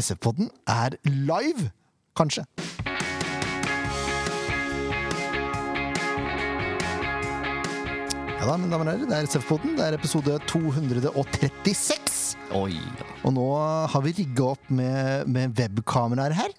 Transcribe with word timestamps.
SF-podden 0.00 0.48
er 0.70 0.96
live, 1.04 1.70
kanskje. 2.16 2.44
Ja 8.40 8.46
da, 8.48 8.54
mine 8.56 8.72
damer 8.72 8.88
og 8.88 8.94
herrer, 8.94 9.04
det 9.04 9.16
er 9.18 9.26
SF-podden. 9.28 9.74
Det 9.76 9.84
er 9.84 9.98
episode 9.98 10.38
236. 10.48 12.20
Oi. 12.56 12.78
Og 13.28 13.34
nå 13.36 13.44
har 13.92 14.04
vi 14.06 14.14
rigga 14.16 14.46
opp 14.54 14.70
med, 14.72 15.28
med 15.28 15.52
webkameraer 15.58 16.32
her. 16.38 16.54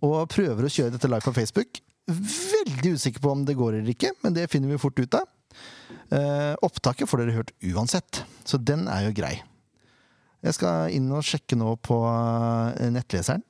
Og 0.00 0.22
prøver 0.32 0.64
å 0.64 0.72
kjøre 0.72 0.94
dette 0.94 1.10
live 1.10 1.26
på 1.26 1.34
Facebook. 1.36 1.82
Veldig 2.08 2.94
usikker 2.96 3.20
på 3.20 3.34
om 3.34 3.44
det 3.44 3.58
går 3.58 3.82
eller 3.82 3.92
ikke, 3.92 4.14
men 4.24 4.32
det 4.38 4.48
finner 4.48 4.72
vi 4.72 4.80
fort 4.80 4.96
ut 4.96 5.18
av. 5.18 5.28
Eh, 6.08 6.54
opptaket 6.64 7.10
får 7.10 7.20
dere 7.20 7.36
hørt 7.36 7.52
uansett, 7.68 8.22
så 8.48 8.56
den 8.56 8.88
er 8.88 9.10
jo 9.10 9.16
grei. 9.20 9.34
Jeg 10.44 10.54
skal 10.54 10.94
inn 10.94 11.08
og 11.10 11.24
sjekke 11.26 11.58
nå 11.58 11.74
på 11.82 11.98
eh, 12.06 12.88
nettleseren 12.94 13.42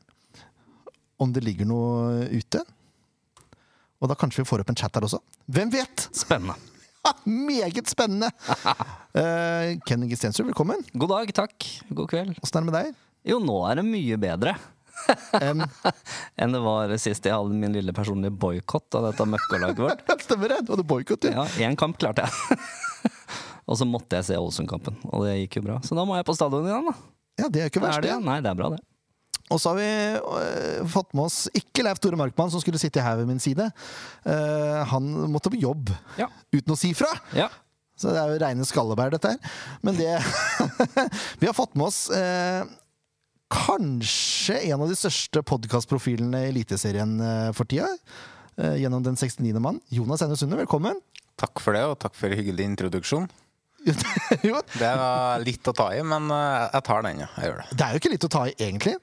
om 1.18 1.32
det 1.34 1.42
ligger 1.44 1.66
noe 1.68 2.28
ute. 2.30 2.62
Og 3.98 4.10
da 4.10 4.16
kanskje 4.18 4.44
vi 4.44 4.48
får 4.48 4.62
opp 4.62 4.70
en 4.70 4.78
chat 4.78 4.94
der 4.94 5.08
også. 5.08 5.18
Hvem 5.50 5.72
vet? 5.74 6.06
Spennende. 6.14 6.54
Meget 7.48 7.90
spennende! 7.90 8.32
Uh, 9.18 9.74
Ken 9.88 10.02
Inge 10.04 10.14
Stensrud, 10.14 10.46
velkommen. 10.46 10.82
God 10.94 11.10
dag, 11.10 11.30
takk. 11.34 11.64
God 11.90 12.06
kveld. 12.12 12.36
Åssen 12.44 12.60
er 12.60 12.62
det 12.62 12.68
med 12.68 12.76
deg? 12.76 12.98
Jo, 13.26 13.40
nå 13.42 13.56
er 13.66 13.80
det 13.80 13.84
mye 13.88 14.18
bedre 14.20 14.52
um, 15.42 15.64
enn 16.40 16.54
det 16.54 16.60
var 16.62 16.94
sist 17.00 17.26
jeg 17.26 17.34
hadde 17.34 17.58
min 17.58 17.74
lille 17.74 17.94
personlige 17.96 18.34
boikott 18.34 18.98
av 18.98 19.08
dette 19.08 19.26
møkkalaget 19.28 19.82
vårt. 19.84 20.04
Stemmer 20.24 20.54
det! 20.54 20.62
Du 20.66 20.74
hadde 20.74 20.86
boikott, 20.88 21.24
du. 21.24 21.32
Ja, 21.32 21.46
én 21.64 21.78
kamp 21.78 21.98
klarte 22.00 22.26
jeg. 22.26 22.66
Og 23.68 23.76
så 23.78 23.86
måtte 23.88 24.16
jeg 24.18 24.24
se 24.30 24.38
Ålesund-kampen, 24.40 24.96
og 25.12 25.26
det 25.26 25.34
gikk 25.42 25.58
jo 25.60 25.66
bra. 25.68 25.78
Så 25.84 25.96
da 25.98 26.04
må 26.08 26.16
jeg 26.16 26.24
på 26.28 26.34
stadion 26.36 26.66
igjen, 26.68 26.88
da. 26.88 26.94
Ja, 27.38 27.48
det 27.52 27.60
er 27.60 27.68
jo 27.68 27.72
ikke 27.74 27.84
verst, 27.84 28.00
Er 28.00 28.06
det? 28.08 28.14
Nei, 28.24 28.38
det 28.42 28.50
er 28.50 28.56
bra, 28.58 28.70
det. 28.74 28.80
Og 29.48 29.60
så 29.62 29.70
har 29.70 29.78
vi 29.78 29.86
øh, 30.18 30.88
fått 30.92 31.14
med 31.16 31.24
oss 31.28 31.36
ikke 31.56 31.84
Leif 31.86 32.00
Tore 32.04 32.18
Markmann, 32.20 32.50
som 32.52 32.60
skulle 32.60 32.80
sitte 32.80 33.00
her 33.04 33.16
ved 33.20 33.28
min 33.30 33.38
side. 33.40 33.64
Uh, 34.26 34.82
han 34.90 35.06
måtte 35.32 35.52
på 35.54 35.60
jobb 35.62 35.92
Ja. 36.18 36.26
uten 36.52 36.74
å 36.74 36.76
si 36.76 36.90
fra! 36.96 37.08
Ja. 37.36 37.46
Så 37.98 38.12
det 38.14 38.20
er 38.20 38.30
jo 38.34 38.40
reine 38.42 38.66
skallebær, 38.68 39.10
dette 39.14 39.32
her. 39.32 39.54
Men 39.82 39.96
det 39.98 40.10
Vi 41.40 41.48
har 41.48 41.56
fått 41.56 41.72
med 41.74 41.88
oss 41.88 42.04
eh, 42.14 42.60
kanskje 43.50 44.60
en 44.68 44.84
av 44.84 44.90
de 44.92 44.96
største 44.98 45.42
podkastprofilene 45.42 46.44
i 46.44 46.50
Eliteserien 46.52 47.16
eh, 47.24 47.48
for 47.56 47.66
tida. 47.66 47.88
Eh, 48.58 48.76
gjennom 48.84 49.02
Den 49.02 49.16
69. 49.18 49.50
mann. 49.64 49.80
Jonas 49.90 50.22
Eine 50.22 50.36
Sunde, 50.38 50.60
velkommen. 50.60 51.00
Takk 51.38 51.58
for 51.62 51.74
det, 51.74 51.82
og 51.90 51.98
takk 52.02 52.14
for 52.18 52.30
hyggelig 52.34 52.66
introduksjon. 52.70 53.26
Jo, 54.42 54.60
Det 54.78 54.94
var 55.02 55.44
litt 55.44 55.68
å 55.70 55.74
ta 55.76 55.90
i, 55.94 56.00
men 56.06 56.30
eh, 56.34 56.64
jeg 56.74 56.84
tar 56.88 57.04
den, 57.06 57.22
ja. 57.24 57.28
Jeg 57.36 57.52
gjør 57.52 57.62
det. 57.62 57.68
det 57.74 57.86
er 57.86 57.94
jo 57.94 58.02
ikke 58.02 58.12
litt 58.14 58.26
å 58.28 58.32
ta 58.34 58.42
i, 58.48 58.56
egentlig. 58.58 58.96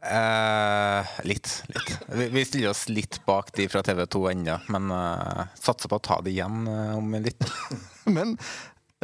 Eh, 0.00 1.12
litt. 1.28 1.52
litt. 1.68 1.92
Vi, 2.08 2.28
vi 2.32 2.44
stiller 2.48 2.72
oss 2.72 2.86
litt 2.88 3.20
bak 3.26 3.52
de 3.56 3.68
fra 3.68 3.84
TV 3.84 4.06
2 4.08 4.24
ennå, 4.32 4.56
men 4.72 4.90
eh, 4.96 5.44
satser 5.60 5.92
på 5.92 6.00
å 6.00 6.04
ta 6.10 6.20
det 6.24 6.32
igjen 6.32 6.64
eh, 6.70 6.96
om 6.96 7.16
litt. 7.20 7.44
Men 8.10 8.32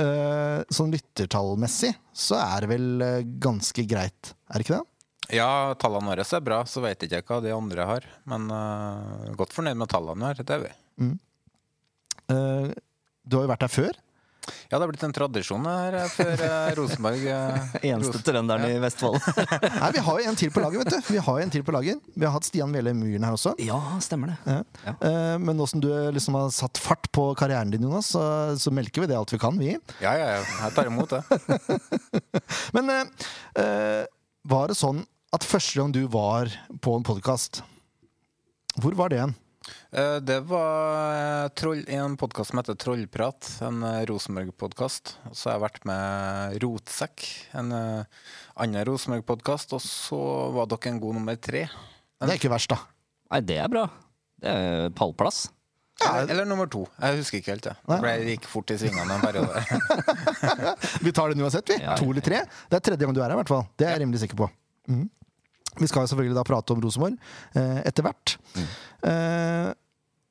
eh, 0.00 0.64
sånn 0.72 0.90
lyttertallmessig 0.94 1.92
så 2.16 2.40
er 2.40 2.64
det 2.64 2.70
vel 2.72 3.04
eh, 3.04 3.28
ganske 3.44 3.84
greit, 3.86 4.32
er 4.48 4.56
det 4.56 4.66
ikke 4.66 4.78
det? 4.80 4.86
Ja, 5.36 5.74
tallene 5.78 6.12
våre 6.12 6.24
er 6.24 6.42
bra, 6.44 6.60
så 6.70 6.80
vet 6.84 7.02
jeg 7.02 7.20
ikke 7.20 7.36
hva 7.36 7.44
de 7.44 7.54
andre 7.54 7.86
har. 7.88 8.04
Men 8.30 8.46
uh, 8.46 9.32
godt 9.34 9.54
fornøyd 9.56 9.78
med 9.78 9.90
tallene 9.90 10.30
våre, 10.30 10.46
det 10.46 10.54
er 10.54 10.62
vi. 10.62 10.74
Eh, 12.30 12.70
du 13.26 13.38
har 13.38 13.46
jo 13.46 13.50
vært 13.50 13.64
der 13.64 13.72
før. 13.72 13.98
Ja, 14.70 14.76
det 14.76 14.82
har 14.84 14.90
blitt 14.92 15.04
en 15.06 15.14
tradisjon 15.16 15.66
her 15.68 15.96
for 16.12 16.24
før 16.36 16.42
eh, 16.46 16.74
Rosenborg 16.78 17.24
eh, 17.30 17.76
Eneste 17.90 18.20
trønderen 18.26 18.66
i 18.68 18.76
Vestfold. 18.82 19.18
Nei, 19.80 19.90
Vi 19.96 20.02
har 20.06 20.20
jo 20.22 20.30
en 20.32 20.38
til 20.40 20.52
på 20.54 20.62
laget, 20.64 20.82
vet 20.84 20.94
du. 20.96 21.12
Vi 21.14 21.22
har 21.26 21.38
jo 21.40 21.46
en 21.46 21.52
til 21.54 21.64
på 21.66 21.74
laget. 21.76 22.02
Vi 22.14 22.26
har 22.26 22.34
hatt 22.36 22.48
Stian 22.48 22.74
Vele 22.74 22.94
Myhren 22.96 23.26
her 23.28 23.36
også. 23.38 23.54
ja, 23.62 23.78
stemmer 24.04 24.34
det. 24.34 24.38
Ja. 24.56 24.58
Ja. 24.86 24.96
Eh, 25.10 25.36
men 25.42 25.56
nå 25.58 25.66
som 25.70 25.82
du 25.84 25.88
liksom 26.14 26.36
har 26.38 26.50
satt 26.54 26.78
fart 26.82 27.10
på 27.14 27.28
karrieren 27.38 27.70
din, 27.74 27.86
Jonas, 27.88 28.12
så, 28.14 28.22
så 28.60 28.72
melker 28.74 29.04
vi 29.04 29.10
det 29.12 29.18
alt 29.18 29.32
vi 29.34 29.40
kan, 29.42 29.58
vi. 29.60 29.72
Ja, 30.02 30.12
ja, 30.18 30.28
ja. 30.36 30.42
Jeg 30.66 30.76
tar 30.76 30.90
imot 30.90 31.10
det. 31.16 31.22
Men 32.76 32.90
eh, 32.92 33.04
eh, 33.62 34.04
var 34.46 34.70
det 34.70 34.76
sånn 34.78 35.02
at 35.34 35.44
første 35.46 35.78
gang 35.80 35.90
du 35.94 36.04
var 36.12 36.50
på 36.80 36.94
en 36.96 37.04
podkast 37.06 37.58
Hvor 38.80 38.94
var 38.96 39.10
det 39.12 39.18
hen? 39.24 39.34
Eh, 39.92 40.16
Det 40.22 40.40
var 40.48 41.14
eh, 41.44 41.48
troll, 41.58 41.82
en 41.88 42.16
podkast 42.20 42.50
som 42.52 42.60
heter 42.60 42.76
Trollprat, 42.78 43.48
en 43.66 43.82
eh, 43.82 44.04
Rosenborg-podkast. 44.10 45.16
Så 45.32 45.48
har 45.50 45.56
jeg 45.58 45.64
vært 45.66 45.84
med 45.88 46.58
Rotsekk, 46.62 47.26
en 47.58 47.72
annen 47.74 48.86
Rosenborg-podkast. 48.88 49.74
Og 49.76 49.82
så 49.84 50.20
var 50.56 50.70
dere 50.70 50.92
en 50.94 51.00
god 51.02 51.18
nummer 51.20 51.36
tre. 51.40 51.66
Det 52.20 52.30
er 52.32 52.38
ikke 52.40 52.52
verst, 52.54 52.72
da. 52.72 52.80
Nei, 53.34 53.42
det 53.44 53.58
er 53.64 53.68
bra. 53.72 53.86
Det 54.42 54.52
er 54.52 54.90
pallplass. 54.96 55.46
Eller, 56.04 56.28
eller 56.34 56.44
nummer 56.44 56.68
to. 56.68 56.82
Jeg 57.00 57.22
husker 57.22 57.38
ikke 57.40 57.54
helt. 57.54 57.64
det. 57.70 57.72
Nei. 57.88 57.96
Det 57.96 58.04
ble- 58.04 58.32
gikk 58.34 58.46
fort 58.52 58.70
i 58.74 58.76
svingene 58.76 59.14
en 59.16 59.22
periode. 59.24 59.62
Vi 61.06 61.12
tar 61.16 61.32
den 61.32 61.40
uansett, 61.40 61.68
vi. 61.72 61.78
Ja, 61.80 61.94
ja, 61.94 61.96
To 61.96 62.10
eller 62.12 62.24
tre. 62.24 62.42
Det 62.68 62.76
er 62.76 62.84
tredje 62.84 63.06
gang 63.08 63.16
du 63.16 63.20
er 63.22 63.30
her, 63.30 63.32
i 63.32 63.40
hvert 63.40 63.48
fall. 63.54 63.64
Det 63.80 63.86
er 63.88 63.94
jeg 63.96 64.02
rimelig 64.04 64.20
sikker 64.26 64.38
på. 64.44 64.50
Mhm. 64.92 65.06
Vi 65.80 65.88
skal 65.90 66.04
jo 66.04 66.10
selvfølgelig 66.12 66.36
da 66.38 66.44
prate 66.46 66.74
om 66.74 66.82
Rosenborg 66.84 67.16
eh, 67.58 67.80
etter 67.88 68.06
hvert. 68.06 68.36
Eh, 69.06 69.70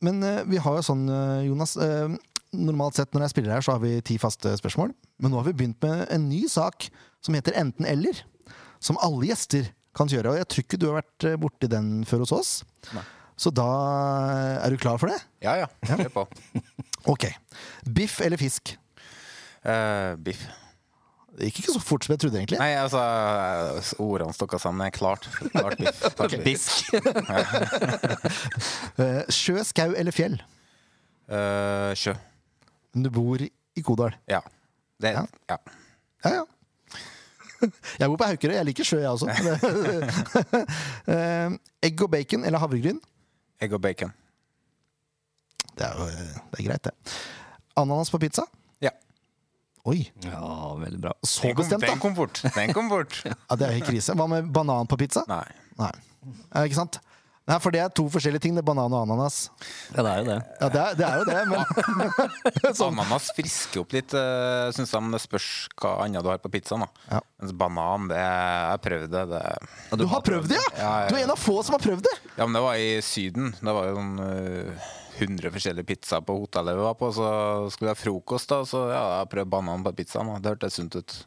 men 0.06 0.24
eh, 0.26 0.44
vi 0.50 0.62
har 0.62 0.80
jo 0.80 0.86
sånn, 0.86 1.06
eh, 1.10 1.46
Jonas 1.50 1.76
eh, 1.82 2.16
Normalt 2.56 2.96
sett 2.96 3.12
når 3.12 3.26
jeg 3.26 3.34
spiller 3.34 3.52
her, 3.58 3.64
så 3.66 3.74
har 3.76 3.82
vi 3.84 3.98
ti 4.06 4.16
faste 4.22 4.54
spørsmål. 4.62 4.94
Men 5.20 5.34
nå 5.34 5.42
har 5.42 5.48
vi 5.50 5.56
begynt 5.60 5.82
med 5.84 6.06
en 6.14 6.30
ny 6.30 6.46
sak 6.48 6.86
som 7.26 7.36
heter 7.36 7.58
Enten-eller. 7.60 8.22
Som 8.80 8.96
alle 9.04 9.28
gjester 9.28 9.68
kan 9.98 10.08
kjøre. 10.08 10.32
Og 10.32 10.40
jeg 10.40 10.48
tror 10.48 10.64
ikke 10.64 10.80
du 10.80 10.86
har 10.88 11.02
vært 11.02 11.26
borti 11.42 11.68
den 11.72 11.90
før 12.08 12.24
hos 12.24 12.32
oss. 12.38 12.54
Nei. 12.96 13.04
Så 13.36 13.52
da 13.52 13.68
er 14.64 14.72
du 14.72 14.80
klar 14.80 15.02
for 15.02 15.12
det? 15.12 15.20
Ja 15.44 15.58
ja, 15.66 15.68
kjør 15.84 16.14
på. 16.22 16.26
Ok. 17.12 17.28
Biff 17.94 18.22
eller 18.24 18.40
fisk? 18.40 18.72
Uh, 19.62 20.16
biff. 20.26 20.48
Det 21.36 21.50
gikk 21.50 21.58
ikke 21.66 21.74
så 21.76 21.82
fort 21.84 22.06
som 22.06 22.14
jeg 22.14 22.22
trodde, 22.24 22.40
egentlig. 22.40 22.60
Nei, 22.62 22.70
altså 22.80 23.02
eh, 23.02 23.90
Ordene 24.04 24.34
stokka 24.36 24.60
sammen. 24.62 24.92
Klart. 24.96 25.28
Klart 25.52 25.76
biff. 25.82 26.02
Klart. 26.18 26.36
Bisk. 26.46 26.72
Eh, 28.96 29.26
sjø, 29.34 29.60
skau 29.68 29.92
eller 30.00 30.16
fjell? 30.16 30.38
Uh, 31.28 31.92
sjø. 32.00 32.14
Men 32.96 33.04
du 33.04 33.10
bor 33.12 33.42
i 33.44 33.82
Kodal. 33.84 34.16
Ja. 34.32 34.40
Det, 35.04 35.12
Ja. 35.18 35.26
ja. 35.52 35.58
Ja, 36.24 36.32
ja. 36.38 36.46
Jeg 38.00 38.08
bor 38.08 38.16
på 38.22 38.30
Haukerøy. 38.30 38.56
Jeg 38.56 38.66
liker 38.70 38.88
sjø, 38.88 39.02
jeg 39.04 39.12
også. 39.12 39.28
Egg 41.84 42.02
og 42.06 42.12
bacon 42.16 42.46
eller 42.48 42.62
havregryn? 42.64 43.02
Egg 43.60 43.76
og 43.76 43.82
bacon. 43.84 44.14
Det 45.76 45.84
er 45.90 46.00
jo 46.00 46.08
det 46.08 46.60
er 46.62 46.68
greit, 46.70 46.88
det. 46.88 47.16
Ananas 47.76 48.12
på 48.14 48.22
pizza? 48.24 48.46
Oi, 49.86 50.00
Ja, 50.26 50.74
veldig 50.82 51.00
bra. 51.04 51.12
så 51.22 51.42
Den 51.46 51.56
kom, 51.56 51.64
bestemt, 51.64 51.86
den 51.86 52.00
kom 52.02 52.16
fort. 52.18 52.42
Den 52.56 52.74
kom 52.74 52.90
fort. 52.90 53.20
Ja, 53.50 53.56
det 53.56 53.68
er 53.68 53.76
helt 53.80 53.90
krise. 53.92 54.16
Hva 54.18 54.26
med 54.32 54.48
banan 54.54 54.88
på 54.90 54.98
pizza? 54.98 55.22
Nei. 55.30 55.44
Nei. 55.78 55.92
Eh, 56.56 56.64
ikke 56.66 56.80
sant? 56.80 56.98
Nei, 57.46 57.60
For 57.62 57.70
det 57.70 57.84
er 57.84 57.92
to 57.94 58.08
forskjellige 58.10 58.42
ting. 58.42 58.56
Det 58.58 58.64
er 58.64 58.66
banan 58.66 58.90
og 58.98 59.04
ananas. 59.06 59.52
Ja, 59.94 60.02
det 60.02 60.10
er 60.16 60.18
jo 60.18 60.26
det. 60.32 60.38
Ja, 60.64 60.70
det 60.74 60.80
er, 60.82 60.96
det 60.98 61.06
er 61.06 61.20
jo 61.20 61.28
det, 61.30 61.44
men 61.52 62.74
sånn. 62.80 62.96
Ananas 62.98 63.28
frisker 63.38 63.84
opp 63.84 63.94
litt, 63.94 64.16
uh, 64.18 64.72
syns 64.74 64.90
jeg, 64.96 65.04
men 65.06 65.14
det 65.14 65.22
spørs 65.22 65.50
hva 65.78 65.92
annet 66.08 66.26
du 66.26 66.32
har 66.34 66.42
på 66.42 66.50
pizzaen. 66.58 66.88
da. 66.88 67.06
Ja. 67.12 67.22
Mens 67.44 67.54
banan, 67.62 68.10
det 68.10 68.18
Jeg 68.18 68.66
har 68.72 68.82
prøvd 68.90 69.14
det. 69.14 69.24
det. 69.36 69.44
Ja, 69.92 70.02
Du 70.02 70.08
har 70.16 70.26
prøvd 70.26 70.50
det, 70.56 70.58
ja? 70.64 70.74
Ja, 70.82 70.92
ja, 71.06 71.10
Du 71.14 71.20
er 71.20 71.28
en 71.28 71.36
av 71.38 71.44
få 71.46 71.60
som 71.62 71.78
har 71.78 71.86
prøvd 71.86 72.08
det! 72.10 72.16
Ja, 72.40 72.48
men 72.50 72.58
det 72.58 72.66
var 72.66 72.82
i 72.82 72.90
Syden. 73.06 73.54
Det 73.62 73.78
var 73.78 73.92
jo 73.94 74.00
sånn 74.02 74.16
uh, 74.26 74.94
100 75.18 75.52
forskjellige 75.54 75.88
pizzaer 75.88 76.24
på 76.26 76.36
hotellet 76.42 76.76
vi 76.78 76.84
var 76.86 76.98
på. 77.00 77.12
Så 77.16 77.28
skulle 77.74 77.92
jeg 77.92 77.98
ha 77.98 78.02
frokost, 78.02 78.52
da, 78.52 78.62
så 78.68 78.86
ja, 78.92 79.04
jeg 79.20 79.32
prøvde 79.32 79.54
banan 79.54 79.86
på 79.86 79.94
pizzaen. 80.00 80.32
da. 80.34 80.42
Det 80.44 80.54
hørtes 80.56 80.78
sunt 80.80 80.98
ut. 81.00 81.18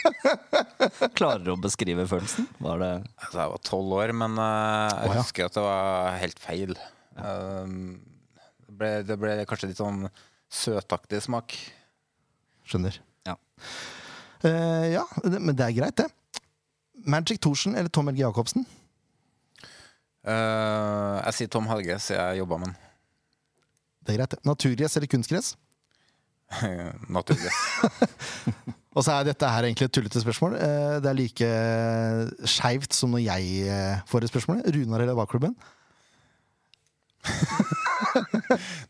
Klarer 1.18 1.42
du 1.44 1.52
å 1.54 1.60
beskrive 1.60 2.06
følelsen? 2.08 2.48
Var 2.62 2.80
det 2.80 2.92
Altså, 3.20 3.36
jeg 3.36 3.52
var 3.52 3.62
tolv 3.68 3.96
år, 3.98 4.14
men 4.16 4.38
uh, 4.40 4.88
jeg 4.88 5.12
ja. 5.12 5.18
husker 5.18 5.48
at 5.48 5.58
det 5.58 5.64
var 5.66 6.16
helt 6.22 6.40
feil. 6.42 6.74
Uh, 7.18 7.66
det, 8.66 8.76
ble, 8.80 8.92
det 9.08 9.18
ble 9.20 9.36
kanskje 9.48 9.72
litt 9.72 9.82
sånn 9.82 10.06
søtaktig 10.50 11.22
smak. 11.26 11.56
Skjønner. 12.66 12.96
Ja. 13.28 13.36
Uh, 14.44 14.86
ja, 14.88 15.04
det, 15.24 15.38
men 15.38 15.56
det 15.56 15.68
er 15.68 15.76
greit, 15.76 16.00
det. 16.00 16.08
Magic 17.00 17.40
Thorsen 17.40 17.76
eller 17.76 17.92
Tom 17.92 18.10
Helge 18.10 18.26
Jacobsen? 18.26 18.66
Uh, 20.20 21.16
jeg 21.24 21.36
sier 21.38 21.48
Tom 21.52 21.68
Helge, 21.70 21.96
så 22.02 22.12
jeg 22.18 22.42
jobba 22.42 22.58
med 22.60 22.74
Det 24.04 24.12
er 24.12 24.18
greit. 24.20 24.34
Naturgress 24.44 24.96
eller 25.00 25.08
kunstgress? 25.08 25.54
Naturgress. 27.16 27.60
Og 28.98 29.04
så 29.06 29.14
er 29.14 29.28
dette 29.30 29.46
her 29.46 29.68
egentlig 29.68 29.86
et 29.86 29.94
tullete 29.94 30.18
spørsmål. 30.20 30.56
Eh, 30.58 30.96
Det 30.98 31.06
er 31.12 31.14
like 31.14 31.50
skeivt 32.50 32.96
som 32.96 33.12
når 33.14 33.22
jeg 33.22 33.68
eh, 33.70 34.00
får 34.10 34.26
et 34.26 34.32
spørsmål. 34.32 34.64
Runar 34.74 35.04
eller 35.04 35.14
hva-klubben? 35.14 35.54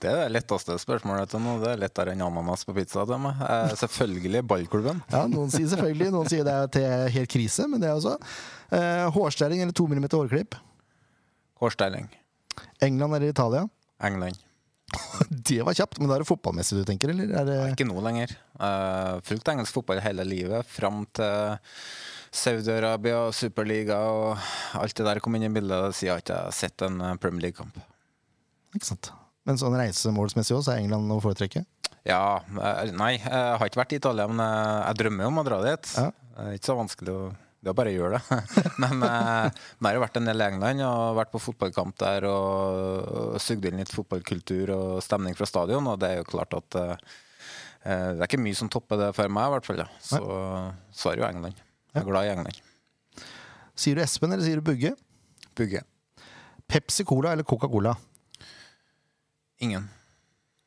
Det 0.00 0.08
er 0.08 0.16
det 0.16 0.30
letteste 0.32 0.72
spørsmålet 0.80 1.28
til 1.34 1.42
nå. 1.44 1.58
Det 1.60 1.74
er 1.74 1.82
lettere 1.82 2.14
enn 2.14 2.24
ananas 2.24 2.64
på 2.64 2.72
pizza 2.78 3.04
til 3.04 3.20
meg. 3.20 3.42
Eh, 3.44 3.74
selvfølgelig 3.82 4.40
ballklubben. 4.48 5.02
Ja, 5.12 5.26
Noen 5.28 5.52
sier 5.52 5.68
selvfølgelig, 5.68 6.08
noen 6.14 6.30
sier 6.32 6.46
det 6.48 6.54
er 6.56 6.72
til 6.78 6.88
helt 7.18 7.32
krise, 7.36 7.68
men 7.68 7.82
det 7.84 7.90
er 7.90 7.98
også. 8.00 8.16
Eh, 8.72 9.04
hårstelling 9.18 9.60
eller 9.66 9.76
to 9.76 9.84
millimeter 9.90 10.16
hårklipp. 10.22 10.56
Hårstelling. 11.60 12.08
England 12.80 13.14
eller 13.16 13.28
Italia. 13.28 13.68
England. 14.02 14.38
Det 15.28 15.60
var 15.62 15.76
kjapt, 15.76 15.98
men 16.00 16.10
da 16.10 16.16
er 16.16 16.24
det 16.24 16.28
fotballmessig 16.30 16.80
du 16.80 16.86
tenker, 16.88 17.12
eller? 17.12 17.30
Er 17.40 17.46
det 17.46 17.58
Ikke 17.74 17.86
nå 17.88 18.00
lenger. 18.04 18.32
Uh, 18.58 19.20
fulgt 19.26 19.48
engelsk 19.52 19.76
fotball 19.76 20.00
hele 20.02 20.26
livet, 20.26 20.66
fram 20.66 21.04
til 21.16 21.60
Saudi-Arabia 22.30 23.24
og 23.26 23.34
Superliga 23.34 23.98
og 24.06 24.50
alt 24.78 24.96
det 24.96 25.06
der 25.06 25.20
kom 25.22 25.36
inn 25.36 25.48
i 25.48 25.52
bildet. 25.52 25.96
Siden 25.98 26.12
jeg 26.14 26.24
ikke 26.24 26.38
har 26.44 26.54
sett 26.54 26.84
en 26.86 27.00
eh, 27.02 27.16
Premier 27.18 27.48
League-kamp. 27.48 27.80
Ikke 28.76 28.86
sant. 28.86 29.10
Men 29.48 29.58
sånn 29.58 29.74
reisemålsmessig 29.74 30.54
også, 30.54 30.68
så 30.68 30.76
er 30.76 30.84
England 30.84 31.10
å 31.10 31.18
foretrekke? 31.24 31.64
Ja, 32.06 32.38
eh, 32.46 32.92
nei, 32.94 33.16
jeg 33.16 33.56
har 33.58 33.66
ikke 33.66 33.82
vært 33.82 33.96
i 33.96 33.98
Italia, 33.98 34.28
men 34.30 34.44
jeg 34.44 35.00
drømmer 35.02 35.26
om 35.26 35.42
å 35.42 35.46
dra 35.48 35.58
dit. 35.66 35.90
Ja. 35.98 36.06
Det 36.36 36.46
er 36.46 36.60
ikke 36.60 36.70
så 36.70 36.78
vanskelig 36.78 37.16
å 37.16 37.24
det 37.60 37.68
er 37.68 37.76
bare 37.76 37.92
å 37.92 37.96
gjøre 37.96 38.18
det. 38.18 38.38
Men 38.82 39.02
eh, 39.04 39.48
jeg 39.52 39.84
har 39.84 39.96
jo 39.98 40.02
vært 40.04 40.20
en 40.20 40.28
del 40.30 40.40
i 40.40 40.46
England 40.46 40.84
og 40.86 41.18
vært 41.18 41.32
på 41.34 41.42
fotballkamp 41.44 41.98
der 42.00 42.26
og 42.30 43.36
sugd 43.42 43.68
inn 43.68 43.82
litt 43.82 43.92
fotballkultur 43.92 44.72
og 44.76 44.92
stemning 45.04 45.36
fra 45.36 45.48
stadion, 45.48 45.90
og 45.92 45.98
det 46.00 46.08
er 46.08 46.20
jo 46.22 46.28
klart 46.30 46.56
at 46.56 46.78
eh, 46.80 46.94
eh, 47.84 48.06
det 48.14 48.22
er 48.22 48.28
ikke 48.28 48.40
mye 48.40 48.56
som 48.56 48.70
topper 48.72 49.02
det 49.02 49.10
for 49.16 49.32
meg, 49.32 49.50
i 49.50 49.54
hvert 49.56 49.68
fall. 49.68 49.82
Ja. 49.84 49.88
Så, 50.00 50.22
så 50.88 51.10
er 51.10 51.18
det 51.18 51.24
jo 51.24 51.28
England. 51.28 51.60
Jeg 51.92 52.00
er 52.00 52.08
glad 52.08 52.28
i 52.28 52.32
England. 52.32 52.62
Sier 53.80 53.98
du 53.98 54.04
Espen, 54.04 54.32
eller 54.32 54.46
sier 54.46 54.60
du 54.60 54.64
Bugge? 54.64 54.94
Bugge. 55.58 55.82
Pepsi 56.70 57.04
Cola 57.04 57.34
eller 57.34 57.44
Coca-Cola? 57.44 57.92
Ingen. 59.60 59.84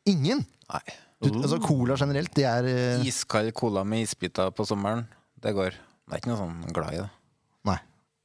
Ingen! 0.09 0.43
Nei. 0.69 0.83
Du, 1.23 1.29
altså 1.39 1.57
Cola 1.63 1.95
generelt, 1.97 2.33
det 2.35 2.45
er 2.45 2.67
eh, 2.67 3.07
Iskald 3.07 3.53
cola 3.55 3.85
med 3.87 4.03
isbiter 4.03 4.51
på 4.53 4.65
sommeren, 4.67 5.05
det 5.41 5.53
går. 5.55 5.77
Jeg 6.03 6.17
er 6.17 6.21
ikke 6.21 6.33
noe 6.33 6.41
sånn 6.41 6.75
glad 6.75 6.95
i 6.95 6.99
det. 7.01 7.09
Nei. 7.69 7.79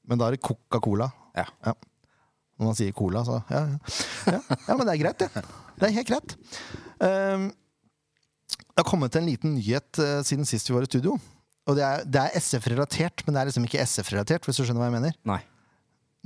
Men 0.09 0.21
da 0.21 0.29
er 0.29 0.37
det 0.37 0.45
Coca-Cola. 0.45 1.09
Ja. 1.39 1.47
Når 2.59 2.67
man 2.67 2.77
sier 2.79 2.95
cola, 2.97 3.23
så 3.27 3.39
ja, 3.53 3.61
ja. 3.71 3.97
ja, 4.35 4.39
ja 4.67 4.75
men 4.75 4.87
det 4.89 4.95
er 4.97 5.01
greit, 5.05 5.23
det. 5.23 5.43
Det 5.79 5.87
er 5.87 5.95
helt 5.95 6.09
greit. 6.11 6.33
Um, 6.99 7.45
det 8.59 8.83
har 8.83 8.89
kommet 8.89 9.19
en 9.19 9.29
liten 9.29 9.55
nyhet 9.55 10.01
uh, 10.03 10.19
siden 10.27 10.49
sist 10.49 10.71
vi 10.71 10.75
var 10.75 10.87
i 10.87 10.91
studio. 10.91 11.15
Og 11.69 11.77
det 11.79 11.85
er, 11.85 12.03
det 12.09 12.25
er 12.25 12.41
SF-relatert, 12.41 13.23
men 13.27 13.37
det 13.37 13.43
er 13.43 13.51
liksom 13.51 13.69
ikke 13.69 13.85
SF-relatert, 13.85 14.49
hvis 14.49 14.59
du 14.59 14.65
skjønner 14.65 14.83
hva 14.83 14.89
jeg 14.91 14.97
mener? 14.97 15.15
Nei. 15.29 15.39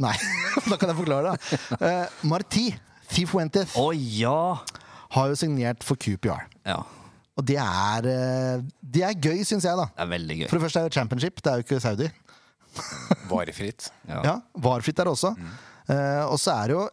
Nei, 0.01 0.15
da 0.71 0.79
kan 0.81 0.89
jeg 0.89 0.99
forklare 1.03 1.35
det. 1.35 1.61
Uh, 1.77 2.29
Marti 2.33 2.71
Cifuentes 3.13 3.77
oh, 3.77 3.93
ja! 3.93 4.63
har 5.13 5.29
jo 5.29 5.37
signert 5.37 5.85
for 5.85 6.01
QPR. 6.01 6.47
Ja. 6.65 6.81
Og 7.41 7.47
det 7.49 7.57
er, 7.57 8.09
eh, 8.13 8.65
det 8.95 9.05
er 9.09 9.17
gøy, 9.17 9.43
syns 9.49 9.65
jeg, 9.65 9.77
da. 9.79 9.89
Det 9.97 10.05
er 10.05 10.11
veldig 10.13 10.39
gøy. 10.43 10.47
For 10.51 10.59
det 10.59 10.65
første 10.67 10.81
er 10.81 10.89
det 10.89 10.97
championship, 10.99 11.41
det 11.41 11.53
er 11.53 11.61
jo 11.61 11.67
ikke 11.67 11.81
Saudi. 11.81 12.09
Varefritt. 13.33 13.89
Ja. 14.09 14.19
Ja, 14.25 14.35
varefritt 14.65 15.01
er 15.01 15.09
det 15.09 15.15
også. 15.17 15.33
Eh, 15.93 16.25
og 16.27 16.39
så 16.41 16.57
er 16.57 16.71
det 16.71 16.77
jo 16.77 16.85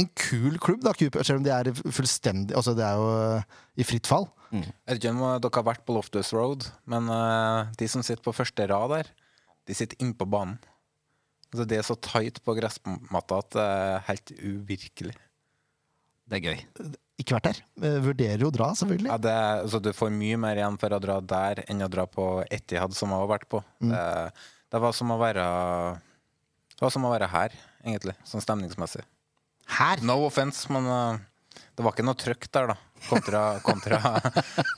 en 0.00 0.08
kul 0.16 0.56
klubb, 0.62 0.80
da, 0.84 0.94
Cooper, 0.96 1.24
selv 1.26 1.42
om 1.42 1.44
de 1.44 1.52
er 1.52 1.68
fullstendig 1.76 2.56
Altså, 2.56 2.72
det 2.76 2.84
er 2.86 2.96
jo 2.96 3.08
eh, 3.12 3.58
i 3.76 3.86
fritt 3.86 4.08
fall. 4.08 4.28
Jeg 4.52 4.68
vet 4.68 4.98
ikke 4.98 5.12
om 5.14 5.22
dere 5.40 5.56
har 5.56 5.64
vært 5.64 5.84
på 5.88 5.94
Loftus 5.96 6.32
Road, 6.36 6.66
men 6.92 7.06
uh, 7.08 7.70
de 7.80 7.86
som 7.88 8.02
sitter 8.04 8.20
på 8.20 8.34
første 8.36 8.66
rad 8.68 8.92
der, 8.92 9.08
de 9.64 9.76
sitter 9.76 9.96
innpå 10.04 10.26
banen. 10.28 10.58
Altså, 11.52 11.64
det 11.68 11.78
er 11.78 11.86
så 11.88 11.96
tight 12.04 12.42
på 12.44 12.54
gressmatta 12.58 13.38
at 13.40 13.48
det 13.56 13.64
er 13.64 14.04
helt 14.10 14.34
uvirkelig. 14.42 15.16
Det 16.28 16.38
er 16.38 16.50
gøy. 16.50 16.60
Ikke 17.22 17.36
vært 17.38 17.48
der. 17.50 17.60
Eh, 17.86 17.98
vurderer 18.02 18.42
jo 18.42 18.50
å 18.50 18.54
dra, 18.54 18.70
selvfølgelig. 18.78 19.10
Ja, 19.12 19.18
det, 19.22 19.32
er- 19.32 19.62
altså, 19.64 19.80
du 19.84 19.90
får 19.94 20.12
mye 20.16 20.38
mer 20.42 20.58
igjen 20.60 20.78
for 20.82 20.96
å 20.96 21.00
dra 21.02 21.20
der 21.22 21.62
enn 21.70 21.84
å 21.86 21.90
dra 21.92 22.06
på 22.10 22.28
Etihad, 22.50 22.96
som 22.98 23.12
jeg 23.14 23.22
har 23.22 23.30
vært 23.30 23.48
på. 23.52 23.62
Det, 23.82 24.04
det 24.72 24.80
var 24.82 24.96
som 24.96 25.12
å 25.14 25.18
være 25.20 25.44
Det 26.76 26.82
var 26.86 26.90
som 26.94 27.04
å 27.06 27.12
være 27.12 27.28
her, 27.30 27.52
egentlig, 27.84 28.16
sånn 28.26 28.42
stemningsmessig. 28.42 29.04
Her! 29.78 30.02
No 30.02 30.18
offense, 30.26 30.66
men 30.72 30.88
uh, 30.90 31.20
det 31.78 31.84
var 31.86 31.94
ikke 31.94 32.04
noe 32.04 32.18
trøkk 32.18 32.48
der, 32.52 32.72
da. 32.72 32.76
Kontra, 33.08 33.42
kontra, 33.68 33.98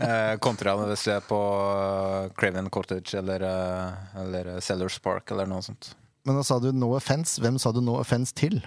eh, 0.00 0.35
kontra 0.41 0.75
hvis 0.85 1.02
du 1.05 1.11
er 1.12 1.25
på 1.26 1.38
eh, 1.38 2.29
Craven 2.38 2.70
Cottage 2.73 3.19
eller, 3.20 3.43
eh, 3.44 4.20
eller 4.23 4.49
Sellers 4.64 4.96
Park 5.05 5.32
eller 5.35 5.49
noe 5.50 5.64
sånt. 5.64 5.91
Men 6.25 6.38
da 6.38 6.44
sa 6.46 6.56
du 6.62 6.70
no 6.73 6.93
offence. 6.96 7.37
Hvem 7.43 7.58
sa 7.61 7.73
du 7.76 7.82
no 7.85 7.99
offence 8.00 8.32
til? 8.37 8.62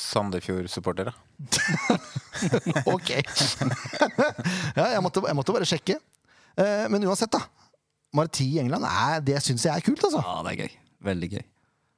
Sandefjord-supportere. 0.00 1.14
Ok! 2.88 3.10
ja, 4.78 4.84
jeg 4.94 5.02
måtte, 5.04 5.20
jeg 5.26 5.36
måtte 5.36 5.54
bare 5.54 5.68
sjekke. 5.68 5.98
Eh, 6.56 6.86
men 6.92 7.04
uansett, 7.04 7.32
da. 7.34 7.42
Marti 8.16 8.46
i 8.54 8.60
England, 8.62 8.86
er, 8.88 9.20
det 9.24 9.38
syns 9.44 9.66
jeg 9.66 9.74
er 9.74 9.84
kult, 9.84 10.02
altså. 10.08 10.22
Ja, 10.24 10.38
det 10.46 10.54
er 10.54 10.62
gøy. 10.64 10.76
Veldig 11.10 11.30
gøy. 11.34 11.42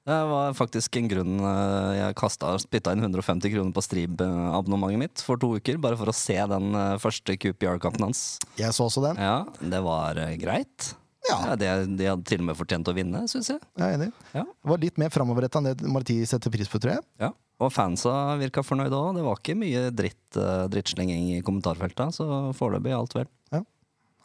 Det 0.02 0.16
var 0.26 0.54
faktisk 0.58 0.96
en 0.98 1.06
grunn 1.06 1.36
eh, 1.46 1.90
jeg 2.00 2.16
kasta 2.18 2.56
spytta 2.58 2.90
inn 2.96 3.04
150 3.04 3.52
kroner 3.52 3.74
på 3.76 3.84
Strib-abonnementet 3.86 4.98
mitt 4.98 5.22
for 5.22 5.38
to 5.38 5.52
uker, 5.60 5.78
bare 5.82 5.98
for 6.00 6.10
å 6.10 6.16
se 6.16 6.34
den 6.50 6.74
eh, 6.74 6.96
første 7.02 7.36
QPR-kampen 7.38 8.08
hans. 8.08 8.24
Jeg 8.58 8.74
så 8.74 8.88
også 8.88 9.04
den. 9.04 9.20
Ja, 9.22 9.44
det 9.62 9.82
var 9.86 10.18
eh, 10.18 10.34
greit. 10.42 10.90
Ja. 11.28 11.54
det, 11.56 11.68
de 11.98 12.08
hadde 12.10 12.26
til 12.26 12.42
og 12.42 12.48
med 12.48 12.58
fortjent 12.58 12.88
å 12.90 12.94
vinne, 12.96 13.22
syns 13.30 13.52
jeg. 13.52 13.60
Jeg 13.78 13.84
er 13.86 13.98
enig. 13.98 14.08
Ja. 14.34 14.42
Det 14.42 14.70
var 14.72 14.80
litt 14.82 14.98
mer 14.98 15.12
framoverretta 15.14 15.60
enn 15.62 15.68
det 15.70 15.92
Marti 15.92 16.16
setter 16.26 16.50
pris 16.54 16.70
på, 16.70 16.80
tror 16.82 16.96
jeg. 16.96 17.04
Ja. 17.22 17.30
Og 17.62 17.70
fansa 17.70 18.10
virka 18.40 18.64
fornøyde 18.66 18.98
òg. 18.98 19.12
Det 19.18 19.22
var 19.26 19.38
ikke 19.38 19.54
mye 19.60 19.84
dritt, 19.94 20.24
uh, 20.34 20.64
drittslenging 20.72 21.28
i 21.36 21.44
kommentarfeltet, 21.46 22.16
så 22.18 22.26
foreløpig 22.58 22.96
alt 22.96 23.14
vel. 23.20 23.30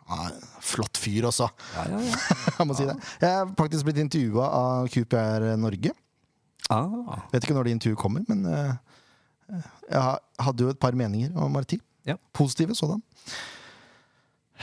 Ja, 0.08 0.30
flott 0.64 0.96
fyr, 0.96 1.26
også. 1.28 1.50
Ja, 1.76 1.84
ja, 1.92 1.98
ja. 2.00 2.20
Jeg 2.58 2.68
må 2.70 2.76
si 2.80 2.86
det. 2.88 2.96
Jeg 3.20 3.28
er 3.28 3.50
faktisk 3.60 3.88
blitt 3.90 4.00
intervjua 4.00 4.46
av 4.56 4.88
QPR 4.94 5.50
Norge. 5.60 5.92
Ah, 6.72 7.26
Vet 7.34 7.44
ikke 7.44 7.56
når 7.58 7.68
det 7.68 7.74
intervjuet 7.76 8.00
kommer, 8.00 8.24
men 8.28 8.42
eh, 8.52 9.60
jeg 9.88 10.18
hadde 10.44 10.66
jo 10.66 10.72
et 10.74 10.80
par 10.80 10.96
meninger 11.00 11.36
om 11.40 11.52
Marti. 11.56 11.78
Ja. 12.08 12.16
Positive 12.36 12.76
sådan. 12.76 13.04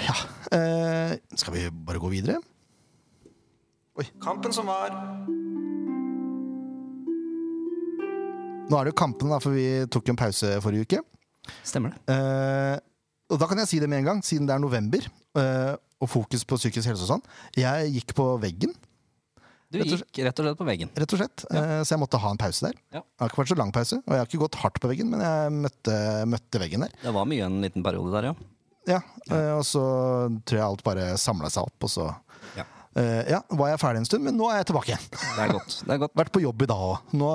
Ja. 0.03 0.15
eh, 0.57 1.15
skal 1.39 1.55
vi 1.55 1.69
bare 1.71 2.01
gå 2.03 2.11
videre? 2.13 2.41
Kampen 4.23 4.53
som 4.53 4.67
var. 4.67 4.91
Nå 8.65 8.79
er 8.81 8.87
det 8.89 8.95
jo 8.95 8.99
kampene, 8.99 9.35
da, 9.37 9.39
for 9.45 9.55
vi 9.55 9.67
tok 9.93 10.09
jo 10.09 10.15
en 10.15 10.19
pause 10.19 10.55
forrige 10.65 10.87
uke. 10.89 11.03
stemmer 11.67 11.93
det. 11.95 12.15
Eh, 12.17 12.79
og 13.31 13.39
da 13.41 13.49
kan 13.51 13.61
jeg 13.61 13.69
si 13.71 13.79
det 13.83 13.89
med 13.93 14.01
en 14.03 14.09
gang, 14.09 14.23
siden 14.25 14.49
det 14.49 14.55
er 14.57 14.63
november 14.63 15.05
eh, 15.39 15.75
og 16.01 16.11
fokus 16.11 16.43
på 16.49 16.57
psykisk 16.61 16.89
helse 16.91 17.05
og 17.07 17.11
sånn. 17.15 17.23
Jeg 17.61 17.93
gikk 17.99 18.15
på 18.17 18.27
veggen, 18.43 18.73
Du 19.75 19.79
Rett 19.81 19.91
gikk 19.91 20.19
rett 20.23 20.39
og 20.39 20.45
slett 20.47 20.59
på 20.61 20.67
veggen. 20.69 20.91
rett 20.95 21.13
og 21.17 21.19
slett. 21.19 21.45
Eh, 21.51 21.81
så 21.83 21.95
jeg 21.97 22.01
måtte 22.03 22.19
ha 22.23 22.31
en 22.31 22.39
pause 22.41 22.67
der. 22.69 22.77
Ja. 22.95 23.01
Det 23.03 23.25
har 23.25 23.31
ikke 23.33 23.41
vært 23.43 23.53
så 23.53 23.57
lang 23.59 23.73
pause, 23.75 23.97
og 24.05 24.13
jeg 24.13 24.21
har 24.23 24.29
ikke 24.29 24.43
gått 24.45 24.59
hardt 24.63 24.81
på 24.85 24.91
veggen, 24.93 25.09
men 25.11 25.23
jeg 25.25 25.55
møtte, 25.65 25.95
møtte 26.31 26.61
veggen 26.63 26.85
der. 26.87 26.93
Det 27.03 27.15
var 27.17 27.27
mye 27.31 27.47
en 27.49 27.61
liten 27.65 27.83
periode 27.85 28.13
der, 28.15 28.29
ja. 28.33 28.35
Ja, 28.91 29.01
eh, 29.31 29.51
og 29.57 29.65
så 29.65 29.83
tror 30.45 30.59
jeg 30.59 30.65
alt 30.67 30.85
bare 30.85 31.07
samla 31.21 31.49
seg 31.53 31.65
opp, 31.71 31.87
og 31.87 31.91
så 31.93 32.07
Ja. 32.59 32.65
eh, 33.01 33.23
ja, 33.33 33.41
var 33.57 33.71
jeg 33.73 33.81
ferdig 33.81 34.03
en 34.03 34.09
stund, 34.09 34.25
men 34.29 34.37
nå 34.37 34.51
er 34.53 34.61
jeg 34.61 34.67
tilbake 34.73 34.93
igjen. 34.93 35.07
Det 35.15 35.43
er 35.47 35.53
godt. 35.55 35.77
Det 35.87 35.95
er 35.95 36.03
godt. 36.05 36.15
Vært 36.21 36.33
på 36.37 36.43
jobb 36.45 36.63
i 36.63 36.69
dag 36.71 36.83
òg. 36.91 37.15
Nå, 37.17 37.31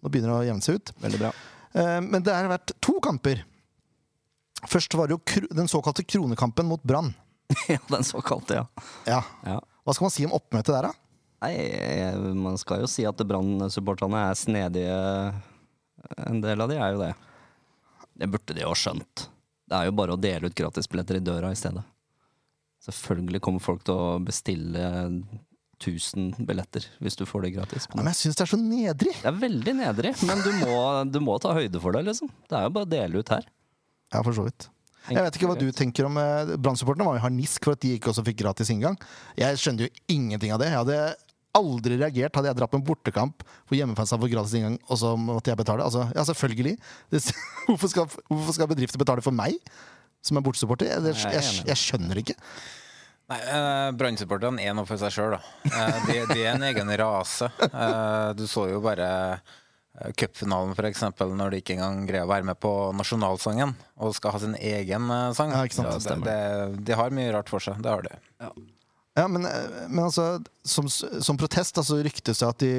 nå 0.00 0.08
begynner 0.12 0.32
det 0.32 0.38
å 0.40 0.46
jevne 0.48 0.64
seg 0.64 0.80
ut. 0.80 0.92
Veldig 1.04 1.20
bra. 1.20 1.32
Eh, 1.74 1.98
men 2.06 2.24
det 2.26 2.34
har 2.34 2.48
vært 2.50 2.72
to 2.80 2.96
kamper. 3.04 3.44
Først 4.68 4.92
var 4.96 5.08
det 5.08 5.16
jo 5.16 5.46
den 5.56 5.68
såkalte 5.68 6.04
kronekampen 6.04 6.66
mot 6.68 6.82
Brann. 6.82 7.12
ja, 7.68 7.78
den 7.88 8.04
såkalte, 8.04 8.60
ja. 8.62 8.66
Ja. 9.06 9.20
ja. 9.46 9.60
Hva 9.84 9.94
skal 9.96 10.06
man 10.08 10.12
si 10.14 10.26
om 10.28 10.34
oppmøtet 10.36 10.74
der, 10.74 10.88
da? 10.90 10.92
Nei, 11.40 11.54
man 12.36 12.58
skal 12.60 12.82
jo 12.82 12.88
si 12.90 13.06
at 13.08 13.16
Brann-supporterne 13.24 14.26
er 14.28 14.36
snedige. 14.36 14.96
En 16.26 16.40
del 16.44 16.60
av 16.60 16.68
de 16.68 16.76
er 16.76 16.92
jo 16.92 17.00
det. 17.00 17.14
Det 18.20 18.28
burde 18.28 18.56
de 18.56 18.60
jo 18.66 18.72
ha 18.72 18.76
skjønt. 18.76 19.24
Det 19.70 19.78
er 19.78 19.86
jo 19.86 19.94
bare 19.94 20.16
å 20.16 20.20
dele 20.20 20.50
ut 20.50 20.56
gratisbilletter 20.58 21.20
i 21.20 21.22
døra 21.22 21.52
i 21.54 21.58
stedet. 21.58 21.84
Selvfølgelig 22.82 23.42
kommer 23.44 23.62
folk 23.62 23.84
til 23.86 23.94
å 23.94 24.18
bestille 24.24 24.82
1000 25.80 26.42
billetter 26.48 26.88
hvis 27.00 27.16
du 27.20 27.22
får 27.28 27.46
det 27.46 27.52
gratis. 27.54 27.86
Ja, 27.90 28.00
men 28.00 28.10
jeg 28.10 28.18
syns 28.18 28.40
det 28.40 28.44
er 28.46 28.52
så 28.52 28.58
nedrig. 28.60 29.14
Det 29.20 29.30
er 29.30 29.38
veldig 29.38 29.74
nedrig, 29.78 30.12
men 30.26 30.42
du 30.44 30.50
må, 30.64 30.74
du 31.06 31.20
må 31.24 31.38
ta 31.42 31.54
høyde 31.56 31.80
for 31.82 31.96
det, 31.96 32.02
liksom. 32.08 32.32
Det 32.50 32.58
er 32.58 32.66
jo 32.66 32.74
bare 32.76 32.88
å 32.88 32.92
dele 32.96 33.22
ut 33.22 33.32
her. 33.36 33.48
Ja, 34.10 34.24
for 34.26 34.34
så 34.36 34.48
vidt. 34.48 34.68
Jeg 35.08 35.24
vet 35.24 35.36
ikke 35.38 35.48
hva 35.48 35.56
du 35.56 35.70
tenker 35.72 36.06
om 36.06 36.16
Brannsupporterne 36.18 36.60
Brann-supporterne 36.60 37.06
var 37.08 37.16
jo 37.16 37.24
harnisk 37.24 37.64
for 37.64 37.78
at 37.78 37.82
de 37.82 37.94
ikke 37.96 38.10
også 38.12 38.24
fikk 38.26 38.42
gratis 38.42 38.70
inngang. 38.72 38.98
Jeg 39.38 39.58
skjønner 39.62 39.86
jo 39.86 40.04
ingenting 40.12 40.52
av 40.52 40.60
det. 40.60 40.68
Jeg 40.68 40.82
hadde 40.82 40.98
aldri 41.56 41.96
reagert 41.98 42.36
hadde 42.36 42.50
jeg 42.50 42.58
dratt 42.60 42.72
på 42.72 42.78
en 42.78 42.86
bortekamp 42.86 43.44
hvor 43.68 43.78
hjemmefansa 43.78 44.18
får 44.20 44.32
gratis 44.32 44.56
inngang, 44.58 44.76
og 44.86 45.00
så 45.00 45.14
måtte 45.18 45.52
jeg 45.52 45.60
betale. 45.60 45.86
Altså, 45.86 46.06
ja, 46.14 46.24
selvfølgelig. 46.28 46.76
Det, 47.10 47.22
hvorfor, 47.68 47.92
skal, 47.92 48.10
hvorfor 48.30 48.56
skal 48.56 48.70
bedrifter 48.70 49.02
betale 49.02 49.24
for 49.24 49.34
meg 49.34 49.56
som 50.24 50.38
er 50.38 50.44
bortesupporter? 50.46 50.90
Jeg, 50.92 51.16
Jeg 51.16 51.40
jeg, 51.40 51.64
jeg 51.72 51.80
skjønner 51.80 52.22
ikke. 52.22 52.36
Nei, 53.30 53.38
eh, 53.46 53.88
Brann-supporterne 53.94 54.62
er 54.62 54.74
noe 54.74 54.88
for 54.88 54.98
seg 54.98 55.14
sjøl, 55.14 55.36
da. 55.36 55.40
Eh, 55.70 55.98
de, 56.08 56.16
de 56.32 56.40
er 56.42 56.56
en 56.56 56.66
egen 56.66 56.90
rase. 56.98 57.46
Eh, 57.68 58.30
du 58.34 58.42
så 58.50 58.66
jo 58.72 58.80
bare 58.82 59.06
cupfinalen, 60.18 60.74
f.eks., 60.74 61.04
når 61.18 61.54
de 61.54 61.60
ikke 61.60 61.76
engang 61.76 62.04
greier 62.08 62.26
å 62.26 62.30
være 62.30 62.46
med 62.46 62.58
på 62.62 62.72
nasjonalsangen 62.96 63.74
og 64.00 64.14
skal 64.16 64.34
ha 64.34 64.40
sin 64.42 64.54
egen 64.56 65.10
sang. 65.36 65.54
Ja, 65.54 65.62
ikke 65.66 65.78
sant. 65.78 65.94
Så 66.02 66.14
det, 66.14 66.26
det, 66.26 66.84
de 66.88 66.98
har 66.98 67.14
mye 67.14 67.30
rart 67.34 67.50
for 67.52 67.62
seg. 67.62 67.78
Det 67.82 67.90
har 67.90 68.06
de. 68.06 68.18
Ja, 68.42 68.50
men, 69.18 69.46
eh, 69.46 69.86
men 69.88 70.04
altså, 70.06 70.38
som, 70.64 70.86
som 70.88 71.38
protest 71.40 71.78
altså, 71.80 71.98
så 71.98 72.04
ryktes 72.06 72.42
det 72.42 72.48
at 72.48 72.62
de 72.62 72.72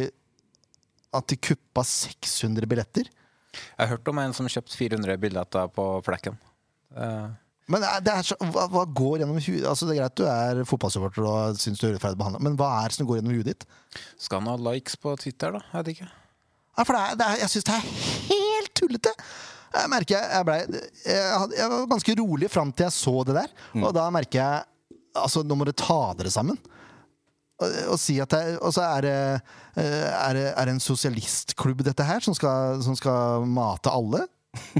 at 1.12 1.28
de 1.28 1.36
kuppa 1.44 1.84
600 1.84 2.68
billetter. 2.72 3.10
Jeg 3.52 3.90
hørte 3.92 4.12
om 4.14 4.20
en 4.22 4.34
som 4.36 4.48
kjøpte 4.48 4.78
400 4.80 5.18
billetter 5.20 5.68
på 5.76 5.88
Flekken. 6.06 6.38
Uh. 6.96 7.34
Men 7.72 7.84
er- 7.84 8.00
det 8.04 8.14
er 8.14 8.24
så, 8.28 8.38
hva, 8.52 8.66
hva 8.72 8.86
går 8.88 9.22
gjennom 9.22 9.38
huet 9.40 9.64
altså, 9.68 9.86
Det 9.88 9.94
er 9.96 10.02
greit 10.02 10.16
du 10.20 10.24
er 10.28 10.64
fotballsupporter 10.68 11.28
og 11.28 11.60
syns 11.60 11.80
du 11.80 11.86
er 11.88 11.94
urettferdig 11.94 12.20
behandla, 12.20 12.42
men 12.44 12.58
hva 12.60 12.72
er 12.82 12.92
det 12.92 12.98
som 12.98 13.08
går 13.08 13.20
gjennom 13.20 13.36
huet 13.38 13.52
ditt? 13.52 13.68
skal 14.20 14.42
han 14.42 14.50
ha 14.52 14.72
likes 14.72 14.98
på 15.00 15.14
Twitter, 15.20 15.56
da? 15.56 15.62
Jeg 15.72 15.78
vet 15.84 15.94
ikke. 15.94 16.10
Ja, 16.78 16.84
for 16.88 16.96
det 16.96 17.04
er, 17.04 17.20
det 17.20 17.28
er, 17.28 17.40
jeg 17.44 17.54
syns 17.54 17.68
det 17.70 17.78
er 17.78 17.88
helt 18.32 18.74
tullete! 18.80 19.14
Jeg 19.72 19.88
merker 19.88 20.18
jeg, 20.20 20.44
ble, 20.48 20.56
jeg, 21.08 21.52
jeg 21.56 21.68
var 21.72 21.86
ganske 21.94 22.16
rolig 22.20 22.50
fram 22.52 22.74
til 22.76 22.90
jeg 22.90 22.96
så 22.96 23.14
det 23.28 23.38
der. 23.38 23.54
Og 23.80 23.94
da 23.96 24.10
merker 24.12 24.42
jeg 24.42 24.71
Altså, 25.18 25.44
nå 25.44 25.58
må 25.58 25.68
dere 25.68 25.78
ta 25.78 26.02
dere 26.20 26.32
sammen. 26.34 26.60
Og, 27.62 27.98
si 28.02 28.16
at 28.22 28.34
det, 28.34 28.58
og 28.58 28.74
så 28.74 28.84
er 28.88 29.06
det, 29.06 29.18
eh, 29.78 30.08
er 30.10 30.38
det 30.38 30.46
er 30.50 30.66
det 30.66 30.74
en 30.74 30.82
sosialistklubb, 30.82 31.84
dette 31.86 32.06
her, 32.08 32.24
som 32.26 32.34
skal, 32.34 32.80
som 32.82 32.96
skal 32.98 33.46
mate 33.46 33.92
alle? 33.94 34.26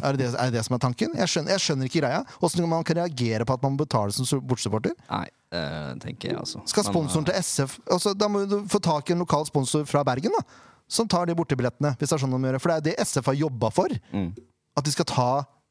Er 0.02 0.18
det, 0.20 0.32
er 0.36 0.50
det 0.52 0.64
som 0.66 0.76
er 0.76 0.82
tanken? 0.84 1.14
Jeg 1.16 1.32
skjønner, 1.32 1.54
jeg 1.56 1.64
skjønner 1.64 1.88
ikke 1.88 2.02
greia. 2.02 2.24
Åssen 2.44 2.66
man 2.68 2.84
kan 2.88 2.98
reagere 3.00 3.46
på 3.48 3.56
at 3.56 3.62
man 3.64 3.76
må 3.76 3.86
betale 3.86 4.12
som 4.16 4.42
bortsupporter. 4.44 4.96
Nei, 5.08 5.28
det 5.54 6.02
tenker 6.04 6.32
jeg, 6.32 6.40
altså. 6.42 6.64
Skal 6.68 6.88
sponsoren 6.90 7.28
til 7.28 7.38
SF 7.40 7.78
altså, 7.86 8.14
Da 8.18 8.28
må 8.32 8.44
du 8.50 8.58
få 8.72 8.82
tak 8.84 9.10
i 9.10 9.16
en 9.16 9.24
lokal 9.24 9.48
sponsor 9.48 9.86
fra 9.88 10.04
Bergen, 10.08 10.36
da. 10.36 10.44
Som 10.92 11.08
tar 11.08 11.30
de 11.30 11.38
bortebillettene. 11.40 11.94
Hvis 12.00 12.12
det 12.12 12.18
er 12.18 12.24
sånn 12.26 12.36
de 12.36 12.50
gjør. 12.50 12.60
For 12.60 12.74
det 12.74 12.80
er 12.82 12.88
det 12.90 13.08
SF 13.08 13.32
har 13.32 13.40
jobba 13.46 13.72
for. 13.72 13.96
Mm. 14.12 14.34
At 14.76 14.88
de 14.88 14.92
skal 14.92 15.08
ta 15.08 15.30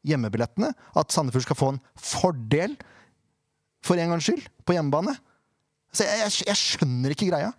hjemmebillettene. 0.08 0.72
At 0.96 1.12
Sandefjord 1.12 1.44
skal 1.44 1.60
få 1.60 1.74
en 1.74 1.82
fordel, 2.00 2.78
for 3.84 4.00
en 4.00 4.14
gangs 4.14 4.28
skyld, 4.28 4.46
på 4.66 4.76
hjemmebane. 4.76 5.16
Så 5.90 6.06
jeg, 6.06 6.22
jeg, 6.22 6.46
jeg 6.50 6.60
skjønner 6.60 7.14
ikke 7.14 7.30
greia. 7.32 7.50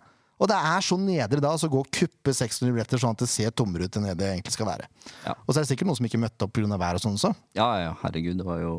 Og 0.42 0.48
det 0.50 0.56
er 0.58 0.82
så 0.82 0.96
nedre 0.98 1.42
da 1.42 1.52
så 1.60 1.68
gå 1.70 1.78
og 1.84 1.90
kuppe 1.94 2.32
600 2.34 2.72
billetter 2.74 2.98
sånn 2.98 3.14
at 3.14 3.22
det 3.22 3.30
ser 3.30 3.52
tommere 3.54 3.86
ut 3.86 3.98
enn 3.98 4.08
det 4.08 4.16
det 4.18 4.30
egentlig 4.32 4.54
skal 4.56 4.66
være. 4.66 4.88
Ja. 5.22 5.36
Og 5.44 5.52
så 5.52 5.60
er 5.60 5.62
det 5.62 5.70
sikkert 5.70 5.90
noen 5.90 6.00
som 6.00 6.08
ikke 6.08 6.20
møtte 6.22 6.48
opp 6.48 6.54
pga. 6.56 6.78
vær 6.80 6.98
og 6.98 7.04
sånn 7.04 7.18
også. 7.18 7.30
Ja, 7.58 7.68
ja, 7.78 7.92
herregud, 8.02 8.40
det 8.40 8.46
var 8.48 8.58
jo 8.64 8.74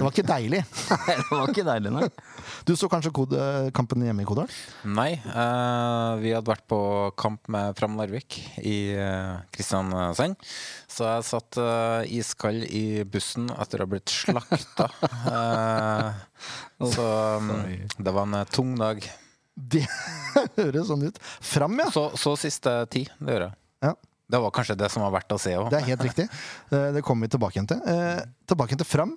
Det 0.00 0.06
var 0.06 0.14
ikke 0.14 0.24
deilig. 0.30 0.60
Nei, 0.90 1.14
det 1.18 1.26
var 1.28 1.50
ikke 1.52 1.64
deilig, 1.66 1.90
nei. 1.92 2.06
Du 2.68 2.72
så 2.76 2.88
kanskje 2.92 3.12
kode, 3.14 3.40
kampen 3.76 4.00
hjemme 4.04 4.24
i 4.24 4.28
Kodal? 4.28 4.48
Nei, 4.88 5.10
Uh, 5.30 6.16
vi 6.20 6.32
hadde 6.32 6.48
vært 6.48 6.64
på 6.68 6.78
kamp 7.20 7.48
med 7.52 7.76
Fram 7.78 7.94
Larvik 7.98 8.38
i 8.66 8.92
eh, 8.96 9.36
Kristiansand. 9.54 10.36
Så 10.90 11.06
jeg 11.06 11.26
satt 11.28 11.58
uh, 11.60 12.02
iskald 12.08 12.64
i 12.66 13.02
bussen 13.08 13.48
etter 13.54 13.80
å 13.80 13.86
ha 13.86 13.90
blitt 13.92 14.12
slakta. 14.12 14.88
uh, 15.36 16.10
så 16.96 17.06
um, 17.38 17.52
det 17.96 18.14
var 18.16 18.26
en 18.26 18.40
tung 18.50 18.74
dag. 18.80 19.04
Det 19.54 19.84
høres 20.56 20.90
sånn 20.90 21.08
ut. 21.08 21.20
Fram, 21.22 21.78
ja. 21.84 21.88
Så, 21.94 22.08
så 22.20 22.34
siste 22.40 22.74
ti, 22.92 23.06
det 23.20 23.36
gjør 23.36 23.50
jeg. 23.50 23.58
ja. 23.90 23.96
Det 24.30 24.38
var 24.38 24.52
kanskje 24.54 24.78
det 24.78 24.90
som 24.92 25.02
var 25.02 25.16
verdt 25.16 25.32
å 25.34 25.40
se 25.42 25.56
òg. 25.58 25.72
Det 25.72 25.80
er 25.80 25.88
helt 25.88 26.04
riktig. 26.06 26.28
Det 26.70 27.02
kommer 27.02 27.26
vi 27.26 27.32
tilbake 27.34 27.58
igjen 27.58 27.66
til. 27.72 27.80
Eh, 27.82 28.20
tilbake 28.46 28.70
igjen 28.70 28.84
til 28.84 28.86
Fram. 28.86 29.16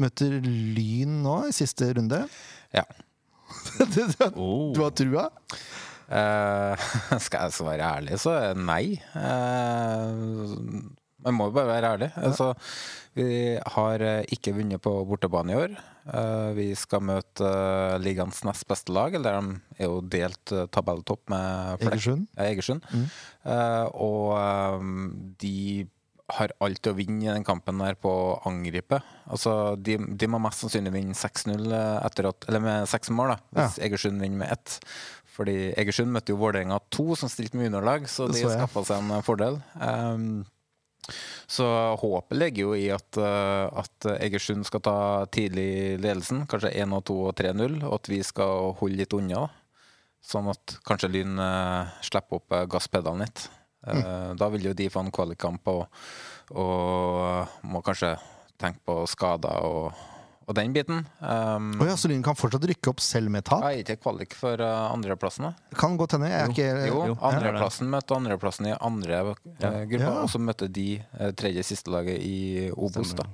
Møter 0.00 0.38
Lyn 0.42 1.18
nå 1.24 1.36
i 1.50 1.54
siste 1.56 1.90
runde. 1.98 2.22
Ja. 2.72 2.84
du, 3.92 4.00
du, 4.08 4.26
Oh. 4.32 4.72
du 4.72 4.80
har 4.84 4.94
trua? 4.96 5.28
Uh, 6.12 6.88
skal 7.24 7.48
jeg 7.48 7.66
være 7.66 7.92
ærlig, 7.98 8.18
så 8.20 8.34
er 8.36 8.58
nei. 8.58 8.98
Uh, 9.16 10.56
man 11.22 11.36
må 11.38 11.46
jo 11.48 11.54
bare 11.54 11.70
være 11.70 11.90
ærlig. 11.96 12.08
Altså, 12.18 12.48
vi 13.14 13.26
har 13.76 14.02
eh, 14.02 14.24
ikke 14.34 14.54
vunnet 14.56 14.82
på 14.82 14.90
bortebane 15.06 15.52
i 15.54 15.58
år. 15.60 15.74
Uh, 16.02 16.50
vi 16.56 16.64
skal 16.74 17.04
møte 17.06 17.46
uh, 17.46 17.94
ligaens 18.02 18.40
nest 18.48 18.66
beste 18.66 18.90
lag, 18.94 19.14
eller 19.14 19.38
de 19.38 19.60
er 19.78 19.86
jo 19.86 20.00
delt 20.02 20.54
uh, 20.56 20.64
tabelltopp 20.74 21.30
med 21.30 21.84
Egersund. 21.86 22.26
Ja, 22.34 22.48
Egersund. 22.48 22.82
Eh, 22.90 23.86
og 24.02 24.32
um, 24.82 25.12
de 25.38 25.86
har 26.30 26.52
alt 26.64 26.86
å 26.88 26.94
vinne 26.96 27.26
i 27.26 27.32
den 27.32 27.44
kampen 27.44 27.80
der 27.82 27.96
på 27.98 28.10
å 28.10 28.36
angripe. 28.48 29.00
Altså, 29.26 29.74
de, 29.76 29.98
de 29.98 30.28
må 30.30 30.40
mest 30.42 30.62
sannsynlig 30.62 30.94
vinne 30.94 31.16
6-0 31.18 31.74
etter 31.74 32.30
at 32.30 32.46
Eller 32.48 32.62
med 32.62 32.88
seks 32.90 33.10
mål, 33.14 33.34
da, 33.34 33.40
hvis 33.58 33.80
Egersund 33.82 34.22
vinner 34.22 34.44
med 34.44 34.54
ett. 34.54 34.78
Fordi 35.32 35.72
Egersund 35.80 36.12
møtte 36.12 36.34
jo 36.34 36.40
Vålerenga 36.40 36.78
2, 36.92 37.06
som 37.22 37.30
stilte 37.32 37.58
med 37.58 37.70
underlag, 37.70 38.08
så 38.10 38.28
de 38.30 38.42
så 38.42 38.52
skaffa 38.52 38.84
seg 38.88 39.00
en 39.00 39.24
fordel. 39.24 39.58
Um, 39.80 40.42
så 41.50 41.66
håpet 41.98 42.38
ligger 42.38 42.68
jo 42.68 42.74
i 42.78 42.86
at, 42.94 43.18
uh, 43.18 43.66
at 43.82 44.06
Egersund 44.18 44.68
skal 44.68 44.84
ta 44.84 44.98
tidlig 45.32 45.98
ledelsen, 46.02 46.44
kanskje 46.50 46.74
1 46.84 46.94
2 47.08 47.16
og 47.30 47.34
3-0, 47.40 47.80
og 47.88 47.96
at 47.96 48.12
vi 48.12 48.20
skal 48.26 48.76
holde 48.78 49.00
litt 49.00 49.16
unna. 49.16 49.48
Sånn 50.22 50.52
at 50.52 50.76
kanskje 50.86 51.10
Lyn 51.10 51.40
uh, 51.40 51.90
slipper 52.04 52.38
opp 52.38 52.56
gasspedalen 52.70 53.24
litt. 53.24 53.48
Uh, 53.86 54.32
Da 54.38 54.48
vil 54.54 54.68
jo 54.70 54.72
de 54.78 54.88
få 54.92 55.02
en 55.02 55.10
kvalikkamp 55.14 55.66
og, 55.72 55.86
og 56.54 57.66
må 57.66 57.82
kanskje 57.84 58.14
tenke 58.62 58.78
på 58.86 59.00
skader 59.10 59.64
og, 59.66 59.92
og 60.46 60.54
den 60.58 60.72
biten. 60.74 61.02
Um, 61.18 61.72
oh 61.80 61.86
ja, 61.88 61.96
så 61.98 62.10
Lyn 62.10 62.22
kan 62.22 62.36
fortsatt 62.38 62.64
rykke 62.68 62.92
opp 62.92 63.02
selv 63.02 63.30
med 63.34 63.46
tap? 63.48 63.62
jeg 63.66 63.82
er 63.82 63.84
ikke 63.86 64.02
kvalik 64.04 64.34
for 64.38 64.60
uh, 64.62 64.90
andreplassen, 64.92 65.48
da. 65.50 65.76
Kan 65.78 65.96
godt 65.98 66.16
hende. 66.16 66.30
Jeg 66.30 66.46
er 66.46 66.54
ikke 66.54 66.70
Jo, 66.90 67.04
jo, 67.12 67.18
andreplassen 67.26 67.90
møtte 67.90 68.18
andreplassen 68.18 68.70
i 68.70 68.74
andre 68.78 69.20
eh, 69.22 69.84
gruppe, 69.90 70.02
Ja. 70.02 70.16
og 70.22 70.30
så 70.30 70.42
møtte 70.42 70.68
de 70.70 70.88
eh, 71.00 71.30
tredje 71.38 71.62
siste 71.72 71.90
laget 71.94 72.18
i 72.22 72.68
Obos, 72.74 73.14
da. 73.18 73.26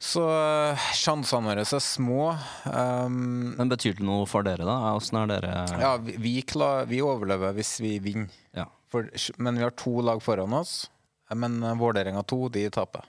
Så 0.00 0.24
eh, 0.32 0.88
sjansene 0.96 1.50
våre 1.50 1.66
er 1.66 1.82
små. 1.84 2.30
Um, 2.64 3.52
Men 3.58 3.68
betyr 3.68 3.98
det 3.98 4.06
noe 4.06 4.24
for 4.30 4.46
dere, 4.46 4.64
da? 4.64 4.94
Åssen 4.96 5.18
er 5.20 5.28
dere 5.34 5.54
ja, 5.82 5.96
vi, 6.00 6.16
vi, 6.22 6.34
klar, 6.42 6.86
vi 6.88 7.02
overlever 7.04 7.52
hvis 7.58 7.76
vi 7.84 7.98
vinner. 8.00 8.30
Ja. 8.56 8.64
For, 8.90 9.06
men 9.38 9.58
vi 9.58 9.64
har 9.64 9.74
to 9.78 10.00
lag 10.02 10.22
foran 10.22 10.54
oss. 10.58 10.90
Men 11.34 11.62
eh, 11.62 11.78
Vålerenga 11.78 12.22
2, 12.22 12.48
de 12.48 12.66
taper. 12.74 13.06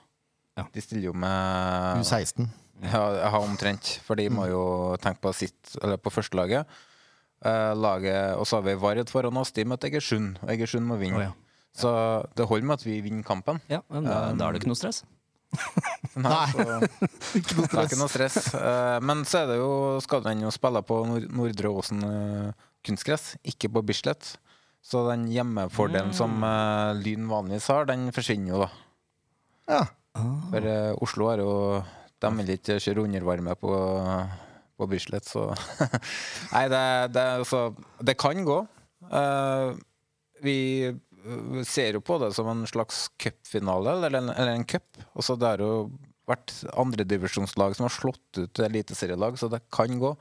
Ja. 0.56 0.66
De 0.72 0.84
stiller 0.84 1.10
jo 1.10 1.14
med 1.16 2.02
U16. 2.02 2.48
Ja, 2.82 3.02
jeg 3.16 3.30
har 3.34 3.44
omtrent. 3.44 3.92
For 4.06 4.18
de 4.18 4.28
må 4.32 4.48
jo 4.50 4.62
tenke 5.02 5.22
på 5.22 5.30
sitt 5.36 5.76
Eller 5.80 6.00
på 6.02 6.10
førstelaget. 6.12 6.80
Uh, 7.42 7.72
laget, 7.74 8.36
og 8.38 8.46
så 8.46 8.60
har 8.60 8.66
vi 8.68 8.76
Vard 8.78 9.08
foran 9.10 9.38
oss. 9.40 9.50
De 9.50 9.64
møter 9.66 9.90
Egersund, 9.90 10.36
og 10.44 10.52
Egersund 10.54 10.86
må 10.86 10.94
vinne. 11.00 11.18
Å, 11.18 11.24
ja. 11.24 11.64
Så 11.74 11.90
det 12.38 12.46
holder 12.46 12.68
med 12.68 12.78
at 12.78 12.84
vi 12.86 13.00
vinner 13.02 13.26
kampen. 13.26 13.58
Ja, 13.66 13.80
men 13.90 14.06
da, 14.06 14.28
da 14.38 14.46
er 14.46 14.54
det 14.54 14.60
ikke 14.62 14.70
noe 14.70 14.78
stress. 14.78 15.02
Nei, 16.22 16.44
så, 16.52 16.76
det 17.34 17.66
er 17.66 17.88
ikke 17.88 17.98
noe 17.98 18.12
stress. 18.12 18.38
Eh, 18.54 18.98
men 19.02 19.24
så 19.26 19.42
er 19.42 19.50
det 19.50 19.58
jo, 19.58 19.72
skal 20.04 20.22
den 20.28 20.44
jo 20.46 20.52
spille 20.54 20.84
på 20.86 21.00
Nord 21.08 21.26
Nordre 21.34 21.74
Åsen 21.82 22.06
kunstgress, 22.86 23.32
ikke 23.42 23.72
på 23.74 23.82
Bislett. 23.90 24.36
Så 24.82 25.04
den 25.06 25.28
hjemmefordelen 25.30 26.10
som 26.16 26.40
uh, 26.42 26.90
Lyn 26.98 27.28
vanligvis 27.30 27.68
har, 27.70 27.86
den 27.86 28.08
forsvinner 28.14 28.50
jo, 28.56 28.62
da. 28.64 28.70
Ja. 29.70 29.82
For 30.50 30.66
uh, 30.66 30.96
Oslo 31.04 31.28
har 31.30 31.40
jo 31.40 31.52
De 32.20 32.30
vil 32.40 32.50
ikke 32.56 32.76
kjøre 32.82 33.04
undervarme 33.06 33.54
på, 33.58 33.70
på 34.76 34.88
Bislett, 34.90 35.24
så 35.30 35.46
Nei, 36.54 36.64
det, 36.70 36.82
det, 37.14 37.22
er 37.22 37.40
altså, 37.44 37.62
det 38.02 38.16
kan 38.20 38.42
gå. 38.46 38.58
Uh, 39.08 39.72
vi 40.42 40.56
eh, 40.90 41.62
ser 41.66 41.94
jo 41.98 42.02
på 42.02 42.16
det 42.18 42.32
som 42.34 42.48
en 42.50 42.64
slags 42.66 43.04
cupfinale, 43.22 43.94
eller, 43.96 44.18
en- 44.18 44.32
eller 44.34 44.56
en 44.58 44.66
cup. 44.66 44.98
Og 45.14 45.22
så 45.26 45.36
det 45.38 45.46
har 45.54 45.62
jo 45.62 45.86
vært 46.30 46.50
andredivisjonslag 46.78 47.74
som 47.78 47.86
har 47.86 47.94
slått 47.94 48.38
ut 48.42 48.62
eliteserielag, 48.66 49.38
så 49.38 49.46
det 49.50 49.62
kan 49.74 49.94
gå. 50.02 50.12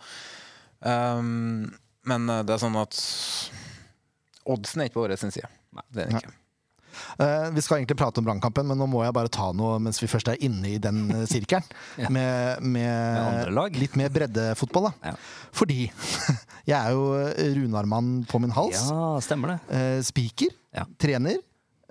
Um, 0.86 1.72
men 2.10 2.30
eh, 2.30 2.44
det 2.46 2.56
er 2.56 2.62
sånn 2.64 2.78
at 2.82 2.98
oddsen 4.50 4.82
er 4.82 4.90
ikke 4.90 5.00
på 5.00 5.06
vår 5.06 5.18
sin 5.22 5.34
side. 5.34 5.50
Det 5.94 6.06
er 6.06 6.12
den 6.12 6.22
ikke. 6.22 6.38
Uh, 7.20 7.50
vi 7.56 7.62
skal 7.64 7.80
egentlig 7.80 7.98
prate 8.00 8.22
om 8.22 8.28
brannkampen, 8.28 8.68
men 8.68 8.80
nå 8.80 8.88
må 8.90 9.04
jeg 9.06 9.16
bare 9.16 9.32
ta 9.32 9.50
noe 9.56 9.78
mens 9.84 10.00
vi 10.02 10.10
først 10.12 10.32
er 10.32 10.42
inne 10.44 10.74
i 10.74 10.80
den 10.82 11.04
eh, 11.14 11.28
sirkelen. 11.30 11.68
Ja. 12.02 12.10
med, 12.14 12.64
med, 12.64 13.52
med 13.52 13.78
litt 13.78 13.96
mer 14.00 14.12
breddefotball, 14.14 14.90
da. 14.90 15.12
Ja. 15.12 15.14
Fordi 15.56 15.80
jeg 16.70 16.76
er 16.78 16.96
jo 16.96 17.06
eh, 17.20 17.52
Runarmann 17.58 18.12
på 18.30 18.42
min 18.42 18.54
hals. 18.56 18.88
Ja, 18.90 19.14
stemmer 19.24 19.56
det. 19.56 19.58
Uh, 19.72 20.00
Spiker. 20.08 20.54
Ja. 20.76 20.86
Trener. 21.02 21.40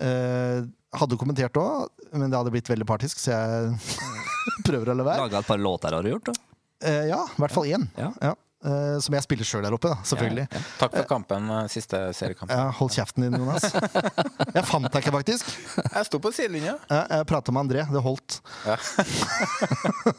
Uh, 0.01 0.67
hadde 0.97 1.19
kommentert 1.21 1.59
òg, 1.61 1.91
men 2.17 2.33
det 2.33 2.39
hadde 2.39 2.53
blitt 2.55 2.71
veldig 2.71 2.89
partisk, 2.89 3.21
så 3.23 3.37
jeg 3.37 3.75
prøver 4.69 4.91
å 4.91 4.97
la 4.99 5.07
være. 5.07 5.27
Laga 5.27 5.43
et 5.45 5.51
par 5.53 5.61
låter 5.61 5.95
har 5.97 6.07
du 6.07 6.15
gjort, 6.15 6.33
da. 6.33 6.47
Ja, 6.81 7.27
i 7.29 7.43
hvert 7.43 7.53
fall 7.53 7.69
én. 7.69 7.83
Ja. 8.01 8.33
Ja. 8.63 8.71
eh, 8.71 8.97
som 9.01 9.15
jeg 9.17 9.25
spiller 9.27 9.47
sjøl 9.49 9.65
der 9.65 9.75
oppe, 9.77 9.89
da, 9.93 9.99
selvfølgelig. 10.05 10.47
Ja, 10.53 10.63
Takk 10.81 10.97
for 10.99 11.09
kampen, 11.11 11.49
eh, 11.57 11.67
siste 11.73 12.01
seriekamp. 12.17 12.53
Ja, 12.53 12.69
hold 12.77 12.93
kjeften 12.95 13.27
din, 13.27 13.39
Jonas. 13.41 13.65
Jeg 14.57 14.65
fant 14.67 14.89
deg 14.91 15.05
ikke, 15.05 15.13
faktisk. 15.15 15.51
Jeg 15.95 16.07
sto 16.09 16.19
på 16.23 16.33
sidelinja. 16.35 16.73
Ja, 16.91 17.05
jeg 17.13 17.27
prata 17.31 17.53
med 17.55 17.69
André. 17.69 17.85
Det 17.87 18.01
holdt. 18.03 18.41
Ja. 18.67 18.77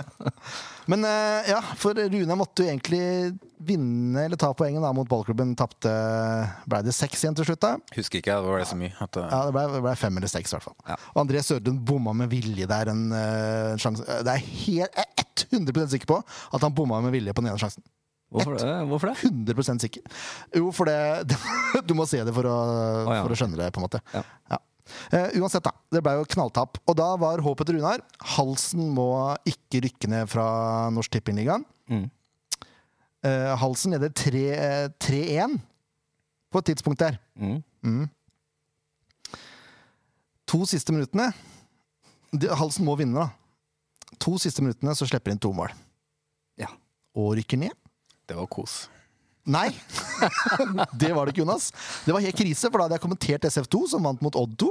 Men 0.90 1.04
eh, 1.06 1.50
ja, 1.52 1.60
for 1.78 1.94
Runa 1.96 2.36
måtte 2.40 2.64
jo 2.64 2.70
egentlig 2.72 3.02
vinne 3.62 4.24
eller 4.26 4.40
ta 4.40 4.50
poengen 4.58 4.82
da 4.84 4.92
mot 4.96 5.08
ballklubben. 5.10 5.54
Tapte 5.60 5.92
Ble 6.70 6.82
det 6.88 6.96
seks 6.98 7.22
igjen 7.26 7.38
til 7.38 7.48
slutt, 7.48 7.62
da? 7.62 7.76
Husker 7.96 8.22
ikke, 8.22 8.34
det 8.40 8.50
var 8.50 8.64
det 8.64 8.70
så 8.72 8.80
mye. 8.80 8.94
At, 9.04 9.20
Ja, 9.22 9.44
det 9.50 9.56
ble, 9.56 9.66
det 9.76 9.84
ble 9.86 9.96
fem 10.00 10.18
eller 10.22 10.32
seks, 10.32 10.54
i 10.54 10.58
hvert 10.58 10.68
fall. 10.70 10.78
Ja. 10.90 10.98
Og 11.14 11.24
André 11.26 11.44
Sørlund 11.46 11.84
bomma 11.88 12.16
med 12.24 12.32
vilje 12.34 12.68
der. 12.72 12.94
En, 12.96 13.06
sjanse. 13.82 14.08
Det 14.26 14.38
er 14.38 14.46
helt, 14.66 14.98
jeg 14.98 15.22
er 15.22 15.28
100 15.52 15.92
sikker 15.94 16.10
på 16.10 16.22
at 16.24 16.64
han 16.64 16.74
bomma 16.76 17.02
med 17.06 17.14
vilje 17.14 17.36
på 17.36 17.44
den 17.44 17.52
ene 17.54 17.62
sjansen. 17.62 17.86
Hvorfor 18.32 18.56
det? 18.56 18.74
Hvorfor 18.88 19.12
det? 19.12 19.16
100 19.28 19.82
sikker. 19.84 20.20
Jo, 20.56 20.70
for 20.72 20.88
det 20.88 21.36
Du 21.88 21.96
må 21.98 22.06
se 22.08 22.22
det 22.24 22.34
for 22.36 22.48
å, 22.48 22.58
ja. 23.04 23.24
for 23.26 23.34
å 23.34 23.38
skjønne 23.38 23.60
det, 23.60 23.68
på 23.76 23.82
en 23.82 23.88
måte. 23.90 24.00
Ja. 24.16 24.62
Eh, 25.12 25.36
uansett, 25.40 25.64
da. 25.66 25.74
Det 25.92 26.02
ble 26.04 26.16
jo 26.18 26.30
knalltap. 26.36 26.80
Og 26.88 26.98
da 27.00 27.10
var 27.20 27.44
håpet 27.44 27.68
til 27.68 27.80
Runar 27.80 28.04
Halsen 28.38 28.88
må 28.96 29.12
ikke 29.48 29.84
rykke 29.86 30.10
ned 30.12 30.32
fra 30.32 30.46
Norsk 30.96 31.12
Tippingligaen. 31.16 31.66
Mm. 31.92 32.08
Uh, 33.22 33.52
Halsen 33.62 33.94
leder 33.94 34.10
3 34.18 34.40
eh, 34.56 34.88
3-1 34.98 35.60
på 36.52 36.62
et 36.62 36.72
tidspunkt 36.72 37.04
der. 37.04 37.20
Mm. 37.38 38.08
To 40.50 40.64
siste 40.68 40.96
minuttene 40.96 41.30
de, 42.32 42.50
Halsen 42.58 42.88
må 42.88 42.96
vinne, 43.00 43.28
da. 43.28 44.18
To 44.22 44.38
siste 44.42 44.64
minuttene 44.64 44.96
så 44.98 45.08
slipper 45.10 45.34
inn 45.34 45.42
to 45.42 45.52
mål. 45.56 45.72
Ja. 46.60 46.72
Og 47.18 47.36
rykker 47.38 47.60
ned. 47.62 47.76
Det 48.32 48.40
var 48.40 48.48
kos. 48.52 48.86
Nei! 49.52 49.70
det 51.02 51.12
var 51.12 51.26
det 51.26 51.34
ikke, 51.34 51.44
Jonas. 51.44 51.72
Det 52.06 52.14
var 52.16 52.24
helt 52.24 52.38
krise, 52.38 52.70
for 52.70 52.78
da 52.78 52.88
hadde 52.88 52.98
jeg 53.00 53.04
kommentert 53.04 53.48
SF2, 53.50 53.84
som 53.94 54.08
vant 54.08 54.22
mot 54.24 54.38
Odd 54.40 54.54
2. 54.62 54.70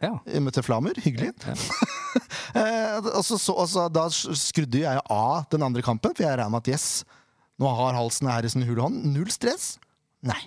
Ja. 0.00 0.14
Jeg 0.28 0.44
møtte 0.44 0.64
Flamur. 0.64 1.00
Hyggelig. 1.06 1.34
Ja. 1.46 1.56
Eh, 2.50 2.96
og 3.14 3.22
så, 3.22 3.36
så, 3.38 3.54
så, 3.70 3.84
da 3.94 4.08
skrudde 4.10 4.80
jeg 4.80 5.02
av 5.14 5.44
den 5.54 5.62
andre 5.62 5.84
kampen, 5.86 6.10
for 6.10 6.24
jeg 6.24 6.34
regna 6.34 6.50
med 6.50 6.64
at 6.64 6.70
yes, 6.72 6.86
nå 7.62 7.70
har 7.78 7.94
halsen 7.94 8.26
her 8.26 8.42
i 8.42 8.50
sin 8.50 8.64
hule 8.66 8.82
hånd. 8.82 9.04
Null 9.14 9.30
stress. 9.30 9.76
Nei. 10.26 10.40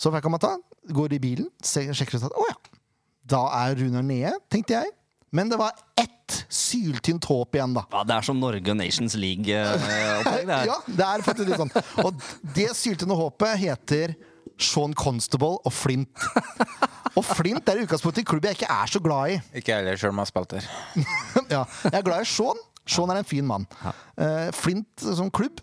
Så 0.00 0.08
fikk 0.08 0.24
kan 0.24 0.32
meg 0.32 0.40
ta? 0.40 0.54
Går 0.96 1.18
i 1.18 1.20
bilen, 1.20 1.50
sjekker 1.60 2.16
at 2.16 2.32
Å 2.32 2.46
ja. 2.48 2.56
Da 3.28 3.42
er 3.58 3.76
Runar 3.82 4.06
nede, 4.08 4.32
tenkte 4.48 4.78
jeg. 4.78 4.94
Men 5.32 5.48
det 5.52 5.58
var 5.60 5.72
ett 6.00 6.44
syltynt 6.50 7.24
håp 7.30 7.54
igjen, 7.54 7.74
da. 7.76 7.84
ja, 7.92 8.00
Det 8.06 8.14
er 8.16 8.26
som 8.26 8.38
Norge 8.42 8.74
Nations 8.74 9.14
League-opplegg, 9.18 10.46
det 10.48 10.56
her. 10.56 10.66
Ja, 10.72 10.78
det 10.86 11.06
er 11.06 11.22
faktisk 11.26 11.48
litt 11.50 11.60
sånn. 11.60 11.72
Og 12.02 12.24
det 12.56 12.68
syltynne 12.78 13.14
håpet 13.18 13.58
heter 13.62 14.14
Sean 14.60 14.92
Constable 14.98 15.58
og 15.64 15.72
Flint. 15.72 16.26
Og 17.18 17.24
Flint 17.26 17.66
er 17.70 17.80
i 17.80 17.84
utgangspunktet 17.86 18.22
en 18.24 18.28
klubb 18.30 18.44
jeg 18.46 18.58
ikke 18.58 18.70
er 18.74 18.90
så 18.90 19.00
glad 19.02 19.32
i. 19.34 19.38
Ikke 19.60 19.72
jeg 19.72 19.80
heller, 19.84 19.98
sjøl 20.00 20.12
om 20.14 20.20
jeg 20.20 20.26
har 20.26 20.32
spilt 20.32 20.54
der. 20.56 20.68
Ja, 21.54 21.62
jeg 21.86 21.96
er 22.00 22.06
glad 22.06 22.26
i 22.26 22.30
Sean. 22.30 22.60
Sean 22.90 23.10
er 23.14 23.20
en 23.22 23.28
fin 23.30 23.46
mann. 23.46 23.66
Uh, 24.18 24.50
Flint 24.56 25.02
som 25.02 25.30
klubb, 25.30 25.62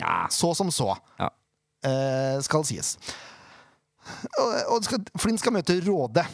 Ja. 0.00 0.24
så 0.32 0.54
som 0.58 0.70
så, 0.74 0.94
Ja. 1.20 1.28
uh, 1.86 2.38
skal 2.42 2.64
sies. 2.66 2.96
Og, 4.38 4.54
og 4.74 4.86
skal, 4.86 5.02
Flint 5.22 5.38
skal 5.42 5.54
møte 5.54 5.76
Råde. 5.86 6.24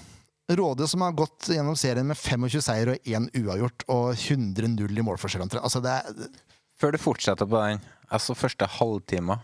Råde 0.48 0.88
som 0.88 1.04
har 1.04 1.12
gått 1.12 1.50
gjennom 1.52 1.76
serien 1.76 2.06
med 2.08 2.16
25 2.16 2.62
seier 2.64 2.94
og 2.94 3.08
1 3.08 3.28
uavgjort 3.36 3.84
og 3.92 4.14
100-0 4.14 4.88
i 4.88 5.04
målforskjell. 5.04 5.44
Altså 5.60 5.82
det 5.84 5.92
er, 5.92 6.28
Før 6.80 6.94
du 6.94 7.00
fortsetter 7.02 7.48
på 7.48 7.60
den, 7.60 7.82
altså 8.08 8.36
første 8.38 8.68
halvtime 8.78 9.36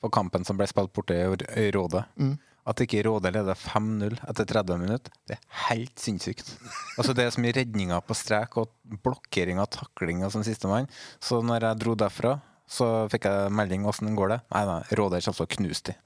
på 0.00 0.10
kampen 0.10 0.46
som 0.48 0.58
ble 0.58 0.66
spilt 0.66 0.92
borte 0.96 1.14
i 1.14 1.68
Råde 1.74 2.02
mm. 2.16 2.32
At 2.70 2.80
ikke 2.82 3.02
Råde 3.06 3.30
leder 3.32 3.56
5-0 3.56 4.18
etter 4.30 4.48
30 4.48 4.80
minutter, 4.82 5.14
det 5.26 5.38
er 5.38 5.62
helt 5.70 6.02
sinnssykt. 6.02 6.52
Altså 7.00 7.14
Det 7.16 7.24
er 7.24 7.32
så 7.34 7.40
mye 7.42 7.54
redninger 7.56 8.02
på 8.04 8.14
strek 8.14 8.58
og 8.60 8.74
blokkering 9.06 9.58
av 9.62 9.70
taklinger 9.72 10.28
som 10.28 10.40
sånn 10.42 10.50
sistemann. 10.50 10.90
Så 11.24 11.40
når 11.42 11.66
jeg 11.66 11.80
dro 11.80 11.96
derfra, 11.98 12.34
så 12.70 13.08
fikk 13.10 13.26
jeg 13.26 13.54
melding 13.56 13.88
åssen 13.88 14.12
går 14.18 14.34
det. 14.34 14.38
Nei, 14.52 14.62
nei, 14.68 14.82
Råde 15.00 15.22
kommer 15.24 15.40
til 15.40 15.48
å 15.48 15.54
knuse 15.56 15.86
de. 15.88 15.96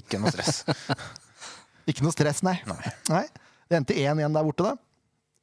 Ikke 0.00 0.20
noe 0.20 0.34
stress. 0.34 0.64
ikke 1.88 2.04
noe 2.04 2.16
stress, 2.16 2.42
nei. 2.44 2.58
nei. 3.08 3.24
Det 3.70 3.78
endte 3.78 3.94
1-1 3.94 4.34
der 4.34 4.46
borte, 4.46 4.66
da. 4.66 4.74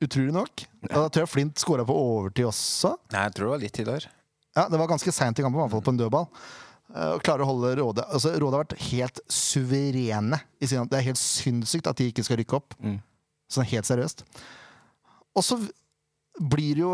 Utrolig 0.04 0.34
nok. 0.36 0.66
Da 0.84 1.08
tror 1.08 1.24
jeg 1.24 1.32
Flint 1.32 1.62
skåra 1.62 1.86
på 1.88 1.96
overtid 1.96 2.46
også. 2.50 2.92
Nei, 3.14 3.24
jeg 3.26 3.36
tror 3.38 3.48
det 3.48 3.54
var 3.54 3.64
litt 3.64 3.76
tidligere. 3.78 4.12
Ja, 4.58 4.68
Det 4.70 4.80
var 4.82 4.90
ganske 4.90 5.14
seint 5.14 5.40
i 5.40 5.46
kampen, 5.46 5.60
i 5.60 5.64
hvert 5.64 5.74
fall 5.74 5.86
på 5.86 5.94
en 5.94 6.02
dødball. 6.02 6.28
Uh, 6.92 7.16
Og 7.16 7.24
klarer 7.26 7.44
å 7.44 7.50
holde 7.50 7.74
Råde 7.82 8.04
altså, 8.16 8.32
Råde 8.40 8.56
har 8.56 8.64
vært 8.64 8.84
helt 8.92 9.20
suverene. 9.32 10.40
I 10.64 10.70
sin, 10.70 10.86
det 10.88 11.00
er 11.00 11.08
helt 11.10 11.20
sinnssykt 11.20 11.90
at 11.90 12.00
de 12.00 12.08
ikke 12.12 12.24
skal 12.28 12.40
rykke 12.42 12.60
opp. 12.60 12.78
Mm. 12.84 13.00
Sånn 13.52 13.68
helt 13.72 13.88
seriøst. 13.90 14.24
Og 15.38 15.46
så 15.46 15.60
blir 16.38 16.84
jo 16.84 16.92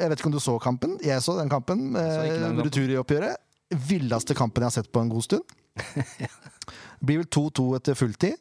Jeg 0.00 0.08
vet 0.08 0.20
ikke 0.20 0.30
om 0.30 0.34
du 0.36 0.40
så 0.40 0.56
kampen? 0.62 0.96
Jeg 1.04 1.22
så 1.24 1.36
den 1.38 1.50
kampen. 1.52 1.90
så 1.92 2.52
retur 2.62 2.94
i 2.94 2.98
oppgjøret. 3.00 3.42
Villeste 3.90 4.34
kampen 4.38 4.62
jeg 4.64 4.70
har 4.70 4.76
sett 4.78 4.92
på 4.94 5.02
en 5.02 5.10
god 5.12 5.26
stund. 5.26 5.56
Blir 7.04 7.20
vel 7.20 7.28
2-2 7.28 7.66
etter 7.76 7.98
fulltid, 7.98 8.38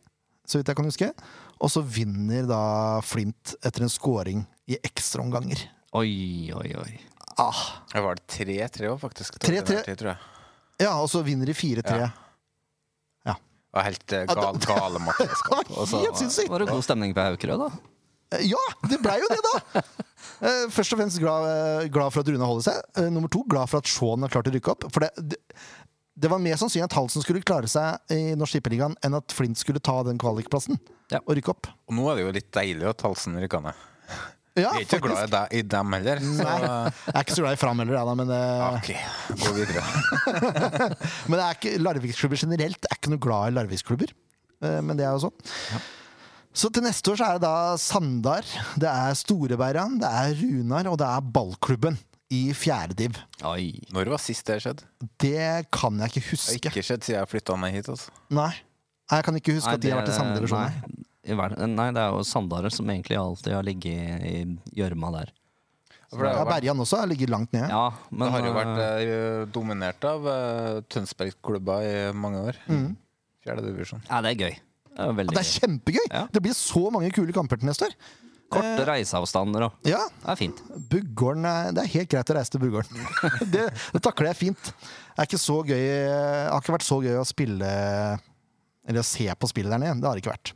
så 0.48 0.60
vidt 0.62 0.70
jeg 0.72 0.78
kan 0.78 0.88
huske. 0.88 1.10
Og 1.64 1.72
så 1.72 1.82
vinner 1.82 2.48
da 2.50 2.62
Flint 3.06 3.56
etter 3.66 3.86
en 3.86 3.92
scoring 3.92 4.44
i 4.68 4.78
ekstraomganger. 4.84 5.62
Oi, 5.96 6.52
oi, 6.56 6.70
oi. 6.82 6.92
Ah. 7.40 7.62
Det 7.92 8.02
var 8.04 8.20
3-3 8.32 8.90
òg, 8.92 9.00
faktisk. 9.02 9.40
3-3. 9.44 9.82
Tid, 9.88 9.98
tror 10.00 10.14
jeg. 10.14 10.32
Ja, 10.84 10.94
og 11.00 11.08
så 11.12 11.22
vinner 11.24 11.48
de 11.48 11.56
4-3. 11.56 11.98
Ja. 12.04 12.12
Det 13.76 13.82
var 13.82 13.88
helt 13.90 14.14
eh, 14.16 14.22
gal, 14.30 14.58
gale 14.64 15.00
helt 16.00 16.16
sinnssykt! 16.16 16.48
Var 16.48 16.64
det 16.64 16.68
god 16.70 16.84
stemning 16.86 17.12
på 17.16 17.24
Haukerød, 17.26 17.60
da? 17.60 17.66
Eh, 18.38 18.46
Ja, 18.48 18.62
det 18.88 19.02
blei 19.04 19.18
jo 19.20 19.28
det, 19.34 19.42
da! 19.52 19.82
Eh, 20.46 20.66
Først 20.74 20.92
og 20.92 21.00
fremst 21.00 21.20
glad, 21.22 21.86
glad 21.94 22.12
for 22.12 22.24
at 22.24 22.30
Rune 22.32 22.44
holder 22.48 22.66
seg. 22.66 23.04
Nummer 23.14 23.30
to, 23.32 23.44
glad 23.52 23.70
for 23.72 23.80
at 23.80 23.88
Shaun 23.88 24.24
har 24.26 24.32
klart 24.34 24.50
å 24.50 24.52
rykke 24.52 24.72
opp. 24.74 24.88
For 24.92 25.04
det, 25.06 25.12
det, 25.32 25.38
det 26.16 26.30
var 26.32 26.40
mer 26.40 26.56
sannsynlig 26.60 26.86
at 26.88 26.96
Halsen 26.96 27.24
skulle 27.26 27.42
klare 27.44 27.68
seg 27.68 28.14
i 28.16 28.36
Norsk 28.40 28.56
Tippeligaen 28.58 28.96
enn 29.04 29.18
at 29.18 29.34
Flint 29.36 29.60
skulle 29.60 29.82
ta 29.84 29.98
den 30.08 30.20
kvalikplassen 30.22 30.80
Ja. 31.12 31.20
og 31.26 31.36
rykke 31.36 31.52
opp. 31.52 31.68
Og 31.90 31.98
nå 31.98 32.06
er 32.12 32.16
det 32.18 32.24
jo 32.26 32.32
litt 32.38 32.52
deilig 32.56 32.88
at 32.94 33.04
Halsen 33.06 33.36
rykker 33.44 33.64
ned. 33.66 33.84
Ja, 34.56 34.70
Jeg 34.72 34.86
er 34.86 34.86
ikke 34.86 35.00
faktisk. 35.02 35.28
glad 35.28 35.52
i, 35.52 35.62
dem 35.68 35.92
heller. 35.98 36.22
Så, 36.24 36.36
Nei, 36.40 36.60
jeg 36.64 37.12
er 37.12 37.26
ikke 37.26 37.36
så 37.36 37.44
glad 37.44 37.58
i 37.58 37.60
Fram 37.60 37.82
heller, 37.84 37.98
jeg 37.98 38.08
da, 38.08 38.14
men, 38.22 38.32
uh... 38.32 38.78
ok, 38.78 38.92
gå 39.44 39.52
videre. 39.58 39.84
men 41.28 41.36
det 41.36 41.44
er 41.44 41.58
ikke, 41.60 41.74
Larviksklubber 41.84 42.40
generelt 42.40 42.88
er 42.88 42.96
ikke 42.96 43.12
noe 43.12 43.24
glad 43.28 43.52
i 43.52 43.56
Larviksklubber. 43.58 44.16
Uh, 44.64 44.80
Men 44.80 44.96
det 44.96 45.04
er 45.04 45.12
jo 45.18 45.26
sånn. 45.28 45.84
Så 46.56 46.70
til 46.72 46.86
neste 46.88 47.12
år 47.12 47.20
så 47.20 47.28
er 47.28 47.36
det 47.36 47.44
da 47.44 47.76
Sandar, 47.84 48.48
det 48.80 48.88
er 48.88 49.18
Storebeiran, 49.20 49.98
det 50.00 50.08
er 50.24 50.38
Runar 50.40 50.88
og 50.94 50.96
det 51.04 51.10
er 51.12 51.26
Ballklubben 51.36 52.00
i 52.34 52.42
fjerde 52.58 52.98
div. 52.98 53.18
Oi. 53.46 53.70
Når 53.94 54.10
var 54.16 54.22
sist 54.22 54.48
det 54.50 54.58
skjedde? 54.64 54.88
Det 55.22 55.68
kan 55.74 56.00
jeg 56.02 56.14
ikke 56.14 56.26
huske. 56.32 56.58
Det 56.58 56.72
har 56.72 56.74
ikke 56.74 56.88
skjedd 56.88 57.06
siden 57.06 57.20
jeg 57.20 57.32
flytta 57.36 57.58
meg 57.62 57.76
hit. 57.78 57.90
Altså. 57.94 58.14
Nei. 58.34 58.52
Jeg 59.14 59.26
kan 59.28 59.38
ikke 59.38 59.54
huske 59.60 59.70
Nei, 59.70 59.78
at 59.78 59.84
de 59.84 59.92
har 59.94 60.02
vært 60.02 60.12
i 60.12 60.18
samme 60.18 60.38
divisjon. 60.40 60.78
Nei, 61.26 61.68
nei, 61.74 61.88
det 61.94 62.02
er 62.02 62.14
jo 62.14 62.22
Sandare 62.26 62.72
som 62.74 62.90
egentlig 62.90 63.18
alltid 63.18 63.54
har 63.54 63.66
ligget 63.66 64.26
i 64.26 64.36
gjørma 64.78 65.12
der. 65.20 65.34
For 66.10 66.22
det, 66.22 66.32
Ja, 66.32 66.42
har 66.42 66.50
Berjan 66.50 66.82
også 66.82 67.02
ligger 67.10 67.32
langt 67.34 67.54
nede. 67.54 67.70
Ja, 67.70 67.90
men 68.10 68.26
det 68.28 68.34
har 68.34 68.46
jo 68.46 68.54
vært 68.56 68.82
eh, 68.82 69.14
eh, 69.16 69.46
dominert 69.54 70.06
av 70.06 70.26
uh, 70.26 70.82
Tønsberg-klubba 70.94 71.80
i 71.86 71.96
mange 72.18 72.44
år. 72.52 72.60
Fjerde 73.46 73.66
divisjon. 73.66 74.06
Ja, 74.10 74.22
det 74.26 74.36
er 74.36 74.46
gøy. 74.46 74.60
Det 74.96 75.04
er 75.04 75.10
ja, 75.12 75.26
Det 75.28 75.42
er 75.42 75.50
kjempegøy! 75.50 76.06
Ja. 76.08 76.22
Det 76.32 76.42
blir 76.46 76.56
så 76.56 76.86
mange 76.94 77.10
kule 77.14 77.34
kamper 77.36 77.60
til 77.60 77.70
neste 77.70 77.90
år. 77.90 77.98
Korte 78.54 78.86
reiseavstander 78.88 79.66
òg. 79.68 79.80
Ja, 79.90 80.04
Det 80.22 80.30
er 80.32 80.38
fint. 80.40 80.60
Buggården 80.92 81.48
er, 81.50 81.72
Det 81.76 81.84
er 81.84 81.94
helt 81.96 82.12
greit 82.12 82.32
å 82.32 82.38
reise 82.38 82.54
til 82.54 82.62
Buggården. 82.62 83.08
det, 83.54 83.66
det 83.96 84.04
takler 84.06 84.32
jeg 84.32 84.40
fint. 84.44 84.70
Det 84.70 85.24
er 85.24 85.30
ikke 85.30 85.42
så 85.42 85.58
gøy 85.64 85.82
Det 85.82 86.52
har 86.52 86.62
ikke 86.62 86.76
vært 86.76 86.88
så 86.88 87.00
gøy 87.04 87.18
å 87.18 87.26
spille 87.28 87.72
Eller 88.86 89.02
å 89.02 89.08
se 89.08 89.26
på 89.26 89.50
spillet 89.50 89.74
der 89.74 89.82
nede. 89.82 89.98
Det 90.02 90.10
har 90.10 90.20
det 90.20 90.24
ikke 90.24 90.36
vært. 90.36 90.54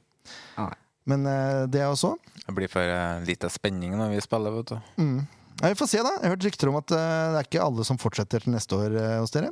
Nei. 0.60 0.72
Men 1.10 1.26
eh, 1.26 1.64
det 1.72 1.82
er 1.82 1.90
også 1.90 2.14
Det 2.44 2.54
blir 2.54 2.70
for 2.72 2.86
uh, 2.86 3.20
lite 3.26 3.50
spenning 3.50 3.96
når 3.98 4.14
vi 4.14 4.24
spiller, 4.26 4.54
vet 4.60 4.74
du. 4.76 4.78
mm. 5.02 5.18
ja, 5.64 5.72
Vi 5.72 5.80
får 5.80 5.92
se, 5.92 6.04
da. 6.06 6.14
Jeg 6.18 6.28
har 6.28 6.36
hørt 6.36 6.48
rykter 6.50 6.72
om 6.72 6.80
at 6.82 6.94
uh, 6.94 7.02
det 7.34 7.42
er 7.42 7.50
ikke 7.50 7.66
alle 7.66 7.86
som 7.88 8.00
fortsetter 8.02 8.46
til 8.46 8.54
neste 8.54 8.78
år 8.78 8.98
uh, 8.98 9.18
hos 9.24 9.34
dere. 9.34 9.52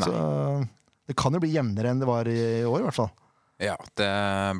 Nei. 0.00 0.06
Så 0.06 0.14
det 1.10 1.16
kan 1.18 1.34
jo 1.34 1.42
bli 1.42 1.50
jevnere 1.54 1.90
enn 1.90 2.02
det 2.02 2.06
var 2.08 2.28
i 2.30 2.62
år, 2.62 2.82
i 2.82 2.86
hvert 2.86 2.98
fall. 2.98 3.10
Ja, 3.60 3.76
det 4.00 4.10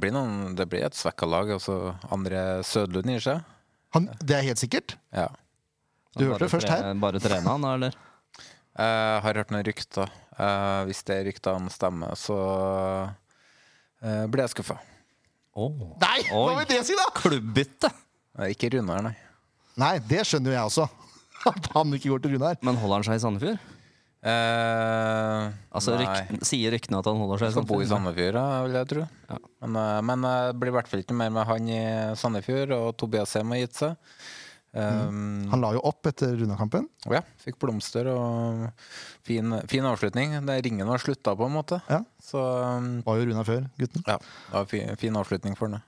blir, 0.02 0.12
noen, 0.12 0.54
det 0.58 0.66
blir 0.68 0.84
et 0.84 0.96
svekka 0.96 1.28
lag. 1.28 1.48
Altså 1.56 1.94
André 2.12 2.60
Sødlund 2.68 3.08
gir 3.08 3.22
seg. 3.24 3.46
Han, 3.96 4.10
det 4.20 4.36
er 4.36 4.44
helt 4.50 4.60
sikkert. 4.60 4.98
Ja. 5.14 5.30
Du 6.18 6.26
hørte 6.26 6.44
det 6.44 6.52
først 6.52 6.68
her. 6.68 6.90
Bare 7.00 7.22
trene 7.22 7.46
han, 7.46 7.64
da, 7.64 7.74
eller? 7.78 7.96
Jeg 8.80 9.22
har 9.24 9.40
hørt 9.40 9.50
noen 9.52 9.64
rykter. 9.66 10.12
Eh, 10.40 10.82
hvis 10.88 11.02
det 11.08 11.18
ryktene 11.26 11.72
stemmer, 11.72 12.14
så 12.16 12.36
uh, 13.10 14.24
blir 14.30 14.44
jeg 14.46 14.52
skuffa. 14.54 14.78
Nei, 16.00 16.20
hva 16.30 16.54
vil 16.60 16.68
det 16.70 16.78
si, 16.86 16.94
da?! 16.96 17.08
Klubbbytte! 17.16 17.90
Ikke 18.48 18.70
Runar, 18.72 19.02
nei. 19.04 19.12
Nei, 19.80 19.96
det 20.06 20.22
skjønner 20.28 20.54
jo 20.54 20.56
jeg 20.56 20.70
også. 20.70 20.86
At 21.50 21.68
han 21.74 21.92
ikke 21.96 22.12
går 22.12 22.22
til 22.24 22.36
Runar. 22.36 22.60
Men 22.64 22.78
holder 22.80 23.00
han 23.00 23.08
seg 23.10 23.18
i 23.18 23.24
Sandefjord? 23.26 23.68
Eh, 24.20 25.46
Altså, 25.72 25.94
rykt, 25.96 26.42
Sier 26.44 26.74
ryktene 26.74 26.98
at 27.00 27.06
han 27.08 27.16
holder 27.20 27.40
seg 27.40 27.48
Jeg 27.48 27.54
skal 27.56 27.68
bo 27.70 27.78
i 27.80 27.86
Sandefjord? 27.88 28.34
Sandefjord, 28.36 28.36
ja, 28.36 28.60
vil 28.66 28.76
jeg 28.76 28.88
tro. 28.92 29.06
Ja. 29.30 29.38
Men, 29.64 29.78
eh, 29.80 30.00
men 30.10 30.26
det 30.26 30.34
blir 30.60 30.72
i 30.72 30.76
hvert 30.76 30.90
fall 30.90 31.02
ikke 31.04 31.16
mer 31.16 31.32
med 31.32 31.48
han 31.48 31.70
i 31.72 31.80
Sandefjord, 32.20 32.74
og 32.76 32.90
Tobias 33.00 33.32
Heim 33.38 33.54
har 33.54 33.62
gitt 33.64 33.80
seg. 33.80 33.96
Um, 34.70 35.48
Han 35.50 35.64
la 35.64 35.72
jo 35.74 35.80
opp 35.82 36.06
etter 36.06 36.36
Runa-kampen. 36.38 36.84
ja, 37.10 37.24
fikk 37.42 37.56
blomster 37.58 38.06
og 38.12 38.68
fin, 39.26 39.50
fin 39.66 39.82
avslutning. 39.88 40.36
Det 40.46 40.60
Ringen 40.62 40.86
var 40.86 41.02
slutta 41.02 41.32
på, 41.34 41.48
en 41.48 41.56
måte. 41.56 41.80
Ja. 41.90 42.04
Så 42.22 42.38
um, 42.38 43.00
Var 43.02 43.18
jo 43.18 43.24
Runa 43.32 43.42
før, 43.48 43.64
gutten. 43.80 44.04
ja, 44.06 44.14
det 44.20 44.54
var 44.54 44.68
fin, 44.70 44.92
fin 45.00 45.16
avslutning 45.18 45.56
for 45.58 45.72
han. 45.74 45.82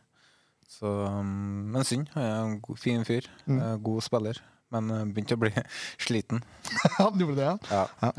Så, 0.67 0.89
um, 1.07 1.71
men 1.77 1.85
synd. 1.87 2.09
Han 2.17 2.25
er 2.27 2.41
en 2.57 2.81
fin 2.81 3.05
fyr. 3.07 3.29
Mm. 3.47 3.61
eh, 3.61 3.77
God 3.87 4.03
spiller. 4.03 4.41
Men 4.73 4.91
eh, 4.91 5.03
begynte 5.13 5.37
å 5.39 5.43
bli 5.45 5.53
sliten. 6.07 6.43
Han 6.99 7.21
gjorde 7.21 7.37
det, 7.39 7.51
ja. 7.51 7.85
Ja. 8.01 8.13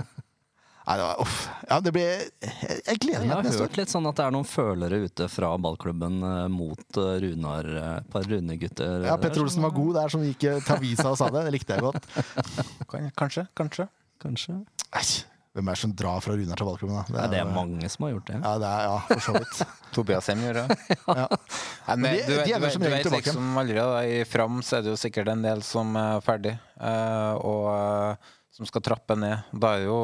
Nei, 0.83 0.95
det 0.99 1.03
var, 1.07 1.19
uff. 1.23 1.35
Ja, 1.69 1.75
det 1.79 1.91
ble 1.95 2.01
Jeg, 2.03 2.23
jeg 2.83 2.97
gleder 2.99 3.21
Jeg 3.23 3.27
meg 3.29 3.31
har 3.37 3.45
til 3.45 3.47
neste 3.53 3.61
år. 3.63 3.69
hørt 3.69 3.77
litt 3.79 3.91
sånn 3.93 4.07
at 4.09 4.17
det 4.19 4.23
er 4.25 4.33
noen 4.35 4.47
følere 4.51 4.97
ute 5.05 5.27
fra 5.31 5.51
ballklubben 5.63 6.17
eh, 6.27 6.47
mot 6.51 6.99
eh, 6.99 7.11
Runar, 7.23 7.69
et 8.01 8.09
par 8.11 8.27
Rune-gutter. 8.27 9.05
Ja, 9.07 9.15
Petter 9.21 9.45
Olsen 9.45 9.63
var 9.63 9.71
god 9.77 9.95
der, 10.01 10.11
som 10.11 10.25
gikk 10.27 10.41
til 10.43 10.75
avisa 10.75 11.05
og 11.13 11.19
sa 11.21 11.29
det. 11.31 11.45
Det 11.47 11.53
likte 11.55 11.77
jeg 11.77 11.85
godt. 11.87 12.09
Kan, 12.91 13.07
kanskje, 13.15 13.45
kanskje. 13.55 13.87
Kanskje? 14.23 14.57
Æsj, 14.99 15.13
hvem 15.53 15.67
er 15.69 15.75
det 15.77 15.81
som 15.83 15.91
drar 15.93 16.21
fra 16.25 16.33
Runar 16.33 16.57
til 16.57 16.65
ballklubben, 16.65 16.95
da? 16.97 17.21
ja, 17.21 17.25
det 17.29 17.39
er 17.43 17.49
mange 17.53 17.89
som 17.93 18.07
har 18.07 18.13
gjort 18.15 18.29
det. 18.31 18.37
Ja, 18.41 18.53
det 18.61 18.69
er, 18.69 18.85
ja, 18.89 18.95
for 19.09 19.21
så 19.21 19.33
vidt. 19.37 19.59
Tobias 19.93 20.29
Hem 20.31 20.41
gjør 20.41 20.59
det. 20.63 20.77
Ja. 21.19 21.27
Nei, 21.29 21.95
men 21.95 22.07
de- 22.07 22.23
du, 22.25 22.33
de 22.41 22.57
du, 22.63 22.69
som 22.73 22.81
du 22.81 22.89
vet 22.89 23.09
liksom 23.13 23.57
allerede 23.61 23.99
I 24.09 24.23
Fram 24.25 24.61
så 24.65 24.79
er 24.79 24.85
det 24.87 24.93
jo 24.95 24.97
sikkert 24.97 25.29
en 25.29 25.43
del 25.45 25.61
som 25.67 25.93
er 25.99 26.23
ferdig, 26.25 26.55
uh, 26.81 27.37
og 27.37 27.67
uh, 27.69 28.31
som 28.53 28.65
skal 28.69 28.81
trappe 28.85 29.17
ned. 29.19 29.45
Da 29.53 29.75
er 29.75 29.83
det 29.83 29.91
jo 29.91 29.99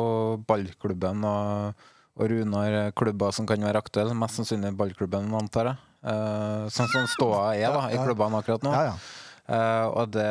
ballklubben 0.49 1.25
og, 1.25 1.87
og 2.19 2.29
Runar 2.29 2.77
klubber 2.97 3.33
som 3.33 3.49
kan 3.49 3.65
være 3.65 3.81
aktuelle. 3.81 4.13
Mest 4.17 4.37
sannsynlig 4.37 4.75
ballklubben, 4.77 5.33
antar 5.37 5.71
jeg. 5.71 5.81
Uh, 5.99 6.69
sånn 6.71 6.87
som 6.93 7.09
ståa 7.17 7.49
er 7.57 7.73
da, 7.73 7.87
i 7.91 7.97
klubbene 7.99 8.39
akkurat 8.39 8.63
nå. 8.63 8.71
Ja, 8.71 8.91
ja. 8.93 9.18
Eh, 9.49 9.87
og 9.97 10.11
det 10.13 10.29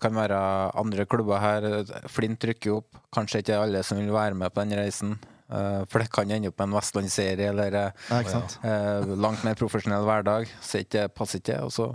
kan 0.00 0.16
være 0.16 0.40
andre 0.80 1.04
klubber 1.10 1.42
her. 1.42 1.66
Flint 2.12 2.44
rykker 2.48 2.78
opp. 2.78 3.00
Kanskje 3.14 3.42
ikke 3.42 3.60
alle 3.60 3.84
som 3.84 4.00
vil 4.00 4.12
være 4.14 4.38
med 4.38 4.54
på 4.54 4.64
den 4.64 4.78
reisen. 4.78 5.16
Eh, 5.52 5.82
for 5.90 6.00
det 6.00 6.08
kan 6.14 6.30
ende 6.32 6.48
opp 6.48 6.62
med 6.62 6.70
en 6.70 6.78
Vestlandsserie 6.78 7.50
eller 7.52 7.76
eh, 7.80 8.06
ja 8.08 9.04
langt 9.20 9.44
mer 9.44 9.58
profesjonell 9.60 10.06
hverdag. 10.08 10.48
Så 10.64 10.84
ikke 10.84 11.10
passer 11.12 11.42
ikke. 11.42 11.60
Og 11.66 11.74
så 11.74 11.90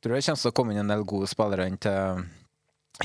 tror 0.00 0.16
jeg 0.16 0.24
det 0.24 0.30
kommer 0.30 0.44
til 0.44 0.52
å 0.52 0.56
komme 0.60 0.74
inn 0.74 0.84
en 0.86 0.94
del 0.94 1.04
gode 1.08 1.28
spillere 1.30 1.68
inn 1.68 1.80
til, 1.82 2.24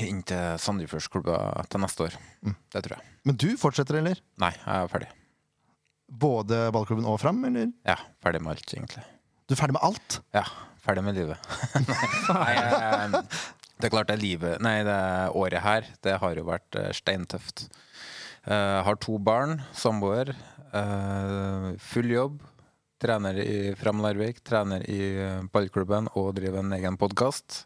inn 0.04 0.22
til 0.24 0.62
Sandefjordsklubber 0.64 1.68
til 1.68 1.84
neste 1.84 2.08
år. 2.08 2.20
Mm. 2.46 2.56
Det 2.72 2.86
tror 2.86 2.96
jeg. 2.96 3.12
Men 3.24 3.40
du 3.40 3.48
fortsetter, 3.60 4.00
eller? 4.00 4.20
Nei, 4.40 4.52
jeg 4.56 4.74
er 4.76 4.92
ferdig. 4.92 5.10
Både 6.24 6.68
ballklubben 6.72 7.08
og 7.08 7.18
Fram, 7.20 7.40
eller? 7.48 7.72
Ja, 7.88 7.96
ferdig 8.22 8.42
med 8.44 8.54
alt, 8.54 8.68
egentlig. 8.76 9.04
Du 9.48 9.56
er 9.56 9.60
ferdig 9.60 9.76
med 9.76 9.84
alt? 9.84 10.18
Ja, 10.36 10.44
ferdig 10.84 11.04
med 11.06 11.16
livet. 11.18 11.50
nei, 12.28 12.54
eh, 12.60 13.18
det 13.80 13.88
er 13.88 13.92
klart 13.92 14.08
det 14.10 14.14
er 14.18 14.22
livet 14.22 14.60
Nei, 14.62 14.76
det 14.86 14.98
året 15.34 15.64
her, 15.64 15.88
det 16.06 16.18
har 16.22 16.36
jo 16.38 16.44
vært 16.48 16.78
eh, 16.80 16.90
steintøft. 16.94 17.66
Eh, 18.44 18.80
har 18.86 18.98
to 19.02 19.18
barn, 19.18 19.62
samboer. 19.76 20.34
eh, 20.72 21.70
full 21.80 22.10
jobb. 22.12 22.42
Trener 23.04 23.36
i 23.42 23.74
Fram 23.76 23.98
Larvik, 24.00 24.38
trener 24.46 24.84
i 24.88 25.00
ballklubben 25.52 26.06
og 26.16 26.30
driver 26.38 26.62
en 26.62 26.72
egen 26.76 26.96
podkast. 27.00 27.64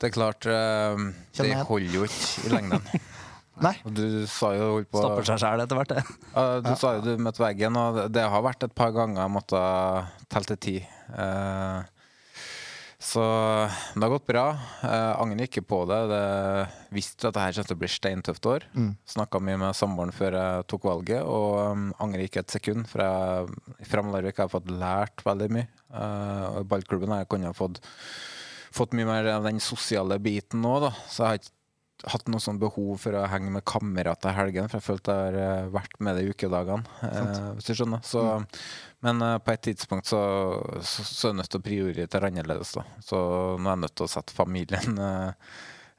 Det 0.00 0.08
er 0.08 0.14
klart 0.14 0.46
eh, 0.48 1.02
Det 1.36 1.50
holder 1.68 1.96
jo 1.98 2.06
ikke 2.06 2.46
i 2.46 2.52
lengden. 2.54 2.86
Nei. 3.60 3.74
Du 3.84 4.22
sa 4.30 4.54
jo 4.56 4.68
holdt 4.78 4.88
på 4.94 5.02
Stopper 5.02 5.26
seg 5.28 5.40
sjæl 5.42 5.60
etter 5.66 5.76
hvert, 5.76 5.90
det. 5.92 6.04
ja, 6.32 6.44
du 6.64 6.70
sa 6.80 6.94
jo 6.96 7.02
du 7.04 7.10
møtte 7.20 7.42
veggen, 7.42 7.76
og 7.76 7.98
det- 8.14 8.22
har 8.32 8.44
vært 8.46 8.64
et 8.64 8.72
par 8.78 8.94
ganger 8.96 9.20
jeg 9.20 9.32
måtte 9.34 9.60
telle 10.32 10.48
til 10.54 10.60
ti. 10.64 10.76
Eh, 11.12 11.82
så 13.00 13.22
det 13.94 14.02
har 14.04 14.12
gått 14.12 14.26
bra. 14.28 14.44
Jeg 14.84 15.12
angrer 15.22 15.46
ikke 15.46 15.62
på 15.64 15.78
det. 15.88 16.00
det 16.10 16.24
visste 16.92 17.30
at 17.30 17.36
det 17.36 17.44
her 17.46 17.54
kommer 17.56 17.68
til 17.70 17.78
å 17.78 17.80
bli 17.80 17.88
steintøft 17.88 18.48
år. 18.50 18.66
Mm. 18.76 18.90
Snakka 19.08 19.40
mye 19.40 19.60
med 19.62 19.78
samboeren 19.78 20.12
før 20.12 20.36
jeg 20.36 20.66
tok 20.68 20.84
valget, 20.90 21.22
og 21.24 21.72
um, 21.72 21.86
angrer 22.04 22.26
ikke 22.26 22.42
et 22.44 22.52
sekund. 22.52 22.84
For 22.90 23.00
jeg, 23.00 23.86
Fram 23.88 24.12
Larvik 24.12 24.36
har 24.36 24.50
jeg 24.50 24.54
fått 24.58 24.68
lært 24.74 25.24
veldig 25.24 25.48
mye. 25.56 25.70
Uh, 25.88 26.60
ballklubben 26.68 27.14
har 27.14 27.24
jeg 27.24 27.30
kunnet 27.32 27.56
fått, 27.56 27.80
fått 28.76 28.92
mye 28.98 29.08
mer 29.08 29.32
av 29.32 29.48
den 29.48 29.64
sosiale 29.64 30.20
biten 30.20 30.60
nå, 30.60 30.76
da. 30.84 30.92
Så 31.08 31.24
jeg 31.24 31.30
har 31.30 31.40
ikke 31.40 31.56
hatt 32.08 32.28
noe 32.32 32.40
sånn 32.40 32.60
behov 32.60 33.00
for 33.02 33.16
å 33.16 33.26
henge 33.28 33.50
med 33.52 33.64
kamerater 33.68 34.32
i 34.32 34.38
helgen, 34.38 34.68
for 34.70 34.80
jeg 34.80 34.86
følte 34.86 35.16
jeg 35.16 35.26
har 35.26 35.40
eh, 35.40 35.72
vært 35.74 35.98
med 36.04 36.20
i 36.20 36.28
ukedagene, 36.30 37.00
eh, 37.06 37.40
hvis 37.56 37.68
du 37.68 37.74
skjønner. 37.76 38.04
Så, 38.06 38.24
Men 39.06 39.22
uh, 39.24 39.38
på 39.40 39.54
et 39.54 39.62
tidspunkt 39.70 40.10
så, 40.10 40.20
så, 40.84 41.04
så 41.06 41.28
er 41.28 41.32
jeg 41.32 41.38
nødt 41.40 41.52
til 41.54 41.60
å 41.62 41.64
prioritere 41.64 42.30
annerledes, 42.30 42.74
da. 42.76 42.84
Så 43.04 43.20
nå 43.56 43.64
er 43.64 43.76
jeg 43.76 43.84
nødt 43.86 43.96
til 43.96 44.06
å 44.06 44.12
sette 44.12 44.36
familien 44.36 45.00
uh, 45.00 45.54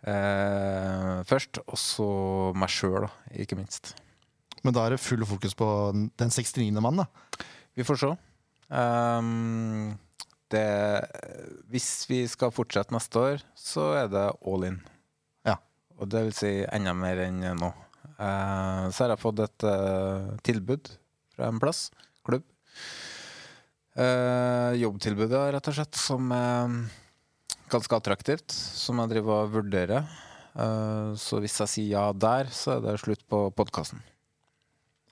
uh, 0.06 1.18
først, 1.30 1.64
og 1.66 1.82
så 1.82 2.10
meg 2.58 2.74
sjøl, 2.74 3.10
ikke 3.42 3.58
minst. 3.58 3.96
Men 4.62 4.78
da 4.78 4.86
er 4.86 4.96
det 4.96 5.02
full 5.02 5.26
fokus 5.26 5.58
på 5.58 5.68
den 5.94 6.30
69. 6.30 6.70
mannen, 6.78 7.04
da. 7.04 7.46
Vi 7.78 7.86
får 7.88 8.04
se. 8.04 8.12
Um, 8.72 9.98
det, 10.52 10.68
hvis 11.72 11.90
vi 12.10 12.22
skal 12.30 12.54
fortsette 12.54 12.94
neste 12.94 13.20
år, 13.20 13.46
så 13.58 13.92
er 14.04 14.12
det 14.12 14.28
all 14.46 14.68
in. 14.68 14.78
Ja. 15.48 15.58
Og 15.98 16.12
det 16.12 16.26
vil 16.28 16.38
si 16.38 16.52
enda 16.68 16.94
mer 16.98 17.24
enn 17.26 17.42
nå. 17.58 17.72
Uh, 18.22 18.88
så 18.94 19.06
har 19.06 19.16
jeg 19.16 19.24
fått 19.24 19.42
et 19.42 19.66
uh, 19.66 20.34
tilbud 20.46 20.92
fra 21.34 21.50
en 21.50 21.62
plass, 21.62 21.88
klubb. 22.28 22.46
Uh, 23.92 24.72
jobbtilbudet, 24.80 25.42
rett 25.56 25.68
og 25.68 25.76
slett, 25.76 25.98
som 26.00 26.30
er 26.36 26.76
ganske 27.72 27.98
attraktivt, 27.98 28.52
som 28.52 29.00
jeg 29.02 29.14
driver 29.16 29.46
og 29.46 29.56
vurderer. 29.56 30.08
Eh, 30.52 31.12
så 31.20 31.40
hvis 31.40 31.58
jeg 31.64 31.72
sier 31.72 31.92
ja 31.96 32.06
der, 32.12 32.50
så 32.52 32.76
er 32.78 32.86
det 32.86 32.98
slutt 33.04 33.24
på 33.32 33.46
podkasten. 33.56 34.02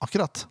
Akkurat. 0.04 0.46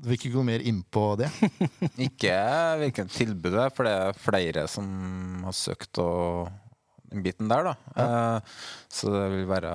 Du 0.00 0.08
vil 0.08 0.18
ikke 0.18 0.32
gå 0.34 0.44
mer 0.46 0.64
inn 0.66 0.80
på 0.92 1.04
det? 1.20 1.28
Ikke 2.08 2.34
hvilket 2.80 3.12
tilbud 3.14 3.52
det 3.54 3.60
er, 3.62 3.74
for 3.76 3.86
det 3.86 3.92
er 3.94 4.18
flere 4.18 4.64
som 4.68 4.88
har 5.46 5.54
søkt 5.54 6.00
og 6.02 6.48
den 7.12 7.22
biten 7.24 7.50
der, 7.52 7.70
da. 7.70 7.74
Eh, 8.02 8.56
så 8.90 9.12
det 9.14 9.28
vil 9.36 9.46
være 9.48 9.74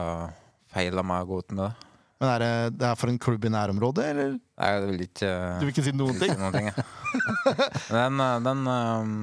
feil 0.73 0.99
av 0.99 1.07
meg 1.07 1.23
å 1.23 1.29
gå 1.29 1.39
ut 1.39 1.55
med 1.55 1.63
det. 1.63 1.87
Men 2.19 2.33
er 2.33 2.43
det, 2.43 2.53
det 2.81 2.87
er 2.89 2.97
for 2.99 3.13
en 3.13 3.21
klubb 3.21 3.45
i 3.47 3.53
nærområdet, 3.53 4.09
eller? 4.11 4.33
Nei, 4.59 4.71
det 4.83 4.89
vil 4.89 5.05
ikke 5.05 5.29
Du 5.61 5.63
vil 5.63 5.71
ikke 5.71 5.85
si 5.85 5.93
noen 5.95 6.19
ting? 6.19 6.33
si 6.33 6.41
noen 6.41 6.57
ting. 6.57 6.67
jeg. 6.67 6.87
Den, 7.95 8.19
eh, 8.23 8.39
den 8.45 8.63
um, 8.67 9.13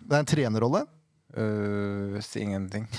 Det 0.00 0.16
er 0.16 0.22
en 0.22 0.28
trenerrolle? 0.32 0.82
Uh, 1.36 2.20
Si 2.24 2.40
ingenting. 2.42 2.86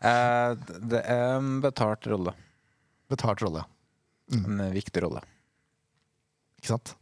Eh, 0.00 0.50
det 0.88 1.00
er 1.04 1.34
en 1.36 1.58
betalt 1.60 2.06
rolle. 2.08 2.32
Betalt 3.10 3.42
rolle. 3.44 3.60
En 4.32 4.62
viktig 4.72 5.02
rolle. 5.04 5.20
Ikke 6.60 6.70
sant? 6.72 6.94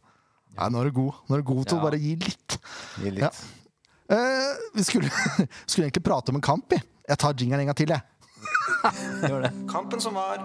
Nei, 0.57 0.67
nå 0.73 0.81
er 0.81 0.89
du 0.89 0.95
god. 0.97 1.21
Nå 1.29 1.37
er 1.37 1.43
du 1.43 1.47
god 1.47 1.63
til 1.69 1.77
Ja. 1.77 1.79
å 1.79 1.85
bare 1.85 1.99
gi 2.01 2.15
litt. 2.19 2.57
Gi 3.03 3.13
litt. 3.13 3.23
Ja. 3.23 3.31
Uh, 4.11 4.51
vi 4.75 4.83
skulle, 4.87 5.11
skulle 5.67 5.87
egentlig 5.87 6.03
prate 6.07 6.31
om 6.33 6.39
en 6.39 6.45
kamp, 6.49 6.71
jeg. 6.75 6.83
Jeg 7.07 7.21
tar 7.23 7.33
jingeren 7.39 7.63
en 7.63 7.71
gang 7.71 7.79
til, 7.79 7.91
jeg. 7.95 8.03
Gjør 9.27 9.47
det. 9.47 9.53
Kampen 9.71 10.03
som 10.03 10.15
var. 10.19 10.43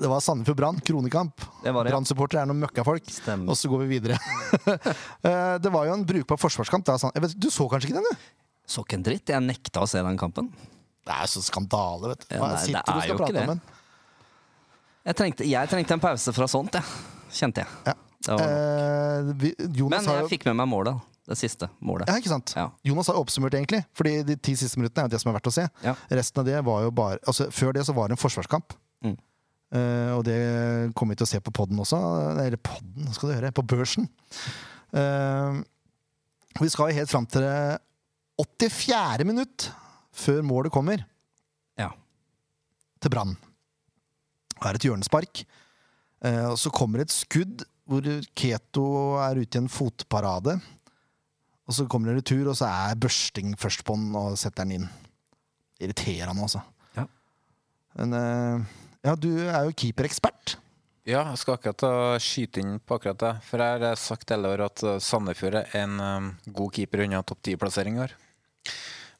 Det 0.00 0.08
var 0.08 0.22
Sandefjord 0.24 0.56
Brann, 0.56 0.80
kronekamp. 0.80 1.42
Ja. 1.64 1.74
Brann-supportere 1.76 2.46
er 2.46 2.48
noen 2.48 2.62
møkkafolk. 2.62 3.04
Stemmer. 3.12 3.52
Og 3.52 3.58
så 3.60 3.68
går 3.68 3.84
vi 3.84 3.98
videre. 3.98 4.18
Eh, 5.20 5.56
det 5.60 5.68
var 5.72 5.84
jo 5.84 5.92
en 5.92 6.04
brukbar 6.08 6.38
forsvarskamp. 6.40 6.86
Da. 6.88 6.94
Jeg 7.12 7.22
vet, 7.26 7.34
du 7.36 7.50
så 7.52 7.66
kanskje 7.68 7.90
ikke 7.90 7.98
den, 7.98 8.06
du? 8.08 8.28
Så 8.70 8.84
ikke 8.86 8.96
en 8.96 9.04
dritt. 9.04 9.28
Jeg 9.28 9.44
nekta 9.44 9.82
å 9.84 9.88
se 9.90 10.00
den 10.04 10.16
kampen. 10.20 10.48
Det 11.04 11.12
er 11.12 11.26
jo 11.26 11.32
så 11.34 11.42
skandale, 11.44 12.14
vet 12.14 12.24
du. 12.24 12.34
Hva 12.40 12.48
det 12.54 12.62
sitter 12.64 12.86
du 12.86 12.96
og 12.96 13.04
skal 13.04 13.20
prate 13.20 13.44
om? 13.52 13.60
Jeg 15.10 15.18
trengte, 15.20 15.46
jeg 15.48 15.72
trengte 15.72 15.96
en 15.96 16.02
pause 16.02 16.34
fra 16.36 16.48
sånt, 16.50 16.76
jeg. 16.78 17.04
Kjente 17.36 17.64
jeg. 17.64 17.78
Ja. 17.90 17.94
Eh, 18.40 19.30
vi, 19.40 19.52
Jonas 19.76 20.00
men 20.04 20.10
har 20.10 20.20
jeg 20.20 20.26
jo 20.28 20.32
fikk 20.32 20.48
med 20.50 20.60
meg 20.62 20.70
målet. 20.72 21.06
Det 21.30 21.36
siste 21.38 21.68
målet. 21.84 22.08
ja, 22.10 22.18
ikke 22.18 22.32
sant? 22.32 22.52
Ja. 22.56 22.70
Jonas 22.88 23.12
har 23.12 23.18
oppsummert, 23.20 23.54
egentlig. 23.54 23.84
Fordi 23.94 24.16
de 24.26 24.34
ti 24.40 24.56
siste 24.58 24.80
minuttene 24.80 25.04
er 25.04 25.10
jo 25.10 25.14
det 25.14 25.20
som 25.22 25.30
er 25.30 25.36
verdt 25.36 25.50
å 25.52 25.54
se. 25.54 25.66
Ja. 25.84 25.94
Resten 26.10 26.42
av 26.42 26.48
det 26.48 26.56
var 26.66 26.86
jo 26.88 26.94
bare 26.96 27.20
Altså, 27.28 27.46
før 27.54 27.76
det 27.76 27.84
så 27.86 27.94
var 27.94 28.08
det 28.10 28.16
en 28.16 28.22
forsvarskamp. 28.24 28.74
Mm. 29.06 29.14
Eh, 29.70 30.10
og 30.16 30.24
det 30.26 30.38
kommer 30.98 31.14
vi 31.14 31.20
til 31.20 31.28
å 31.28 31.30
se 31.30 31.40
på 31.44 31.52
podden 31.54 31.78
også. 31.82 31.98
Eller 32.34 32.58
podden, 32.58 33.10
skal 33.14 33.30
du 33.30 33.36
høre? 33.36 33.52
På 33.54 33.62
børsen. 33.66 34.08
Uh, 34.90 35.62
vi 36.58 36.66
skal 36.72 36.90
helt 36.96 37.12
fram 37.12 37.28
til 37.30 37.44
det 37.46 37.78
84. 38.42 39.22
minutt 39.28 39.68
før 40.10 40.40
målet 40.42 40.72
kommer 40.74 41.04
Ja. 41.78 41.92
til 42.98 43.12
Brann. 43.14 43.36
Det 44.58 44.66
er 44.66 44.74
et 44.80 44.88
hjørnespark. 44.88 45.44
Uh, 46.24 46.50
og 46.50 46.58
så 46.58 46.72
kommer 46.74 47.04
et 47.04 47.14
skudd 47.14 47.62
hvor 47.86 48.02
Keto 48.34 48.84
er 49.22 49.38
ute 49.38 49.58
i 49.58 49.62
en 49.62 49.70
fotparade. 49.70 50.58
Og 51.70 51.74
så 51.74 51.86
kommer 51.86 52.10
det 52.10 52.24
retur, 52.24 52.50
og 52.50 52.56
så 52.58 52.66
er 52.66 52.98
børsting 52.98 53.54
først 53.58 53.84
på 53.86 53.94
den 53.94 54.10
og 54.18 54.34
setter 54.38 54.66
den 54.66 54.80
inn. 54.80 54.88
irriterende, 55.80 56.42
altså. 56.42 56.60
Ja. 56.96 57.06
Men 57.96 58.12
ja, 59.06 59.14
du 59.16 59.30
er 59.46 59.68
jo 59.68 59.76
keeperekspert. 59.76 60.56
Ja, 61.08 61.24
jeg 61.32 61.40
skal 61.40 61.56
akkurat 61.56 62.20
skyte 62.22 62.60
inn 62.62 62.78
på 62.84 62.98
akkurat 62.98 63.20
det. 63.22 63.32
For 63.48 63.62
jeg 63.62 63.82
har 63.82 64.00
sagt 64.00 64.30
hele 64.34 64.50
året 64.52 64.68
at 64.68 64.86
eh, 64.86 65.02
Sandefjord 65.02 65.62
er 65.62 65.76
en 65.80 66.00
um, 66.00 66.32
god 66.52 66.74
keeper 66.76 67.06
unna 67.06 67.22
topp 67.26 67.40
ti-plassering 67.48 68.00
i 68.00 68.04
år. 68.08 68.16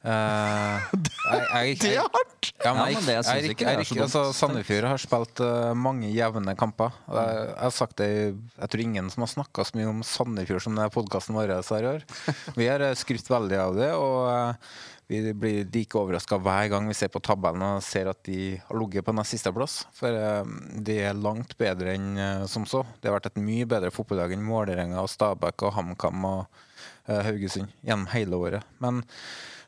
Uh, 0.01 0.81
jeg, 1.29 1.41
jeg, 1.53 1.75
Det 1.77 1.89
er 1.93 2.07
hardt! 2.09 2.47
Ja, 2.65 2.71
men 2.73 2.95
det 3.05 3.13
jeg, 3.13 3.25
jeg, 3.51 3.57
jeg 3.61 3.83
ikke 3.83 3.85
så 3.85 3.93
dumt. 3.93 4.01
altså, 4.07 4.21
Sandefjord 4.33 4.87
har 4.89 5.01
spilt 5.03 5.41
uh, 5.45 5.75
mange 5.77 6.09
jevne 6.09 6.55
kamper. 6.57 6.95
Og 7.05 7.19
Jeg, 7.19 7.35
jeg 7.51 7.59
har 7.61 7.75
sagt 7.75 7.99
det 8.01 8.07
Jeg 8.09 8.71
tror 8.73 8.81
ingen 8.81 9.11
som 9.13 9.21
har 9.21 9.29
snakka 9.29 9.67
så 9.67 9.77
mye 9.77 9.91
om 9.91 9.99
Sandefjord 10.01 10.65
som 10.65 10.81
podkasten 10.95 11.37
vår 11.37 11.53
her 11.53 11.85
i 11.85 11.91
år. 11.91 12.07
Vi 12.57 12.71
har 12.71 12.81
skrytt 12.97 13.29
veldig 13.29 13.59
av 13.61 13.77
det, 13.77 13.91
og 13.93 14.17
eh, 14.31 14.73
vi 15.19 15.33
blir 15.35 15.69
like 15.73 15.97
overraska 15.99 16.39
hver 16.39 16.69
gang 16.71 16.87
vi 16.87 16.95
ser 16.95 17.11
på 17.11 17.21
tabellen 17.23 17.65
og 17.67 17.83
ser 17.83 18.09
at 18.11 18.21
de 18.27 18.55
har 18.63 18.79
ligget 18.79 19.05
på 19.05 19.15
nest 19.17 19.35
siste 19.35 19.51
plass. 19.55 19.81
For 19.97 20.15
eh, 20.15 20.55
de 20.87 20.97
er 21.09 21.19
langt 21.19 21.57
bedre 21.59 21.97
enn 21.97 22.11
eh, 22.15 22.47
som 22.51 22.67
så. 22.69 22.85
Det 22.99 23.11
har 23.11 23.19
vært 23.19 23.31
et 23.33 23.41
mye 23.43 23.69
bedre 23.69 23.93
fotballag 23.93 24.35
enn 24.35 24.47
Vålerenga 24.47 25.05
Stabæk 25.11 25.67
og 25.67 25.75
HamKam 25.77 26.27
og 26.31 26.61
eh, 27.07 27.23
Haugesund 27.27 27.73
gjennom 27.83 28.11
hele 28.15 28.45
året. 28.49 28.75
Men 28.83 29.03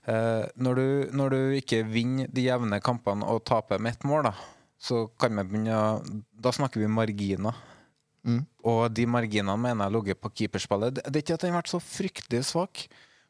Eh, 0.04 0.46
når, 0.60 0.76
du, 0.76 0.88
når 1.16 1.32
du 1.32 1.42
ikke 1.62 1.84
vinner 1.88 2.32
de 2.32 2.44
jevne 2.50 2.80
kampene 2.84 3.28
og 3.32 3.46
taper 3.48 3.80
med 3.80 3.96
ett 3.96 4.08
mål, 4.08 4.28
da, 4.28 4.34
så 4.76 5.06
kan 5.20 5.32
vi 5.38 5.46
begynne 5.48 5.78
Da 6.44 6.52
snakker 6.52 6.82
vi 6.82 6.92
marginer. 6.92 7.56
Mm. 8.24 8.44
Og 8.68 8.82
de 8.92 9.06
marginene 9.08 9.56
mener 9.60 9.84
jeg 9.84 9.88
har 9.88 9.96
ligget 9.96 10.20
på 10.24 10.32
keeperspillet. 10.32 10.96
Det 10.96 11.06
det 11.08 11.20
er 11.20 11.24
ikke 11.26 11.38
at 11.38 11.46
den 11.46 11.54
har 11.54 11.62
vært 11.62 11.72
så 11.72 11.80
fryktelig 11.84 12.44
svak, 12.52 12.88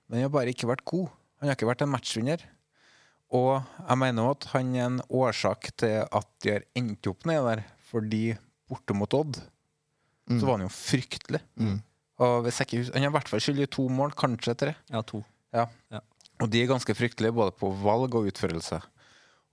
men 0.08 0.18
den 0.18 0.26
har 0.28 0.34
bare 0.34 0.54
ikke 0.54 0.70
vært 0.70 0.86
god. 0.86 1.14
Han 1.44 1.52
har 1.52 1.58
ikke 1.58 1.68
vært 1.68 1.84
en 1.84 1.92
matchvinner. 1.92 2.44
Og 3.36 3.58
jeg 3.60 4.00
mener 4.00 4.30
at 4.32 4.46
han 4.54 4.70
er 4.78 4.86
en 4.86 5.02
årsak 5.12 5.74
til 5.82 6.06
at 6.08 6.30
de 6.46 6.54
har 6.54 6.64
endt 6.80 7.10
opp 7.12 7.26
nedi 7.28 7.44
der, 7.50 7.64
fordi 7.90 8.22
borte 8.72 8.96
mot 8.96 9.18
Odd 9.18 9.42
så 10.32 10.46
var 10.48 10.56
han 10.56 10.64
jo 10.64 10.72
fryktelig. 10.72 11.42
Mm. 11.60 11.82
Og 12.24 12.48
ikke, 12.48 12.86
han 12.94 13.04
har 13.04 13.10
i 13.10 13.16
hvert 13.18 13.28
fall 13.28 13.42
skyld 13.44 13.60
i 13.66 13.70
to 13.76 13.90
mål, 13.92 14.14
kanskje 14.16 14.56
tre. 14.56 14.76
Ja, 14.94 15.02
to. 15.04 15.20
Ja. 15.52 15.66
Ja. 15.92 16.00
Og 16.40 16.48
de 16.54 16.62
er 16.62 16.70
ganske 16.72 16.96
fryktelige 16.96 17.36
både 17.36 17.52
på 17.60 17.74
valg 17.84 18.16
og 18.16 18.30
utførelse. 18.32 18.80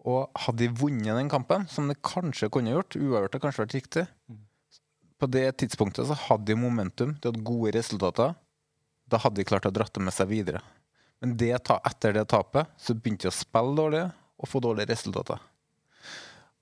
Og 0.06 0.30
hadde 0.44 0.62
de 0.62 0.70
vunnet 0.78 1.18
den 1.18 1.32
kampen, 1.32 1.66
som 1.68 1.90
de 1.90 1.98
kanskje 2.06 2.48
kunne 2.52 2.72
gjort, 2.72 2.96
uavgjort 2.96 3.34
har 3.36 3.42
kanskje 3.42 3.64
vært 3.64 3.76
riktig, 3.80 4.06
på 5.20 5.28
det 5.28 5.48
tidspunktet 5.60 6.06
så 6.08 6.16
hadde 6.16 6.48
de 6.48 6.56
momentum, 6.56 7.18
de 7.18 7.28
hadde 7.28 7.44
gode 7.44 7.74
resultater. 7.76 8.38
Da 9.10 9.18
hadde 9.20 9.42
de 9.42 9.48
klart 9.48 9.66
å 9.68 9.74
dratt 9.74 9.92
det 9.92 10.04
med 10.06 10.14
seg 10.16 10.30
videre. 10.30 10.62
Men 11.20 11.36
det, 11.36 11.52
etter 11.60 12.16
det 12.16 12.26
tapet 12.32 12.70
så 12.80 12.96
begynte 12.96 13.28
jeg 13.28 13.34
å 13.34 13.40
spille 13.42 13.76
dårlig 13.76 14.04
og 14.40 14.48
få 14.48 14.62
dårlige 14.64 14.92
resultater. 14.94 15.40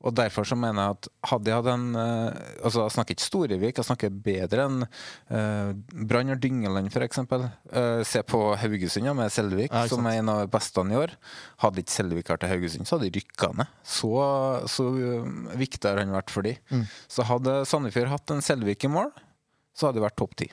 Og 0.06 0.14
derfor 0.14 0.46
så 0.46 0.54
mener 0.58 0.78
jeg 0.78 0.94
at 0.94 1.08
hadde 1.32 1.50
jeg 1.50 1.58
hatt 1.58 1.68
en 1.72 1.86
eh, 1.98 2.36
Altså, 2.62 2.84
jeg 2.84 2.94
snakker 2.94 3.16
ikke 3.16 3.24
Storevik, 3.24 3.80
jeg 3.80 3.86
snakker 3.88 4.12
bedre 4.28 4.66
enn 4.68 4.84
uh, 4.84 5.72
Brann 6.10 6.34
og 6.34 6.38
Dyngeland, 6.42 6.90
f.eks. 6.92 7.20
Uh, 7.24 8.04
se 8.06 8.22
på 8.26 8.40
Haugesund 8.60 9.08
ja, 9.08 9.14
med 9.16 9.32
Selvik, 9.34 9.74
Ja, 9.74 9.86
som 9.90 10.06
er 10.06 10.20
en 10.20 10.30
av 10.30 10.44
bestene 10.52 10.94
beste 10.94 10.94
i 10.94 11.00
år. 11.02 11.16
Hadde 11.64 11.82
ikke 11.82 11.96
Selvik 11.96 12.30
vært 12.30 12.44
til 12.44 12.52
Haugesund, 12.52 12.86
så 12.86 12.96
hadde 12.96 13.08
de 13.08 13.18
rykka 13.22 13.50
ned. 13.58 13.74
Så, 13.86 14.12
så 14.70 14.86
viktig 15.58 15.82
har 15.86 16.02
han 16.02 16.14
vært 16.14 16.34
for 16.34 16.46
de. 16.46 16.54
Mm. 16.70 16.86
Så 17.10 17.26
hadde 17.26 17.58
Sandefjord 17.70 18.14
hatt 18.14 18.34
en 18.34 18.44
Selvik 18.44 18.86
i 18.86 18.92
mål, 18.92 19.10
så 19.74 19.88
hadde 19.88 19.98
de 19.98 20.06
vært 20.06 20.18
topp 20.20 20.38
ti. 20.38 20.50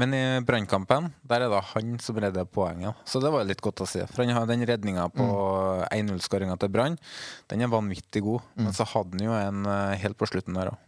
Men 0.00 0.14
i 0.16 0.24
Brannkampen, 0.46 1.10
der 1.28 1.44
er 1.44 1.52
det 1.52 1.62
han 1.74 1.96
som 2.00 2.20
redder 2.22 2.46
poenget. 2.48 2.96
Så 3.04 3.20
det 3.20 3.32
var 3.34 3.44
litt 3.48 3.60
godt 3.64 3.82
å 3.84 3.88
se. 3.88 4.06
For 4.08 4.24
han 4.24 4.32
har 4.32 4.46
den 4.48 4.64
redninga 4.68 5.08
på 5.12 5.26
1-0-skåringa 5.90 6.56
til 6.60 6.72
Brann, 6.72 6.96
den 7.52 7.64
er 7.64 7.72
vanvittig 7.72 8.22
god. 8.24 8.46
Men 8.56 8.72
så 8.76 8.86
hadde 8.88 9.18
han 9.18 9.26
jo 9.26 9.36
en 9.36 9.68
eh, 9.68 9.98
helt 10.00 10.16
på 10.20 10.30
slutten 10.30 10.56
der 10.56 10.72
òg. 10.72 10.86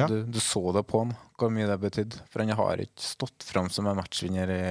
Ja. 0.00 0.06
Du, 0.08 0.22
du 0.24 0.40
så 0.40 0.62
det 0.72 0.86
på 0.88 1.02
han, 1.02 1.12
hvor 1.36 1.52
mye 1.52 1.68
det 1.68 1.76
betydde. 1.82 2.22
For 2.32 2.40
han 2.40 2.54
har 2.56 2.80
ikke 2.80 3.04
stått 3.04 3.44
fram 3.44 3.68
som 3.72 3.88
en 3.90 3.98
matchvinner 4.00 4.52
i 4.54 4.64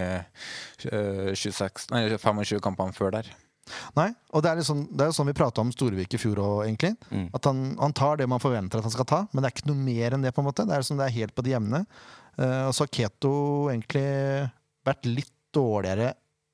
eh, 0.89 1.31
26, 1.37 1.91
nei, 1.93 2.07
25 2.17 2.63
kampene 2.65 2.97
før 2.97 3.13
der. 3.19 3.29
Nei, 3.95 4.07
og 4.33 4.43
det 4.43 4.51
er, 4.51 4.61
det 4.61 5.03
er 5.05 5.11
jo 5.11 5.15
sånn 5.15 5.29
vi 5.29 5.35
prata 5.37 5.61
om 5.63 5.71
Storevik 5.73 6.15
i 6.17 6.19
fjor 6.19 6.41
òg, 6.41 6.63
egentlig. 6.65 6.95
Mm. 7.11 7.27
At 7.37 7.47
han, 7.47 7.61
han 7.79 7.93
tar 7.95 8.17
det 8.19 8.27
man 8.29 8.41
forventer 8.41 8.81
at 8.81 8.87
han 8.87 8.93
skal 8.93 9.07
ta, 9.07 9.21
men 9.31 9.43
det 9.43 9.51
er 9.51 9.55
ikke 9.55 9.69
noe 9.69 9.85
mer 9.85 10.17
enn 10.17 10.25
det. 10.25 10.33
på 10.35 10.41
en 10.41 10.49
måte 10.49 10.65
Det 10.65 10.75
er 10.75 10.83
liksom, 10.83 10.99
det 10.99 11.07
er 11.07 11.17
helt 11.19 11.35
på 11.37 11.45
det 11.45 11.53
jevne. 11.53 11.85
Eh, 12.41 12.63
og 12.67 12.73
så 12.75 12.85
har 12.85 12.93
Keto 12.95 13.33
egentlig 13.71 14.05
vært 14.87 15.07
litt 15.09 15.33
dårligere 15.53 16.13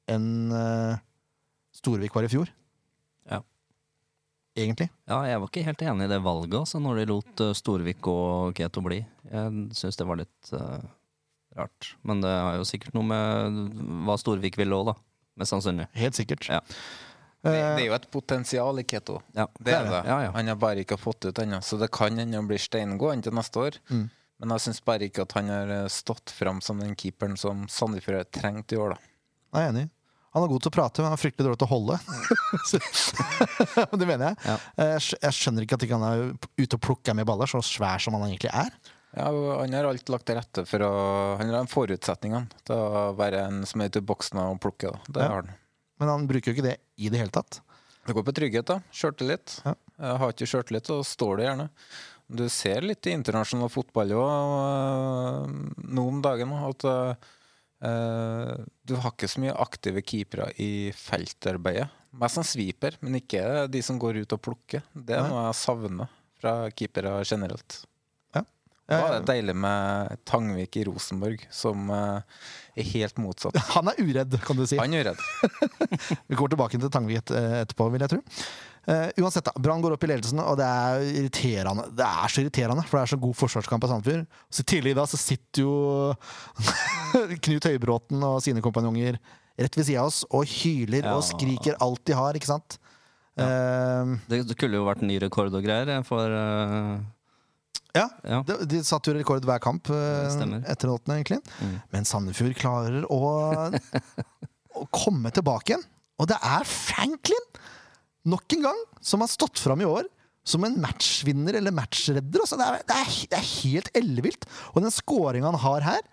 enn 0.10 0.52
uh, 0.52 0.98
Storvik 1.76 2.16
var 2.16 2.26
i 2.26 2.32
fjor. 2.32 2.50
Ja. 3.30 3.42
Egentlig. 4.58 4.88
Ja, 5.06 5.20
jeg 5.30 5.42
var 5.44 5.52
ikke 5.52 5.66
helt 5.68 5.84
enig 5.86 6.08
i 6.08 6.12
det 6.12 6.22
valget, 6.26 6.56
altså, 6.58 6.82
når 6.82 7.02
de 7.02 7.08
lot 7.12 7.44
uh, 7.44 7.52
Storvik 7.56 8.08
og 8.10 8.56
Keto 8.58 8.82
bli. 8.84 9.02
Jeg 9.30 9.68
syns 9.78 10.00
det 10.00 10.08
var 10.10 10.20
litt 10.24 10.54
uh, 10.56 10.80
rart. 11.60 11.92
Men 12.08 12.24
det 12.26 12.32
har 12.34 12.58
jo 12.58 12.66
sikkert 12.68 12.98
noe 12.98 13.06
med 13.12 13.60
hva 14.08 14.18
Storvik 14.20 14.58
ville 14.60 14.80
òg, 14.80 14.94
da. 14.94 14.98
Mest 15.38 15.54
sannsynlig. 15.54 15.86
Helt 16.00 16.18
sikkert. 16.18 16.50
Ja. 16.50 16.64
Det, 17.42 17.54
Eh, 17.54 17.76
det 17.78 17.84
er 17.84 17.88
jo 17.88 17.96
et 17.96 18.08
potensial 18.12 18.80
i 18.82 18.84
Keto. 18.84 19.22
Ja, 19.36 19.48
Det 19.60 19.74
er 19.74 19.84
det. 19.86 20.02
Ja, 20.10 20.22
ja. 20.26 20.32
Han 20.34 20.48
har 20.48 20.56
bare 20.56 20.84
ikke 20.84 20.98
fått 20.98 21.26
ut 21.26 21.40
ennå, 21.40 21.62
så 21.62 21.78
det 21.78 21.92
kan 21.92 22.18
hende 22.18 22.38
han 22.38 22.48
blir 22.48 22.60
steingående 22.60 23.24
til 23.24 23.34
neste 23.38 23.60
år. 23.60 23.78
Mm. 23.90 24.10
Men 24.40 24.54
jeg 24.54 24.62
syns 24.68 24.82
bare 24.86 25.08
ikke 25.10 25.24
at 25.26 25.34
han 25.34 25.48
har 25.50 25.72
eh, 25.74 25.88
stått 25.90 26.30
fram 26.36 26.60
som 26.62 26.80
den 26.80 26.96
keeperen 26.96 27.38
som 27.38 27.66
Sandefjord 27.72 28.30
trengte 28.32 28.76
i 28.78 28.82
år, 28.82 28.94
da. 28.94 29.00
Jeg 29.58 29.64
er 29.66 29.72
enig. 29.74 29.86
Han 30.36 30.44
er 30.44 30.52
god 30.52 30.62
til 30.62 30.70
å 30.70 30.76
prate, 30.76 31.02
men 31.02 31.08
han 31.10 31.16
er 31.18 31.22
fryktelig 31.24 31.48
dårlig 31.48 31.58
til 31.58 31.70
å 31.70 31.72
holde. 31.72 31.96
Det 33.98 34.06
mener 34.08 34.28
jeg. 34.30 34.38
Ja. 34.46 34.58
Eh, 34.84 34.98
Jeg 35.24 35.34
skjønner 35.38 35.66
ikke 35.66 35.78
at 35.80 35.86
ikke 35.88 35.98
han 35.98 36.06
er 36.06 36.24
ute 36.60 36.78
og 36.78 36.84
plukker 36.84 37.16
med 37.18 37.26
baller, 37.30 37.50
så 37.50 37.62
svær 37.66 38.02
som 38.04 38.18
han 38.18 38.28
egentlig 38.28 38.52
er. 38.54 38.70
Ja, 39.18 39.32
Han 39.32 39.74
har 39.74 39.88
alt 39.90 40.10
lagt 40.14 40.28
til 40.30 40.36
rette 40.38 40.66
for 40.68 40.84
å 40.86 40.92
Han 41.40 41.50
har 41.56 41.70
forutsetningene 41.72 42.52
til 42.68 42.76
å 42.76 43.14
være 43.18 43.46
en 43.48 43.64
som 43.66 43.82
er 43.82 43.90
ute 43.90 44.04
i 44.04 44.06
boksen 44.06 44.38
og 44.44 44.60
plukke. 44.62 44.92
Da. 44.92 45.00
Det 45.16 45.24
Ja. 45.24 45.30
har 45.32 45.42
han. 45.42 45.56
Men 46.00 46.10
han 46.14 46.28
bruker 46.30 46.52
jo 46.52 46.58
ikke 46.60 46.68
det 46.68 46.78
i 47.02 47.10
det 47.10 47.18
hele 47.18 47.34
tatt. 47.34 47.62
Det 48.06 48.14
går 48.14 48.24
på 48.28 48.34
trygghet, 48.38 48.66
da. 48.70 48.80
Sjøltillit. 48.94 49.62
Ja. 49.66 49.74
Jeg 49.98 50.18
Har 50.22 50.30
ikke 50.32 50.46
sjøltillit, 50.48 50.86
så 50.86 51.00
står 51.04 51.38
det 51.38 51.46
gjerne. 51.48 51.70
Du 52.28 52.44
ser 52.52 52.84
litt 52.84 53.08
i 53.08 53.16
internasjonal 53.16 53.70
fotball 53.72 54.12
òg 54.20 55.52
nå 55.88 56.08
om 56.12 56.22
dagen 56.24 56.52
at 56.60 56.86
eh, 56.92 58.56
du 58.84 58.96
har 59.00 59.14
ikke 59.14 59.30
så 59.32 59.44
mye 59.44 59.56
aktive 59.56 60.04
keepere 60.04 60.50
i 60.60 60.92
feltarbeidet. 60.96 61.88
Mest 62.18 62.40
som 62.40 62.46
sweeper, 62.48 62.98
men 63.04 63.20
ikke 63.20 63.68
de 63.72 63.84
som 63.86 64.00
går 64.02 64.24
ut 64.24 64.36
og 64.36 64.42
plukker. 64.44 64.84
Det 64.92 65.16
er 65.16 65.24
Nei. 65.24 65.32
noe 65.32 65.46
jeg 65.50 65.60
savner 65.62 66.12
fra 66.42 66.58
keepere 66.76 67.20
generelt. 67.28 67.84
Ja. 68.36 68.44
Er 68.88 69.18
det 69.18 69.28
deilig 69.28 69.56
med 69.60 70.20
Tangvik 70.24 70.78
i 70.80 70.86
Rosenborg, 70.88 71.42
som 71.52 71.90
eh, 71.92 72.38
er 72.80 72.88
helt 72.94 73.18
motsatt. 73.20 73.58
Han 73.76 73.92
er 73.92 74.00
uredd, 74.00 74.38
kan 74.48 74.60
du 74.60 74.64
si. 74.64 74.80
Han 74.80 74.96
er 74.96 75.10
uredd. 75.10 75.24
Vi 76.30 76.40
går 76.40 76.54
tilbake 76.54 76.80
til 76.80 76.92
Tangvik 76.94 77.20
etterpå, 77.36 77.90
vil 77.92 78.06
jeg 78.06 78.16
tro. 78.16 78.22
Eh, 78.88 79.10
uansett, 79.20 79.44
da. 79.44 79.52
Brann 79.60 79.82
går 79.84 79.98
opp 79.98 80.06
i 80.06 80.10
ledelsen, 80.14 80.40
og 80.40 80.56
det 80.62 80.64
er 80.68 81.02
irriterende. 81.24 81.84
Det 81.98 82.06
er 82.08 82.32
så 82.32 82.40
irriterende, 82.44 82.86
for 82.88 82.98
det 82.98 83.04
er 83.04 83.12
så 83.12 83.20
god 83.20 83.36
forsvarskamp 83.36 83.84
av 83.84 83.92
Sandefjord. 83.92 84.28
Så 84.54 84.64
tidlig 84.64 84.94
i 84.94 84.98
dag 85.00 85.10
så 85.12 85.20
sitter 85.20 85.66
jo 85.66 85.74
Knut 87.44 87.68
Høybråten 87.68 88.24
og 88.24 88.40
sine 88.46 88.64
kompanjonger 88.64 89.20
rett 89.58 89.76
ved 89.80 89.88
sida 89.90 90.04
av 90.06 90.12
oss 90.12 90.22
og 90.30 90.46
hyler 90.48 91.04
Ja. 91.04 91.16
og 91.18 91.26
skriker 91.26 91.76
alt 91.84 92.04
de 92.08 92.16
har, 92.16 92.38
ikke 92.38 92.48
sant? 92.52 92.78
Eh, 93.38 94.16
Det, 94.32 94.44
det 94.50 94.58
kunne 94.58 94.80
jo 94.80 94.86
vært 94.88 95.04
ny 95.06 95.20
rekord 95.22 95.52
og 95.54 95.66
greier 95.66 95.90
eh, 95.98 96.04
for 96.08 96.32
uh... 96.32 96.96
ja. 97.98 98.08
Ja. 98.24 98.40
De, 98.48 98.60
de 98.70 98.84
satte 98.86 99.12
jo 99.12 99.18
rekord 99.18 99.44
hver 99.46 99.60
kamp 99.64 99.90
etter 99.92 100.46
den 100.88 100.94
åttende, 100.96 101.18
egentlig. 101.20 101.42
Mm. 101.60 101.76
Men 101.92 102.08
Sandefjord 102.08 102.56
klarer 102.60 103.04
å, 103.12 103.20
å 104.82 104.88
komme 104.94 105.34
tilbake 105.36 105.74
igjen. 105.76 105.86
Og 106.22 106.30
det 106.32 106.38
er 106.42 106.64
Franklin, 106.70 107.50
nok 108.30 108.58
en 108.58 108.70
gang, 108.70 108.86
som 109.02 109.24
har 109.24 109.32
stått 109.32 109.60
fram 109.62 109.82
i 109.84 109.90
år 109.90 110.08
som 110.48 110.64
en 110.64 110.78
matchvinner 110.80 111.58
eller 111.60 111.76
matchredder. 111.76 112.44
Altså, 112.44 112.58
det, 112.60 112.68
er, 112.68 112.86
det, 112.88 112.96
er, 113.02 113.16
det 113.32 113.40
er 113.40 113.50
helt 113.50 113.90
ellevilt. 114.00 114.48
Og 114.74 114.84
den 114.86 114.94
scoringa 114.94 115.52
han 115.52 115.60
har 115.60 115.88
her, 115.90 116.08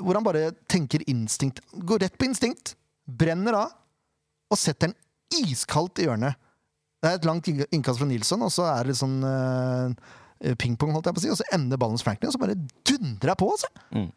hvor 0.00 0.16
han 0.16 0.26
bare 0.26 0.48
tenker 0.70 1.04
instinkt 1.10 1.60
Går 1.86 2.02
rett 2.02 2.16
på 2.18 2.26
instinkt, 2.26 2.72
brenner 3.06 3.58
av, 3.58 3.76
og 4.50 4.58
setter 4.58 4.90
den 4.90 5.44
iskaldt 5.44 6.00
i 6.00 6.08
hjørnet. 6.08 6.40
Det 7.02 7.10
er 7.10 7.18
et 7.18 7.28
langt 7.28 7.48
innkast 7.52 8.00
fra 8.00 8.08
Nilsson, 8.08 8.42
og 8.46 8.52
så 8.54 8.64
er 8.70 8.82
det 8.82 8.94
litt 8.94 9.00
sånn 9.02 9.18
uh, 9.20 9.92
pingpong, 10.60 10.94
holdt 10.96 11.10
jeg 11.10 11.16
på 11.16 11.20
å 11.20 11.24
si, 11.26 11.32
og 11.34 11.40
så 11.40 11.48
ender 11.52 11.80
ballen 11.80 11.98
hos 11.98 12.04
Franklin, 12.06 12.30
og 12.30 12.36
så 12.36 12.40
bare 12.40 12.56
dundrer 12.88 13.34
jeg 13.34 13.40
på, 13.42 13.48
altså. 13.52 13.70
Mm. 13.92 14.08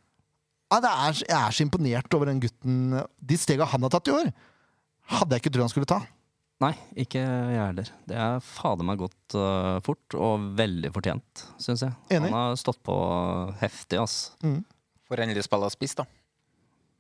Ja, 0.68 0.80
det 0.84 0.92
er, 0.92 1.20
jeg 1.26 1.38
er 1.40 1.56
så 1.58 1.66
imponert 1.66 2.16
over 2.16 2.32
den 2.32 2.40
gutten. 2.44 2.96
De 3.24 3.40
stega 3.40 3.68
han 3.72 3.84
har 3.84 3.92
tatt 3.92 4.08
i 4.08 4.16
år, 4.16 4.32
hadde 5.18 5.36
jeg 5.36 5.44
ikke 5.44 5.54
trodd 5.56 5.68
han 5.68 5.74
skulle 5.74 5.90
ta. 5.90 6.00
Nei, 6.64 6.72
ikke 6.98 7.22
jeg 7.22 7.58
heller. 7.62 7.90
Det 8.10 8.16
er 8.18 8.40
fader 8.42 8.88
meg 8.88 9.02
gått 9.02 9.36
uh, 9.38 9.78
fort, 9.86 10.16
og 10.18 10.48
veldig 10.58 10.90
fortjent, 10.96 11.44
syns 11.62 11.84
jeg. 11.86 11.94
Enig. 12.10 12.32
Han 12.32 12.38
har 12.38 12.58
stått 12.58 12.80
på 12.86 12.96
heftig, 13.62 14.00
ass. 14.02 14.16
Får 15.08 15.22
endelig 15.24 15.46
spille 15.46 15.70
spiss, 15.74 15.94
da. 16.00 16.08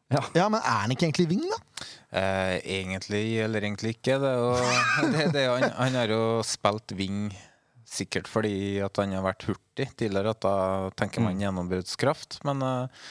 Ja, 0.07 0.45
men 0.47 0.61
er 0.61 0.83
han 0.85 0.93
ikke 0.93 1.09
egentlig 1.09 1.27
wing, 1.33 1.43
da? 1.51 1.57
Eh, 2.15 2.53
egentlig 2.79 3.25
eller 3.43 3.65
egentlig 3.65 3.97
ikke. 3.97 4.15
Det 4.23 4.29
er 4.29 4.37
jo, 4.39 4.51
det, 5.13 5.25
det 5.35 5.41
er, 5.43 5.49
han, 5.51 5.73
han 5.75 5.97
har 5.99 6.13
jo 6.13 6.21
spilt 6.47 6.93
wing 6.95 7.25
sikkert 7.87 8.27
fordi 8.27 8.79
at 8.83 8.99
han 8.99 9.15
har 9.15 9.25
vært 9.25 9.47
hurtig 9.49 9.89
tidligere. 9.99 10.31
At 10.35 10.45
da 10.45 10.55
tenker 10.99 11.25
man 11.25 11.41
gjennombruddskraft. 11.43 12.39
Men 12.47 12.63
uh, 12.63 13.09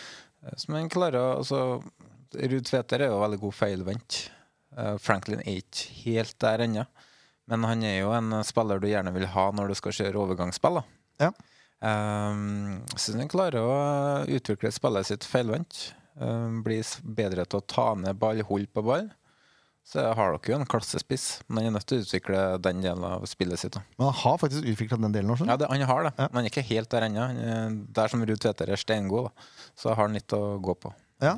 som 0.56 0.78
han 0.78 0.88
klarer 0.92 1.36
altså, 1.36 1.82
Ruud 2.36 2.64
Tveter 2.68 3.04
er 3.04 3.12
jo 3.12 3.20
veldig 3.20 3.42
god 3.44 3.58
feilvendt. 3.60 4.22
Eh, 4.76 4.96
Franklin 5.02 5.40
er 5.42 5.60
ikke 5.62 5.90
helt 6.04 6.36
der 6.42 6.64
ennå. 6.66 6.86
Men 7.46 7.62
han 7.68 7.82
er 7.86 8.00
jo 8.00 8.10
en 8.16 8.40
spiller 8.44 8.80
du 8.82 8.88
gjerne 8.90 9.12
vil 9.14 9.28
ha 9.30 9.50
når 9.54 9.70
du 9.70 9.74
skal 9.78 9.94
kjøre 9.94 10.18
overgangsspill. 10.24 10.80
Ja. 11.22 11.30
Um, 11.86 12.80
jeg 12.94 13.02
syns 13.04 13.20
han 13.20 13.30
klarer 13.30 13.60
å 13.62 13.76
utvikle 14.32 14.72
spillet 14.74 15.06
sitt 15.06 15.26
feilvendt. 15.28 15.92
Um, 16.16 16.62
blir 16.64 16.82
bedre 17.04 17.44
til 17.46 17.60
å 17.60 17.66
ta 17.68 17.90
ned 18.00 18.18
ball, 18.18 18.40
holde 18.48 18.70
på 18.74 18.82
ball. 18.86 19.10
Så 19.86 20.02
har 20.18 20.32
dere 20.34 20.50
jo 20.50 20.56
en 20.58 20.66
klassespiss, 20.66 21.26
men 21.46 21.60
han 21.60 21.68
er 21.68 21.74
nødt 21.76 21.86
til 21.86 22.00
å 22.00 22.02
utvikle 22.02 22.40
den 22.64 22.80
delen 22.82 23.04
av 23.06 23.22
spillet 23.30 23.60
sitt. 23.60 23.76
da. 23.76 23.84
Men 24.00 24.08
han 24.08 24.16
har 24.24 24.40
faktisk 24.42 24.66
utvikla 24.72 24.98
den 25.04 25.14
delen 25.14 25.30
også. 25.30 25.46
Ja, 25.46 25.54
det, 25.60 25.68
han 25.70 25.84
har 25.86 26.02
det, 26.08 26.12
Ja. 26.18 26.26
men 26.32 26.40
han 26.40 26.48
er 26.48 26.50
ikke 26.50 26.66
helt 26.72 26.90
der 26.90 27.06
ennå. 27.06 27.28
Er 27.38 27.76
Der 28.00 28.08
som 28.10 28.24
Ruud 28.26 28.40
Tveter 28.42 28.72
er 28.74 28.80
steingod, 28.82 29.30
så 29.78 29.94
har 29.94 30.02
han 30.08 30.14
litt 30.18 30.34
å 30.34 30.58
gå 30.58 30.74
på. 30.74 30.90
Ja. 31.22 31.36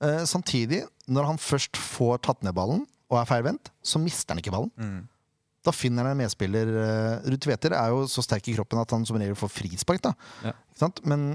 Eh, 0.00 0.24
samtidig, 0.24 0.86
når 1.12 1.28
han 1.32 1.40
først 1.42 1.76
får 1.78 2.22
tatt 2.26 2.42
ned 2.46 2.54
ballen 2.56 2.84
og 3.12 3.18
er 3.20 3.28
feilvendt, 3.28 3.70
så 3.84 4.00
mister 4.00 4.32
han 4.34 4.40
ikke 4.42 4.54
ballen. 4.54 4.72
Mm. 4.80 5.00
Da 5.62 5.70
finner 5.76 6.06
han 6.08 6.16
en 6.16 6.22
medspiller. 6.24 6.66
eh, 6.82 7.30
Ruud 7.30 7.42
Tveter 7.44 7.74
er 7.78 7.92
jo 7.94 8.06
så 8.10 8.24
sterk 8.24 8.48
i 8.50 8.54
kroppen 8.56 8.80
at 8.82 8.90
han 8.96 9.04
som 9.06 9.18
regel 9.20 9.36
får 9.38 9.52
frispark. 9.52 10.08
Ja. 10.42 10.52
Sant? 10.74 10.98
Men 11.06 11.34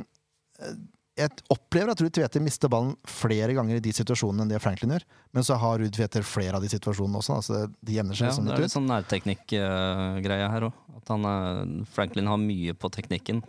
eh, 0.59 0.73
jeg 1.17 1.31
opplever 1.53 1.93
at 1.93 2.01
Ruud 2.03 2.13
Tveter 2.13 2.43
mister 2.43 2.69
ballen 2.69 2.91
flere 3.07 3.53
ganger 3.57 3.77
i 3.79 3.83
de 3.85 3.93
situasjonene 3.95 4.43
enn 4.43 4.51
det 4.51 4.59
Franklin 4.61 4.91
gjør. 4.97 5.05
Men 5.33 5.45
så 5.47 5.55
har 5.61 5.79
Ruud 5.79 5.93
Tveter 5.95 6.25
flere 6.27 6.59
av 6.59 6.65
de 6.65 6.69
situasjonene 6.73 7.21
også. 7.21 7.37
Altså 7.39 7.61
de 7.71 7.95
jevner 7.95 8.17
seg 8.19 8.27
Ja, 8.27 8.33
ut. 8.35 8.41
det 8.43 8.51
er 8.51 8.57
litt 8.59 8.67
litt 8.67 8.75
sånn 8.75 8.89
nærteknikk-greie 8.91 10.49
her 10.51 10.67
òg. 10.69 10.83
At 10.99 11.13
han, 11.13 11.25
eh, 11.31 11.85
Franklin 11.95 12.27
har 12.27 12.37
mye 12.41 12.73
på 12.77 12.91
teknikken 12.93 13.41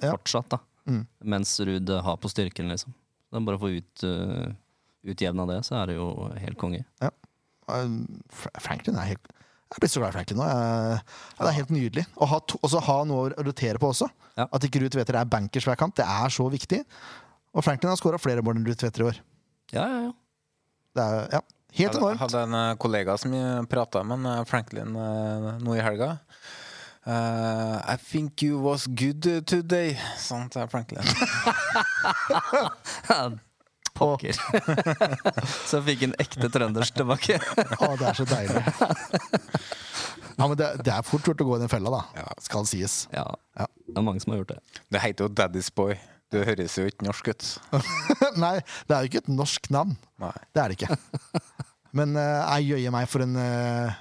fortsatt, 0.00 0.48
da. 0.54 0.58
Mm. 0.88 1.02
Mens 1.34 1.52
Ruud 1.60 1.90
har 1.90 2.16
på 2.16 2.30
styrken, 2.32 2.70
liksom. 2.72 2.94
Det 3.28 3.36
er 3.36 3.44
bare 3.44 3.58
å 3.58 3.60
få 3.60 3.70
ut, 3.76 4.04
uh, 4.08 4.52
utjevna 5.06 5.46
det, 5.48 5.62
så 5.66 5.80
er 5.80 5.90
det 5.90 5.98
jo 5.98 6.08
helt 6.38 6.58
konge. 6.60 6.84
Ja. 7.02 7.12
Franklin 8.56 8.96
er 8.96 9.10
helt 9.10 9.34
Jeg 9.68 9.82
blir 9.82 9.90
så 9.92 10.00
glad 10.00 10.14
i 10.14 10.16
Franklin 10.16 10.38
nå. 10.40 10.46
Jeg, 10.48 11.00
ja, 11.02 11.42
det 11.42 11.48
er 11.50 11.56
helt 11.58 11.72
nydelig. 11.74 12.04
Og 12.16 12.30
ha, 12.30 12.38
to, 12.48 12.60
også 12.64 12.80
ha 12.86 12.94
noe 13.04 13.26
å 13.28 13.44
rotere 13.44 13.80
på 13.80 13.90
også. 13.90 14.08
Ja. 14.38 14.46
At 14.48 14.64
ikke 14.64 14.80
Ruud 14.80 14.94
Tveter 14.94 15.18
er 15.20 15.28
bankers 15.28 15.66
hver 15.68 15.76
kant. 15.76 15.98
Det 15.98 16.06
er 16.08 16.32
så 16.32 16.46
viktig. 16.48 16.80
Og 17.52 17.64
Franklin 17.66 17.92
har 17.92 18.00
skåra 18.00 18.20
flere 18.22 18.44
mål 18.44 18.56
enn 18.56 18.64
Ruud 18.68 18.80
Tveter 18.80 19.04
i 19.04 19.08
år. 19.10 19.20
Ja, 19.74 19.84
ja, 19.84 19.98
ja. 20.06 20.14
Det 20.96 21.04
er 21.04 21.36
ja, 21.36 21.42
helt 21.82 22.00
Jeg 22.00 22.20
hadde 22.22 22.44
en 22.46 22.56
eh, 22.56 22.76
kollega 22.80 23.18
som 23.20 23.36
prata 23.68 24.02
med 24.08 24.24
eh, 24.32 24.40
Franklin 24.48 24.96
eh, 24.96 25.50
nå 25.60 25.76
i 25.76 25.84
helga. 25.84 26.16
Uh, 27.08 27.80
I 27.88 27.96
think 27.96 28.42
you 28.42 28.58
was 28.60 28.86
good 28.86 29.22
today, 29.46 29.96
sa 30.18 30.42
han 30.42 30.50
til 30.52 30.68
Franklin. 30.68 31.04
Pokker. 33.98 34.38
så 35.70 35.80
fikk 35.86 36.04
han 36.06 36.14
ekte 36.22 36.48
trøndersk 36.54 36.94
tilbake. 37.00 37.38
Å, 37.82 37.90
det 37.98 38.06
er 38.12 38.18
så 38.18 38.26
deilig. 38.28 38.62
Ja, 40.38 40.46
men 40.46 40.54
det, 40.58 40.68
det 40.86 40.92
er 40.94 41.02
fort 41.06 41.26
gjort 41.26 41.40
å 41.42 41.46
gå 41.48 41.56
i 41.58 41.62
den 41.64 41.70
fella, 41.72 41.90
da. 41.90 42.02
Ja. 42.20 42.28
Skal 42.44 42.66
sies. 42.70 43.00
ja, 43.14 43.24
Ja. 43.58 43.66
det 43.88 43.96
er 43.98 44.04
mange 44.06 44.22
som 44.22 44.32
har 44.34 44.42
gjort 44.44 44.52
det. 44.54 44.60
Det 44.94 45.02
heter 45.02 45.26
jo 45.26 45.32
Daddy's 45.34 45.70
Boy. 45.74 45.96
Du 46.30 46.36
høres 46.44 46.74
jo 46.78 46.84
ikke 46.86 47.06
norsk 47.08 47.30
ut. 47.32 47.46
Nei, 48.44 48.58
det 48.86 48.94
er 48.94 49.00
jo 49.06 49.10
ikke 49.10 49.22
et 49.24 49.30
norsk 49.32 49.70
navn. 49.74 49.96
Nei. 50.20 50.34
Det 50.54 50.62
er 50.62 50.68
det 50.74 50.76
ikke. 50.78 51.42
Men 51.96 52.12
uh, 52.20 52.44
jeg 52.58 52.68
jøyer 52.74 52.92
meg 52.92 53.08
for 53.08 53.24
en 53.24 53.32
uh, 53.40 53.96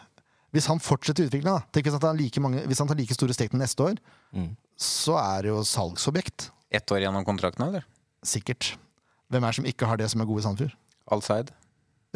Hvis 0.51 0.67
han 0.67 0.81
fortsetter 0.83 1.29
Tenk 1.31 1.85
hvis 1.87 1.95
han 1.95 2.03
tar 2.03 2.17
like, 2.19 2.41
mange, 2.43 2.65
hvis 2.67 2.81
han 2.83 2.89
tar 2.91 2.99
like 2.99 3.15
store 3.15 3.33
steg 3.35 3.53
til 3.53 3.61
neste 3.63 3.89
år, 3.93 4.01
Mm. 4.35 4.49
så 4.75 5.13
er 5.15 5.45
det 5.45 5.53
jo 5.53 5.61
salgsobjekt. 5.63 6.49
Ett 6.69 6.91
år 6.91 6.99
gjennom 7.05 7.23
kontrakten, 7.23 7.63
eller? 7.63 7.85
Sikkert. 8.27 8.73
Hvem 9.31 9.43
er 9.43 9.51
det 9.51 9.59
som 9.59 9.71
ikke 9.73 9.89
har 9.89 9.99
det 9.99 10.11
som 10.11 10.23
er 10.23 10.29
gode 10.29 10.43
i 10.43 10.45
Sandefjord? 10.47 10.77
Allside? 11.11 11.55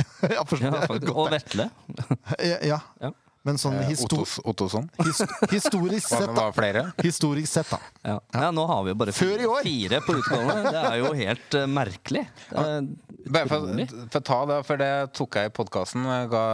ja, 0.36 0.46
Ja. 0.62 0.78
Og 1.12 1.28
Vetle. 1.34 1.70
ja, 2.52 2.58
ja. 2.64 2.80
Ja. 3.02 3.12
Men 3.42 3.58
sånn 3.58 3.80
Eh, 3.82 3.88
histo 3.90 4.20
Ottosson? 4.46 4.86
his 5.02 5.22
historisk 5.50 6.06
sett, 6.12 6.30
det 6.30 6.72
da. 6.76 6.84
Historisk 7.02 7.50
sett, 7.50 7.72
da. 7.74 7.80
Ja. 8.06 8.20
ja, 8.36 8.52
nå 8.54 8.68
har 8.70 8.84
vi 8.86 8.94
jo 8.94 8.98
bare 9.00 9.16
fire, 9.18 9.48
år. 9.50 9.64
fire 9.66 10.02
på 10.06 10.14
utgående. 10.20 10.58
Det 10.68 10.84
er 10.84 10.98
jo 11.00 11.12
helt 11.18 11.58
uh, 11.58 11.66
merkelig. 11.66 12.28
Er 12.54 12.86
Bare 13.32 13.50
for, 13.50 13.82
for 14.14 14.26
ta 14.26 14.38
det, 14.50 14.60
for 14.68 14.82
det 14.82 14.92
tok 15.18 15.38
jeg 15.40 15.50
i 15.50 15.54
podkasten. 15.58 16.06
Ga 16.30 16.46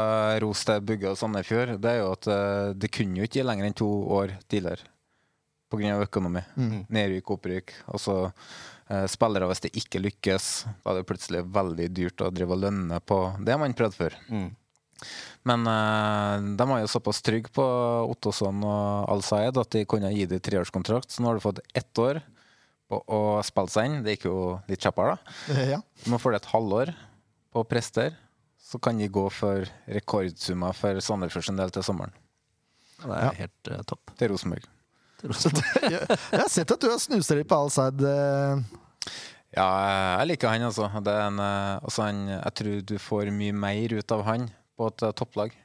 ros 0.43 0.63
til 0.67 0.83
Bugge 0.87 1.11
og 1.11 1.19
Sandefjord. 1.19 1.75
Det 1.83 1.91
er 1.91 1.99
jo 2.01 2.13
at 2.15 2.29
uh, 2.31 2.71
det 2.75 2.91
kunne 2.95 3.19
jo 3.19 3.27
ikke 3.27 3.41
gi 3.41 3.47
lenger 3.47 3.67
enn 3.67 3.77
to 3.83 3.89
år 4.21 4.37
tidligere. 4.47 4.87
Pga. 5.67 5.97
økonomi. 6.07 6.43
Mm. 6.55 6.85
Nedrykk, 6.95 7.35
opprykk. 7.35 7.73
Og 7.91 7.99
så 7.99 8.13
eh, 8.29 8.57
spillere, 9.11 9.47
hvis 9.49 9.63
det 9.65 9.73
ikke 9.79 9.99
lykkes, 9.99 10.45
da 10.83 10.93
er 10.93 11.01
det 11.01 11.07
plutselig 11.09 11.41
veldig 11.53 11.89
dyrt 11.91 12.23
å 12.23 12.31
drive 12.31 12.55
og 12.55 12.61
lønne 12.63 13.01
på 13.03 13.17
det 13.43 13.57
man 13.59 13.75
prøvde 13.77 13.99
før. 13.99 14.15
Mm. 14.31 14.47
Men 15.47 15.67
uh, 15.67 16.55
de 16.57 16.67
var 16.69 16.81
jo 16.81 16.89
såpass 16.91 17.21
trygge 17.25 17.51
på 17.55 17.65
Ottosson 18.11 18.63
og 18.65 19.11
Al-Sayed 19.13 19.59
at 19.61 19.75
de 19.75 19.85
kunne 19.89 20.11
gi 20.13 20.25
dem 20.29 20.41
treårskontrakt. 20.43 21.11
Så 21.13 21.23
nå 21.23 21.31
har 21.31 21.37
du 21.37 21.43
fått 21.43 21.61
ett 21.77 22.01
år 22.01 22.21
på 22.87 22.99
å 23.11 23.21
spille 23.45 23.71
seg 23.71 23.89
inn. 23.89 23.99
Det 24.03 24.15
gikk 24.15 24.29
jo 24.29 24.37
litt 24.69 24.83
kjappere, 24.83 25.17
da. 25.17 25.35
Eh, 25.55 25.69
Ja. 25.75 25.81
Nå 26.09 26.19
får 26.21 26.33
du 26.33 26.39
et 26.39 26.51
halvår 26.53 26.93
på 27.53 27.63
å 27.63 27.67
prestere. 27.67 28.15
Så 28.67 28.81
kan 28.83 28.99
de 28.99 29.07
gå 29.07 29.27
for 29.31 29.67
rekordsummer 29.87 30.75
for 30.75 30.99
Sandefjord 31.03 31.45
sin 31.47 31.59
del 31.59 31.71
til 31.71 31.85
sommeren. 31.87 32.15
Det 32.99 33.13
er 33.13 33.37
helt 33.45 33.71
uh, 33.71 33.83
topp. 33.87 34.11
Til 34.19 34.33
Rosenborg. 34.33 34.65
Jeg, 35.87 36.03
jeg 36.03 36.39
har 36.41 36.51
sett 36.51 36.71
at 36.73 36.81
du 36.83 36.89
har 36.91 36.99
snusa 37.01 37.37
litt 37.37 37.49
på 37.49 37.57
all 37.57 37.71
side 37.73 38.11
Ja, 39.55 39.65
jeg 40.19 40.27
liker 40.29 40.51
han, 40.51 40.67
altså. 40.67 40.89
Det 41.01 41.13
er 41.13 41.23
en, 41.31 41.39
eh, 41.41 41.77
altså 41.81 42.03
han, 42.05 42.19
jeg 42.35 42.57
tror 42.59 42.83
du 42.91 42.97
får 43.01 43.31
mye 43.33 43.55
mer 43.55 43.95
ut 43.97 44.13
av 44.13 44.21
han 44.27 44.45
på 44.77 44.91
et 44.91 45.07
eh, 45.07 45.15
topplag. 45.17 45.55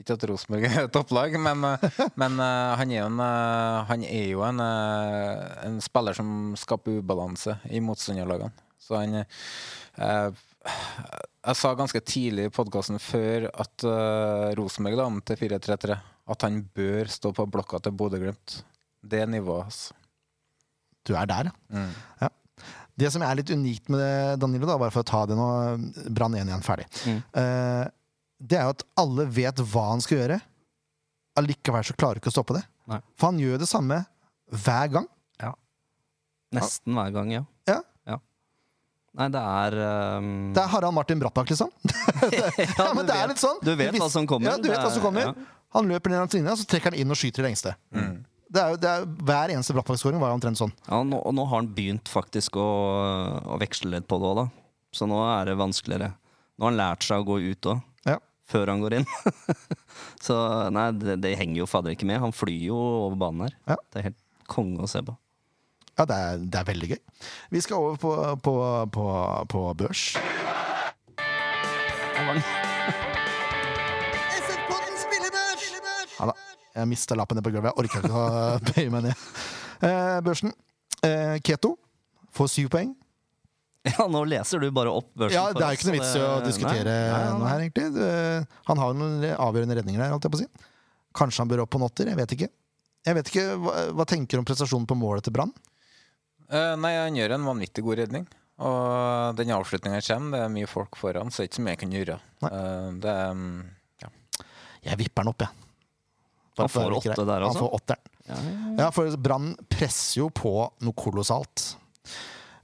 Ikke 0.00 0.16
at 0.16 0.24
Rosenborg 0.28 0.64
er 0.64 0.86
et 0.86 0.92
topplag, 0.92 1.36
men, 1.40 1.64
eh, 1.68 2.00
men 2.20 2.38
eh, 2.40 2.74
han 2.80 2.92
er 2.92 3.02
jo 3.02 3.08
en, 3.10 3.22
eh, 3.24 3.78
han 3.90 4.04
er 4.06 4.28
jo 4.34 4.44
en, 4.46 4.62
eh, 4.64 5.42
en 5.66 5.80
spiller 5.84 6.16
som 6.16 6.52
skaper 6.60 7.00
ubalanse 7.00 7.56
i 7.70 7.82
motstanderlagene. 7.84 8.52
Så 8.80 8.96
han 8.96 9.22
eh, 9.22 10.46
Jeg 11.40 11.56
sa 11.56 11.72
ganske 11.76 12.00
tidlig 12.04 12.48
i 12.48 12.52
podkasten 12.52 12.98
før 13.00 13.46
at 13.48 13.84
uh, 13.88 14.50
Rosenborg 14.58 14.98
la 14.98 15.06
om 15.08 15.16
til 15.24 15.38
4-3-3. 15.40 15.96
At 16.30 16.44
han 16.44 16.58
bør 16.76 17.08
stå 17.08 17.32
på 17.32 17.46
blokka 17.48 17.80
til 17.80 17.94
Bodø-Glimt. 17.96 18.58
Det 19.02 19.22
nivået 19.28 19.62
hans. 19.68 19.80
Du 21.08 21.14
er 21.16 21.26
der, 21.30 21.48
ja. 21.50 21.54
Mm. 21.72 22.30
Det 23.00 23.08
som 23.14 23.22
er 23.24 23.38
litt 23.38 23.48
unikt 23.54 23.88
med 23.88 24.00
det, 24.02 24.40
Danilo, 24.42 24.66
da, 24.68 24.76
bare 24.76 24.92
for 24.92 25.00
å 25.00 25.08
ta 25.08 25.22
det 25.30 25.36
nå, 25.38 25.46
Brann 26.12 26.34
1 26.36 26.50
igjen 26.50 26.64
ferdig, 26.66 26.84
Mm. 27.08 27.22
uh, 27.32 27.88
det 28.40 28.56
er 28.58 28.64
jo 28.68 28.74
at 28.74 28.84
alle 29.00 29.24
vet 29.28 29.62
hva 29.72 29.86
han 29.94 30.00
skal 30.04 30.18
gjøre. 30.18 30.40
Allikevel 31.40 31.84
så 31.84 31.96
klarer 31.96 32.16
du 32.18 32.20
ikke 32.22 32.32
å 32.32 32.36
stoppe 32.36 32.56
det. 32.58 32.62
Nei. 32.88 32.98
For 33.16 33.30
han 33.30 33.40
gjør 33.40 33.58
det 33.62 33.68
samme 33.70 34.02
hver 34.52 34.88
gang. 34.92 35.06
Ja. 35.40 35.52
Nesten 36.56 36.96
hver 36.96 37.12
gang, 37.14 37.32
ja. 37.32 37.44
Ja. 37.68 37.80
Nei, 39.16 39.26
det 39.34 39.40
er 39.42 39.74
um... 40.20 40.26
Det 40.54 40.62
er 40.62 40.68
Harald 40.70 40.94
Martin 40.94 41.18
Brattbakk, 41.18 41.48
liksom. 41.50 41.70
ja, 42.78 42.92
men 42.94 43.08
det 43.08 43.16
er 43.16 43.32
litt 43.32 43.40
sånn. 43.42 43.56
Du 43.64 43.72
vet 43.74 43.96
hva 43.98 44.06
som 44.12 44.26
kommer. 44.28 44.52
Ja, 44.52 44.58
du 44.60 44.68
vet 44.70 44.78
hva 44.78 44.92
som 44.94 45.02
kommer. 45.02 45.32
ja. 45.32 45.48
Han 45.74 45.86
løper 45.90 46.10
ned 46.12 46.18
langs 46.22 46.34
linja, 46.34 46.54
så 46.58 46.66
trekker 46.66 46.92
han 46.92 46.98
inn 46.98 47.10
og 47.10 47.18
skyter 47.18 47.42
i 47.42 47.48
lengste. 47.48 47.72
Mm. 47.94 48.20
Det 48.50 48.62
er 48.62 48.78
det 48.82 48.88
er, 48.90 49.04
hver 49.28 49.52
eneste 49.54 49.74
Brattbakk-skåring 49.76 50.18
var 50.22 50.32
omtrent 50.34 50.58
sånn. 50.58 50.72
Ja, 50.88 50.98
nå, 51.06 51.20
og 51.22 51.34
nå 51.36 51.44
har 51.46 51.60
han 51.60 51.68
begynt 51.74 52.10
faktisk 52.10 52.56
å, 52.58 52.64
å 53.54 53.58
veksle 53.62 53.92
litt 53.94 54.08
på 54.10 54.18
det 54.18 54.30
òg, 54.32 54.40
da. 54.40 54.46
Så 54.96 55.06
nå 55.06 55.20
er 55.22 55.52
det 55.52 55.58
vanskeligere. 55.60 56.08
Nå 56.58 56.66
har 56.66 56.72
han 56.72 56.80
lært 56.80 57.06
seg 57.06 57.22
å 57.22 57.28
gå 57.28 57.36
ut 57.46 57.68
òg, 57.70 57.84
Ja. 58.10 58.16
før 58.50 58.72
han 58.72 58.82
går 58.82 58.96
inn. 58.98 59.06
så 60.26 60.34
nei, 60.74 60.88
det, 60.98 61.20
det 61.22 61.36
henger 61.38 61.62
jo 61.62 61.68
fader 61.70 61.94
ikke 61.94 62.08
med. 62.10 62.18
Han 62.24 62.34
flyr 62.34 62.66
jo 62.72 62.80
over 63.06 63.20
banen 63.22 63.46
her. 63.46 63.54
Ja. 63.70 63.78
Det 63.92 64.02
er 64.02 64.08
helt 64.10 64.20
konge 64.50 64.82
å 64.82 64.90
se 64.90 65.04
på. 65.06 65.14
Ja, 66.00 66.08
det 66.08 66.16
er, 66.16 66.42
det 66.50 66.58
er 66.58 66.66
veldig 66.72 66.90
gøy. 66.94 67.00
Vi 67.54 67.62
skal 67.62 67.86
over 67.86 68.00
på, 68.02 68.16
på, 68.42 68.56
på, 68.98 69.06
på 69.54 69.66
børs. 69.84 70.08
Ja 76.18 76.26
da. 76.26 76.34
Jeg 76.76 76.88
mista 76.90 77.16
lappen 77.18 77.38
ned 77.38 77.44
på 77.46 77.52
gulvet. 77.54 77.70
Jeg 77.72 77.82
orka 77.82 78.00
ikke 78.00 78.14
å 78.14 78.24
bøye 78.70 78.90
meg 78.94 79.06
ned. 79.08 79.24
Eh, 79.86 80.18
børsen. 80.26 80.52
Eh, 81.06 81.36
Keto 81.46 81.74
får 82.36 82.50
syv 82.52 82.68
poeng. 82.74 82.92
Ja, 83.88 84.04
nå 84.12 84.20
leser 84.28 84.60
du 84.60 84.66
bare 84.76 84.92
opp 84.92 85.06
børsen 85.16 85.32
Ja, 85.38 85.46
Det 85.56 85.62
er 85.64 85.72
ikke 85.78 85.86
noe 85.88 85.94
vits 85.96 86.10
i 86.12 86.20
å 86.20 86.32
diskutere 86.44 86.92
Nei, 86.92 87.12
nei, 87.14 87.20
nei. 87.24 87.38
noe 87.40 87.48
her, 87.48 87.62
egentlig. 87.64 87.86
Han 88.68 88.82
har 88.82 88.98
noen 88.98 89.22
avgjørende 89.32 89.78
redninger 89.78 90.02
der, 90.04 90.12
holdt 90.12 90.26
jeg 90.28 90.34
på 90.34 90.40
å 90.40 90.42
si. 90.42 90.48
Kanskje 91.16 91.40
han 91.42 91.50
bør 91.50 91.62
opp 91.64 91.72
på 91.72 91.80
notter. 91.80 92.10
Jeg 92.12 92.18
vet 92.20 92.34
ikke. 92.36 92.50
Jeg 93.08 93.16
vet 93.16 93.30
ikke, 93.32 93.46
Hva, 93.64 93.72
hva 93.96 94.04
tenker 94.10 94.36
du 94.36 94.42
om 94.42 94.46
prestasjonen 94.50 94.84
på 94.90 94.98
målet 95.00 95.24
til 95.24 95.32
Brann? 95.32 95.54
Uh, 96.50 96.76
nei, 96.82 96.92
han 96.98 97.16
gjør 97.16 97.38
en 97.38 97.48
vanvittig 97.48 97.82
god 97.86 98.02
redning. 98.02 98.28
Og 98.60 99.38
den 99.38 99.54
avslutninga 99.56 100.02
kommer, 100.04 100.36
det 100.36 100.44
er 100.44 100.52
mye 100.52 100.68
folk 100.68 100.98
foran, 101.00 101.32
så 101.32 101.40
det 101.40 101.46
er 101.46 101.48
ikke 101.48 101.56
så 101.56 101.64
mye 101.64 101.72
jeg 101.72 101.80
kan 101.80 101.94
gjøre. 101.96 102.16
Eh, 102.44 102.88
Det 103.00 103.14
er 103.16 103.30
mm, 103.40 103.60
ja. 104.04 104.10
Jeg 104.90 105.00
vipper 105.00 105.24
den 105.24 105.32
opp, 105.32 105.46
jeg. 105.46 105.69
Han 106.58 106.68
får 106.72 106.96
åtte 106.98 107.22
der, 107.22 107.44
altså? 107.46 107.52
Han 107.52 107.60
får 107.62 107.76
åtteren. 107.78 108.10
Ja, 108.26 108.34
ja, 108.34 108.50
ja. 108.50 108.74
Ja, 108.84 108.90
for 108.94 109.16
Brann 109.22 109.54
presser 109.70 110.22
jo 110.22 110.28
på 110.34 110.52
noe 110.82 110.96
kolossalt. 110.98 111.70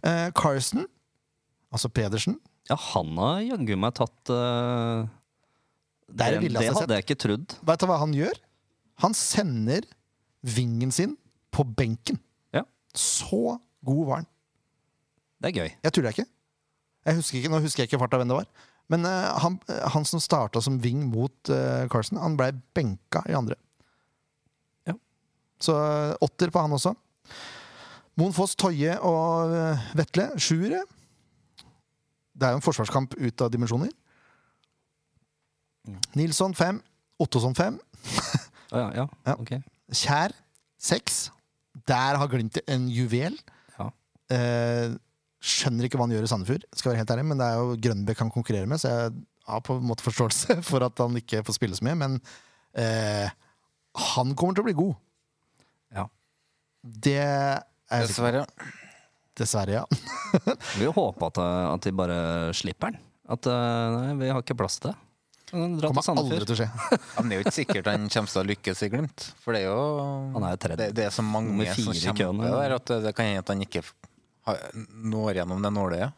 Eh, 0.06 0.28
Carson, 0.36 0.84
altså 1.74 1.90
Pedersen 1.90 2.36
ja, 2.66 2.76
han 2.92 3.14
har 3.20 3.42
jaggu 3.44 3.76
meg 3.78 3.94
tatt 3.94 4.32
eh, 4.32 5.06
Det 6.10 6.30
det 6.40 6.50
det, 6.50 6.70
hadde 6.74 6.98
jeg 6.98 7.06
ikke 7.06 7.18
trodd. 7.22 7.56
Vet 7.66 7.82
du 7.82 7.86
hva 7.90 7.98
han 8.02 8.14
gjør? 8.14 8.40
Han 9.04 9.14
sender 9.14 9.86
vingen 10.46 10.92
sin 10.94 11.14
på 11.54 11.64
benken. 11.78 12.18
Ja. 12.54 12.64
Så 12.94 13.58
god 13.86 14.02
var 14.08 14.22
han. 14.22 14.30
Det 15.42 15.50
er 15.50 15.60
gøy. 15.60 15.70
Jeg 15.84 15.94
tuller 15.94 16.14
ikke. 16.14 16.26
Jeg 17.06 17.18
husker 17.20 17.38
ikke. 17.38 17.52
Nå 17.52 17.60
husker 17.62 17.84
jeg 17.84 17.90
ikke 17.90 18.00
farta 18.02 18.18
hvem 18.18 18.32
det 18.32 18.38
var. 18.38 18.48
Men 18.90 19.06
uh, 19.06 19.34
han, 19.42 19.58
han 19.94 20.06
som 20.06 20.22
starta 20.22 20.62
som 20.62 20.78
wing 20.82 21.04
mot 21.10 21.50
uh, 21.50 21.86
Carson, 21.92 22.18
han 22.22 22.38
blei 22.38 22.52
benka 22.74 23.22
i 23.30 23.34
andre. 23.36 23.58
Så 25.62 25.76
eh, 25.76 26.14
åtter 26.24 26.52
på 26.52 26.62
han 26.62 26.74
også. 26.76 26.92
Moen 28.16 28.34
Foss, 28.36 28.56
Toje 28.56 28.96
og 29.04 29.52
eh, 29.56 29.86
Vetle, 29.98 30.30
sjuere. 30.40 30.82
Det 32.36 32.48
er 32.48 32.54
jo 32.54 32.60
en 32.60 32.64
forsvarskamp 32.64 33.16
ut 33.16 33.44
av 33.44 33.52
dimensjoner. 33.52 33.92
Nilsson 36.18 36.54
fem. 36.56 36.82
Ottosson 37.22 37.56
fem. 37.56 37.80
Ja, 38.74 38.88
ja. 38.90 39.04
Ja. 39.22 39.36
Okay. 39.38 39.60
Kjær 39.94 40.32
seks. 40.82 41.28
Der 41.86 42.16
har 42.18 42.26
Glimt 42.28 42.58
en 42.66 42.88
juvel. 42.90 43.36
Ja. 43.78 43.86
Eh, 44.34 44.96
skjønner 45.38 45.86
ikke 45.86 46.00
hva 46.00 46.08
han 46.08 46.14
gjør 46.16 46.26
i 46.26 46.30
Sandefjord, 46.32 46.64
skal 46.74 46.90
være 46.90 47.00
helt 47.04 47.12
ærlig, 47.14 47.26
men 47.30 47.38
det 47.40 47.46
er 47.46 47.60
jo 47.60 47.76
Grønbekk 47.86 48.24
han 48.24 48.32
konkurrerer 48.34 48.66
med, 48.66 48.82
så 48.82 48.90
jeg 48.90 49.12
har 49.46 49.62
på 49.62 49.76
en 49.78 49.86
måte 49.86 50.02
forståelse 50.02 50.58
for 50.68 50.82
at 50.86 50.98
han 51.04 51.14
ikke 51.20 51.44
får 51.46 51.58
spille 51.60 51.78
så 51.78 51.86
mye. 51.86 51.98
Men 52.02 52.18
eh, 52.74 53.30
han 54.16 54.34
kommer 54.34 54.58
til 54.58 54.64
å 54.64 54.68
bli 54.68 54.76
god. 54.82 54.98
Det 56.86 57.16
er. 57.22 57.64
Dessverre. 58.06 58.44
Dessverre, 59.36 59.80
ja. 59.82 59.84
Vi 60.80 60.86
håper 60.88 61.26
at, 61.28 61.40
eh, 61.42 61.64
at 61.74 61.86
de 61.86 61.92
bare 61.96 62.20
slipper 62.56 62.94
den. 62.94 63.02
At 63.28 63.46
eh, 63.50 63.96
nei, 63.96 64.14
vi 64.20 64.30
har 64.30 64.42
ikke 64.42 64.54
plass 64.58 64.78
til 64.78 64.92
det. 64.92 64.98
Dra 65.46 65.66
til 65.90 65.94
Kommer 65.94 66.20
aldri 66.22 66.38
til 66.42 66.54
å 66.54 66.58
skje. 66.58 66.66
Ja, 67.16 67.22
men 67.22 67.30
det 67.30 67.36
er 67.36 67.40
jo 67.40 67.44
ikke 67.46 67.54
sikkert 67.54 67.88
han 67.90 68.06
kommer 68.10 68.32
til 68.32 68.40
å 68.40 68.46
lykkes 68.50 68.82
i 68.82 68.88
Glimt. 68.90 69.26
For 69.44 69.54
det 69.54 69.62
er 69.62 69.68
jo 69.68 69.80
Han 70.34 70.46
er 70.46 70.54
jo 70.56 70.60
tredje. 70.62 70.78
det, 70.80 70.88
det 70.98 71.04
er 71.06 71.14
så 71.14 71.24
mange 71.26 71.66
som 71.74 71.94
kjemper 71.94 72.54
der 72.54 72.76
at 72.78 72.86
det, 72.90 73.00
det 73.06 73.12
kan 73.18 73.28
hende 73.30 73.42
at 73.44 73.52
han 73.54 73.62
ikke 73.66 73.82
har, 74.46 74.62
når 75.14 75.40
gjennom 75.40 75.62
det 75.62 75.72
nåløyet. 75.74 76.16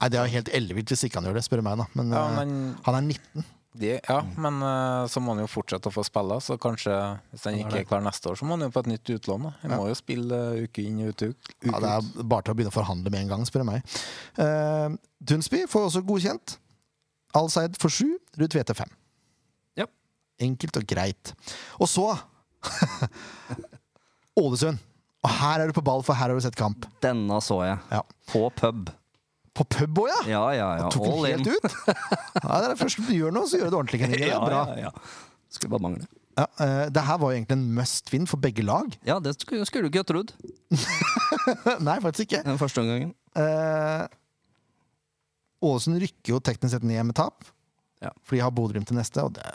Nei, 0.00 0.08
Det 0.10 0.18
er 0.18 0.26
jo 0.26 0.34
helt 0.36 0.50
ellevilt 0.58 0.90
hvis 0.92 1.04
ikke 1.06 1.20
han 1.20 1.28
gjør 1.30 1.38
det, 1.38 1.44
spør 1.46 1.62
du 1.62 1.66
meg. 1.66 1.82
da 1.82 1.86
Men, 1.98 2.14
Ja, 2.14 2.24
eh, 2.28 2.38
men, 2.40 2.54
han 2.86 2.98
er 2.98 3.06
19. 3.08 3.44
de, 3.74 3.88
ja, 3.98 4.20
men 4.38 4.60
uh, 4.62 5.04
så 5.10 5.18
må 5.18 5.34
han 5.34 5.42
jo 5.42 5.48
fortsette 5.50 5.90
å 5.90 5.94
få 5.94 6.04
spille, 6.06 6.36
så 6.44 6.54
kanskje 6.62 6.94
hvis 7.32 7.46
han 7.48 7.56
ikke 7.58 7.80
er 7.80 7.88
klar 7.88 8.04
neste 8.04 8.30
år, 8.30 8.38
så 8.38 8.46
må 8.46 8.54
han 8.54 8.68
jo 8.68 8.74
på 8.74 8.84
et 8.84 8.90
nytt 8.92 9.10
utlån. 9.16 9.48
da. 9.48 9.52
Han 9.64 9.74
må 9.74 9.88
jo 9.90 9.96
spille 9.98 10.38
eh, 10.52 10.68
uke 10.68 10.84
inn 10.86 11.00
og 11.02 11.10
uke 11.10 11.32
ut. 11.32 11.50
Uke 11.58 11.72
Ja, 11.72 11.80
det 11.82 11.90
er 11.90 12.28
bare 12.30 12.46
til 12.46 12.54
å 12.54 12.58
begynne 12.60 12.70
å 12.70 12.76
forhandle 12.76 13.10
med 13.10 13.24
en 13.24 13.32
gang, 13.34 13.42
spør 13.48 13.64
du 13.64 13.68
meg. 13.72 13.96
Uh, 14.38 14.94
Dunsby 15.18 15.64
får 15.70 15.88
også 15.88 16.04
godkjent. 16.06 16.56
Alseid 17.34 17.74
for 17.82 17.90
sju, 17.90 18.14
Ruud 18.38 18.54
Tvete 18.54 18.78
fem. 18.78 18.94
Ja. 19.80 19.88
Enkelt 20.46 20.78
og 20.78 20.86
greit. 20.94 21.34
Og 21.82 21.90
så 21.90 22.12
Ålesund. 24.38 24.78
Og 25.24 25.32
her 25.40 25.64
er 25.64 25.70
du 25.70 25.74
på 25.74 25.82
ball, 25.82 26.06
for 26.06 26.14
her 26.14 26.30
har 26.30 26.38
du 26.38 26.46
sett 26.46 26.58
kamp. 26.58 26.86
Denne 27.02 27.42
så 27.42 27.58
jeg. 27.66 27.82
Ja. 27.90 28.04
På 28.30 28.46
pub. 28.54 28.94
På 29.54 29.62
pub 29.70 30.00
òg, 30.02 30.08
ja! 30.10 30.20
Ja, 30.32 30.42
ja, 30.56 30.68
ja. 30.80 30.88
Tok 30.90 31.04
All 31.06 31.26
den 31.28 31.40
in. 31.40 31.46
helt 31.46 31.54
ut. 31.54 31.94
Nei, 32.48 32.58
det 32.64 32.72
er 32.72 32.78
først 32.80 32.98
du 33.06 33.12
gjør 33.14 33.34
noe, 33.36 33.46
så 33.46 33.60
gjør 33.60 33.68
du 33.68 33.74
det 33.74 33.78
ordentlig. 33.78 34.00
Henning. 34.02 34.24
Ja, 34.26 34.40
bra. 34.42 34.62
ja, 34.74 34.88
ja. 34.88 34.92
Skulle 35.54 35.70
bare 35.76 35.84
mangle. 35.86 36.08
Ja, 36.34 36.48
uh, 36.58 36.86
det 36.90 37.04
her 37.06 37.18
var 37.22 37.30
jo 37.30 37.36
egentlig 37.38 37.54
en 37.60 37.68
must 37.76 38.10
win 38.10 38.24
for 38.26 38.42
begge 38.42 38.64
lag. 38.66 38.96
Ja, 39.06 39.20
det 39.22 39.36
skulle, 39.38 39.62
skulle 39.68 39.86
du 39.86 39.92
ikke 39.92 40.02
ha 40.02 40.08
trodd 40.08 40.32
Nei, 41.86 41.94
faktisk 42.02 42.24
ikke. 42.26 42.40
den 42.48 42.58
første 42.58 42.82
omgangen. 42.82 43.12
Eh, 43.38 44.02
Ålesund 45.64 46.00
rykker 46.02 46.34
jo 46.34 46.40
teknisk 46.44 46.74
sett 46.74 46.86
ned 46.86 47.06
med 47.06 47.14
tap, 47.16 47.46
Ja. 48.02 48.10
for 48.26 48.34
de 48.36 48.42
har 48.42 48.50
Bodø-Glimt 48.52 48.90
til 48.90 48.98
neste, 48.98 49.22
og 49.22 49.32
det, 49.38 49.46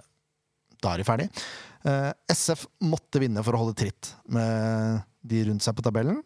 da 0.81 0.93
er 0.95 1.03
de 1.03 1.05
ferdig. 1.07 1.27
Uh, 1.83 2.11
SF 2.31 2.63
måtte 2.87 3.19
vinne 3.21 3.43
for 3.43 3.55
å 3.55 3.61
holde 3.65 3.75
tritt 3.83 4.13
med 4.31 5.03
de 5.27 5.43
rundt 5.51 5.63
seg 5.63 5.75
på 5.77 5.83
tabellen. 5.85 6.23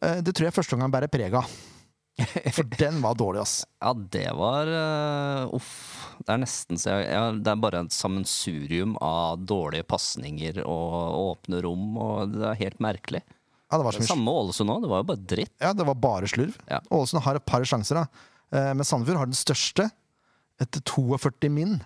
Eh, 0.00 0.18
det 0.24 0.32
tror 0.36 0.48
jeg 0.48 0.56
første 0.56 0.76
omgang 0.76 0.92
bærer 0.92 1.12
preg 1.12 1.36
av. 1.36 1.46
For 2.56 2.64
den 2.78 3.02
var 3.04 3.16
dårlig, 3.18 3.42
ass. 3.42 3.54
Ja, 3.82 3.90
det 3.92 4.28
var 4.38 4.68
uh, 4.70 5.54
Uff. 5.56 5.72
Det 6.24 6.32
er 6.32 6.40
nesten 6.40 6.78
så 6.80 6.94
jeg, 6.94 7.10
ja, 7.12 7.24
Det 7.36 7.50
er 7.52 7.58
bare 7.60 7.82
et 7.84 7.92
sammensurium 7.92 8.94
av 9.04 9.42
dårlige 9.44 9.84
pasninger 9.84 10.62
og 10.64 11.18
åpne 11.34 11.60
rom, 11.66 11.90
og 12.00 12.32
det 12.32 12.46
er 12.48 12.62
helt 12.62 12.80
merkelig. 12.80 13.20
Ja, 13.66 13.76
det 13.76 13.84
var 13.84 13.98
som 13.98 14.06
Samme 14.08 14.32
Ålesund 14.32 14.72
òg, 14.72 14.86
det 14.86 14.92
var 14.92 15.02
jo 15.02 15.08
bare 15.10 15.26
dritt. 15.34 15.52
Ja, 15.60 15.74
det 15.76 15.84
var 15.88 15.98
bare 16.00 16.30
slurv. 16.30 16.56
Ja. 16.70 16.80
Ålesund 16.94 17.24
har 17.26 17.36
et 17.38 17.46
par 17.48 17.66
sjanser, 17.68 18.00
da. 18.00 18.32
Eh, 18.54 18.72
Men 18.78 18.86
Sandefjord 18.86 19.20
har 19.20 19.28
den 19.28 19.36
største, 19.36 19.88
etter 20.62 20.84
42 20.88 21.50
min. 21.52 21.76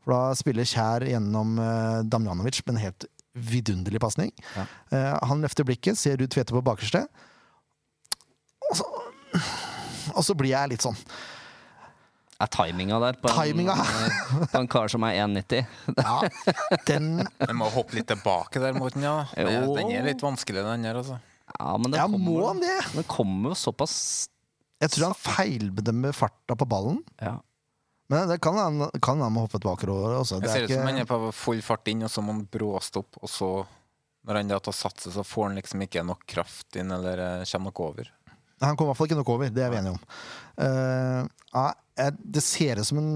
For 0.00 0.14
da 0.14 0.36
spiller 0.38 0.68
Kjær 0.68 1.04
gjennom 1.10 1.58
eh, 1.60 2.00
Damjanovic 2.08 2.62
med 2.64 2.76
en 2.76 2.84
helt 2.86 3.08
vidunderlig 3.38 4.00
pasning. 4.02 4.32
Ja. 4.56 4.64
Han 5.28 5.44
løfter 5.44 5.66
blikket, 5.68 5.98
ser 6.00 6.16
Ruud 6.18 6.32
Tvete 6.32 6.56
på 6.56 6.62
bakerste. 6.66 7.04
Og 10.14 10.22
så, 10.24 10.34
blir 10.38 10.54
jeg 10.54 10.70
litt 10.72 10.84
sånn 10.84 10.96
Er 12.40 12.48
timinga 12.54 13.00
der 13.02 13.18
på 13.20 13.28
en, 13.28 13.72
på 14.52 14.60
en 14.60 14.68
kar 14.70 14.88
som 14.92 15.04
er 15.08 15.18
1,90? 15.24 15.66
Ja, 15.98 16.20
den 16.88 17.10
Jeg 17.24 17.56
må 17.58 17.68
hoppe 17.74 17.98
litt 17.98 18.08
tilbake 18.10 18.62
der, 18.62 18.76
Morten. 18.78 19.04
Ja. 19.04 19.24
Jo. 19.36 19.74
Den 19.76 19.92
er 19.92 20.06
litt 20.06 20.22
vanskelig, 20.24 20.62
den 20.64 20.86
der. 20.86 21.00
altså. 21.02 21.18
Ja, 21.58 21.74
men 21.80 21.92
det 21.92 22.00
Ja, 22.00 22.06
kommer, 22.06 22.24
må 22.24 22.46
han 22.46 22.62
det? 22.62 22.78
Den 22.94 23.06
kommer 23.10 23.52
jo 23.52 23.58
såpass 23.58 23.94
Jeg 24.82 24.94
tror 24.94 25.10
han 25.10 25.18
feilbedømmer 25.18 26.16
farta 26.16 26.56
på 26.58 26.68
ballen. 26.68 27.02
Ja. 27.20 27.38
Men 28.08 28.28
det 28.30 28.38
kan 28.40 28.56
han 28.56 28.86
kan 29.04 29.20
han 29.20 29.34
må 29.34 29.44
hoppe 29.44 29.58
tilbake 29.60 29.88
også. 29.90 30.38
Det 30.40 30.48
jeg 30.48 30.54
ser 30.54 30.62
er 30.62 30.68
ut 30.68 30.76
som 30.78 30.86
han 30.88 31.00
er 31.02 31.08
på 31.08 31.18
full 31.36 31.60
fart 31.64 31.90
inn, 31.92 32.06
og 32.06 32.12
så 32.12 32.22
må 32.24 32.32
han 32.32 32.46
bråstoppe. 32.48 33.20
Og 33.20 33.28
så, 33.28 33.48
når 34.24 34.38
han 34.40 34.52
da 34.54 34.60
tar 34.64 34.76
satset, 34.76 35.12
så 35.12 35.24
får 35.26 35.50
han 35.50 35.58
liksom 35.60 35.84
ikke 35.84 36.06
nok 36.08 36.24
kraft 36.30 36.78
inn, 36.80 36.94
eller 36.94 37.20
eh, 37.20 37.44
kommer 37.50 37.68
nok 37.72 37.82
over. 37.84 38.08
Han 38.60 38.76
kommer 38.76 38.88
i 38.88 38.92
hvert 38.92 39.00
fall 39.00 39.10
ikke 39.10 39.18
nok 39.20 39.34
over. 39.34 39.50
Det 39.54 39.64
er 39.64 39.72
vi 39.72 39.80
enige 39.80 39.96
om. 39.96 40.00
Uh, 40.58 41.26
ja, 41.54 42.10
det 42.18 42.42
ser 42.44 42.80
ut 42.80 42.88
som 42.88 43.00
en, 43.00 43.10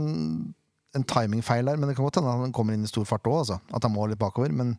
en 0.96 1.06
timingfeil 1.08 1.66
der, 1.66 1.78
men 1.78 1.88
det 1.88 1.96
kan 1.96 2.06
godt 2.06 2.20
hende 2.20 2.34
han 2.44 2.54
kommer 2.54 2.76
inn 2.76 2.86
i 2.86 2.90
stor 2.90 3.06
fart 3.08 3.26
òg. 3.30 3.40
Altså. 3.44 3.58
At 3.74 3.86
han 3.86 3.94
må 3.94 4.06
litt 4.10 4.20
bakover. 4.20 4.54
Men 4.54 4.74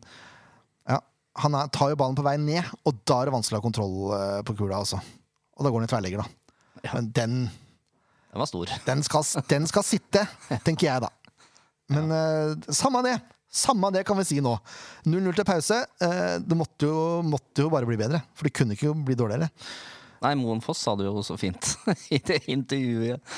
ja, 0.88 1.00
han 1.42 1.58
er, 1.58 1.72
tar 1.74 1.92
jo 1.92 1.98
ballen 2.00 2.18
på 2.18 2.24
vei 2.26 2.36
ned, 2.40 2.72
og 2.84 3.02
da 3.08 3.20
er 3.20 3.28
det 3.30 3.36
vanskelig 3.36 3.58
å 3.58 3.62
ha 3.62 3.66
kontroll 3.66 3.98
eh, 4.16 4.40
på 4.46 4.56
kula. 4.58 4.80
Altså. 4.82 5.00
Og 5.54 5.66
da 5.66 5.70
går 5.72 5.82
han 5.82 5.88
i 5.88 5.92
tverrligger, 5.92 6.24
da. 6.24 6.90
Men 6.92 7.12
den, 7.16 7.36
Den 8.32 8.42
var 8.42 8.50
stor. 8.50 8.72
den, 8.86 9.04
skal, 9.06 9.24
den 9.48 9.68
skal 9.70 9.86
sitte, 9.86 10.26
tenker 10.66 10.90
jeg 10.90 11.04
da. 11.06 11.12
Men 11.92 12.12
uh, 12.12 12.72
samme 12.72 13.02
det. 13.04 13.18
Samme 13.54 13.90
det 13.94 14.02
kan 14.08 14.18
vi 14.18 14.24
si 14.26 14.40
nå. 14.42 14.52
0-0 15.06 15.36
til 15.36 15.46
pause. 15.46 15.78
Uh, 16.02 16.36
det 16.42 16.56
måtte 16.58 16.88
jo, 16.88 17.20
måtte 17.24 17.64
jo 17.64 17.70
bare 17.72 17.88
bli 17.88 17.98
bedre, 18.00 18.22
for 18.34 18.48
det 18.48 18.54
kunne 18.56 18.76
ikke 18.76 18.94
bli 19.06 19.16
dårligere. 19.18 19.50
Nei, 20.22 20.34
Moen 20.38 20.62
Foss 20.64 20.82
sa 20.84 20.94
det 20.98 21.08
jo 21.08 21.22
så 21.26 21.36
fint 21.40 21.74
i 22.14 22.20
det 22.22 22.44
intervjuet. 22.52 23.34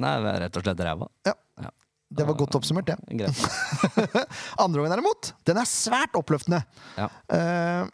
Nei, 0.00 0.14
rett 0.40 0.56
og 0.56 0.64
slett 0.64 0.82
ræva. 0.86 1.08
Ja. 1.26 1.34
Ja. 1.62 1.72
Det 2.16 2.24
var 2.28 2.38
godt 2.38 2.54
oppsummert, 2.58 2.86
det. 2.86 2.96
Ja. 3.18 3.30
Andre 4.62 4.82
gangen 4.82 4.94
derimot, 4.94 5.32
den 5.48 5.58
er 5.60 5.68
svært 5.68 6.16
oppløftende. 6.18 6.62
Ja. 6.96 7.08
Eh, 7.34 7.88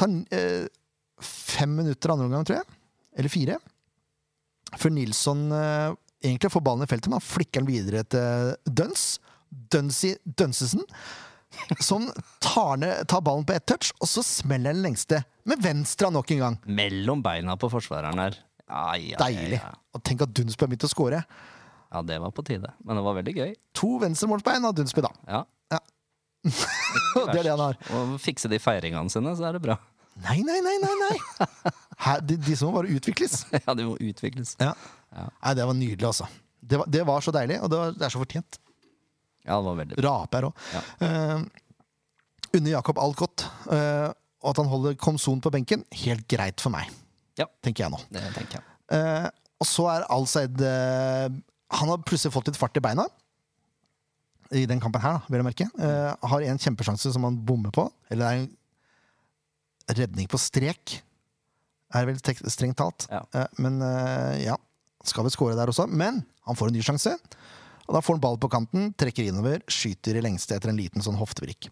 tar 0.00 0.14
eh, 0.34 0.68
fem 1.20 1.74
minutter 1.76 2.14
andre 2.14 2.30
omgang, 2.30 2.46
tror 2.48 2.62
jeg. 2.62 2.78
Eller 3.20 3.32
fire. 3.32 3.58
Før 4.80 4.94
Nilsson 4.94 5.50
eh, 5.52 5.90
egentlig 6.24 6.52
får 6.54 6.64
ballen 6.64 6.86
i 6.86 6.90
feltet, 6.90 7.10
men 7.10 7.20
han 7.20 7.26
flikker 7.26 7.62
den 7.62 7.70
videre 7.70 8.04
til 8.08 8.54
Duns. 8.64 9.18
Dunsy 9.50 10.14
Dunsesen. 10.24 10.84
Som 11.82 12.06
tar, 12.38 12.76
ned, 12.78 13.08
tar 13.10 13.20
ballen 13.26 13.44
på 13.44 13.52
ett 13.56 13.66
touch, 13.66 13.90
og 13.98 14.08
så 14.08 14.22
smeller 14.24 14.72
den 14.72 14.84
lengste 14.86 15.22
med 15.50 15.62
venstre 15.64 16.10
nok 16.14 16.30
en 16.36 16.42
gang. 16.44 16.58
Mellom 16.80 17.22
beina 17.24 17.56
på 17.60 17.70
forsvareren 17.72 18.20
her. 18.22 18.38
Ja, 18.70 18.84
ja, 19.02 19.18
Deilig. 19.18 19.58
Ja, 19.58 19.72
Og 19.96 20.02
tenk 20.06 20.22
at 20.22 20.34
Dunsby 20.36 20.64
har 20.64 20.70
begynt 20.70 20.86
å 20.86 20.90
score. 20.92 21.22
ja, 21.90 22.02
det 22.06 22.20
var 22.22 22.30
på 22.34 22.44
tide. 22.46 22.70
Men 22.86 23.00
det 23.00 23.02
var 23.06 23.16
veldig 23.18 23.34
gøy. 23.34 23.54
To 23.80 23.96
venstremålsbein 24.02 24.66
av 24.68 24.76
Dunsby, 24.78 25.02
da. 25.02 25.10
Ja. 25.26 25.44
Og 26.46 27.26
det 27.32 27.40
er 27.40 27.48
det 27.48 27.52
han 27.52 27.60
har. 27.60 27.80
Og 27.98 28.14
fikse 28.22 28.48
de 28.48 28.60
feiringene 28.62 29.10
sine, 29.12 29.34
så 29.36 29.48
er 29.50 29.58
det 29.58 29.64
bra. 29.64 29.76
Nei, 30.24 30.38
nei, 30.46 30.58
nei, 30.64 30.76
nei! 30.82 30.94
nei. 31.04 31.72
Her, 32.00 32.22
de, 32.24 32.38
de 32.40 32.54
som 32.56 32.70
må 32.70 32.78
bare 32.80 32.94
utvikles. 32.96 33.42
Ja, 33.66 33.74
de 33.76 33.84
må 33.88 33.96
utvikles. 34.00 34.54
Ja. 34.60 34.72
Ja. 35.12 35.26
Nei, 35.42 35.52
det 35.58 35.66
var 35.68 35.76
nydelig, 35.76 36.06
altså. 36.06 36.28
Det 36.60 36.78
var, 36.80 36.88
det 36.92 37.02
var 37.08 37.24
så 37.24 37.34
deilig, 37.34 37.58
og 37.64 37.70
det, 37.72 37.80
var, 37.80 37.94
det 37.98 38.06
er 38.06 38.14
så 38.14 38.22
fortjent. 38.22 38.60
Ja, 39.44 39.56
det 39.58 39.66
var 39.66 39.78
veldig. 39.82 39.98
Rape 40.06 40.38
her 40.38 40.46
òg. 40.50 40.64
Ja. 40.76 40.82
Uh, 41.02 42.56
under 42.56 42.72
Jakob 42.76 42.98
Alcott, 43.02 43.44
uh, 43.70 44.10
og 44.40 44.52
at 44.52 44.60
han 44.62 44.70
holder 44.70 44.96
Komson 45.00 45.40
på 45.44 45.52
benken, 45.52 45.84
helt 46.04 46.26
greit 46.30 46.60
for 46.62 46.72
meg, 46.74 46.88
Ja. 47.38 47.46
tenker 47.62 47.84
jeg 47.84 47.92
nå. 47.92 48.00
Det 48.10 48.22
tenker 48.34 48.60
jeg. 48.60 48.64
Uh, 48.90 49.28
og 49.60 49.68
så 49.68 49.84
er 49.92 50.06
Alseid 50.10 50.60
eh, 50.64 51.28
Han 51.76 51.90
har 51.92 52.00
plutselig 52.02 52.32
fått 52.32 52.48
litt 52.48 52.56
fart 52.58 52.78
i 52.80 52.82
beina. 52.82 53.04
I 54.56 54.64
den 54.66 54.80
kampen 54.82 55.02
her, 55.04 55.18
da, 55.18 55.28
vil 55.28 55.38
jeg 55.38 55.46
merke. 55.46 55.66
Eh, 55.78 56.28
har 56.32 56.46
en 56.48 56.58
kjempesjanse 56.58 57.12
som 57.14 57.26
han 57.28 57.36
bommer 57.46 57.70
på. 57.70 57.84
Eller 58.10 58.24
det 58.24 58.30
er 58.30 58.40
en 58.40 60.00
redning 60.00 60.30
på 60.32 60.40
strek, 60.40 60.96
er 61.94 62.08
vel 62.08 62.18
strengt 62.50 62.78
talt. 62.80 63.06
Ja. 63.12 63.20
Eh, 63.36 63.46
men 63.62 63.78
eh, 63.84 64.40
ja, 64.46 64.56
skal 65.06 65.28
vel 65.28 65.34
skåre 65.34 65.58
der 65.58 65.70
også. 65.70 65.86
Men 65.86 66.24
han 66.48 66.58
får 66.58 66.72
en 66.72 66.78
ny 66.80 66.82
sjanse. 66.88 67.12
Og 67.86 67.94
da 67.94 68.02
får 68.02 68.16
han 68.16 68.24
ball 68.24 68.40
på 68.42 68.50
kanten, 68.50 68.90
trekker 68.98 69.28
innover, 69.28 69.62
skyter 69.70 70.16
i 70.18 70.24
lengste 70.24 70.56
etter 70.56 70.72
en 70.72 70.80
liten 70.80 71.04
sånn 71.04 71.18
hoftevrikk. 71.20 71.68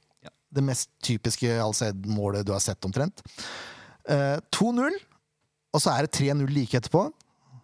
Det 0.55 0.65
mest 0.65 0.91
typiske 1.05 1.51
Alseid-målet 1.63 2.47
du 2.47 2.55
har 2.55 2.63
sett, 2.65 2.85
omtrent. 2.89 3.23
Eh, 4.09 4.39
2-0, 4.57 4.99
og 5.75 5.83
så 5.83 5.93
er 5.93 6.07
det 6.07 6.15
3-0 6.17 6.49
like 6.53 6.79
etterpå, 6.79 7.09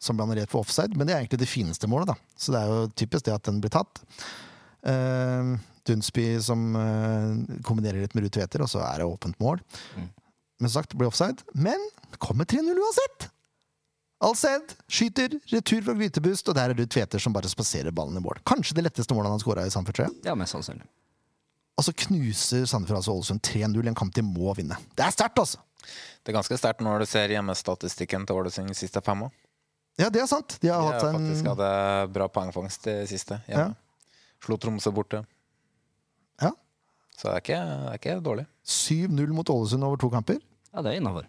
som 0.02 0.18
blander 0.18 0.42
rett 0.42 0.52
for 0.52 0.64
offside. 0.64 0.96
Men 0.96 1.08
det 1.08 1.14
er 1.14 1.22
egentlig 1.22 1.40
det 1.40 1.50
fineste 1.50 1.88
målet, 1.88 2.12
da. 2.12 2.18
Så 2.36 2.52
det 2.52 2.60
er 2.60 2.72
jo 2.72 2.90
typisk 2.92 3.24
det 3.28 3.36
at 3.36 3.46
den 3.48 3.62
blir 3.64 3.72
tatt. 3.72 4.02
Uh, 4.84 5.56
Dunsby 5.88 6.26
som 6.44 6.74
uh, 6.76 7.60
kombinerer 7.64 8.04
litt 8.04 8.16
med 8.16 8.26
Ruud 8.26 8.34
Tveter, 8.36 8.64
og 8.64 8.68
så 8.72 8.82
er 8.84 9.00
det 9.00 9.08
åpent 9.08 9.38
mål. 9.40 9.62
Mm. 9.96 10.10
Men 10.60 10.70
som 10.70 10.82
sagt, 10.82 10.92
det 10.92 11.00
blir 11.00 11.08
offside. 11.08 11.40
Men 11.56 11.80
kommer 12.20 12.44
3-0 12.48 12.76
uansett! 12.76 13.30
Alsed 14.24 14.76
skyter, 14.88 15.34
retur 15.50 15.82
fra 15.84 15.94
Grytebust, 15.98 16.48
og 16.48 16.56
der 16.56 16.72
er 16.72 16.78
Ruud 16.78 16.92
Tveter 16.92 17.20
som 17.20 17.34
bare 17.34 17.50
spaserer 17.50 17.92
ballen 17.92 18.16
i 18.16 18.22
mål. 18.24 18.38
Kanskje 18.46 18.76
det 18.78 18.86
letteste 18.86 19.16
målet 19.16 19.28
han 19.28 19.36
har 19.36 19.42
skåra 19.42 19.64
i 19.66 19.72
Sandefjord, 19.72 20.12
3. 20.14 20.28
Ja, 20.28 20.36
mest 20.38 20.54
sannsynlig. 20.54 20.86
Og 21.74 21.84
så 21.86 21.94
knuser 22.04 22.66
Sandefjord 22.70 23.00
altså 23.00 23.14
Ålesund 23.16 23.40
3-0 23.42 23.80
i 23.82 23.90
en 23.90 23.96
kamp 23.98 24.14
de 24.14 24.22
må 24.22 24.52
vinne. 24.54 24.76
Det 24.94 25.04
er 25.06 25.14
sterkt, 25.14 25.38
altså! 25.42 25.58
Det 26.24 26.32
er 26.32 26.36
ganske 26.38 26.56
sterkt 26.56 26.80
når 26.84 27.02
du 27.02 27.06
ser 27.10 27.32
hjemmestatistikken 27.34 28.24
til 28.28 28.38
Ålesund 28.40 28.70
de 28.70 28.76
siste 28.78 29.02
fem 29.04 29.26
år. 29.26 29.32
Ja, 30.00 30.08
det 30.10 30.22
er 30.22 30.28
sant. 30.30 30.56
De 30.62 30.70
har 30.72 30.80
De 30.80 30.86
hatt 30.92 31.04
en 31.06 31.18
faktisk 31.18 31.48
hatt 31.50 32.12
bra 32.14 32.28
poengfangst 32.32 32.86
i 32.90 32.94
siste. 33.10 33.40
hjemme. 33.50 33.74
Slo 34.42 34.56
Tromsø 34.60 34.90
borte. 34.94 35.20
Ja. 36.42 36.50
Så 37.14 37.28
det 37.28 37.34
er 37.34 37.42
ikke, 37.44 37.60
det 37.66 37.90
er 37.92 38.00
ikke 38.00 38.16
dårlig. 38.24 38.46
7-0 38.66 39.34
mot 39.36 39.50
Ålesund 39.54 39.86
over 39.86 40.00
to 40.00 40.10
kamper. 40.10 40.40
Ja, 40.72 40.82
det 40.82 40.94
er 40.94 40.98
innafor. 41.02 41.28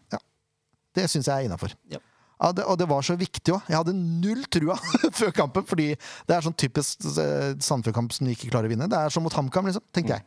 Det 0.96 1.10
syns 1.12 1.28
jeg 1.28 1.36
er 1.36 1.50
innafor. 1.50 1.76
Ja. 1.92 2.00
Ja, 2.36 2.50
det, 2.52 2.66
og 2.68 2.76
det 2.82 2.88
var 2.90 3.06
så 3.08 3.16
viktig 3.16 3.54
òg. 3.56 3.68
Jeg 3.72 3.78
hadde 3.80 3.94
null 3.96 4.42
trua 4.52 4.76
før 5.20 5.32
kampen, 5.38 5.64
fordi 5.70 5.86
det 5.96 6.36
er 6.36 6.44
sånn 6.44 6.56
typisk 6.60 7.06
eh, 7.22 7.54
Sandefjord-kamp 7.64 8.12
som 8.16 8.28
de 8.28 8.34
ikke 8.36 8.50
klarer 8.52 8.68
å 8.68 8.74
vinne. 8.74 8.90
Det 8.92 8.98
er 9.00 9.14
som 9.14 9.24
mot 9.24 9.34
HamKam, 9.38 9.70
liksom, 9.70 9.86
tenkte 9.96 10.18
jeg. 10.18 10.26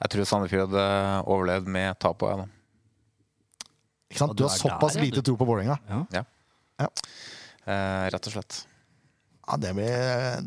Jeg 0.00 0.14
tror 0.14 0.28
Sandefjord 0.30 0.70
hadde 0.70 0.86
overlevd 1.28 1.68
med 1.76 1.98
tap 2.00 2.24
òg, 2.24 2.32
jeg, 2.32 2.46
da. 2.46 3.68
Ikke 4.10 4.22
sant? 4.24 4.32
Du 4.34 4.42
du 4.42 4.46
har 4.48 4.56
såpass 4.58 4.96
der, 4.96 5.04
lite 5.04 5.20
du. 5.20 5.28
tro 5.30 5.36
på 5.38 5.46
Vålerenga. 5.46 5.76
Ja. 6.16 6.24
Eh, 6.80 8.06
rett 8.14 8.26
og 8.30 8.34
slett. 8.34 8.62
Ja, 9.50 9.58
det 9.60 9.74
ble, 9.76 9.90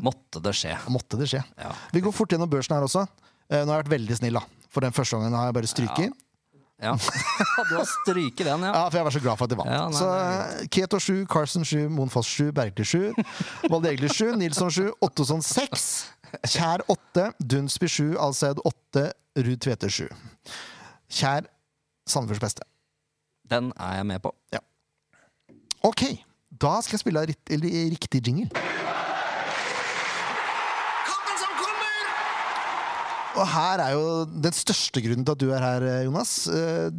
Måtte 0.02 0.40
det 0.42 0.52
skje. 0.56 0.74
måtte 0.92 1.18
det 1.20 1.28
skje. 1.30 1.40
Ja. 1.60 1.70
Vi 1.94 2.02
går 2.04 2.12
fort 2.16 2.32
gjennom 2.34 2.50
børsen 2.50 2.74
her 2.76 2.84
også. 2.86 3.06
Eh, 3.52 3.62
Nå 3.62 3.70
har 3.70 3.78
jeg 3.78 3.84
vært 3.86 3.94
veldig 3.94 4.18
snill, 4.18 4.38
da. 4.40 4.44
For 4.74 4.82
den 4.84 4.94
første 4.96 5.16
gangen 5.20 5.36
har 5.38 5.48
jeg 5.50 5.56
bare 5.60 5.70
stryket. 5.70 6.14
Ja. 6.82 6.94
du 7.68 7.76
har 7.76 7.86
stryket 7.88 8.46
den, 8.46 8.66
ja. 8.66 8.72
Ja, 8.74 8.82
for 8.88 8.98
jeg 8.98 9.06
var 9.06 9.14
så 9.14 9.22
glad 9.22 9.38
for 9.38 9.46
at 9.46 9.52
de 9.54 9.58
vant. 9.60 9.70
Ja, 9.70 9.84
nei, 9.88 9.98
så 9.98 10.08
eh, 10.18 10.66
Keto 10.74 10.98
7, 10.98 11.24
Carson 11.30 11.64
7, 11.64 11.88
Monfoss 11.94 12.28
7, 12.34 12.50
Bergli 12.56 12.84
7, 12.84 13.14
Valdegli 13.70 14.10
7, 14.10 14.34
Nilsson 14.40 14.72
7, 14.74 14.90
Ottosson 15.04 15.42
6, 15.44 15.88
Kjær 16.50 16.84
8, 16.90 17.30
Dunsby 17.38 17.88
7, 17.88 18.14
Alseid 18.20 18.62
8, 18.64 19.08
Ruud 19.38 19.62
Tveter 19.62 19.88
7. 19.88 20.08
Kjær 21.14 21.46
Sandefjords 22.10 22.42
beste. 22.42 22.66
Den 23.50 23.72
er 23.80 24.00
jeg 24.00 24.06
med 24.06 24.24
på. 24.24 24.34
Ok, 25.84 26.06
da 26.48 26.78
skal 26.82 26.96
jeg 26.96 27.04
spille 27.04 27.22
av 27.22 27.28
riktig 27.28 28.22
jingle. 28.24 28.63
Og 33.34 33.46
her 33.50 33.80
er 33.82 33.94
jo 33.96 34.02
den 34.30 34.54
største 34.54 35.02
grunnen 35.04 35.24
til 35.26 35.34
at 35.34 35.40
du 35.42 35.48
er 35.54 35.64
her, 35.64 35.86
eh, 35.90 36.02
Jonas. 36.06 36.34
Eh, 36.48 36.90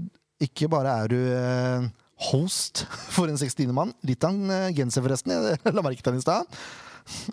Ikke 0.44 0.68
bare 0.68 0.92
er 1.06 1.08
du 1.08 1.16
eh, 1.32 1.86
host 2.30 2.82
for 3.16 3.32
en 3.32 3.38
69. 3.40 3.70
mann. 3.72 3.94
Litt 4.04 4.24
av 4.28 4.36
en 4.36 4.74
genser, 4.76 5.06
forresten. 5.06 5.32
Jeg 5.32 5.60
la 5.78 5.82
merke 5.86 6.04
til 6.04 6.12
den 6.12 6.20
i 6.20 6.26
stad. 6.26 6.60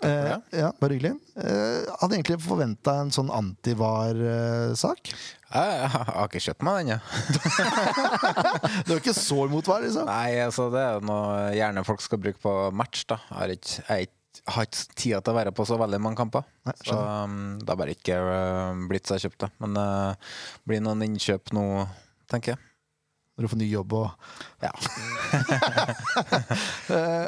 Eh, 0.05 0.35
ja, 0.53 0.69
bare 0.79 0.93
hyggelig. 0.95 1.11
Eh, 1.35 1.83
hadde 1.99 2.15
egentlig 2.19 2.37
forventa 2.45 2.93
en 3.01 3.11
sånn 3.11 3.31
antivar-sak. 3.33 5.11
Jeg, 5.53 5.77
jeg 5.81 5.89
har 5.93 6.23
ikke 6.29 6.43
kjøpt 6.47 6.63
meg 6.65 6.79
den, 6.79 6.93
jeg. 6.93 7.01
Du 8.87 8.93
er 8.95 9.01
ikke 9.01 9.15
så 9.17 9.43
imot 9.49 9.67
var, 9.69 9.83
liksom. 9.83 10.07
Nei, 10.07 10.37
altså 10.45 10.69
det 10.73 10.79
er 10.81 10.95
jo 10.99 11.07
noe 11.11 11.39
gjerne 11.57 11.83
folk 11.89 12.01
skal 12.05 12.21
bruke 12.23 12.39
på 12.41 12.53
match, 12.73 13.03
da. 13.09 13.19
Jeg 13.33 13.41
er 13.49 13.57
ikke, 13.57 13.73
jeg 13.81 13.89
har 13.91 14.05
ikke- 14.07 14.19
har 14.51 14.67
ikke 14.67 14.97
tida 14.99 15.21
til 15.23 15.31
å 15.31 15.37
være 15.37 15.53
på 15.55 15.65
så 15.67 15.77
veldig 15.79 15.99
mange 16.03 16.19
kamper. 16.19 16.43
Nei, 16.67 16.75
så 16.83 16.97
um, 16.99 17.55
det 17.61 17.69
har 17.69 17.79
bare 17.79 17.95
ikke 17.95 18.17
uh, 18.19 18.83
blitt 18.89 19.07
så 19.07 19.15
jeg 19.17 19.29
kjøpte. 19.29 19.49
Men 19.63 19.77
det 19.77 19.87
blir 20.67 20.83
noen 20.83 21.05
innkjøp 21.07 21.53
nå, 21.55 21.65
tenker 22.31 22.55
jeg. 22.55 22.61
Når 23.33 23.45
du 23.45 23.51
får 23.53 23.61
ny 23.63 23.69
jobb 23.71 23.95
og 23.97 24.07
Ja. 24.61 24.73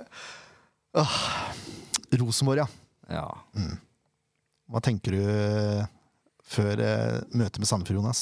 uh, 0.96 1.14
Rosenborg, 2.16 2.62
ja. 2.62 2.68
Ja. 3.12 3.26
Hva 4.72 4.82
tenker 4.82 5.14
du 5.14 5.22
eh, 5.22 5.86
før 6.46 6.80
uh, 6.82 7.18
møtet 7.38 7.60
med 7.62 7.70
Sandefjord, 7.70 8.00
Jonas? 8.00 8.22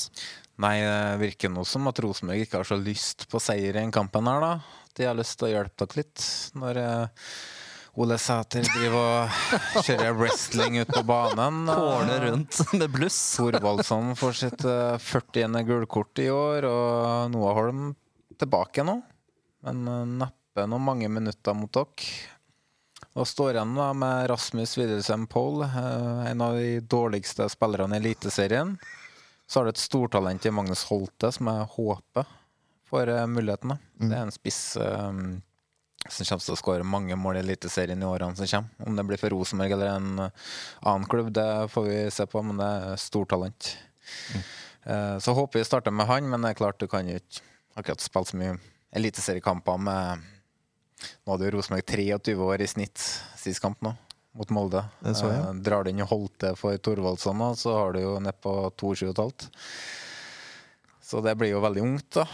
Nei, 0.64 0.78
det 0.86 1.22
virker 1.22 1.52
nå 1.52 1.64
som 1.68 1.88
at 1.90 2.00
Rosenborg 2.04 2.44
ikke 2.44 2.62
har 2.62 2.68
så 2.68 2.78
lyst 2.80 3.28
på 3.32 3.42
seier 3.42 3.72
i 3.72 3.78
den 3.80 3.94
kampen 3.96 4.28
her, 4.30 4.44
da. 4.44 4.54
De 4.94 5.08
har 5.08 5.18
lyst 5.18 5.40
til 5.40 5.50
å 5.50 5.54
hjelpe 5.54 5.88
dere 5.88 6.04
litt 6.04 6.26
når 6.60 6.80
eh, 6.82 7.30
Ole 8.02 8.16
Sæter 8.18 8.66
driver 8.66 9.28
og 9.78 9.84
kjører 9.86 10.16
wrestling 10.18 10.80
ut 10.82 10.90
på 10.90 11.04
banen. 11.06 11.68
Kåler 11.70 12.24
rundt 12.26 12.58
med 12.74 12.90
bluss. 12.90 13.20
Thorvaldsson 13.38 14.16
får 14.18 14.38
sitt 14.40 14.66
eh, 14.66 14.96
40. 14.98 15.60
gullkort 15.68 16.22
i 16.24 16.26
år, 16.34 16.66
og 16.66 17.30
Noah 17.36 17.54
Holm 17.60 17.92
tilbake 18.42 18.86
nå. 18.88 18.98
Men 19.68 19.84
eh, 19.86 20.06
neppe 20.24 20.66
noen 20.66 20.88
mange 20.90 21.12
minutter 21.14 21.54
mot 21.58 21.70
dere. 21.70 22.10
Og 23.14 23.30
står 23.30 23.60
igjen 23.60 23.76
da 23.78 23.92
med 23.94 24.26
Rasmus 24.32 24.74
Widersen 24.80 25.28
Pohl, 25.30 25.62
eh, 25.68 26.32
en 26.32 26.42
av 26.42 26.58
de 26.58 26.80
dårligste 26.82 27.46
spillerne 27.54 28.00
i 28.00 28.02
Eliteserien. 28.02 28.74
Så 29.46 29.60
har 29.60 29.70
du 29.70 29.76
et 29.76 29.86
stortalent 29.86 30.50
i 30.50 30.56
Magnus 30.56 30.88
Holte, 30.90 31.30
som 31.36 31.52
jeg 31.52 31.70
håper 31.76 32.26
får 32.90 33.14
eh, 33.14 33.28
muligheten. 33.28 33.70
da. 33.76 33.78
Det 34.02 34.16
er 34.18 34.26
en 34.26 34.34
spiss 34.34 34.62
eh, 34.82 35.12
som 36.10 36.28
kommer 36.28 36.44
til 36.44 36.56
å 36.56 36.60
skåre 36.60 36.88
mange 36.88 37.16
mål 37.20 37.40
i 37.40 37.44
Eliteserien 37.44 38.02
i 38.02 38.08
årene 38.08 38.36
som 38.36 38.50
kommer. 38.50 38.90
Om 38.90 39.00
det 39.00 39.06
blir 39.08 39.22
for 39.22 39.36
Rosenborg 39.36 39.76
eller 39.78 39.94
en 39.94 40.26
eh, 40.26 40.52
annen 40.82 41.08
klubb, 41.10 41.32
det 41.36 41.48
får 41.72 41.88
vi 41.88 42.04
se 42.12 42.28
på, 42.28 42.44
men 42.44 42.60
det 42.60 42.70
er 42.82 43.02
stortalent. 43.02 43.74
Mm. 44.34 44.44
Så 45.24 45.32
håper 45.32 45.62
vi 45.62 45.64
starter 45.64 45.94
med 45.96 46.10
han, 46.10 46.26
men 46.28 46.44
det 46.44 46.50
er 46.52 46.58
klart 46.60 46.82
du 46.82 46.90
kan 46.92 47.08
jo 47.08 47.16
ikke 47.16 47.40
akkurat 47.80 48.04
spille 48.04 48.28
så 48.28 48.40
mye 48.42 48.58
eliteseriekamper 49.00 49.80
med 49.80 50.30
Nå 51.24 51.34
hadde 51.34 51.48
jo 51.50 51.54
Rosenborg 51.58 51.84
23 51.88 52.36
år 52.40 52.62
i 52.64 52.68
snitt 52.70 53.02
sist 53.40 53.60
kamp 53.64 53.82
nå, 53.84 53.92
mot 54.40 54.54
Molde. 54.56 54.86
Det 55.04 55.16
så 55.20 55.28
jeg. 55.28 55.42
Eh, 55.42 55.60
Drar 55.66 55.84
du 55.84 55.92
inn 55.92 56.04
Holte 56.08 56.54
for 56.60 56.78
Thorvaldsson 56.80 57.44
så 57.60 57.76
har 57.76 57.96
du 57.96 58.00
jo 58.04 58.14
nedpå 58.24 58.54
22,5. 58.80 59.50
Så 61.04 61.20
det 61.26 61.36
blir 61.36 61.52
jo 61.52 61.64
veldig 61.64 61.84
ungt, 61.84 62.22
da. 62.22 62.28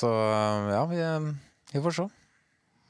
Eh, 0.00 0.02
Så 0.02 0.72
ja, 0.72 0.82
vi, 0.90 1.00
vi 1.74 1.82
får 1.84 1.96
se. 1.98 2.06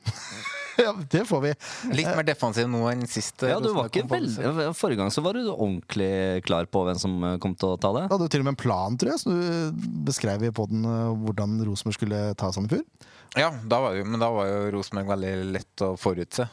ja, 0.84 0.94
det 1.12 1.24
får 1.28 1.40
vi. 1.44 1.50
Litt 1.98 2.08
mer 2.16 2.24
defensiv 2.24 2.68
nå 2.70 2.84
enn 2.90 3.02
sist. 3.10 3.42
eh, 3.44 3.52
Ja, 3.52 3.58
du 3.60 3.68
var 3.76 3.90
ikke 3.90 4.06
på 4.08 4.16
veldig 4.16 4.74
Forrige 4.78 5.02
gang 5.02 5.10
så 5.12 5.24
var 5.24 5.36
du 5.36 5.42
ordentlig 5.50 6.42
klar 6.46 6.68
på 6.70 6.84
hvem 6.86 7.00
som 7.00 7.18
eh, 7.26 7.36
kom 7.42 7.56
til 7.58 7.74
å 7.74 7.80
ta 7.80 7.92
det. 7.96 8.06
Du 8.08 8.14
hadde 8.16 8.28
jo 8.30 8.32
til 8.36 8.44
og 8.44 8.48
med 8.48 8.54
en 8.56 8.62
plan, 8.62 8.96
tror 9.00 9.12
jeg, 9.12 9.22
så 9.24 9.34
du 9.34 9.84
beskrev 10.08 10.46
i 10.48 10.54
poden 10.56 10.86
hvordan 11.26 11.58
Rosenborg 11.68 11.98
skulle 11.98 12.22
ta 12.40 12.52
Sandefjord. 12.54 12.88
Ja, 13.38 13.52
da 13.70 13.78
var 13.84 13.94
jo, 13.94 14.06
men 14.08 14.18
da 14.22 14.30
var 14.34 14.48
jo 14.48 14.62
Rosenborg 14.74 15.12
veldig 15.12 15.34
lett 15.54 15.84
å 15.86 15.92
forutse 16.00 16.48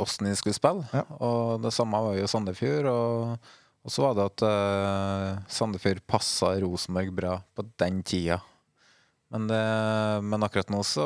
åssen 0.00 0.26
de 0.28 0.34
skulle 0.36 0.56
spille. 0.56 0.84
Ja. 0.92 1.04
Og 1.24 1.62
det 1.62 1.72
samme 1.76 2.00
var 2.02 2.16
jo 2.18 2.28
Sandefjord. 2.28 2.88
Og, 2.90 3.48
og 3.84 3.92
så 3.92 4.04
var 4.04 4.16
det 4.16 4.24
at 4.30 4.44
uh, 4.44 5.42
Sandefjord 5.52 6.00
passa 6.08 6.54
Rosenborg 6.62 7.12
bra 7.16 7.34
på 7.56 7.64
den 7.80 8.02
tida. 8.02 8.40
Men, 9.30 9.46
det, 9.50 9.62
men 10.24 10.42
akkurat 10.46 10.70
nå 10.72 10.80
så 10.88 11.04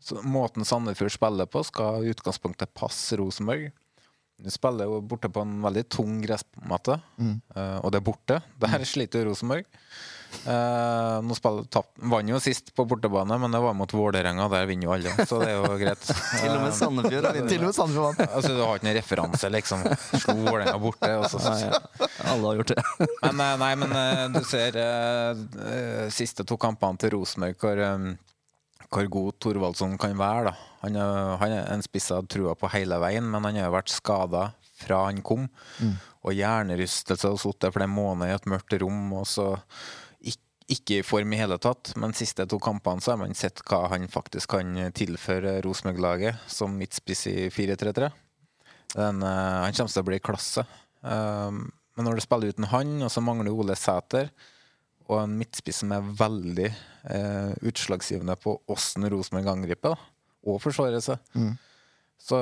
så 0.00 0.18
Måten 0.26 0.64
Sandefjord 0.66 1.12
spiller 1.14 1.46
på, 1.46 1.62
skal 1.66 2.02
i 2.04 2.10
utgangspunktet 2.10 2.72
passe 2.74 3.14
Rosenborg. 3.20 3.68
De 4.40 4.50
spiller 4.50 4.88
jo 4.88 5.00
borte 5.04 5.28
på 5.30 5.42
en 5.44 5.58
veldig 5.62 5.84
tung 5.92 6.16
gressmatte, 6.24 6.96
Mm. 7.20 7.36
eh, 7.54 7.76
og 7.84 7.92
det 7.92 8.00
er 8.00 8.06
borte. 8.08 8.40
Der 8.58 8.84
sliter 8.88 9.20
jo 9.22 9.28
Rosenborg. 9.30 9.66
Eh, 10.40 11.16
nå 11.26 11.34
vant 12.10 12.30
jo 12.30 12.38
sist 12.40 12.70
på 12.76 12.84
bortebane, 12.88 13.36
men 13.42 13.52
det 13.52 13.60
var 13.60 13.74
mot 13.76 13.92
Vålerenga, 13.92 14.46
der 14.52 14.68
vinner 14.70 14.88
jo 14.88 14.94
alle. 14.94 15.12
Så 15.28 15.40
det 15.42 15.50
er 15.50 15.58
jo 15.58 15.76
greit. 15.80 16.06
Til 16.40 16.54
og 16.54 16.62
med 16.64 16.76
Sandefjord 16.76 17.28
har 17.28 17.38
Til 17.50 17.60
og 17.60 17.66
med 17.68 17.76
Sandefjord 17.76 18.06
vant. 18.08 18.22
Eh, 18.24 18.32
altså, 18.38 18.54
du 18.56 18.62
har 18.62 18.80
ikke 18.80 18.88
noen 18.88 18.98
referanse, 19.00 19.52
liksom. 19.56 19.84
Slo 20.14 20.36
Vålerenga 20.40 20.78
borte. 20.82 21.12
Også, 21.20 21.42
så. 21.42 21.54
Ja, 21.60 21.70
ja. 21.76 22.10
Alle 22.32 22.52
har 22.52 22.60
gjort 22.62 22.74
det. 22.74 22.86
Men, 23.26 23.44
eh, 23.44 23.54
nei, 23.60 23.70
men 23.82 23.94
eh, 23.96 24.24
du 24.32 24.40
ser 24.48 24.76
eh, 24.80 25.44
eh, 25.66 26.04
siste 26.14 26.46
to 26.48 26.56
kampene 26.60 27.00
til 27.00 27.14
Rosenborg 27.16 27.58
hvor 27.60 27.80
eh, 27.84 28.10
hvor 28.90 29.06
god 29.06 29.36
Thorvaldsson 29.38 29.92
kan 30.02 30.16
være. 30.18 30.50
da. 30.50 30.70
Han 30.80 30.96
er, 30.98 31.18
han 31.38 31.52
er 31.54 31.68
en 31.76 31.84
spiss 31.84 32.08
jeg 32.10 32.26
trua 32.32 32.56
på 32.58 32.70
hele 32.72 32.96
veien, 32.98 33.28
men 33.30 33.44
han 33.46 33.58
har 33.60 33.68
jo 33.68 33.74
vært 33.76 33.92
skada 33.92 34.48
fra 34.80 35.04
han 35.06 35.20
kom. 35.22 35.44
Og 36.26 36.34
hjernerystelse 36.34 37.30
og 37.30 37.38
sittet 37.38 37.76
flere 37.76 37.86
måneder 37.90 38.32
i 38.32 38.34
et 38.34 38.48
mørkt 38.50 38.74
rom, 38.82 39.12
og 39.20 39.28
så 39.30 39.52
ikke, 40.72 41.00
i 41.00 41.06
form 41.06 41.32
i 41.34 41.40
hele 41.40 41.58
tatt. 41.62 41.92
Men 41.98 42.12
de 42.14 42.20
siste 42.22 42.46
to 42.50 42.58
kampene 42.62 43.02
så 43.02 43.14
har 43.14 43.20
man 43.22 43.34
sett 43.38 43.62
hva 43.68 43.84
han 43.92 44.06
faktisk 44.10 44.52
kan 44.56 44.74
tilføre 44.96 45.58
Rosenborg-laget 45.66 46.46
som 46.50 46.76
midtspiss 46.78 47.26
i 47.30 47.36
4-3-3. 47.52 48.10
Eh, 48.96 49.20
Han 49.20 49.74
kommer 49.76 49.92
til 49.92 50.02
å 50.02 50.08
bli 50.08 50.20
klasse. 50.22 50.64
Um, 51.00 51.68
men 51.96 52.06
når 52.06 52.18
du 52.18 52.24
spiller 52.24 52.52
uten 52.54 52.68
han, 52.70 52.96
og 53.02 53.10
så 53.12 53.22
mangler 53.24 53.52
Ole 53.52 53.76
Sæter, 53.76 54.30
og 55.10 55.24
en 55.24 55.32
midtspiss 55.40 55.80
som 55.82 55.90
er 55.96 56.06
veldig 56.20 56.68
eh, 56.70 57.50
utslagsgivende 57.66 58.36
på 58.38 58.54
åssen 58.70 59.08
Rosenborg 59.10 59.48
angriper, 59.50 59.98
og 60.46 60.60
forsvarer 60.62 61.02
seg, 61.02 61.18
så, 62.20 62.38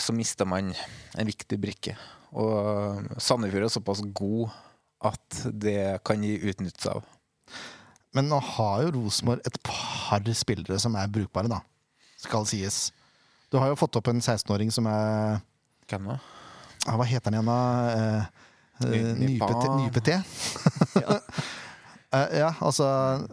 så 0.00 0.14
mister 0.14 0.46
man 0.48 0.70
en 1.18 1.26
viktig 1.28 1.58
brikke. 1.60 1.96
Og 2.36 3.02
Sandefjord 3.22 3.66
er 3.66 3.72
såpass 3.74 4.02
god 4.16 4.54
at 5.10 5.42
det 5.52 6.00
kan 6.06 6.22
gi 6.24 6.36
utnyttelse 6.50 6.94
av. 6.94 7.04
Men 8.16 8.30
nå 8.32 8.38
har 8.40 8.86
jo 8.86 8.94
Rosenborg 8.96 9.44
et 9.44 9.58
par 9.66 10.24
spillere 10.32 10.78
som 10.80 10.96
er 10.96 11.10
brukbare, 11.12 11.50
da. 11.52 11.60
Skal 12.16 12.46
sies. 12.48 12.86
Du 13.52 13.60
har 13.60 13.70
jo 13.70 13.78
fått 13.78 13.98
opp 13.98 14.08
en 14.10 14.22
16-åring 14.22 14.72
som 14.74 14.88
er 14.90 15.38
Hvem 15.86 16.08
da? 16.10 16.16
Ja, 16.86 16.96
Hva 16.98 17.06
heter 17.06 17.30
han 17.30 17.36
igjen, 17.36 17.50
da? 17.50 17.60
Eh, 17.92 18.24
eh, 18.86 19.12
ja. 21.04 21.18
Uh, 22.10 22.28
ja, 22.40 22.50
altså 22.60 22.86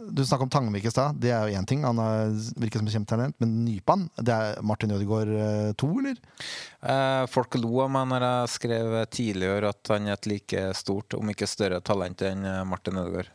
Du 0.06 0.22
snakka 0.24 0.46
om 0.46 0.52
Tangvik 0.52 0.86
i 0.86 0.92
stad. 0.92 1.18
Det 1.22 1.32
er 1.34 1.48
jo 1.48 1.58
én 1.58 1.66
ting. 1.66 1.82
Han 1.86 1.98
er, 2.02 2.34
virker 2.62 2.82
som 2.82 2.90
et 2.90 2.94
kjempetalent. 2.94 3.38
Men 3.42 3.56
Nypan, 3.64 4.08
det 4.20 4.34
er 4.34 4.62
Martin 4.62 4.94
Ødegaard 4.94 5.32
to, 5.80 5.90
eller? 6.02 6.18
Uh, 6.84 7.24
folk 7.30 7.58
lo 7.58 7.86
av 7.86 7.94
meg 7.94 8.10
når 8.12 8.28
jeg 8.28 8.52
skrev 8.58 8.98
tidligere 9.10 9.72
at 9.74 9.94
han 9.94 10.10
er 10.10 10.18
et 10.18 10.30
like 10.30 10.66
stort, 10.78 11.16
om 11.18 11.32
ikke 11.34 11.50
større, 11.50 11.82
talent 11.82 12.22
enn 12.26 12.46
Martin 12.70 13.02
Ødegaard. 13.02 13.32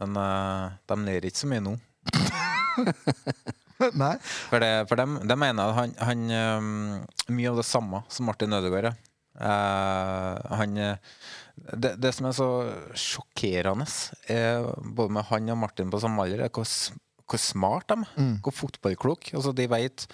Men 0.00 0.18
uh, 0.20 0.76
de 0.88 0.98
ler 1.06 1.28
ikke 1.28 1.42
så 1.44 1.50
mye 1.50 1.64
nå. 1.64 1.76
Nei. 4.02 4.14
For, 4.22 4.60
det, 4.62 4.70
for 4.88 5.00
dem, 5.00 5.18
de 5.28 5.36
mener 5.36 5.74
han, 5.76 5.92
han 6.00 6.22
um, 6.32 6.70
Mye 7.28 7.50
av 7.50 7.60
det 7.60 7.66
samme 7.68 8.00
som 8.12 8.28
Martin 8.28 8.56
Ødegaard 8.56 8.92
er. 8.92 9.02
Eh, 9.36 10.52
han 10.56 10.78
eh, 10.80 11.16
det, 11.76 11.96
det 12.00 12.12
som 12.16 12.28
er 12.28 12.36
så 12.36 12.48
sjokkerende, 12.96 13.86
er 14.32 14.64
både 14.80 15.16
med 15.16 15.28
han 15.30 15.50
og 15.52 15.60
Martin 15.60 15.92
på 15.92 16.00
samme 16.00 16.24
alder, 16.24 16.46
er 16.46 16.52
hvor, 16.52 16.68
hvor 17.26 17.40
smart 17.40 17.88
de 17.92 17.98
er. 18.00 18.30
Hvor 18.44 18.54
fotballklok. 18.54 19.32
Altså, 19.34 19.52
de 19.56 19.68
vet 19.72 20.06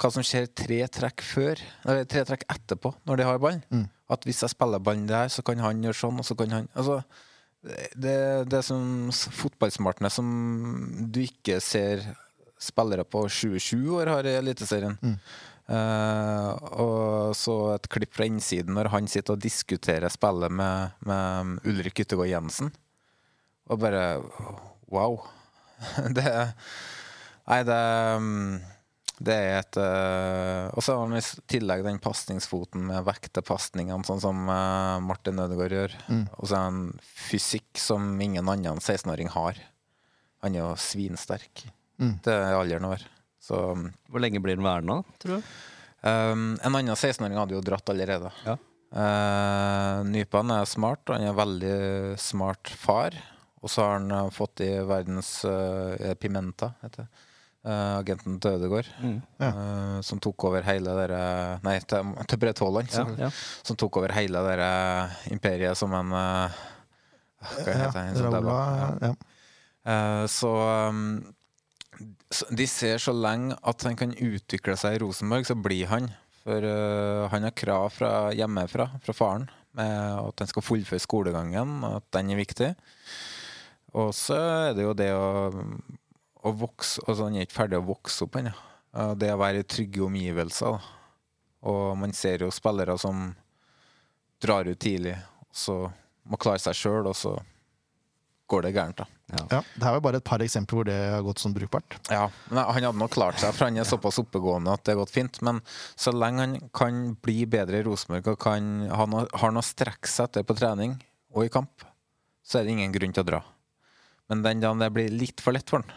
hva 0.00 0.12
som 0.14 0.24
skjer 0.24 0.48
tre 0.56 0.78
trekk 0.88 1.22
før 1.26 1.60
Eller 1.84 2.06
tre 2.08 2.22
trekk 2.24 2.46
etterpå, 2.48 2.94
når 3.08 3.20
de 3.20 3.26
har 3.28 3.42
ballen. 3.42 3.88
At 4.10 4.26
hvis 4.26 4.42
jeg 4.42 4.54
spiller 4.54 4.82
ballen 4.82 5.08
der, 5.10 5.30
så 5.30 5.44
kan 5.46 5.62
han 5.62 5.82
gjøre 5.84 6.00
sånn, 6.00 6.22
og 6.22 6.26
så 6.26 6.38
kan 6.38 6.54
han 6.56 6.70
Altså, 6.74 7.00
det, 7.60 8.16
det 8.48 8.62
som 8.64 9.10
fotballsmartene 9.12 10.10
som 10.12 10.28
du 11.12 11.20
ikke 11.26 11.58
ser 11.64 12.04
spillere 12.60 13.04
på 13.08 13.24
27 13.28 13.76
år 14.00 14.10
har 14.12 14.28
i 14.28 14.36
Eliteserien. 14.38 14.96
Eh, 15.70 16.50
og 16.82 17.36
så 17.38 17.56
et 17.76 17.88
klipp 17.92 18.16
fra 18.16 18.26
innsiden 18.26 18.74
når 18.74 18.90
han 18.94 19.08
sitter 19.10 19.36
og 19.36 19.44
diskuterer 19.44 20.12
spillet 20.12 20.52
med, 20.52 20.96
med 21.06 21.60
Ulrik 21.68 22.02
Yttergård 22.02 22.30
Jensen. 22.32 22.72
Og 23.70 23.80
bare 23.80 24.18
wow. 24.90 25.20
det 26.16 26.26
Nei, 27.50 27.62
det 27.66 27.76
mm, 28.22 28.58
det 29.20 29.34
er 29.36 29.58
et 29.58 29.76
eh, 29.76 30.70
Og 30.72 30.80
så 30.84 30.94
har 30.96 31.02
han 31.04 31.18
i 31.18 31.22
tillegg 31.50 31.82
den 31.84 31.98
pasningsfoten 32.00 32.86
med 32.88 33.04
til 33.36 33.44
sånn 34.08 34.22
som 34.22 34.48
eh, 34.48 34.96
Martin 35.04 35.42
Ødegaard 35.44 35.76
gjør. 35.76 35.96
Og 36.38 36.48
så 36.48 36.56
er 36.56 36.64
han 36.70 36.80
fysikk 37.04 37.80
som 37.80 38.14
ingen 38.20 38.48
annen 38.48 38.80
16-åring 38.80 39.28
har. 39.36 39.60
Han 40.40 40.56
er 40.56 40.64
jo 40.64 40.70
svinsterk. 40.80 41.66
Det 42.24 42.32
er 42.32 42.56
alderen 42.56 42.88
vår. 42.88 43.04
Så 43.44 43.60
Hvor 44.08 44.22
lenge 44.22 44.40
blir 44.40 44.56
han 44.56 44.64
værende, 44.64 45.02
tror 45.20 45.38
du? 45.38 45.52
um, 46.00 46.56
En 46.64 46.74
annen 46.76 46.96
16-åring 46.96 47.36
hadde 47.36 47.56
jo 47.56 47.64
dratt 47.64 47.92
allerede. 47.92 48.32
Ja. 48.46 48.56
Uh, 48.90 50.00
Nypan 50.08 50.50
er 50.50 50.64
smart, 50.68 51.04
og 51.08 51.16
han 51.16 51.28
er 51.28 51.36
veldig 51.36 51.76
smart 52.20 52.72
far. 52.72 53.16
Og 53.60 53.68
så 53.68 53.84
har 53.84 53.98
han 53.98 54.10
eh, 54.16 54.30
fått 54.32 54.62
i 54.64 54.70
verdens 54.88 55.44
uh, 55.44 56.14
Pimenta, 56.16 56.72
heter 56.80 57.04
det. 57.04 57.26
Eh, 57.60 57.96
agenten 57.98 58.38
til 58.40 58.56
Ødegaard. 58.56 58.86
eh, 59.04 59.98
som 60.00 60.20
tok 60.22 60.46
over 60.48 60.64
hele 60.64 60.94
dere 60.96 61.24
Nei, 61.66 61.74
til, 61.84 62.14
til 62.30 62.40
Brett 62.40 62.62
Haaland. 62.64 62.88
Som, 62.94 63.12
ja. 63.20 63.28
som 63.66 63.76
tok 63.76 63.98
over 64.00 64.14
hele 64.16 64.40
dere 64.46 64.70
imperiet 65.28 65.76
som 65.76 65.92
en 65.98 66.14
eh, 66.16 66.62
Hva 67.40 67.76
heter 67.82 67.98
han? 67.98 68.16
Raula. 68.24 68.56
Ja. 68.80 69.10
ja. 69.10 69.12
Eh, 69.92 70.24
så, 70.32 70.54
de 72.48 72.66
ser 72.70 73.00
så 73.02 73.12
lenge 73.12 73.58
at 73.60 73.84
han 73.84 74.00
kan 74.00 74.16
utvikle 74.16 74.78
seg 74.80 74.96
i 74.96 75.04
Rosenborg, 75.04 75.44
så 75.48 75.58
blir 75.58 75.90
han. 75.92 76.08
For 76.40 76.64
uh, 76.64 77.28
han 77.28 77.44
har 77.44 77.52
krav 77.52 77.90
fra 77.92 78.10
hjemmefra, 78.32 78.86
fra 79.04 79.12
faren, 79.12 79.42
med 79.76 79.90
at 80.16 80.40
han 80.40 80.48
skal 80.48 80.64
fullføre 80.64 81.02
skolegangen, 81.04 81.82
at 81.84 82.06
den 82.16 82.32
er 82.32 82.40
viktig. 82.40 82.70
Og 84.00 84.14
så 84.16 84.38
er 84.70 84.78
det 84.78 84.86
jo 84.86 84.94
det 84.96 85.10
å, 85.12 85.50
å 86.46 86.52
vokse 86.56 87.02
Altså, 87.06 87.26
han 87.26 87.36
er 87.36 87.46
ikke 87.46 87.58
ferdig 87.58 87.78
å 87.80 87.86
vokse 87.90 88.24
opp 88.26 88.38
ennå. 88.40 88.54
Det 89.20 89.30
å 89.32 89.38
være 89.40 89.62
i 89.62 89.68
trygge 89.70 90.02
omgivelser. 90.06 90.78
Da. 90.78 90.96
Og 91.70 91.98
man 92.00 92.14
ser 92.16 92.42
jo 92.46 92.50
spillere 92.54 92.96
som 92.98 93.30
drar 94.40 94.68
ut 94.70 94.80
tidlig, 94.80 95.14
og 95.44 95.56
så 95.56 95.76
må 96.30 96.38
klare 96.40 96.62
seg 96.62 96.78
sjøl, 96.78 97.10
og 97.10 97.16
så 97.16 97.34
går 98.50 98.64
det 98.66 98.72
gærent, 98.74 99.02
da. 99.02 99.06
Ja, 99.30 99.60
det 99.62 99.84
her 99.86 99.94
var 99.94 100.02
bare 100.02 100.18
et 100.18 100.26
par 100.26 100.42
eksempler 100.42 100.80
hvor 100.80 100.86
det 100.88 100.96
har 100.96 101.22
gått 101.22 101.38
sånn 101.38 101.52
brukbart. 101.54 102.00
Ja, 102.10 102.24
men 102.48 102.58
Han 102.64 102.82
hadde 102.88 102.98
nok 102.98 103.12
klart 103.14 103.38
seg, 103.38 103.52
for 103.54 103.68
han 103.68 103.78
er 103.78 103.86
såpass 103.86 104.18
oppegående 104.18 104.72
at 104.74 104.82
det 104.82 104.96
har 104.96 105.04
gått 105.04 105.12
fint. 105.14 105.38
Men 105.46 105.60
så 105.94 106.10
lenge 106.10 106.42
han 106.42 106.56
kan 106.74 106.98
bli 107.22 107.44
bedre 107.46 107.78
i 107.78 107.84
Rosenborg 107.86 108.32
og 108.32 108.40
kan, 108.42 108.88
han 108.90 109.14
har 109.20 109.54
noe 109.54 109.62
å 109.62 109.68
strekke 109.68 110.10
seg 110.10 110.32
etter 110.32 110.48
på 110.48 110.56
trening 110.58 110.96
og 111.30 111.46
i 111.46 111.52
kamp, 111.52 111.84
så 112.42 112.58
er 112.58 112.66
det 112.66 112.74
ingen 112.74 112.96
grunn 112.96 113.14
til 113.14 113.22
å 113.22 113.28
dra. 113.28 113.40
Men 114.32 114.42
den 114.42 114.64
dagen 114.64 114.82
det 114.82 114.90
blir 114.96 115.14
litt 115.14 115.42
for 115.44 115.54
lett 115.54 115.70
for 115.70 115.84
han, 115.84 115.94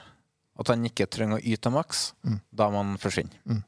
at 0.60 0.70
han 0.70 0.86
ikke 0.86 1.08
trenger 1.10 1.39
å 1.39 1.45
yte 1.54 1.72
maks, 1.74 2.12
da 2.54 2.70
man 2.74 2.95
forsvinner. 3.01 3.39
Mm. 3.49 3.64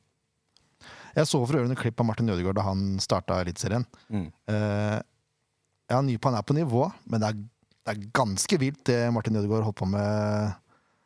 Jeg 1.15 1.29
så 1.29 1.39
for 1.39 1.55
øvrig 1.57 1.71
en 1.71 1.79
klipp 1.79 2.01
av 2.03 2.09
Martin 2.09 2.29
Ødegaard 2.33 2.57
da 2.59 2.65
han 2.67 2.83
starta 2.99 3.39
Eliteserien. 3.41 3.85
Mm. 4.11 4.27
Uh, 4.51 4.99
ja, 5.89 6.01
Nypan 6.03 6.35
er 6.35 6.43
på 6.45 6.57
nivå, 6.57 6.89
men 7.07 7.23
det 7.23 7.31
er, 7.31 7.41
det 7.85 7.93
er 7.93 8.05
ganske 8.15 8.59
vilt 8.59 8.83
det 8.89 8.99
Martin 9.15 9.39
Ødegaard 9.39 9.69
holdt 9.69 9.79
på 9.79 9.87
med 9.89 10.53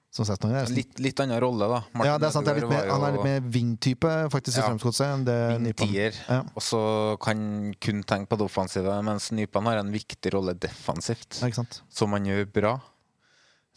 som 0.09 0.25
16-åring. 0.25 0.71
Litt, 0.73 0.95
litt 0.97 1.19
annen 1.21 1.37
rolle, 1.41 1.67
da. 1.69 1.79
Ja, 2.07 2.15
det 2.17 2.29
er 2.29 2.33
sant. 2.33 2.47
Det 2.47 2.55
er 2.55 2.63
litt 2.63 2.71
mer, 2.71 2.87
han 2.89 3.03
er 3.05 3.13
litt 3.13 3.27
mer 3.27 3.49
wing-type 3.53 4.13
faktisk 4.33 4.57
i 4.57 4.63
Ja. 4.63 4.65
Strømsgodset 4.65 5.05
enn 5.05 5.25
det 5.27 5.39
Nypan. 5.61 5.91
Ja. 5.93 6.39
og 6.49 6.63
så 6.65 6.81
kan 7.21 7.75
kun 7.77 8.01
tenke 8.09 8.31
på 8.31 8.39
det 8.41 8.47
offensive, 8.49 8.95
mens 9.05 9.29
Nypan 9.37 9.69
har 9.69 9.83
en 9.83 9.93
viktig 9.93 10.33
rolle 10.33 10.57
defensivt. 10.57 11.37
Ja, 11.43 11.51
ikke 11.51 11.61
sant? 11.61 11.83
som 11.93 12.17
han 12.17 12.25
gjør 12.25 12.49
bra. 12.49 12.73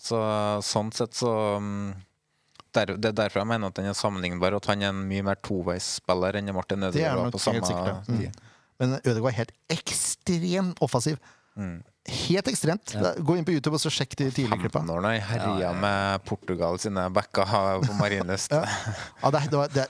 Så 0.02 0.18
sånn 0.66 0.88
sett 0.96 1.14
så 1.14 1.30
mm, 1.62 1.92
der, 2.74 2.94
Det 2.98 3.12
er 3.12 3.18
derfor 3.20 3.42
jeg 3.42 3.48
mener 3.52 3.70
at 3.70 3.76
den 3.78 3.86
er 3.90 3.94
sammenlignbar, 3.94 4.54
og 4.56 4.62
at 4.64 4.70
han 4.72 4.82
er 4.82 4.90
en 4.90 5.02
mye 5.06 5.22
mer 5.26 5.38
toveisspiller 5.44 6.40
enn 6.40 6.50
Martin 6.56 6.82
Ødegaard 6.88 7.20
var 7.26 7.34
på 7.34 7.40
samme 7.42 7.60
ja. 7.62 7.94
tid. 8.08 8.32
Mm. 8.32 8.50
Men 8.82 8.94
Ødegaard 9.04 9.30
er 9.34 9.38
helt 9.44 9.52
ekstremt 9.70 10.80
offensiv. 10.82 11.20
Mm. 11.54 11.82
Helt 12.08 12.48
ekstremt. 12.50 12.94
Ja. 12.96 13.12
Gå 13.22 13.36
inn 13.38 13.44
på 13.46 13.52
YouTube 13.54 13.76
og 13.78 13.82
så 13.84 13.92
sjekk 13.92 14.16
de 14.18 14.30
tidligere 14.32 14.58
klippa. 14.64 14.80
15 14.82 14.90
år 14.96 15.04
nå, 15.04 15.12
jeg 15.14 15.26
herja 15.28 15.68
med 15.84 16.24
Portugal 16.26 16.80
sine 16.82 17.04
backer 17.14 17.52
på 17.84 17.94
Marienlyst. 18.00 18.56
Ja. 18.56 18.64
Ja, 19.22 19.30
det, 19.36 19.44
det, 19.52 19.60
var, 19.60 19.68
det, 19.76 19.84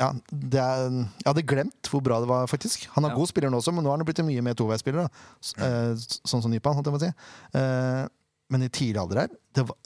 ja, 0.00 0.08
det 0.30 0.62
er, 0.62 0.86
jeg 1.18 1.28
hadde 1.32 1.44
glemt 1.50 1.90
hvor 1.92 2.00
bra 2.06 2.22
det 2.24 2.30
var, 2.30 2.46
faktisk. 2.48 2.86
Han 2.94 3.04
er 3.04 3.12
Ja. 3.12 3.18
god 3.18 3.28
spiller 3.34 3.52
nå 3.52 3.58
også, 3.60 3.74
men 3.76 3.84
nå 3.84 3.92
har 3.92 3.98
han 4.00 4.06
blitt 4.08 4.22
en 4.22 4.30
mye 4.30 4.46
mer 4.46 4.56
toveisspiller. 4.56 5.04
da. 5.10 5.26
S- 5.44 5.52
eh, 5.58 5.92
Sånn 6.30 6.40
som 6.46 6.54
Nypan, 6.54 6.78
holdt 6.78 6.88
jeg 6.88 6.96
på 6.96 7.02
å 7.02 7.04
si. 7.04 7.12
Men 8.50 8.66
i 8.66 8.70
tidlig 8.72 9.00
alder 9.02 9.24
her 9.24 9.38
det 9.56 9.64
var, 9.68 9.78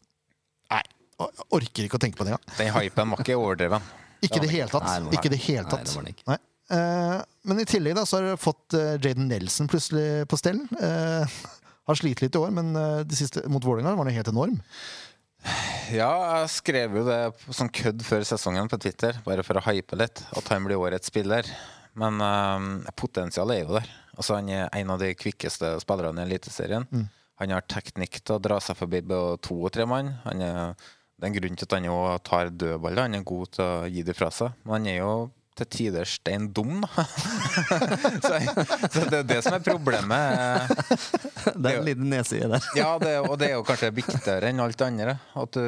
Nei, 0.72 0.80
jeg 1.20 1.46
orker 1.58 1.86
ikke 1.86 1.98
å 2.00 2.02
tenke 2.02 2.18
på 2.18 2.26
det 2.26 2.34
engang. 2.34 2.56
Den 2.58 2.72
hypen 2.74 3.12
var 3.14 3.22
ikke 3.22 3.38
overdreven. 3.38 3.92
Ikke 4.24 4.38
i 4.40 4.46
det 4.46 4.54
hele 4.54 4.72
tatt. 4.72 4.86
Nei, 4.88 5.00
det 5.04 5.18
Ikke 5.18 5.28
det 5.28 5.38
hele 5.44 5.64
Nei, 5.68 5.78
det 5.84 5.92
var 5.92 6.06
ikke. 6.08 6.24
Nei. 6.30 6.36
Eh, 6.72 7.18
men 7.44 7.60
i 7.60 7.66
tillegg 7.68 7.96
da, 7.98 8.06
så 8.08 8.18
har 8.18 8.30
du 8.30 8.40
fått 8.40 8.76
uh, 8.76 8.94
Jaden 8.96 9.28
Nelson 9.28 9.68
plutselig 9.68 10.24
på 10.30 10.38
stell. 10.40 10.62
Uh, 10.80 11.34
har 11.88 11.98
slitt 12.00 12.22
litt 12.24 12.36
i 12.36 12.40
år, 12.40 12.52
men 12.56 12.72
eh, 12.80 13.02
det 13.04 13.18
siste 13.18 13.42
mot 13.52 13.64
Vålerenga 13.64 13.92
var 13.98 14.08
han 14.08 14.16
helt 14.16 14.30
enorm. 14.32 14.54
Ja, 15.92 16.08
jeg 16.40 16.52
skrev 16.54 16.94
jo 16.96 17.02
det 17.04 17.18
som 17.52 17.68
kødd 17.68 18.00
før 18.06 18.24
sesongen 18.24 18.70
på 18.72 18.78
Twitter, 18.80 19.18
bare 19.26 19.44
for 19.44 19.60
å 19.60 19.64
hype 19.66 19.98
litt, 20.00 20.22
at 20.32 20.48
han 20.48 20.64
blir 20.64 20.80
årets 20.80 21.12
spiller. 21.12 21.44
Men 22.00 22.16
potensialet 22.96 23.60
er 23.60 23.66
jo 23.66 23.76
der. 23.76 23.90
Altså, 24.16 24.38
han 24.38 24.48
er 24.48 24.72
en 24.72 24.94
av 24.94 25.04
de 25.04 25.12
kvikkeste 25.12 25.74
spillerne 25.84 26.24
i 26.24 26.30
Eliteserien. 26.30 26.88
Han 27.42 27.54
har 27.54 27.64
teknikk 27.66 28.20
til 28.22 28.36
å 28.36 28.42
dra 28.42 28.60
seg 28.62 28.78
forbi 28.78 29.02
både 29.06 29.40
to 29.42 29.56
og 29.66 29.72
tre 29.74 29.86
mann. 29.90 30.12
Han 30.26 30.42
er 30.44 30.74
Det 31.14 31.28
er 31.28 31.30
en 31.30 31.36
grunn 31.38 31.56
til 31.56 31.66
at 31.68 31.74
han 31.76 31.84
jo 31.86 31.96
tar 32.26 32.50
dødballer. 32.50 33.06
Han 33.06 33.14
er 33.14 33.26
god 33.26 33.50
til 33.54 33.64
å 33.64 33.86
gi 33.86 34.02
det 34.06 34.16
fra 34.18 34.30
seg. 34.34 34.54
Men 34.64 34.74
han 34.74 34.86
er 34.90 34.96
jo 34.98 35.14
til 35.54 35.68
tider 35.70 36.08
stein 36.10 36.48
dum, 36.50 36.80
da. 36.82 37.04
så, 38.26 38.40
så 38.90 39.04
det 39.06 39.20
er 39.20 39.28
det 39.28 39.38
som 39.46 39.54
er 39.54 39.62
problemet. 39.62 40.74
Det 41.54 41.70
er 41.70 41.78
en 41.78 41.86
liten 41.86 42.08
nedside 42.10 42.48
der. 42.50 42.66
Ja, 42.74 42.94
det, 42.98 43.10
og 43.28 43.34
det 43.38 43.50
er 43.50 43.58
jo 43.58 43.64
kanskje 43.68 43.90
viktigere 43.94 44.48
enn 44.48 44.62
alt 44.64 44.78
det 44.80 44.86
andre. 44.86 45.12
At 45.38 45.54
du, 45.54 45.66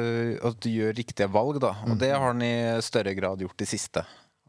at 0.49 0.57
du 0.65 0.71
gjør 0.71 0.95
riktige 0.97 1.27
valg, 1.31 1.59
da. 1.63 1.75
Og 1.85 1.99
det 2.01 2.09
har 2.11 2.23
han 2.25 2.41
i 2.43 2.81
større 2.83 3.13
grad 3.15 3.43
gjort 3.45 3.63
i 3.63 3.67
siste. 3.69 4.03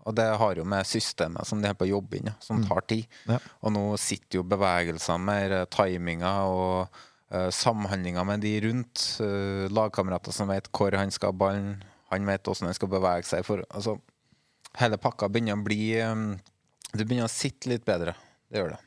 Og 0.09 0.17
det 0.17 0.25
har 0.41 0.57
jo 0.57 0.65
med 0.65 0.89
systemet 0.89 1.47
som 1.47 1.61
de 1.61 1.69
holder 1.69 1.79
på 1.83 1.87
å 1.87 1.91
jobbe 1.93 2.19
inn, 2.19 2.31
som 2.41 2.65
tar 2.65 2.81
tid. 2.89 3.05
Ja. 3.29 3.37
Og 3.61 3.75
nå 3.77 3.85
sitter 4.01 4.41
jo 4.41 4.47
bevegelsene 4.49 5.21
mer, 5.21 5.55
timinga 5.71 6.33
og 6.49 7.05
samhandlinga 7.53 8.25
med 8.25 8.41
de 8.45 8.55
rundt. 8.65 9.05
Uh, 9.21 9.67
lagkamerater 9.73 10.35
som 10.35 10.49
vet 10.53 10.71
hvor 10.73 10.97
han 10.97 11.13
skal 11.15 11.33
ha 11.33 11.41
ballen. 11.45 11.75
Han 12.13 12.29
vet 12.29 12.47
hvordan 12.47 12.71
han 12.71 12.79
skal 12.79 12.93
bevege 12.93 13.29
seg. 13.29 13.45
For, 13.47 13.65
altså, 13.69 13.99
hele 14.81 15.01
pakka 15.01 15.29
begynner 15.33 15.59
å 15.59 15.67
bli 15.67 15.83
um, 16.01 16.31
Du 16.95 17.05
begynner 17.05 17.29
å 17.29 17.33
sitte 17.33 17.69
litt 17.73 17.85
bedre. 17.89 18.17
Det 18.49 18.63
gjør 18.63 18.73
det. 18.77 18.81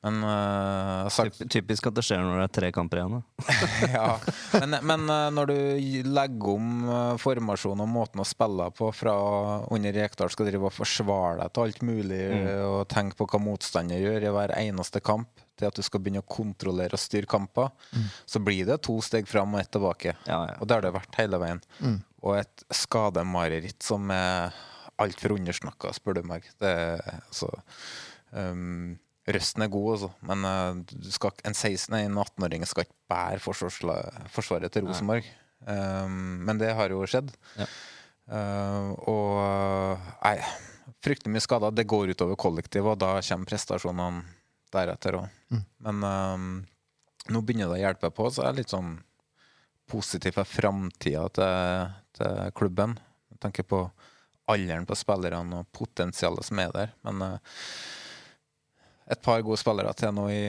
Men 0.00 0.22
uh, 0.24 1.08
sagt, 1.12 1.42
Typisk 1.52 1.90
at 1.90 1.96
det 1.98 2.04
skjer 2.06 2.22
når 2.24 2.38
det 2.38 2.44
er 2.46 2.54
tre 2.56 2.68
kamper 2.72 3.02
igjen. 3.02 3.18
Da. 3.18 3.56
ja. 3.98 4.06
Men, 4.62 4.78
men 4.88 5.04
uh, 5.12 5.26
når 5.34 5.50
du 5.50 5.58
legger 6.08 6.54
om 6.54 6.70
uh, 6.88 7.18
formasjonen 7.20 7.84
og 7.84 7.92
måten 7.92 8.22
å 8.22 8.28
spille 8.28 8.70
på 8.76 8.88
fra 8.96 9.14
under 9.68 9.96
Rekdal 9.96 10.32
skal 10.32 10.48
drive 10.48 10.70
og 10.70 10.76
forsvare 10.76 11.42
deg 11.42 11.52
til 11.52 11.66
alt 11.66 11.84
mulig 11.84 12.22
og 12.64 12.80
tenke 12.92 13.18
på 13.18 13.28
hva 13.28 13.42
motstander 13.44 14.00
gjør 14.00 14.24
i 14.24 14.32
hver 14.34 14.54
eneste 14.56 15.02
kamp, 15.04 15.44
til 15.60 15.68
at 15.68 15.76
du 15.76 15.84
skal 15.84 16.00
begynne 16.00 16.22
å 16.24 16.30
kontrollere 16.30 16.96
og 16.96 17.02
styre 17.02 17.28
kamper, 17.28 17.68
så 18.24 18.40
blir 18.40 18.64
det 18.68 18.78
to 18.86 18.96
steg 19.04 19.28
fram 19.28 19.52
og 19.56 19.60
ett 19.60 19.70
tilbake. 19.76 20.14
Ja, 20.24 20.40
ja. 20.48 20.56
Og 20.56 20.68
det 20.68 20.78
har 20.78 20.86
det 20.86 20.94
vært 20.96 21.20
hele 21.20 21.40
veien. 21.42 21.60
Og 22.24 22.38
et 22.38 22.64
skademareritt 22.72 23.84
som 23.84 24.08
er 24.14 24.56
altfor 25.00 25.36
undersnakka, 25.36 25.92
spør 25.96 26.20
du 26.20 26.24
meg. 26.28 26.48
Det 26.60 26.70
er 26.70 27.04
altså 27.20 27.52
um, 28.32 28.96
Røsten 29.36 29.64
er 29.64 29.70
god, 29.72 29.88
altså, 29.94 30.10
men 30.30 30.48
eh, 30.48 30.96
du 31.04 31.10
skal, 31.12 31.34
en 31.46 31.56
16 31.56 31.92
nei, 31.94 32.02
en 32.06 32.18
18-åring 32.18 32.66
skal 32.68 32.86
ikke 32.86 32.98
bære 33.10 33.40
forsvaret 33.42 34.72
til 34.74 34.88
Rosenborg. 34.88 35.28
Um, 35.60 36.40
men 36.48 36.60
det 36.60 36.72
har 36.76 36.92
jo 36.92 37.04
skjedd. 37.08 37.32
Ja. 37.60 37.66
Uh, 38.30 38.92
og 39.10 40.12
nei, 40.22 40.36
fryktelig 41.04 41.34
mye 41.34 41.44
skader. 41.44 41.74
Det 41.76 41.88
går 41.90 42.14
utover 42.14 42.38
kollektivet, 42.40 42.94
og 42.94 43.00
da 43.02 43.16
kommer 43.26 43.50
prestasjonene 43.50 44.24
deretter 44.72 45.18
òg. 45.20 45.30
Men 45.84 46.04
um, 46.06 46.50
nå 47.30 47.42
begynner 47.44 47.70
det 47.70 47.80
å 47.80 47.84
hjelpe 47.84 48.12
på, 48.14 48.30
så 48.30 48.46
jeg 48.46 48.52
er 48.54 48.60
litt 48.62 48.72
sånn 48.72 48.94
positiv 49.90 50.38
for 50.38 50.46
framtida 50.48 51.26
til, 51.34 51.90
til 52.16 52.54
klubben. 52.56 52.94
Med 53.30 53.42
tenker 53.42 53.66
på 53.66 53.84
alderen 54.50 54.86
på 54.86 54.96
spillerne 54.98 55.62
og 55.62 55.70
potensialet 55.74 56.46
som 56.46 56.60
er 56.62 56.72
der. 56.74 56.94
Men 57.06 57.22
eh, 57.26 57.58
et 59.10 59.22
par 59.22 59.42
gode 59.42 59.58
spillere 59.60 59.92
til 59.98 60.12
nå 60.14 60.26
i, 60.32 60.44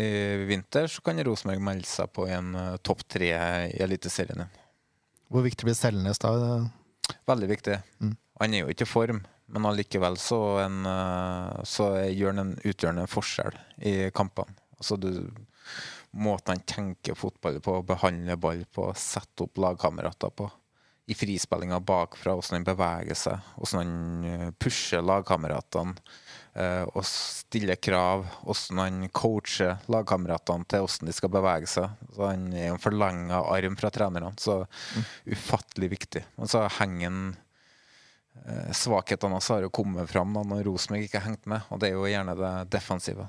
i 0.00 0.08
vinter, 0.48 0.88
så 0.88 1.02
kan 1.04 1.20
Rosenborg 1.26 1.62
melde 1.64 1.88
seg 1.88 2.10
på 2.14 2.26
en 2.30 2.54
eh, 2.56 2.78
topp 2.86 3.04
tre 3.08 3.30
i 3.68 3.82
Eliteserien. 3.84 4.46
Hvor 5.30 5.44
viktig 5.46 5.68
blir 5.68 5.76
Selnes 5.78 6.18
da? 6.22 6.32
Veldig 7.28 7.50
viktig. 7.50 7.76
Mm. 8.00 8.16
Han 8.40 8.56
er 8.56 8.64
jo 8.64 8.72
ikke 8.72 8.86
i 8.88 8.90
form, 8.90 9.20
men 9.52 9.68
allikevel 9.68 10.16
så, 10.18 10.40
en, 10.64 10.80
eh, 10.88 11.60
så 11.68 11.92
gjør 12.08 12.34
han 12.34 12.44
en 12.46 12.56
utgjørende 12.64 13.06
forskjell 13.10 13.60
i 13.90 13.94
kampene. 14.16 14.56
Altså 14.80 14.96
du, 14.96 15.12
måten 16.16 16.54
han 16.54 16.64
tenker 16.64 17.18
fotball 17.18 17.60
på, 17.62 17.76
behandler 17.86 18.40
ball 18.40 18.64
på, 18.72 18.88
setter 18.96 19.46
opp 19.46 19.60
lagkamerater 19.60 20.32
på. 20.32 20.48
I 21.10 21.14
frispillinga 21.18 21.80
bakfra, 21.82 22.36
hvordan 22.38 22.60
han 22.60 22.66
beveger 22.68 23.18
seg, 23.18 23.46
hvordan 23.56 23.80
han 23.80 24.28
eh, 24.30 24.50
pusher 24.62 25.02
lagkameratene. 25.02 25.96
eh, 26.54 26.82
og 26.94 27.02
stiller 27.06 27.78
krav, 27.82 28.24
hvordan 28.44 28.78
han 28.84 29.08
coacher 29.14 29.76
lagkameratene 29.90 30.66
til 30.70 30.84
hvordan 30.84 31.10
de 31.10 31.14
skal 31.16 31.32
bevege 31.34 31.66
seg. 31.70 31.90
Så 32.14 32.26
Han 32.30 32.48
er 32.54 32.70
en 32.72 32.78
forlenga 32.82 33.42
arm 33.50 33.76
fra 33.78 33.90
trenerne, 33.94 34.32
så 34.38 34.60
ufattelig 35.26 35.90
viktig. 35.96 36.24
Og 36.38 36.50
så 36.50 36.64
henger 36.80 37.08
han 37.10 37.22
eh, 38.46 38.70
Svakhetene 38.76 39.38
hans 39.38 39.50
har 39.50 39.62
jo 39.66 39.70
kommet 39.74 40.10
fram 40.10 40.34
da, 40.36 40.42
når 40.46 40.64
Rosenborg 40.68 41.06
ikke 41.08 41.18
har 41.22 41.28
hengt 41.30 41.46
med, 41.50 41.66
og 41.70 41.80
det 41.82 41.90
er 41.90 41.98
jo 41.98 42.06
gjerne 42.10 42.36
det 42.38 42.52
defensive. 42.76 43.26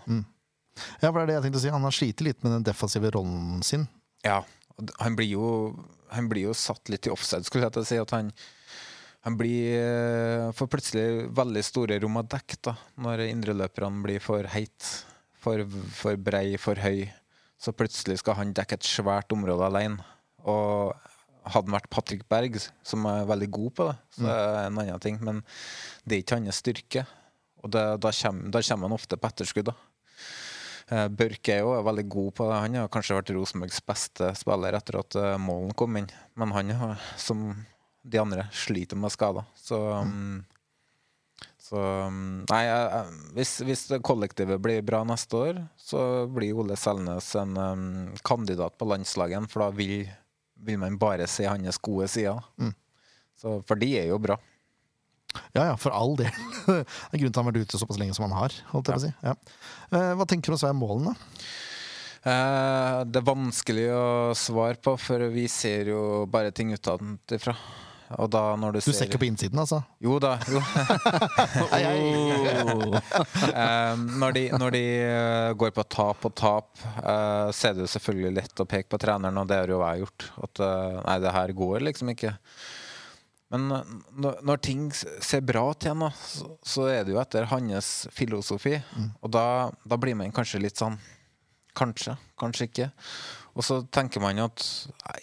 Ja, 1.02 1.10
for 1.10 1.18
det 1.20 1.24
er 1.24 1.30
det 1.32 1.40
jeg 1.40 1.46
tenkte 1.48 1.60
å 1.60 1.66
si. 1.66 1.74
Han 1.74 1.86
har 1.90 1.96
slitt 1.98 2.22
litt 2.26 2.44
med 2.46 2.54
den 2.60 2.68
defensive 2.70 3.10
rollen 3.14 3.62
sin. 3.66 3.88
Ja, 4.26 4.44
han 5.02 5.18
blir 5.18 5.28
jo 5.34 5.48
Han 6.16 6.28
blir 6.32 6.50
jo 6.50 6.58
satt 6.58 6.92
litt 6.92 7.08
i 7.08 7.14
offside, 7.14 7.46
skulle 7.48 7.68
jeg 7.68 7.76
til 7.76 7.84
å 7.84 7.90
si. 7.90 8.00
At 8.02 8.14
han, 8.16 8.32
han 9.28 9.38
blir 9.40 9.78
eh, 9.78 10.50
får 10.58 10.72
plutselig 10.72 11.30
veldig 11.38 11.64
store 11.66 12.00
rom 12.04 12.20
å 12.22 12.28
dekke 12.28 12.60
da, 12.68 12.76
når 13.02 13.28
indreløperne 13.30 14.04
blir 14.06 14.24
for 14.24 14.48
heit, 14.54 14.90
for, 15.42 15.64
for 15.96 16.20
brei, 16.20 16.58
for 16.62 16.80
høy. 16.82 17.08
Så 17.62 17.76
plutselig 17.78 18.20
skal 18.24 18.40
han 18.40 18.56
dekke 18.58 18.80
et 18.80 18.88
svært 18.88 19.34
område 19.36 19.68
alene. 19.68 20.02
Og 20.50 20.96
hadde 21.46 21.70
han 21.70 21.78
vært 21.78 21.90
Patrick 21.94 22.26
Berg, 22.30 22.58
som 22.86 23.06
er 23.10 23.30
veldig 23.30 23.50
god 23.54 23.74
på 23.78 23.88
det, 23.90 23.96
så 24.18 24.28
er 24.30 24.42
det 24.42 24.66
en 24.66 24.82
annen 24.84 25.04
ting. 25.04 25.20
Men 25.26 25.42
det 26.04 26.18
er 26.18 26.24
ikke 26.26 26.40
hans 26.42 26.62
styrke. 26.62 27.06
Og 27.62 27.70
det, 27.74 27.84
da, 28.02 28.12
kommer, 28.18 28.50
da 28.54 28.62
kommer 28.66 28.90
han 28.90 28.98
ofte 28.98 29.18
på 29.22 29.30
etterskudd. 29.30 29.70
da. 29.70 29.91
Eh, 30.92 31.08
Børke 31.08 31.56
er 31.56 31.64
jo 31.64 31.76
veldig 31.88 32.06
god 32.12 32.32
på 32.36 32.48
det. 32.50 32.62
Han 32.66 32.80
har 32.82 32.90
kanskje 32.92 33.16
vært 33.16 33.34
Rosenborgs 33.36 33.80
beste 33.88 34.32
spiller 34.36 34.76
etter 34.76 35.00
at 35.00 35.18
eh, 35.20 35.38
Målen 35.40 35.72
kom 35.78 35.96
inn. 36.00 36.10
Men 36.40 36.52
han 36.56 36.74
som 37.20 37.52
de 38.02 38.18
andre, 38.18 38.48
sliter 38.52 38.98
med 38.98 39.14
skader. 39.14 39.46
Så, 39.56 39.78
um, 39.78 40.42
så 41.62 41.82
um, 42.10 42.42
Nei, 42.50 42.64
hvis, 43.38 43.60
hvis 43.68 43.84
kollektivet 44.02 44.58
blir 44.64 44.82
bra 44.86 45.04
neste 45.06 45.38
år, 45.38 45.60
så 45.78 46.26
blir 46.26 46.58
Ole 46.58 46.78
Selnes 46.82 47.30
en 47.40 47.54
um, 47.62 47.86
kandidat 48.26 48.74
på 48.78 48.90
landslaget, 48.90 49.46
for 49.54 49.68
da 49.68 49.70
vil, 49.78 50.10
vil 50.66 50.82
man 50.82 50.98
bare 51.02 51.30
se 51.30 51.46
hans 51.46 51.78
gode 51.78 52.10
sider. 52.12 52.42
Så, 53.38 53.60
for 53.70 53.78
de 53.78 53.94
er 54.02 54.10
jo 54.10 54.18
bra. 54.22 54.40
Ja 55.56 55.66
ja, 55.72 55.76
for 55.80 55.94
all 55.96 56.16
del. 56.20 56.32
Det 56.68 56.80
er 56.84 57.22
grunnen 57.22 57.32
til 57.32 57.34
at 57.34 57.42
han 57.42 57.50
har 57.50 57.52
vært 57.56 57.68
ute 57.70 57.82
såpass 57.82 58.00
lenge 58.02 58.16
som 58.18 58.26
han 58.28 58.38
har. 58.38 58.56
Holdt 58.72 58.92
jeg 58.92 58.98
på 58.98 59.02
å 59.02 59.06
si. 59.08 59.12
ja. 59.26 59.36
Eh, 59.92 60.12
Hva 60.20 60.28
tenker 60.30 60.52
du 60.52 60.58
om 60.58 60.62
så 60.62 60.70
er 60.72 60.78
målene? 60.78 61.14
Eh, 62.22 62.98
det 63.10 63.22
er 63.22 63.26
vanskelig 63.32 63.88
å 63.98 64.04
svare 64.38 64.78
på, 64.84 64.94
for 65.02 65.24
vi 65.34 65.48
ser 65.52 65.90
jo 65.94 66.02
bare 66.30 66.52
ting 66.54 66.74
utenfra. 66.76 67.56
Og 68.20 68.28
da 68.28 68.42
når 68.60 68.74
du, 68.76 68.80
Du 68.84 68.92
ser 68.92 69.08
ikke 69.08 69.22
på 69.22 69.28
innsiden, 69.30 69.60
altså? 69.62 69.78
Jo 70.04 70.18
da. 70.20 70.34
Jo. 70.52 70.60
Eh, 73.52 73.96
når 74.22 74.36
de, 74.36 74.44
når 74.60 74.74
de 74.76 74.82
eh, 75.06 75.54
går 75.60 75.72
på 75.76 75.84
tap 75.92 76.26
og 76.28 76.34
tap, 76.38 76.70
eh, 77.00 77.48
så 77.56 77.70
er 77.70 77.78
det 77.78 77.86
jo 77.86 77.92
selvfølgelig 77.94 78.34
lett 78.38 78.62
å 78.64 78.68
peke 78.70 78.92
på 78.92 79.00
treneren, 79.02 79.40
og 79.42 79.48
det 79.50 79.58
har 79.62 79.72
jo 79.72 79.80
jeg 79.84 80.04
gjort. 80.04 80.28
At 80.48 80.62
eh, 80.68 81.00
nei, 81.08 81.18
det 81.24 81.34
her 81.36 81.54
går 81.58 81.86
liksom 81.88 82.12
ikke. 82.14 82.34
Men 83.52 83.68
når, 84.16 84.62
ting 84.64 84.86
ser 84.96 85.44
bra 85.44 85.66
ut 85.72 85.84
igjen, 85.84 86.06
så, 86.64 86.86
er 86.88 87.04
det 87.04 87.12
jo 87.12 87.20
etter 87.20 87.50
hans 87.52 87.90
filosofi. 88.16 88.78
Og 89.20 89.34
da, 89.34 89.46
da 89.84 89.98
blir 90.00 90.16
man 90.16 90.32
kanskje 90.36 90.64
litt 90.64 90.80
sånn 90.82 91.00
Kanskje, 91.72 92.18
kanskje 92.36 92.66
ikke. 92.68 92.86
Og 93.56 93.64
så 93.64 93.78
tenker 93.96 94.20
man 94.20 94.36
jo 94.36 94.50
at 94.50 94.64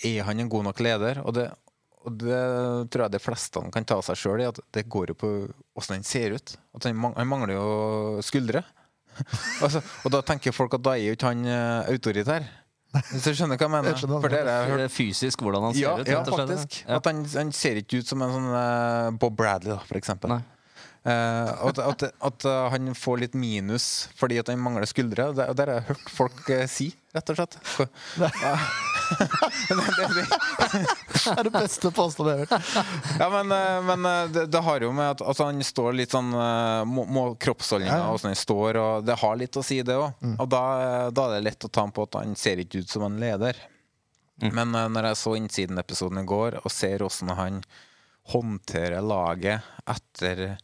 er 0.01 0.23
han 0.25 0.39
en 0.41 0.49
god 0.49 0.65
nok 0.71 0.79
leder? 0.81 1.21
Og 1.29 1.35
det, 1.37 1.45
og 2.09 2.15
det 2.23 2.39
tror 2.89 3.05
jeg 3.05 3.13
de 3.13 3.21
fleste 3.21 3.63
kan 3.75 3.85
ta 3.85 3.99
seg 4.07 4.17
sjøl 4.17 4.41
i, 4.41 4.47
at 4.49 4.61
det 4.73 4.87
går 4.89 5.13
jo 5.13 5.19
på 5.21 5.33
åssen 5.77 5.99
han 5.99 6.07
ser 6.09 6.39
ut. 6.39 6.55
At 6.77 6.89
han, 6.89 7.05
han 7.19 7.29
mangler 7.29 7.53
jo 7.59 7.67
skuldre. 8.25 8.65
altså, 9.65 9.83
og 10.05 10.15
da 10.15 10.23
tenker 10.25 10.57
folk 10.57 10.79
at 10.79 10.87
da 10.89 10.97
er 10.97 11.11
jo 11.11 11.19
ikke 11.19 11.35
han 11.35 11.45
eh, 11.53 11.93
autoritær. 11.93 12.49
Hvis 12.89 13.25
du 13.27 13.35
skjønner 13.37 13.59
hva 13.59 13.67
jeg 13.67 13.73
mener? 13.75 13.91
Jeg 13.93 14.03
skjønner. 14.03 14.23
For 14.25 14.33
dere 14.33 14.55
har 14.55 14.71
hørt 14.73 14.93
Fysisk 14.95 15.43
hvordan 15.45 15.67
han 15.69 15.75
ser 15.77 15.83
ja, 15.83 15.97
ut. 15.99 16.09
ja, 16.09 16.23
faktisk. 16.25 16.79
Ja. 16.87 17.01
At 17.01 17.11
han, 17.11 17.25
han 17.35 17.51
ser 17.57 17.83
ikke 17.83 18.01
ut 18.01 18.09
som 18.09 18.25
en 18.25 18.33
sånn 18.33 18.49
uh, 18.55 19.11
Bob 19.21 19.37
Bradley, 19.37 19.75
da, 19.75 19.83
for 19.85 20.01
eksempel. 20.01 20.33
Nei. 20.33 20.41
Eh, 21.05 21.51
at, 21.69 21.79
at, 21.79 22.03
at 22.19 22.45
eh, 22.45 22.65
han 22.73 22.91
får 22.95 23.21
litt 23.23 23.37
minus 23.39 24.09
fordi 24.19 24.41
at 24.41 24.51
han 24.51 24.61
mangler 24.61 24.89
skuldre. 24.89 25.31
Det, 25.37 25.47
det 25.55 25.65
har 25.65 25.73
jeg 25.77 25.87
hørt 25.93 26.11
folk 26.13 26.51
uh, 26.51 26.65
si, 26.71 26.91
rett 27.17 27.35
og 27.35 27.41
slett. 27.41 27.59
Det, 29.09 29.77
det, 29.89 31.31
er 31.33 31.47
det 31.47 31.53
beste 31.55 31.89
påstanden 31.97 32.43
jeg 32.43 32.49
har 32.51 32.59
hørt. 32.61 33.15
ja, 33.23 33.29
men, 33.33 33.55
uh, 33.55 33.79
men 33.89 34.09
det, 34.35 34.43
det 34.53 34.61
har 34.67 34.85
jo 34.85 34.91
med 34.93 35.15
at 35.15 35.23
altså, 35.25 35.47
han 35.49 35.65
står 35.65 35.97
litt 35.97 36.13
sånn 36.13 36.29
må, 36.29 37.07
må, 37.09 37.23
Kroppsholdninga 37.41 37.95
Ja, 37.95 38.03
ja. 38.03 38.11
og 38.11 38.19
åssen 38.19 38.35
han 38.35 38.37
står, 38.37 38.77
og 38.83 39.09
det 39.09 39.17
har 39.23 39.41
litt 39.41 39.57
å 39.57 39.65
si, 39.65 39.81
det 39.81 39.97
òg. 39.97 40.29
Og 40.35 40.53
da, 40.53 40.63
da 41.09 41.25
er 41.25 41.39
det 41.39 41.47
lett 41.47 41.65
å 41.65 41.73
ta 41.73 41.87
ham 41.87 41.95
på 41.97 42.05
at 42.05 42.21
han 42.21 42.37
ser 42.37 42.61
ikke 42.61 42.85
ut 42.85 42.93
som 42.93 43.07
en 43.09 43.17
leder. 43.23 43.57
Men 44.39 44.75
eh, 44.75 44.89
når 44.93 45.11
jeg 45.11 45.21
så 45.21 45.35
Innsiden-episoden 45.39 46.23
i 46.23 46.29
går, 46.29 46.61
og 46.63 46.73
ser 46.73 47.05
åssen 47.07 47.33
han 47.35 47.63
håndterer 48.33 49.03
laget 49.03 49.65
etter 49.89 50.59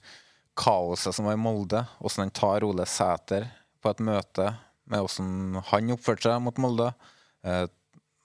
kaoset 0.58 1.14
som 1.14 1.28
var 1.28 1.36
i 1.36 1.40
Molde, 1.40 1.84
hvordan 1.98 2.26
han 2.26 2.34
tar 2.34 2.64
Ole 2.66 2.86
Sæter 2.88 3.48
på 3.82 3.92
et 3.92 4.02
møte 4.04 4.52
med 4.90 5.00
hvordan 5.00 5.60
han 5.70 5.92
oppførte 5.94 6.28
seg 6.28 6.42
mot 6.44 6.58
Molde, 6.60 6.90
eh, 7.46 7.66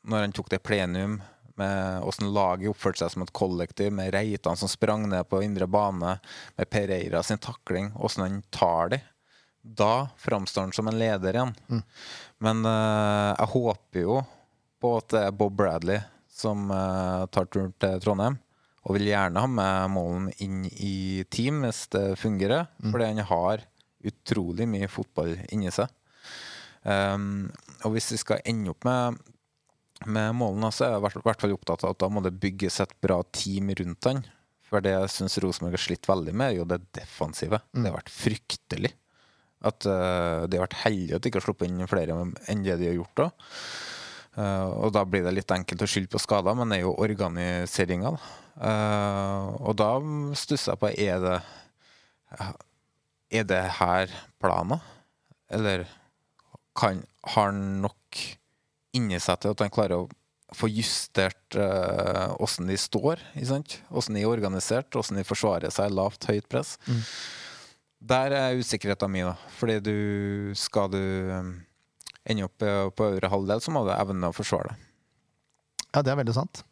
når 0.09 0.25
han 0.25 0.34
tok 0.36 0.49
det 0.51 0.63
plenum 0.63 1.19
med 1.59 2.03
hvordan 2.05 2.34
laget 2.36 2.71
oppførte 2.71 3.03
seg 3.03 3.13
som 3.13 3.23
et 3.25 3.36
kollektiv, 3.36 3.91
med 3.95 4.13
Reitan 4.15 4.59
som 4.59 4.71
sprang 4.71 5.07
ned 5.11 5.27
på 5.27 5.41
indre 5.43 5.67
bane, 5.67 6.17
med 6.55 6.69
Pereira 6.71 7.23
sin 7.23 7.41
takling, 7.43 7.91
hvordan 7.95 8.25
han 8.25 8.43
tar 8.55 8.93
de. 8.95 9.01
Da 9.61 10.09
framstår 10.17 10.67
han 10.67 10.75
som 10.75 10.88
en 10.88 10.99
leder 10.99 11.36
igjen. 11.36 11.55
Men 12.39 12.63
eh, 12.65 13.32
jeg 13.34 13.51
håper 13.55 14.05
jo 14.05 14.21
på 14.80 14.93
at 15.01 15.09
det 15.11 15.25
er 15.27 15.36
Bob 15.36 15.57
Bradley 15.59 15.99
som 16.32 16.69
eh, 16.71 17.25
tar 17.34 17.49
turen 17.51 17.73
til 17.75 17.99
Trondheim. 18.03 18.39
Og 18.88 18.95
vil 18.95 19.09
gjerne 19.11 19.41
ha 19.43 19.47
med 19.51 19.91
Målen 19.91 20.30
inn 20.39 20.61
i 20.71 21.23
team 21.30 21.61
hvis 21.65 21.88
det 21.91 22.05
fungerer, 22.21 22.67
fordi 22.93 23.09
han 23.09 23.19
har 23.27 23.65
utrolig 24.07 24.67
mye 24.71 24.88
fotball 24.88 25.34
inni 25.51 25.71
seg. 25.75 25.89
Um, 26.88 27.49
og 27.84 27.91
hvis 27.93 28.11
vi 28.13 28.17
skal 28.21 28.39
ende 28.47 28.71
opp 28.71 28.86
med, 28.88 29.17
med 30.07 30.32
målene, 30.39 30.69
så 30.71 30.86
er 30.86 30.93
jeg 30.95 31.01
i 31.01 31.03
hvert- 31.27 31.41
fall 31.43 31.51
opptatt 31.57 31.84
av 31.84 31.91
at 31.91 31.99
da 31.99 32.07
må 32.09 32.23
det 32.23 32.39
bygges 32.39 32.80
et 32.80 32.93
bra 33.03 33.19
team 33.36 33.67
rundt 33.75 34.07
han. 34.07 34.23
For 34.69 34.80
det 34.86 34.93
jeg 34.95 35.09
syns 35.11 35.36
Rosenborg 35.43 35.75
har 35.75 35.84
slitt 35.84 36.07
veldig 36.07 36.34
med, 36.34 36.53
er 36.53 36.57
jo 36.61 36.65
det 36.69 36.80
defensive. 36.95 37.59
Det 37.73 37.84
har 37.89 37.97
vært 37.99 38.13
fryktelig. 38.13 38.93
At 39.65 39.84
uh, 39.91 40.47
De 40.47 40.55
har 40.55 40.67
vært 40.69 40.80
heldige 40.86 41.15
at 41.17 41.21
de 41.21 41.30
ikke 41.34 41.41
har 41.41 41.47
sluppet 41.49 41.67
inn 41.67 41.88
flere 41.91 42.15
enn 42.47 42.63
det 42.63 42.77
de 42.80 42.88
har 42.93 42.95
gjort. 43.01 43.15
da. 43.25 43.30
Eh, 44.38 44.69
og 44.77 44.93
da 44.95 45.05
blir 45.07 45.25
det 45.25 45.34
litt 45.36 45.51
enkelt 45.53 45.84
å 45.84 45.89
skylde 45.89 46.11
på 46.13 46.21
skader, 46.21 46.57
men 46.57 46.69
det 46.69 46.80
er 46.80 46.86
jo 46.86 46.97
organiseringa. 47.01 48.13
Eh, 48.59 49.47
og 49.63 49.77
da 49.80 49.91
stusser 50.38 50.75
jeg 50.75 50.82
på 50.82 50.91
er 50.93 51.23
det 51.23 51.39
Er 53.30 53.45
det 53.45 53.61
her 53.77 54.11
planen? 54.41 54.82
Eller 55.49 55.88
kan, 56.77 57.01
har 57.23 57.49
han 57.49 57.82
nok 57.82 58.19
inni 58.93 59.19
seg 59.21 59.41
til 59.41 59.53
at 59.53 59.63
han 59.63 59.73
klarer 59.73 60.03
å 60.03 60.09
få 60.55 60.69
justert 60.69 61.57
uh, 61.57 62.34
de 62.65 62.77
står, 62.77 63.21
åssen 63.93 64.15
de 64.15 64.23
er 64.23 64.30
organisert, 64.30 64.95
åssen 64.97 65.19
de 65.19 65.25
forsvarer 65.25 65.69
seg 65.73 65.93
lavt, 65.93 66.25
høyt 66.25 66.47
press. 66.49 66.77
Der 67.99 68.34
er 68.34 68.57
usikkerheten 68.57 69.11
min, 69.11 69.30
da. 69.30 69.36
Fordi 69.59 69.77
du 69.84 70.53
skal 70.57 70.89
du 70.89 71.03
um, 72.26 72.32
ende 72.32 72.45
opp 72.45 72.65
eh, 72.65 72.89
på 72.91 73.07
øvre 73.13 73.32
halvdel, 73.32 73.61
så 73.61 73.74
må 73.74 73.86
du 73.88 73.93
evne 73.95 74.30
å 74.30 74.36
forsvare 74.36 74.72
det. 74.72 74.78
Ja, 75.89 76.03
det 76.05 76.11
er 76.11 76.20
veldig 76.20 76.36
sant. 76.36 76.63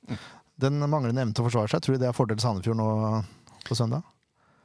Den 0.61 0.77
manglende 0.83 1.21
evnen 1.21 1.33
til 1.33 1.45
å 1.45 1.47
forsvare 1.47 1.71
seg, 1.71 1.81
tror 1.81 1.97
du 1.97 2.03
det 2.03 2.09
er 2.11 2.17
fordel 2.17 2.41
Sandefjord 2.41 2.77
nå 2.77 2.89
på 3.65 3.77
søndag? 3.77 4.05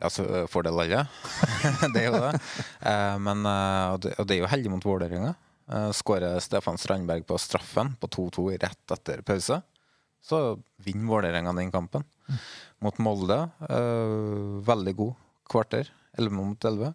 Altså, 0.02 0.26
eh, 0.26 0.48
fordel 0.50 0.80
alle. 0.82 1.04
det 1.94 2.02
er 2.02 2.08
jo 2.08 2.18
det. 2.18 2.34
Eh, 2.90 3.16
men, 3.22 3.46
og 3.46 4.02
det. 4.04 4.16
Er 4.26 4.42
jo 4.42 4.52
heldig 4.52 4.74
mot 4.74 4.86
Vålerenga. 4.86 5.34
Skårer 5.94 6.42
Stefan 6.42 6.76
Strandberg 6.76 7.22
på 7.24 7.38
straffen 7.40 7.94
på 8.02 8.08
2-2 8.10 8.42
rett 8.60 8.92
etter 8.92 9.22
pause. 9.24 9.60
Så 10.20 10.40
vinner 10.84 11.08
Vålerenga 11.08 11.54
den 11.56 11.70
kampen. 11.72 12.04
Mot 12.82 12.98
Molde, 13.00 13.38
veldig 14.66 14.94
god 14.98 15.14
kvarter. 15.48 15.88
11 16.18 16.34
mot 16.34 16.66
11. 16.66 16.92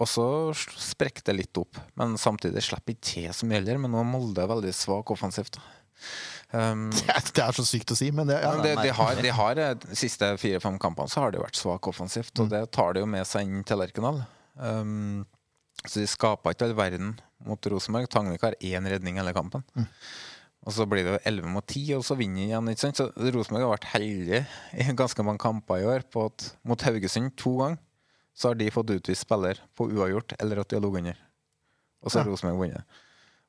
Og 0.00 0.08
så 0.08 0.26
sprekker 0.56 1.26
det 1.28 1.36
litt 1.36 1.60
opp. 1.60 1.76
Men 2.00 2.16
samtidig 2.20 2.62
slipper 2.64 2.96
ikke 2.96 3.08
til 3.10 3.28
så 3.36 3.48
mye 3.48 3.60
heller. 3.60 3.80
Men 3.82 3.92
nå 3.92 4.00
er 4.00 4.08
Molde 4.08 4.46
veldig 4.48 4.72
svak 4.76 5.12
offensivt. 5.12 5.60
Um, 6.50 6.88
Det 6.96 7.12
er, 7.12 7.26
det 7.36 7.42
er 7.44 7.54
så 7.54 7.64
sykt 7.68 7.92
å 7.92 7.96
si, 7.98 8.08
men 8.14 8.26
det, 8.26 8.40
ja, 8.42 8.54
det, 8.64 8.72
de 8.80 8.94
har, 8.96 9.18
de 9.22 9.32
har 9.36 9.58
eh, 9.60 9.74
de 9.84 9.98
siste 9.98 10.32
fire-fem 10.40 10.80
kampene 10.82 11.12
så 11.12 11.22
har 11.22 11.34
de 11.34 11.42
vært 11.42 11.60
svak 11.60 11.86
offensivt, 11.86 12.32
og 12.42 12.48
det 12.50 12.64
tar 12.74 12.96
de 12.96 13.04
jo 13.04 13.10
med 13.10 13.28
seg 13.28 13.46
inn 13.46 13.60
til 13.68 13.78
Lerkendal. 13.78 14.22
Um, 14.56 15.20
så 15.84 16.00
de 16.00 16.08
skaper 16.10 16.56
ikke 16.56 16.66
all 16.66 16.74
verden 16.78 17.12
mot 17.46 17.70
Rosenborg. 17.72 18.08
Tangvik 18.12 18.42
har 18.48 18.56
én 18.66 18.88
redning 18.90 19.20
hele 19.20 19.36
kampen. 19.36 19.62
Og 20.66 20.74
så 20.76 20.84
blir 20.88 21.06
det 21.06 21.20
11 21.28 21.52
mot 21.54 21.64
10, 21.64 21.94
og 22.00 22.02
så 22.04 22.16
vinner 22.18 22.42
de 22.42 22.48
igjen. 22.50 22.72
ikke 22.72 22.82
sant? 22.82 22.98
Så 23.00 23.30
Rosenborg 23.36 23.64
har 23.64 23.76
vært 23.76 23.92
heldig 23.94 24.42
i 24.76 24.88
ganske 24.98 25.24
mange 25.24 25.40
kamper 25.40 25.80
i 25.80 25.86
år 25.88 26.04
på 26.12 26.26
at 26.28 26.50
mot 26.68 26.84
Haugesund 26.84 27.32
to 27.40 27.54
ganger 27.62 27.80
så 28.36 28.48
har 28.50 28.58
de 28.60 28.70
fått 28.70 28.90
utvist 28.94 29.26
spiller 29.26 29.58
på 29.76 29.88
uavgjort 29.90 30.36
eller 30.38 30.60
at 30.62 30.68
de 30.70 30.76
har 30.78 30.84
ligget 30.84 31.02
under. 31.02 31.16
Og 32.02 32.10
så 32.10 32.18
har 32.20 32.26
Ja. 32.26 32.32
Rosenborg 32.32 32.58
vunnet. 32.62 32.84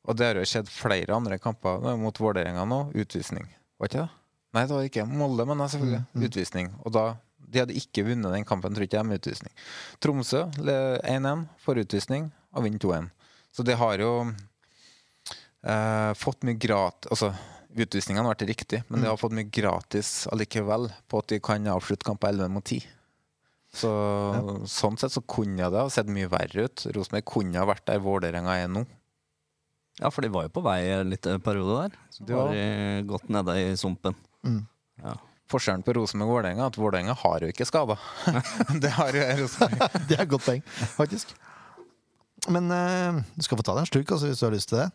Og 0.10 0.18
det 0.18 0.26
har 0.26 0.36
jo 0.36 0.48
skjedd 0.50 0.68
flere 0.68 1.14
andre 1.16 1.38
kamper 1.40 1.98
mot 1.98 2.18
Vålerenga 2.18 2.66
nå. 2.66 2.92
Utvisning. 2.98 3.46
Var 3.80 3.88
ikke 3.88 4.02
det? 4.02 4.10
Nei, 4.54 4.66
det 4.68 4.76
var 4.76 4.84
ikke 4.88 5.06
Molde, 5.08 5.46
men 5.48 5.58
selvfølgelig. 5.58 6.06
Utvisning. 6.28 6.72
Og 6.86 6.92
da 6.92 7.18
De 7.52 7.60
hadde 7.60 7.76
ikke 7.76 8.06
vunnet 8.08 8.32
den 8.32 8.46
kampen, 8.48 8.72
tror 8.74 8.86
ikke 8.86 8.96
jeg, 8.96 9.06
med 9.06 9.20
utvisning. 9.20 9.52
Tromsø 10.00 10.46
1-1, 10.56 11.48
får 11.60 11.82
utvisning 11.84 12.30
og 12.56 12.64
vinner 12.64 12.80
2-1. 12.80 13.10
Så 13.52 13.66
de 13.68 13.76
har 13.76 13.98
jo 14.00 14.12
eh, 15.66 16.14
fått 16.16 16.46
mye 16.48 16.56
gratis 16.56 17.12
Altså, 17.12 17.34
utvisningene 17.76 18.24
har 18.24 18.36
vært 18.36 18.48
riktig, 18.48 18.82
men 18.88 19.02
de 19.04 19.10
har 19.10 19.20
fått 19.20 19.36
mye 19.36 19.50
gratis 19.52 20.28
allikevel 20.32 20.90
på 21.12 21.20
at 21.20 21.28
de 21.32 21.40
kan 21.44 21.68
avslutte 21.72 22.08
kamper 22.08 22.32
11 22.32 22.50
mot 22.56 22.64
10. 22.64 22.88
Så 23.72 23.92
sånn 24.68 24.98
sett 25.00 25.14
så 25.14 25.22
kunne 25.24 25.70
det 25.72 25.80
ha 25.80 25.90
sett 25.92 26.10
mye 26.12 26.30
verre 26.32 26.68
ut. 26.68 26.84
Rosenborg 26.92 27.28
kunne 27.32 27.62
ha 27.62 27.68
vært 27.70 27.86
der 27.88 28.02
Vålerenga 28.04 28.58
er 28.60 28.72
nå. 28.72 28.84
Ja, 30.00 30.10
for 30.12 30.24
de 30.24 30.32
var 30.34 30.48
jo 30.48 30.54
på 30.56 30.64
vei 30.66 30.82
litt 31.08 31.28
en 31.30 31.44
periode 31.44 31.78
der. 31.84 32.00
Så 32.12 32.26
de 32.28 32.36
var 32.36 32.56
ja. 32.56 33.02
godt 33.04 33.28
gått 33.28 33.34
nede 33.38 33.58
i 33.62 33.70
sumpen. 33.80 34.18
Mm. 34.48 34.64
Ja. 35.04 35.16
Forskjellen 35.52 35.84
på 35.88 35.96
Rosenborg 35.96 36.30
og 36.30 36.36
Vålerenga 36.36 36.66
er 36.66 36.74
at 36.74 36.80
Vålerenga 36.80 37.16
har 37.24 37.46
jo 37.46 37.52
ikke 37.52 37.68
skader. 37.68 38.04
det 38.84 38.92
har 38.98 39.16
jo 39.16 39.26
Rosenborg. 39.44 39.98
det 40.10 40.20
er 40.20 40.26
et 40.26 40.36
godt 40.36 40.48
poeng, 40.48 40.64
faktisk. 40.98 41.36
Men 42.52 42.72
uh, 42.74 43.22
du 43.36 43.44
skal 43.46 43.60
få 43.60 43.66
ta 43.68 43.76
deg 43.78 43.86
en 43.86 43.92
slurk 43.92 44.16
altså, 44.16 44.32
hvis 44.32 44.40
du 44.42 44.48
har 44.48 44.56
lyst 44.56 44.72
til 44.72 44.82
det. 44.82 44.88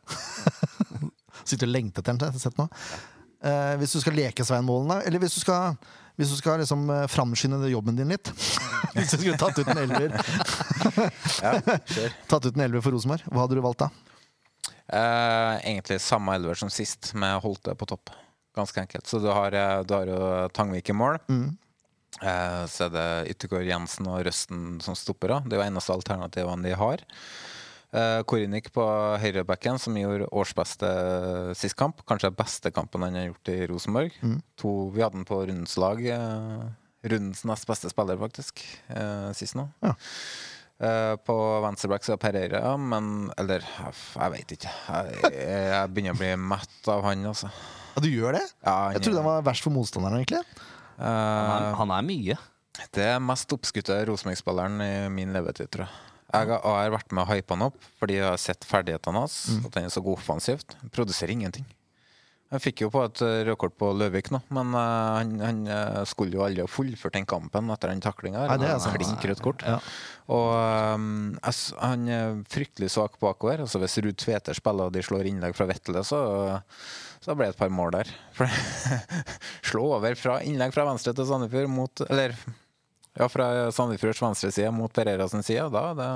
Sitter 1.49 1.68
og 1.68 1.77
lengter 1.77 2.03
etter 2.03 2.18
den. 2.18 2.41
sett 2.43 2.59
nå. 2.59 2.66
Eh, 3.45 3.74
hvis 3.80 3.93
du 3.93 4.01
skal 4.01 4.16
leke 4.16 4.45
Svein 4.47 4.64
Målen, 4.64 4.89
da, 4.91 5.01
eller 5.07 5.20
hvis 5.22 5.37
du 5.37 5.43
skal, 5.43 5.76
hvis 6.16 6.32
du 6.32 6.39
skal 6.39 6.61
liksom, 6.62 6.87
eh, 6.91 7.07
framskynde 7.12 7.68
jobben 7.68 7.99
din 7.99 8.14
litt 8.14 8.30
Hvis 8.97 9.12
du 9.12 9.18
skulle 9.20 9.37
tatt 9.41 9.59
ut 9.61 9.68
en 9.68 9.82
elver 9.82 10.14
Ja. 11.45 11.53
Tatt 12.30 12.49
ut 12.49 12.55
en 12.55 12.64
elver 12.64 12.84
for 12.84 12.97
Rosenborg, 12.97 13.26
hva 13.28 13.45
hadde 13.45 13.59
du 13.59 13.64
valgt 13.64 13.84
da? 13.84 13.91
Eh, 14.87 15.55
egentlig 15.66 16.01
samme 16.01 16.39
elver 16.39 16.59
som 16.59 16.70
sist, 16.72 17.12
med 17.18 17.41
Holte 17.43 17.74
på 17.76 17.89
topp. 17.91 18.14
Ganske 18.57 18.80
enkelt. 18.80 19.07
Så 19.07 19.18
du 19.20 19.28
har, 19.28 19.53
eh, 19.53 19.82
du 19.84 19.95
har 19.95 20.07
jo 20.09 20.49
Tangvik 20.55 20.89
i 20.89 20.97
mål. 20.97 21.18
Mm. 21.28 21.57
Eh, 22.22 22.62
så 22.70 22.87
er 22.87 22.95
det 22.95 23.09
Yttergård 23.34 23.66
Jensen 23.68 24.09
og 24.09 24.22
Røsten 24.24 24.78
som 24.80 24.97
stopper 24.97 25.28
stoppere. 25.28 25.43
Det 25.45 25.59
er 25.59 25.64
jo 25.64 25.68
eneste 25.68 25.93
alternativene 25.93 26.64
de 26.64 26.78
har. 26.78 27.03
Eh, 27.97 28.21
Korinik 28.29 28.67
på 28.77 28.85
høyrebacken, 29.23 29.79
som 29.81 29.95
gjorde 29.97 30.27
årsbeste 30.37 30.89
sist 31.57 31.77
kamp. 31.81 32.03
Kanskje 32.09 32.29
beste 32.37 32.73
kampen 32.75 33.07
han 33.07 33.15
har 33.17 33.31
gjort 33.31 33.49
i 33.55 33.61
Rosenborg. 33.71 34.19
To, 34.61 34.73
vi 34.93 35.01
hadde 35.05 35.17
den 35.23 35.29
på 35.29 35.39
rundens 35.49 35.79
lag. 35.81 36.03
Eh, 36.05 36.67
rundens 37.09 37.45
nest 37.49 37.65
beste 37.71 37.89
spiller, 37.93 38.19
faktisk, 38.21 38.61
eh, 38.93 39.31
sist 39.39 39.57
nå. 39.57 39.69
Ja. 39.87 39.95
Eh, 40.77 41.15
på 41.25 41.35
venstreback 41.65 42.05
så 42.05 42.13
er 42.13 42.21
Pereira, 42.21 42.59
ja, 42.61 42.75
men 42.77 43.31
Eller 43.41 43.63
jeg 43.65 44.31
veit 44.35 44.51
ikke. 44.59 44.69
Jeg, 44.91 45.31
jeg 45.33 45.89
begynner 45.95 46.13
å 46.13 46.19
bli 46.21 46.35
mett 46.37 46.91
av 46.93 47.01
han, 47.07 47.23
altså. 47.31 47.49
Ja, 47.97 48.03
du 48.05 48.11
gjør 48.13 48.37
det? 48.37 48.43
Ja, 48.67 48.75
Jeg 48.93 49.01
trodde 49.07 49.23
han 49.23 49.31
var 49.31 49.47
verst 49.47 49.65
for 49.65 49.73
motstanderen, 49.73 50.21
egentlig. 50.21 50.43
Han 50.99 51.07
Eh, 51.07 51.71
er, 51.71 51.75
han 51.81 51.91
er 51.93 52.03
mye. 52.05 52.37
det 52.93 53.05
er 53.15 53.19
mest 53.25 53.49
oppskutte 53.57 53.97
Rosenborg-spilleren 54.09 54.81
i 54.85 55.09
min 55.13 55.33
levetid, 55.33 55.69
tror 55.73 55.87
jeg. 55.87 55.95
Jeg 56.33 56.49
har- 56.51 56.62
har 56.66 56.91
vært 56.91 57.12
med 57.12 57.22
og 57.22 57.31
hypa 57.35 57.55
han 57.55 57.66
opp 57.68 57.79
fordi 58.01 58.18
jeg 58.18 58.29
har 58.29 58.37
sett 58.37 58.64
ferdighetene 58.66 59.22
hans. 59.24 59.39
At 59.64 59.74
han 59.74 59.85
er 59.85 59.95
så 59.95 60.03
god 60.03 60.18
offensivt. 60.18 60.77
Produserer 60.91 61.31
ingenting. 61.31 61.64
Han 62.53 62.61
fikk 62.62 62.85
jo 62.85 62.91
på 62.95 63.01
et 63.03 63.20
eh, 63.27 63.41
rødkort 63.49 63.74
på 63.74 63.89
Løvik 63.99 64.29
nå, 64.31 64.39
men 64.55 64.68
uh, 64.70 65.16
han, 65.18 65.33
han 65.43 65.57
eh, 65.66 66.05
skulle 66.07 66.37
jo 66.37 66.45
aldri 66.45 66.62
ha 66.62 66.70
fullført 66.70 67.16
den 67.18 67.27
kampen 67.27 67.72
etter 67.74 67.91
den 67.91 68.01
taklinga. 68.05 68.45
Klink 68.95 69.24
rødt 69.27 69.43
kort. 69.43 69.64
Ja. 69.66 69.81
Og 70.31 70.53
um, 70.95 71.33
altså, 71.43 71.74
han 71.83 72.07
er 72.07 72.37
fryktelig 72.47 72.93
svak 72.95 73.18
bakover. 73.18 73.64
Altså 73.64 73.81
Hvis 73.83 73.99
Ruud 73.99 74.14
Tveter 74.22 74.55
spiller 74.55 74.87
og 74.87 74.95
de 74.95 75.03
slår 75.03 75.27
innlegg 75.27 75.59
fra 75.59 75.66
Vetle, 75.66 76.05
så, 76.07 76.20
så 77.18 77.35
blir 77.35 77.51
det 77.51 77.57
et 77.57 77.62
par 77.64 77.74
mål 77.74 77.97
der. 77.99 78.14
Slå 79.66 79.83
over 79.99 80.14
fra 80.14 80.39
innlegg 80.47 80.74
fra 80.77 80.87
venstre 80.87 81.16
til 81.18 81.27
Sandefjord 81.27 81.72
mot 81.72 82.07
Eller 82.07 82.37
ja, 83.17 83.29
fra 83.33 83.49
Sandefjords 83.73 84.23
venstre 84.23 84.53
side 84.55 84.71
mot 84.75 84.93
Pereiras 84.93 85.35
side. 85.41 85.69
Da 85.73 85.91
er 85.91 85.99
det 86.01 86.11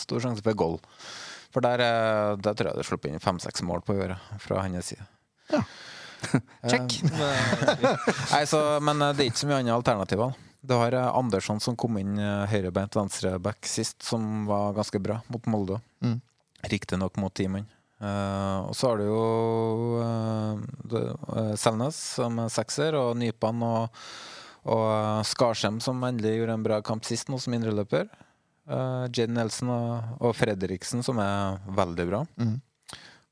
stor 0.00 0.24
sjanse 0.24 0.44
for 0.44 0.58
goal. 0.58 0.80
For 1.54 1.64
der, 1.64 1.82
eh, 1.84 2.32
der 2.44 2.56
tror 2.56 2.72
jeg 2.72 2.80
det 2.80 2.88
slipper 2.88 3.12
inn 3.12 3.22
fem-seks 3.22 3.64
mål 3.64 3.84
på 3.86 3.96
året 3.96 4.40
fra 4.42 4.64
hans 4.64 4.92
side. 4.92 5.06
Check. 6.70 7.00
Nei, 8.32 8.46
så, 8.46 8.60
men 8.84 9.02
eh, 9.02 9.14
det 9.14 9.24
er 9.24 9.32
ikke 9.32 9.44
så 9.44 9.50
mye 9.50 9.62
andre 9.62 9.78
alternativer. 9.78 10.36
Du 10.60 10.74
har 10.74 10.92
eh, 10.92 11.16
Andersson 11.16 11.60
som 11.62 11.76
kom 11.78 11.98
inn 12.00 12.18
eh, 12.18 12.44
høyrebeint 12.50 12.96
venstreback 12.98 13.66
sist, 13.66 14.02
som 14.02 14.46
var 14.48 14.76
ganske 14.76 15.00
bra 15.02 15.20
mot 15.32 15.46
Molde. 15.50 15.80
Mm. 16.04 16.20
Riktignok 16.68 17.16
mot 17.22 17.34
ti 17.34 17.48
mann. 17.48 17.68
Uh, 17.98 18.70
og 18.70 18.76
så 18.78 18.92
har 18.92 19.00
du 19.00 19.08
jo 19.08 19.22
uh, 19.98 21.54
Selnes 21.58 21.96
som 22.14 22.36
er 22.38 22.52
sekser, 22.54 22.94
og 22.94 23.16
Nypan 23.18 23.64
og, 23.66 23.96
og 24.68 24.86
eh, 24.92 25.26
Skarsheim 25.26 25.80
som 25.84 26.02
endelig 26.06 26.36
gjorde 26.38 26.56
en 26.58 26.64
bra 26.66 26.80
kamp 26.84 27.06
sist, 27.08 27.30
nå 27.30 27.40
som 27.42 27.56
indreløper. 27.56 28.08
Uh, 28.68 29.08
Jade 29.08 29.32
Nelson 29.32 29.70
og, 29.72 30.16
og 30.20 30.34
Fredriksen 30.36 31.00
som 31.04 31.16
er 31.24 31.56
veldig 31.72 32.04
bra. 32.10 32.18
Mm. 32.36 32.58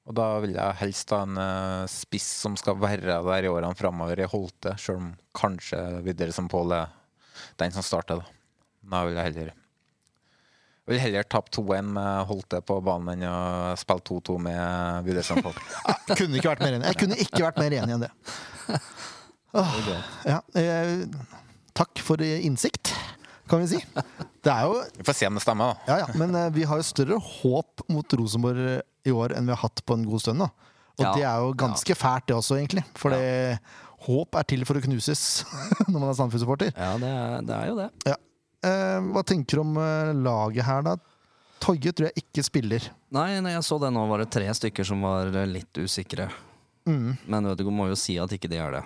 Og 0.06 0.14
da 0.16 0.30
vil 0.40 0.54
jeg 0.56 0.78
helst 0.80 1.12
ha 1.12 1.18
en 1.26 1.36
uh, 1.36 1.90
spiss 1.90 2.28
som 2.40 2.56
skal 2.56 2.78
være 2.80 3.18
der 3.26 3.44
i 3.44 3.50
årene 3.52 3.76
framover 3.76 4.22
i 4.22 4.30
Holte, 4.32 4.72
sjøl 4.80 5.02
om 5.02 5.12
kanskje 5.36 5.82
videre 6.06 6.32
som 6.32 6.48
Pål 6.48 6.72
er 6.78 6.96
den 7.60 7.74
som 7.74 7.84
starter, 7.84 8.22
da. 8.22 8.32
Da 8.86 9.04
vil 9.04 9.18
jeg 9.18 9.28
heller 9.28 9.54
jeg 10.86 10.94
vil 10.94 11.00
heller 11.02 11.24
tape 11.26 11.50
2-1 11.50 11.88
med 11.96 12.28
Holte 12.28 12.60
på 12.62 12.76
banen 12.86 13.08
enn 13.16 13.24
å 13.26 13.72
spille 13.74 14.04
2-2 14.06 14.36
med 14.38 15.08
som 15.26 15.40
Pål. 15.42 15.56
Kunne 16.12 16.38
ikke 16.38 16.52
vært 16.52 16.62
mer 16.62 16.76
enig 16.76 16.86
Jeg 16.92 16.98
kunne 17.00 17.18
ikke 17.24 17.42
vært 17.42 17.58
mer 17.58 17.74
enig 17.74 17.96
enn 17.96 18.04
det. 18.06 18.12
Åh, 19.52 19.76
ja, 20.26 20.40
eh, 20.58 21.06
takk 21.76 22.02
for 22.04 22.22
innsikt, 22.22 22.94
kan 23.48 23.62
vi 23.62 23.68
si. 23.76 23.80
Det 24.42 24.52
er 24.52 24.66
jo 24.66 24.82
Vi 24.98 25.06
får 25.06 25.16
se 25.20 25.28
om 25.30 25.38
det 25.38 25.44
stemmer, 25.44 25.72
da. 25.72 25.92
Ja, 25.92 25.98
ja, 26.04 26.18
men 26.18 26.34
eh, 26.34 26.50
vi 26.54 26.66
har 26.68 26.80
jo 26.82 26.86
større 26.86 27.18
håp 27.22 27.86
mot 27.88 28.18
Rosenborg 28.18 28.80
i 29.06 29.14
år 29.14 29.36
enn 29.36 29.46
vi 29.46 29.54
har 29.54 29.62
hatt 29.62 29.84
på 29.86 29.96
en 29.96 30.04
god 30.08 30.22
stund. 30.24 30.42
Da. 30.44 30.50
Og 30.98 31.04
Ja, 31.04 31.14
det 31.14 31.24
er 31.28 31.40
jo 31.44 31.56
ganske 31.58 31.94
fælt, 31.96 32.26
det 32.28 32.36
også, 32.36 32.58
egentlig. 32.58 32.84
For 32.98 33.14
håp 34.06 34.38
er 34.38 34.46
til 34.48 34.64
for 34.68 34.78
å 34.78 34.84
knuses 34.84 35.44
når 35.90 35.98
man 35.98 36.10
er 36.10 36.16
Sandefjord-supporter. 36.18 36.72
Ja, 36.76 36.94
det 37.00 37.10
er, 37.10 37.36
det 37.46 37.56
er 37.56 37.70
jo 37.70 37.76
det. 37.80 37.90
Ja. 38.08 38.16
Eh, 38.66 38.98
hva 39.12 39.22
tenker 39.26 39.60
du 39.60 39.62
om 39.62 39.76
eh, 39.80 40.12
laget 40.26 40.66
her, 40.66 40.82
da? 40.86 40.96
Toye 41.62 41.92
tror 41.92 42.10
jeg 42.10 42.24
ikke 42.24 42.44
spiller. 42.44 42.90
Nei, 43.14 43.30
når 43.40 43.56
jeg 43.56 43.66
så 43.68 43.78
det 43.80 43.92
nå, 43.94 44.02
var 44.10 44.22
det 44.22 44.28
tre 44.34 44.48
stykker 44.58 44.86
som 44.86 45.04
var 45.06 45.30
eh, 45.32 45.48
litt 45.48 45.80
usikre. 45.80 46.28
Mm. 46.86 47.16
Men 47.26 47.50
Ødegaard 47.52 47.74
må 47.76 47.88
jo 47.90 47.98
si 47.98 48.18
at 48.22 48.32
ikke 48.36 48.50
de 48.52 48.60
er 48.62 48.78
det. 48.78 48.82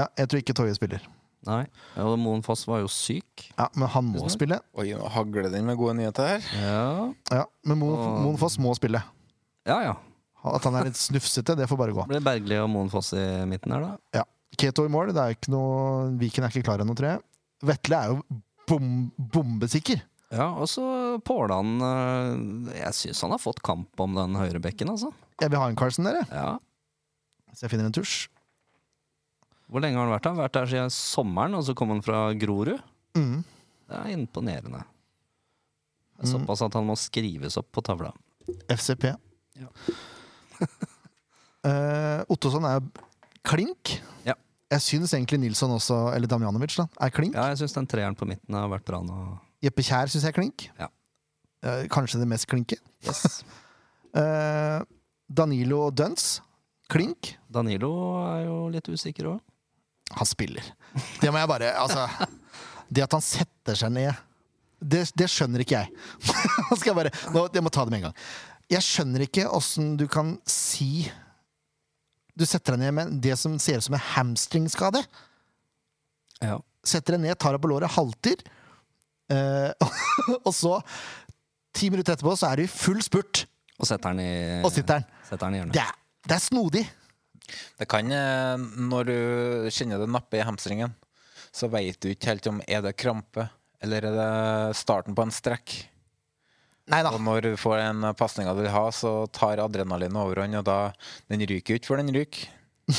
Ja, 0.00 0.06
jeg 0.18 0.30
tror 0.32 0.40
ikke 0.42 0.56
Toje 0.56 0.74
spiller. 0.78 1.04
Nei. 1.48 1.62
Og 2.02 2.18
Moen 2.20 2.42
Foss 2.44 2.66
var 2.68 2.82
jo 2.82 2.88
syk. 2.92 3.46
Ja, 3.56 3.66
Men 3.76 3.88
han 3.94 4.10
må 4.12 4.26
spille. 4.32 4.58
Oi, 4.76 4.90
nå 4.96 5.08
hagler 5.12 5.46
den 5.52 5.64
med 5.68 5.78
gode 5.80 5.94
nyheter 5.96 6.34
her. 6.34 6.50
Ja, 6.60 7.12
Ja, 7.38 7.44
Men 7.64 7.78
Moen 7.80 7.96
Og- 7.96 8.20
Moen 8.26 8.36
Foss 8.40 8.58
må 8.60 8.74
spille. 8.76 9.02
ja. 9.66 9.80
ja. 9.90 9.96
At 10.42 10.64
han 10.64 10.74
er 10.78 10.86
litt 10.88 10.96
snufsete, 10.96 11.52
det 11.54 11.66
får 11.68 11.76
bare 11.76 11.92
gå. 11.92 12.06
Blir 12.08 12.22
Bergli 12.24 12.56
og 12.56 12.70
Moen 12.72 12.88
Foss 12.88 13.12
i 13.12 13.24
midten 13.44 13.72
her, 13.76 13.80
da. 13.84 13.90
Ja. 14.20 14.22
Keto 14.56 14.86
i 14.86 14.88
mål, 14.92 15.12
det 15.12 15.20
er 15.20 15.34
ikke 15.36 15.52
noe 15.52 16.06
Viken 16.18 16.44
er 16.46 16.48
ikke 16.48 16.64
klar 16.64 16.80
ennå, 16.80 16.94
tror 16.96 17.10
jeg. 17.10 17.20
Vetle 17.68 17.98
er 17.98 18.14
jo 18.14 18.40
bom, 18.66 19.12
bombesikker. 19.18 20.00
Ja, 20.32 20.46
og 20.56 20.64
så 20.70 21.18
Pålan 21.26 21.74
øh, 21.82 22.72
Jeg 22.72 22.94
syns 22.96 23.20
han 23.26 23.32
har 23.34 23.40
fått 23.42 23.60
kamp 23.66 24.00
om 24.00 24.14
den 24.16 24.36
høyre 24.38 24.60
bekken, 24.64 24.88
altså. 24.94 25.12
Jeg 25.42 25.50
vil 25.52 25.58
ha 25.60 25.68
en 25.68 25.76
Carlsen 25.76 26.08
der, 26.08 26.20
jeg. 26.22 26.28
Ja. 26.32 26.56
Så 27.52 27.66
jeg 27.66 27.72
finner 27.74 27.90
en 27.90 27.96
tusj. 27.96 28.28
Hvor 29.70 29.82
lenge 29.84 29.98
har 30.00 30.06
han 30.08 30.14
vært 30.16 30.26
der? 30.26 30.38
Vært 30.40 30.56
der 30.56 30.70
siden 30.72 30.90
sommeren, 30.94 31.54
og 31.58 31.62
så 31.66 31.74
kom 31.78 31.92
han 31.94 32.02
fra 32.02 32.24
Grorud? 32.38 32.80
Mm. 33.18 33.42
Det 33.90 33.98
er 34.00 34.14
imponerende. 34.16 34.82
Det 34.82 34.86
er 34.86 34.90
Mm. 36.20 36.28
Såpass 36.34 36.60
at 36.66 36.74
han 36.76 36.84
må 36.84 36.92
skrives 37.00 37.54
opp 37.56 37.70
på 37.72 37.80
tavla. 37.80 38.10
FCP. 38.68 39.06
Ja. 39.56 39.68
uh, 41.64 42.20
Ottosson 42.32 42.66
er 42.68 42.82
klink. 43.46 43.94
Ja. 44.26 44.34
Jeg 44.70 44.84
syns 44.84 45.14
egentlig 45.16 45.40
Nilsson 45.40 45.72
også, 45.74 45.96
eller 46.14 46.28
Damjanovic, 46.28 46.76
da, 46.76 46.84
er 47.00 47.14
klink. 47.14 47.34
Ja, 47.38 47.48
jeg 47.54 47.62
syns 47.62 47.72
den 47.78 47.88
treeren 47.90 48.14
på 48.18 48.28
midten 48.28 48.54
har 48.54 48.68
vært 48.70 48.84
bra 48.86 49.00
nå. 49.02 49.16
Jeppe 49.64 49.82
Kjær 49.86 50.12
syns 50.12 50.26
jeg 50.28 50.34
er 50.34 50.36
klink. 50.36 50.68
Ja. 50.78 50.90
Uh, 51.64 51.86
kanskje 51.92 52.20
det 52.20 52.28
mest 52.28 52.46
klinke. 52.52 52.76
Yes. 53.06 53.40
uh, 54.16 54.84
Danilo 55.40 55.86
og 55.88 55.96
Duns. 55.96 56.40
Klink. 56.90 57.36
Danilo 57.48 57.94
er 58.26 58.44
jo 58.44 58.60
litt 58.76 58.88
usikker 58.92 59.32
òg. 59.32 59.40
Han 60.18 60.26
spiller. 60.26 60.66
Det 61.20 61.30
må 61.30 61.38
jeg 61.38 61.48
bare 61.50 61.70
Altså, 61.78 62.06
det 62.90 63.04
at 63.04 63.12
han 63.14 63.22
setter 63.22 63.76
seg 63.78 63.92
ned 63.94 64.10
Det, 64.82 65.04
det 65.14 65.28
skjønner 65.30 65.62
ikke 65.62 65.78
jeg. 65.84 65.92
Nå 66.66 66.78
skal 66.80 66.90
jeg 66.90 66.96
bare 66.98 67.12
nå, 67.34 67.44
Jeg 67.54 67.62
må 67.62 67.70
ta 67.70 67.84
det 67.86 67.92
med 67.94 68.00
en 68.00 68.06
gang. 68.08 68.16
Jeg 68.70 68.86
skjønner 68.86 69.24
ikke 69.26 69.44
åssen 69.54 69.92
du 70.00 70.06
kan 70.10 70.32
si 70.50 71.04
Du 72.38 72.46
setter 72.48 72.74
deg 72.74 72.86
ned 72.88 72.96
med 72.96 73.20
det 73.22 73.36
som 73.38 73.54
ser 73.62 73.78
ut 73.78 73.86
som 73.86 73.94
en 73.98 74.06
hamstringskade. 74.14 75.02
Ja. 76.40 76.56
Setter 76.86 77.16
deg 77.18 77.26
ned, 77.26 77.36
tar 77.38 77.52
deg 77.54 77.62
på 77.62 77.68
låret, 77.70 77.92
halter. 77.92 78.40
Eh, 79.30 79.90
og 80.46 80.52
så, 80.56 80.78
ti 81.76 81.90
minutter 81.92 82.16
etterpå, 82.16 82.32
så 82.40 82.48
er 82.50 82.62
du 82.62 82.64
i 82.64 82.70
full 82.72 83.02
spurt, 83.04 83.44
Og 83.80 83.86
setter 83.88 84.14
den 84.16 84.22
i, 84.24 84.30
og 84.64 84.72
sitter 84.72 84.98
den. 85.02 85.20
setter 85.28 85.44
den 85.46 85.54
i 85.54 85.60
hjørnet. 85.60 85.76
Det 85.76 85.82
er, 85.84 85.98
det 86.30 86.36
er 86.38 86.42
snodig. 86.46 86.82
Det 87.80 87.88
kan, 87.90 88.10
eh, 88.12 88.66
når 88.90 89.08
du 89.10 89.16
kjenner 89.72 90.02
det 90.02 90.10
nappe 90.10 90.40
i 90.40 90.44
hamstringen, 90.46 90.94
så 91.50 91.70
veit 91.70 91.98
du 92.02 92.10
ikke 92.12 92.30
helt 92.30 92.46
om 92.50 92.60
er 92.66 92.84
det 92.84 92.98
krampe 93.00 93.48
eller 93.80 94.04
er 94.10 94.16
det 94.16 94.76
starten 94.78 95.16
på 95.16 95.24
en 95.24 95.32
strekk. 95.34 95.74
Neida. 96.90 97.12
Og 97.14 97.22
når 97.22 97.44
du 97.44 97.50
får 97.60 97.78
en 97.84 98.10
pasning 98.18 98.48
du 98.50 98.64
vil 98.64 98.72
ha, 98.74 98.86
så 98.92 99.24
tar 99.32 99.62
adrenalin 99.62 100.16
overhånd, 100.18 100.58
og 100.58 100.66
da 100.66 100.78
Den 101.30 101.44
ryker 101.46 101.74
jo 101.74 101.80
ikke 101.80 101.92
før 101.92 102.02
den 102.02 102.14
ryker. 102.14 102.48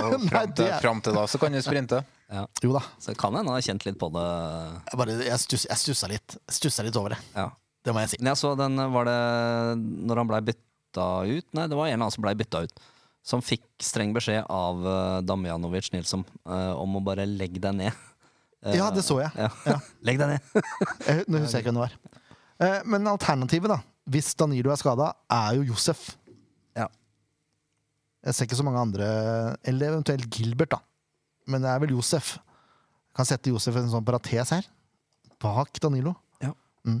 Og 0.00 0.24
fram 0.26 0.54
til, 0.56 0.70
fram 0.82 1.00
til 1.04 1.14
da 1.14 1.26
så 1.30 1.38
kan 1.38 1.54
du 1.54 1.60
sprinte. 1.62 2.00
Ja. 2.32 2.46
Jo 2.64 2.72
da. 2.74 2.80
Så 2.98 3.12
kan 3.14 3.36
hende 3.36 3.52
han 3.52 3.60
har 3.60 3.66
kjent 3.66 3.84
litt 3.86 3.98
på 4.00 4.08
det. 4.14 4.24
Jeg, 4.88 4.98
bare, 4.98 5.18
jeg, 5.28 5.42
stuss, 5.42 5.66
jeg 5.68 5.78
stussa 5.82 6.08
litt. 6.10 6.36
Stussa 6.50 6.82
litt 6.82 6.96
over 6.98 7.14
det. 7.14 7.20
Ja. 7.36 7.50
Det 7.84 7.92
må 7.94 8.02
jeg 8.02 8.14
si. 8.14 8.18
Men 8.22 8.32
jeg 8.32 8.40
så 8.40 8.54
den, 8.58 8.80
var 8.94 9.06
det 9.06 9.18
når 10.08 10.22
han 10.22 10.30
blei 10.32 10.40
bytta 10.48 11.06
ut? 11.28 11.46
Nei, 11.54 11.68
det 11.70 11.78
var 11.78 11.92
en 11.92 12.00
av 12.00 12.08
han 12.08 12.16
som 12.16 12.24
blei 12.24 12.34
bytta 12.40 12.64
ut. 12.64 12.84
Som 13.24 13.40
fikk 13.40 13.64
streng 13.80 14.12
beskjed 14.12 14.44
av 14.52 14.82
uh, 14.84 15.20
Damjanovic 15.24 15.88
Nilsson 15.94 16.26
uh, 16.44 16.74
om 16.76 16.98
å 16.98 17.04
bare 17.04 17.24
legge 17.28 17.62
deg 17.62 17.78
ned. 17.78 18.02
Uh, 18.60 18.74
Ja, 18.78 18.90
det 18.92 19.04
så 19.06 19.16
jeg. 19.22 19.32
Ja. 19.36 19.48
Ja. 19.68 19.78
Legg 20.06 20.20
deg 20.20 20.34
ned! 20.34 20.50
Nå 21.28 21.40
husker 21.40 21.58
jeg 21.58 21.64
ikke 21.64 21.72
hvem 21.72 21.80
det 21.80 21.86
var. 21.86 21.96
Uh, 22.60 22.80
men 22.92 23.08
alternativet, 23.08 23.72
da, 23.72 23.80
hvis 24.12 24.32
Danilo 24.36 24.72
er 24.72 24.80
skada, 24.80 25.10
er 25.32 25.56
jo 25.58 25.66
Josef. 25.72 26.10
Ja. 26.76 26.90
Jeg 28.24 28.36
ser 28.36 28.48
ikke 28.48 28.56
så 28.56 28.64
mange 28.66 28.80
andre 28.80 29.06
Eller 29.68 29.92
eventuelt 29.92 30.28
Gilbert, 30.32 30.76
da. 30.76 30.80
Men 31.48 31.64
det 31.64 31.70
er 31.72 31.80
vel 31.82 31.92
Josef. 31.96 32.34
Kan 33.16 33.28
sette 33.28 33.52
Josef 33.52 33.76
i 33.76 33.82
en 33.82 33.92
sånn 33.92 34.04
parates 34.04 34.52
her. 34.56 34.68
Bak 35.40 35.80
Danilo. 35.80 36.14
Ja. 36.44 36.52
Mm. 36.88 37.00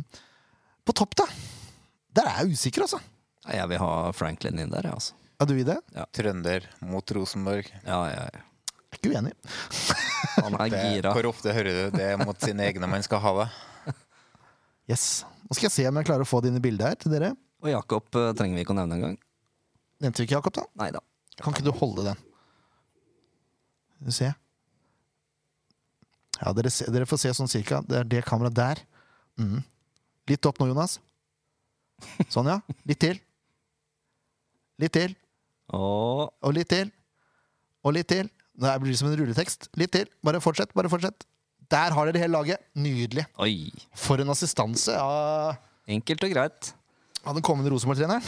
På 0.84 0.96
topp, 0.96 1.16
da. 1.20 1.28
Der 2.14 2.28
er 2.28 2.42
jeg 2.42 2.56
usikker, 2.56 2.84
altså. 2.84 3.00
Jeg 3.44 3.68
vil 3.72 3.80
ha 3.80 3.92
Franklin 4.16 4.60
inn 4.60 4.72
der, 4.72 4.88
jeg, 4.88 4.96
altså. 4.96 5.16
Er 5.42 5.48
du 5.50 5.54
i 5.58 5.64
det? 5.66 5.76
Trønder 6.14 6.66
mot 6.86 7.14
Rosenborg. 7.16 7.68
Ja, 7.84 8.00
ja, 8.10 8.26
ja. 8.30 8.42
Er 8.94 8.98
ikke 9.00 9.10
uenig. 9.14 9.32
Han 10.44 10.56
er 10.60 10.70
gira. 10.72 11.12
hvor 11.14 11.26
ofte 11.32 11.52
hører 11.54 11.78
du 11.90 11.96
det 11.98 12.10
mot 12.22 12.38
sine 12.42 12.68
egne 12.68 12.88
man 12.90 13.02
skal 13.06 13.22
ha 13.24 13.32
det? 13.42 13.48
Yes. 14.90 15.24
Nå 15.48 15.56
skal 15.56 15.70
jeg 15.70 15.72
se 15.72 15.84
om 15.88 15.96
jeg 15.96 16.06
klarer 16.10 16.26
å 16.26 16.28
få 16.28 16.42
dine 16.44 16.60
bilder 16.60 16.90
her 16.92 16.98
til 17.00 17.12
dere. 17.14 17.30
Og 17.64 17.70
Jakob 17.72 18.18
eh, 18.20 18.32
trenger 18.36 18.58
vi 18.58 18.64
ikke 18.66 18.74
å 18.74 18.76
nevne 18.76 18.98
engang. 18.98 19.14
Nevnte 20.04 20.20
vi 20.20 20.26
ikke 20.28 20.36
Jakob, 20.36 20.54
da? 20.58 20.64
Nei 20.76 20.90
da. 20.92 21.00
Kan 21.40 21.54
ikke 21.56 21.64
du 21.64 21.70
holde 21.78 22.04
den? 22.10 22.20
Se. 24.12 24.28
Ja, 26.42 26.52
dere, 26.52 26.72
se, 26.74 26.84
dere 26.92 27.08
får 27.08 27.22
se 27.22 27.32
sånn 27.38 27.48
cirka. 27.48 27.80
Det 27.88 28.02
er 28.02 28.10
det 28.12 28.20
kameraet 28.28 28.56
der. 28.58 28.82
Mm. 29.40 29.62
Litt 30.28 30.48
opp 30.50 30.60
nå, 30.60 30.68
Jonas. 30.68 30.98
Sånn, 32.28 32.50
ja. 32.52 32.58
Litt 32.84 33.00
til. 33.00 33.20
Litt 34.84 34.92
til. 34.96 35.16
Og 35.72 36.32
Og 36.44 36.52
litt 36.56 36.68
til. 36.68 36.90
Og 37.84 37.92
litt 37.96 38.08
til. 38.08 38.28
Det 38.54 38.74
blir 38.82 38.94
som 38.96 39.08
en 39.10 39.16
rulletekst. 39.18 39.70
Litt 39.80 39.92
til. 39.96 40.06
Bare 40.24 40.40
fortsett, 40.40 40.74
bare 40.76 40.88
fortsett. 40.92 41.24
Der 41.72 41.90
har 41.96 42.06
dere 42.06 42.20
hele 42.22 42.36
laget. 42.36 42.60
Nydelig. 42.76 43.24
oi! 43.40 43.72
For 43.96 44.20
en 44.20 44.30
assistanse 44.30 44.92
Ja. 44.92 45.56
Enkelt 45.88 46.24
og 46.24 46.30
greit. 46.32 46.74
av 47.24 47.34
den 47.34 47.42
kommende 47.42 47.70
Rosenborg-treneren. 47.72 48.20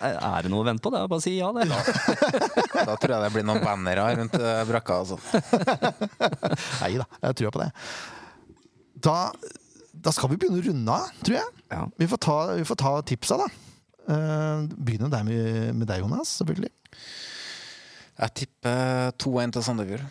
Er 0.00 0.42
det 0.42 0.50
noe 0.52 0.62
å 0.62 0.64
vente 0.64 0.82
på? 0.84 0.92
Det 0.94 1.00
er 1.00 1.08
bare 1.12 1.20
å 1.20 1.24
si 1.24 1.34
ja, 1.36 1.50
det. 1.52 1.68
Da 1.68 2.96
tror 3.00 3.14
jeg 3.14 3.24
det 3.24 3.32
blir 3.34 3.44
noen 3.44 3.60
bannere 3.64 4.06
rundt 4.16 4.32
brakka 4.32 4.64
brakka. 4.70 4.92
Altså. 5.04 5.16
Nei 6.82 6.94
da, 7.02 7.04
jeg 7.26 7.36
tror 7.40 7.52
på 7.52 7.62
det. 7.62 7.70
Da, 9.00 9.16
da 9.92 10.12
skal 10.16 10.32
vi 10.32 10.40
begynne 10.40 10.60
å 10.60 10.66
runde 10.70 10.96
av, 10.96 11.12
tror 11.24 11.36
jeg. 11.36 11.48
Ja. 11.72 11.82
Vi 12.00 12.08
får 12.14 12.20
ta, 12.26 12.38
vi 12.56 12.64
får 12.68 12.80
ta 12.80 12.94
tipsa, 13.12 13.36
da. 13.40 13.48
Uh, 14.08 14.66
begynne 14.74 15.10
der 15.12 15.22
med, 15.26 15.74
med 15.76 15.86
deg, 15.90 16.00
Jonas. 16.02 16.36
selvfølgelig 16.40 16.72
Jeg 18.20 18.34
tipper 18.34 19.12
2-1 19.22 19.52
til 19.56 19.64
Sandefjord. 19.64 20.08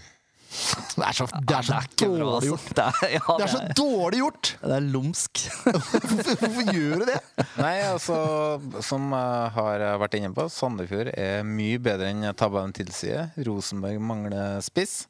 Det 0.49 1.05
er 1.05 1.13
så, 1.13 1.25
det 1.45 1.55
er 1.55 1.65
så 1.67 1.75
ja, 1.75 1.81
det 1.85 1.99
er 2.01 2.07
dårlig 2.09 2.25
bra, 2.25 2.39
gjort. 2.47 2.69
Det 2.77 2.85
er, 2.85 3.11
ja, 3.13 3.33
Det 3.37 3.43
er 3.45 3.51
så 3.51 3.59
dårlig 3.77 4.21
gjort! 4.23 4.49
det 4.63 4.77
er 4.79 4.87
lumsk. 4.95 5.41
Hvorfor 6.39 6.71
gjør 6.73 7.03
du 7.03 7.05
det? 7.11 7.17
Nei, 7.59 7.75
altså, 7.85 8.15
som 8.85 9.13
jeg 9.13 9.51
har 9.59 9.83
vært 10.01 10.17
inne 10.17 10.31
på, 10.33 10.47
Sandefjord 10.51 11.11
er 11.13 11.45
mye 11.45 11.77
bedre 11.85 12.09
enn 12.09 12.25
tabellen 12.39 12.73
tilsier. 12.75 13.29
Rosenborg 13.45 14.01
mangler 14.01 14.57
spiss. 14.65 15.03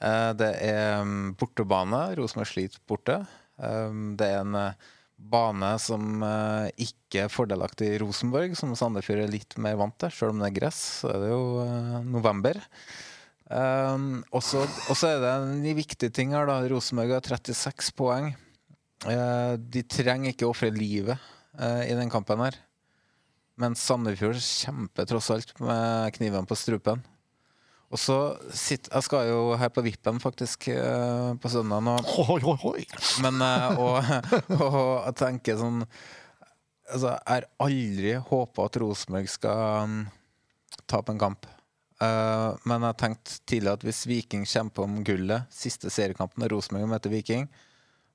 Eh, 0.00 0.30
Det 0.40 0.48
er 0.70 1.04
mm, 1.04 1.34
bortebane. 1.40 2.00
Rosenborg 2.16 2.48
sliter 2.48 2.80
borte. 2.88 3.20
Um, 3.60 4.14
Det 4.16 4.32
er 4.32 4.40
en 4.40 4.56
eh, 4.64 4.88
bane 5.30 5.70
som 5.82 6.22
eh, 6.24 6.86
ikke 6.86 7.26
er 7.26 7.32
fordelaktig 7.32 7.92
i 7.92 8.00
Rosenborg, 8.02 8.56
som 8.58 8.72
Sandefjord 8.78 9.24
er 9.24 9.32
litt 9.32 9.56
mer 9.60 9.78
vant 9.80 9.96
til. 10.00 10.12
Selv 10.14 10.34
om 10.34 10.42
det 10.42 10.50
er 10.50 10.58
gress, 10.58 10.80
så 11.02 11.12
er 11.12 11.24
det 11.24 11.30
jo 11.32 11.44
eh, 11.64 11.96
november. 12.08 12.60
Um, 13.50 14.20
og 14.30 14.44
så 14.46 14.62
er 15.08 15.22
det 15.24 15.30
en 15.34 15.64
viktig 15.74 16.12
ting 16.14 16.36
her, 16.36 16.46
da. 16.46 16.60
Rosenborg 16.70 17.16
har 17.16 17.40
36 17.42 17.92
poeng. 17.98 18.32
Uh, 19.06 19.56
de 19.58 19.82
trenger 19.88 20.34
ikke 20.34 20.48
ofre 20.48 20.70
livet 20.74 21.16
uh, 21.58 21.82
i 21.82 21.96
den 21.98 22.12
kampen 22.12 22.42
her. 22.44 22.58
Men 23.60 23.76
Sandefjord 23.76 24.38
kjemper 24.40 25.08
tross 25.08 25.32
alt 25.34 25.52
med 25.60 26.14
kniven 26.16 26.46
på 26.48 26.56
strupen. 26.56 27.02
Og 27.90 27.98
så 27.98 28.16
sitter 28.54 28.94
Jeg 28.94 29.06
skal 29.06 29.28
jo 29.32 29.40
her 29.58 29.70
på 29.74 29.82
Vippen 29.82 30.20
faktisk 30.22 30.68
eh, 30.70 31.32
på 31.42 31.50
søndag 31.50 31.82
nå. 31.82 31.96
Oi! 32.70 32.84
Men 33.24 33.42
eh, 33.42 33.80
og, 33.82 33.98
og 34.62 34.80
jeg 35.08 35.16
tenker 35.24 35.60
sånn 35.60 35.84
Altså, 36.90 37.12
jeg 37.14 37.30
har 37.30 37.44
aldri 37.62 38.12
håpa 38.26 38.64
at 38.66 38.76
Rosenborg 38.82 39.28
skal 39.30 39.84
um, 39.86 39.92
tape 40.90 41.12
en 41.12 41.20
kamp. 41.22 41.46
Uh, 42.02 42.56
men 42.66 42.82
jeg 42.88 42.98
tenkte 42.98 43.36
tidligere 43.46 43.78
at 43.78 43.84
hvis 43.86 44.00
Viking 44.10 44.42
kjemper 44.42 44.88
om 44.88 44.96
gullet, 45.06 45.46
siste 45.54 45.86
seriekampen, 45.94 46.42
og 46.42 46.50
Rosenborg 46.50 46.90
møter 46.90 47.14
Viking, 47.14 47.46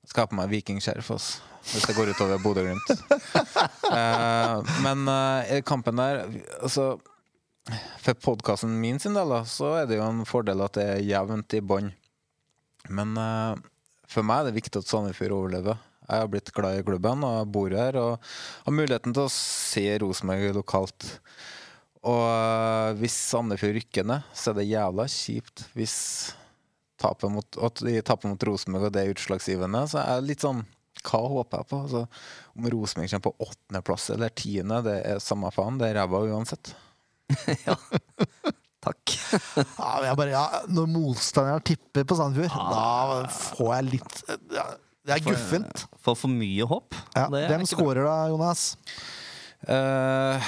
skal 0.04 0.26
jeg 0.26 0.32
på 0.34 0.38
meg 0.38 0.52
vikingskjerf 0.52 1.08
hvis 1.08 1.86
det 1.88 1.96
går 1.96 2.12
utover 2.12 2.44
Bodø-Glimt. 2.44 2.92
uh, 3.88 4.60
men 4.84 5.08
uh, 5.08 5.56
kampen 5.64 5.96
der 5.96 6.26
altså, 6.60 6.98
For 8.02 8.14
podkasten 8.22 8.76
min 8.80 9.00
sin 9.02 9.16
del 9.18 9.32
da, 9.32 9.40
så 9.48 9.72
er 9.80 9.88
det 9.90 9.98
jo 9.98 10.06
en 10.06 10.26
fordel 10.28 10.62
at 10.62 10.76
det 10.78 10.84
er 10.86 11.02
jevnt 11.02 11.56
i 11.58 11.62
bånn. 11.64 11.90
Men 12.86 13.16
uh, 13.18 13.58
for 14.06 14.26
meg 14.26 14.44
er 14.44 14.50
det 14.50 14.60
viktig 14.60 14.82
at 14.82 14.90
Sandefjord 14.90 15.34
overlever. 15.34 15.80
Jeg 16.06 16.22
har 16.22 16.30
blitt 16.30 16.52
glad 16.54 16.78
i 16.78 16.84
klubben 16.86 17.24
og 17.26 17.50
bor 17.50 17.74
her 17.74 17.98
og 17.98 18.28
har 18.62 18.74
muligheten 18.74 19.14
til 19.16 19.26
å 19.26 19.32
se 19.32 19.84
Rosenborg 19.98 20.54
lokalt. 20.54 21.08
Og 22.06 22.22
uh, 22.22 22.94
hvis 23.00 23.18
Sandefjord 23.32 23.74
rykker 23.80 24.06
ned, 24.06 24.30
så 24.30 24.52
er 24.52 24.60
det 24.60 24.70
jævla 24.70 25.08
kjipt 25.10 25.66
hvis 25.74 25.96
tapet 27.02 27.32
mot, 27.34 27.58
at 27.66 27.82
de 27.82 27.98
taper 28.06 28.30
mot 28.30 28.48
Rosenborg 28.48 28.88
og 28.88 28.94
det 28.94 29.02
er 29.02 29.12
utslagsgivende. 29.16 29.82
Så 29.90 29.98
jeg 29.98 30.14
er 30.14 30.30
litt 30.30 30.46
sånn 30.46 30.62
Hva 31.06 31.20
håper 31.34 31.60
jeg 31.60 31.70
på? 31.72 31.82
Altså, 31.84 32.06
om 32.54 32.70
Rosenborg 32.72 33.10
kommer 33.10 33.26
på 33.26 33.50
åttendeplass 33.50 34.10
eller 34.14 34.38
tiende, 34.38 34.84
det 34.86 35.00
er 35.10 35.22
samme 35.22 35.50
faen. 35.54 35.82
Det 35.82 35.90
er 35.90 35.98
ræva 36.04 36.22
uansett. 36.30 36.76
Takk. 38.86 39.14
Ja, 39.80 39.92
men 39.98 40.06
jeg 40.06 40.18
bare, 40.20 40.32
ja, 40.32 40.62
når 40.70 40.88
motstanderen 40.90 41.64
tipper 41.66 42.06
på 42.06 42.16
Sandefjord, 42.18 42.54
da 42.70 43.26
får 43.34 43.70
jeg 43.72 43.86
litt 43.96 44.18
ja, 44.54 44.66
Det 45.02 45.16
er 45.16 45.22
guffent. 45.26 45.86
Får 46.04 46.18
for 46.20 46.32
mye 46.32 46.66
håp. 46.70 46.96
Ja. 47.16 47.26
Det 47.32 47.42
er 47.42 47.54
Hvem 47.54 47.66
skårer 47.66 48.02
scorer 48.02 48.06
da, 48.06 48.16
Jonas? 48.30 48.66
Uh, 49.66 50.38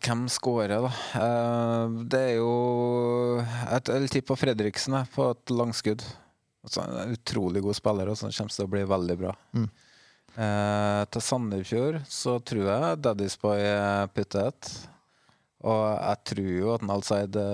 hvem 0.00 0.24
scorer, 0.32 0.72
da? 0.86 0.90
Uh, 1.18 2.00
det 2.08 2.20
er 2.30 2.36
jo 2.38 2.52
et 3.42 3.90
Jeg 3.90 4.12
tipper 4.14 4.32
på 4.32 4.38
Fredriksen 4.46 4.96
jeg, 4.96 5.10
på 5.12 5.28
et 5.34 5.52
langskudd. 5.52 6.04
Altså, 6.62 6.84
er 6.86 7.02
en 7.02 7.16
utrolig 7.18 7.64
god 7.64 7.76
spiller, 7.76 8.12
og 8.12 8.16
sånn 8.16 8.32
kommer 8.32 8.54
til 8.54 8.68
å 8.68 8.72
bli 8.72 8.84
veldig 8.88 9.18
bra. 9.20 9.34
Mm. 9.58 9.68
Uh, 10.32 11.02
til 11.12 11.26
Sandefjord 11.26 12.00
så 12.08 12.38
tror 12.40 12.70
jeg 12.70 13.02
Daddy's 13.04 13.36
Boy 13.42 13.66
putter 14.14 14.48
et. 14.48 14.72
Og 15.62 15.82
jeg 15.94 16.16
tror 16.32 16.50
jo 16.58 16.72
at 16.74 16.84
Nalside 16.88 17.46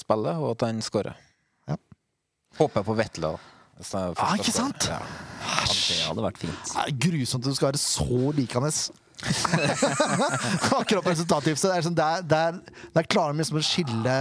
spiller, 0.00 0.38
og 0.40 0.54
at 0.54 0.66
han 0.68 0.82
skårer. 0.84 1.16
Ja. 1.68 1.76
Håper 2.60 2.86
på 2.86 2.96
Vetle, 2.96 3.36
Ja, 3.76 4.06
Ah, 4.16 4.36
ikke 4.38 4.52
sant? 4.56 4.86
Ja. 4.88 5.02
Det 5.66 5.98
hadde 6.06 6.22
vært 6.24 6.38
fint. 6.40 6.70
Det 6.72 6.84
er 6.86 6.94
grusomt 7.10 7.44
at 7.44 7.52
du 7.52 7.58
skal 7.58 7.68
være 7.74 7.80
så 7.82 8.30
likende. 8.32 8.70
Akkurat 10.76 11.04
på 11.04 11.10
resultattipset. 11.12 11.68
Det 11.68 11.76
er 11.76 11.84
sånn, 11.84 11.96
der, 11.98 12.22
der, 12.28 12.56
der 12.96 13.08
klarer 13.10 13.34
de 13.36 13.42
liksom 13.42 13.58
å 13.60 13.64
skille, 13.64 14.14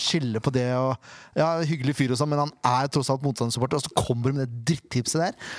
skille 0.00 0.40
på 0.44 0.52
det. 0.54 0.66
Og, 0.80 1.12
ja, 1.36 1.50
hyggelig 1.68 1.96
fyr 1.98 2.14
og 2.14 2.20
sånn, 2.20 2.32
men 2.32 2.42
han 2.46 2.54
er 2.70 2.88
tross 2.92 3.12
alt 3.12 3.24
motstandersupporter, 3.26 3.80
og 3.80 3.84
så 3.84 3.92
kommer 4.00 4.30
de 4.32 4.40
med 4.40 4.48
det 4.48 4.64
drittipset 4.72 5.26
der. 5.26 5.52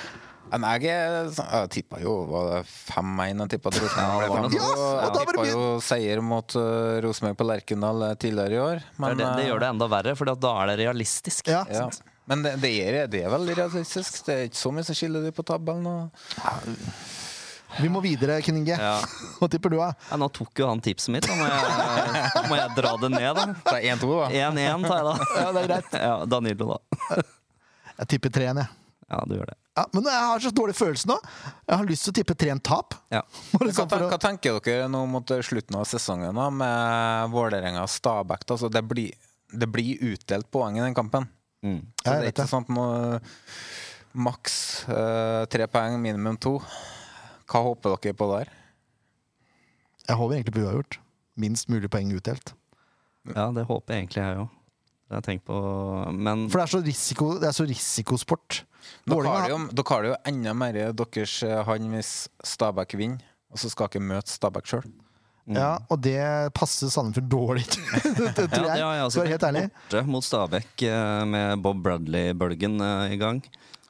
Men 0.52 0.66
jeg, 0.84 0.92
jeg 1.32 1.68
tippa 1.72 1.98
jo 2.02 2.14
var 2.28 2.48
det 2.50 2.60
5-1 2.68 3.42
jeg 3.44 3.52
tippa 3.54 3.72
til 3.72 3.86
Rosenborg. 3.86 4.22
Ja, 4.22 4.28
det 4.28 4.32
var 4.32 4.36
ble 4.36 4.44
noe 4.44 4.52
5-2, 4.52 4.60
sånt. 4.60 4.76
Ja, 4.76 4.84
og 4.84 5.02
jeg 5.02 5.12
tippa 5.16 5.44
jo 5.48 5.62
seier 5.86 6.22
mot 6.24 6.56
uh, 6.60 7.00
Rosenborg 7.06 7.38
på 7.40 7.46
Lerkendal 7.48 8.06
eh, 8.10 8.14
tidligere 8.20 8.58
i 8.58 8.60
år. 8.60 8.82
Men, 8.98 9.16
det, 9.16 9.16
er 9.16 9.16
det, 9.22 9.30
det 9.38 9.46
eh, 9.46 9.48
gjør 9.48 9.62
det 9.64 9.70
enda 9.72 9.88
verre, 9.94 10.14
for 10.18 10.32
da 10.32 10.52
er 10.62 10.72
det 10.72 10.76
realistisk. 10.82 11.48
Ja. 11.48 11.62
ja. 11.72 11.88
Men 12.28 12.44
det, 12.44 12.54
det, 12.62 12.72
er, 12.84 12.98
det 13.10 13.24
er 13.24 13.32
veldig 13.32 13.56
realistisk. 13.62 14.20
Det 14.26 14.34
er 14.36 14.50
ikke 14.50 14.60
så 14.60 14.74
mye 14.76 14.86
som 14.86 14.98
skiller 14.98 15.24
de 15.24 15.32
på 15.34 15.44
tabellen. 15.46 15.88
Og... 15.88 16.36
Vi 17.80 17.88
må 17.88 18.04
videre, 18.04 18.36
Kninge. 18.44 18.76
Ja. 18.76 18.98
Hva 19.40 19.48
tipper 19.50 19.72
du, 19.72 19.78
da? 19.80 19.88
Ja, 20.10 20.20
nå 20.20 20.28
tok 20.36 20.60
jo 20.60 20.68
han 20.68 20.84
tipset 20.84 21.14
mitt. 21.16 21.26
Da 21.26 21.38
må 21.38 21.48
jeg, 21.48 22.44
må 22.52 22.60
jeg 22.60 22.76
dra 22.76 22.92
det 23.00 23.12
ned, 23.16 23.40
da. 23.40 23.48
Det 23.56 23.78
er 23.78 23.88
1-2, 23.96 24.12
da. 24.20 24.28
1-1 24.52 24.86
tar 24.86 25.00
jeg, 25.00 25.08
da. 25.08 25.32
Ja, 25.40 25.48
det 25.48 25.64
er 25.64 25.72
greit. 25.72 25.98
Ja, 26.06 26.14
Danilo, 26.28 26.76
da. 26.76 27.24
Jeg 28.02 28.14
tipper 28.14 28.36
3-1, 28.36 28.64
jeg. 28.66 28.81
Ja, 29.12 29.18
du 29.28 29.34
gjør 29.36 29.50
det. 29.50 29.58
Ja, 29.76 29.84
men 29.92 30.06
jeg 30.08 30.24
har 30.28 30.40
så 30.44 30.50
dårlig 30.56 30.74
følelse 30.76 31.08
nå. 31.08 31.18
Jeg 31.68 31.80
har 31.80 31.88
lyst 31.88 32.06
til 32.06 32.12
å 32.12 32.16
tippe 32.16 32.36
3-1 32.40 32.62
tap. 32.64 32.96
Ja. 33.12 33.20
Hva, 33.52 33.68
tenker, 33.68 34.06
hva 34.08 34.18
tenker 34.20 34.58
dere 34.64 34.88
nå 34.92 35.02
mot 35.08 35.34
slutten 35.44 35.76
av 35.80 35.84
sesongen 35.88 36.36
da, 36.36 36.48
med 36.52 37.32
Vålerenga 37.32 37.84
og 37.84 37.92
Stabæk? 37.92 38.46
Altså, 38.48 38.72
det, 38.72 38.82
blir, 38.88 39.12
det 39.52 39.68
blir 39.72 40.00
utdelt 40.12 40.48
poeng 40.52 40.80
i 40.80 40.84
den 40.84 40.96
kampen. 40.96 41.28
Mm. 41.64 41.84
Så 42.00 42.08
Ja, 42.08 42.18
det 42.18 42.30
er 42.30 42.34
ikke 42.34 42.48
sånn 42.50 42.66
at 42.66 42.72
må 42.72 42.86
maks 44.12 44.56
uh, 44.88 45.44
tre 45.52 45.68
poeng, 45.72 46.00
minimum 46.02 46.40
to. 46.40 46.56
Hva 47.48 47.62
håper 47.68 47.96
dere 47.96 48.16
på 48.16 48.28
der? 48.32 48.50
Jeg 50.08 50.18
håper 50.18 50.36
egentlig 50.36 50.56
på 50.56 50.64
uavgjort. 50.64 50.98
Minst 51.40 51.70
mulig 51.72 51.88
poeng 51.92 52.12
utdelt. 52.16 52.52
ja, 53.28 53.48
det 53.54 53.64
håper 53.68 53.94
jeg 53.94 54.04
egentlig 54.04 54.24
jeg 54.24 54.42
òg. 54.42 54.58
Men 55.12 56.46
For 56.48 56.58
det 56.58 56.64
er 56.64 56.72
så, 56.72 56.80
risiko, 56.84 57.32
det 57.40 57.48
er 57.50 57.56
så 57.56 57.66
risikosport. 57.68 58.62
Dere 59.08 59.28
har, 59.28 59.46
det 59.46 59.52
jo, 59.54 59.60
dere 59.72 59.94
har 59.94 60.08
jo 60.08 60.16
enda 60.32 60.54
mer 60.56 60.78
deres 60.96 61.36
eh, 61.46 61.60
hånd 61.68 61.94
hvis 61.94 62.12
Stabæk 62.52 62.96
vinner, 62.98 63.24
og 63.52 63.60
så 63.62 63.70
skal 63.72 63.90
dere 63.92 64.04
møte 64.12 64.32
Stabæk 64.32 64.70
sjøl. 64.70 64.86
Ja, 65.50 65.72
og 65.90 65.98
det 66.04 66.22
passer 66.54 66.90
Sandefjord 66.92 67.26
dårlig 67.32 67.64
til. 67.72 67.82
tror 68.36 68.46
jeg. 68.46 68.62
ja, 68.62 68.76
ja, 68.78 68.90
ja, 69.00 69.06
også 69.08 69.24
helt 69.26 69.42
ærlig. 69.48 69.64
borte 69.74 70.02
mot 70.06 70.26
Stabæk 70.26 70.84
eh, 70.86 71.22
med 71.26 71.62
Bob 71.64 71.82
Bradley-bølgen 71.82 72.78
eh, 72.80 73.14
i 73.16 73.20
gang. 73.20 73.42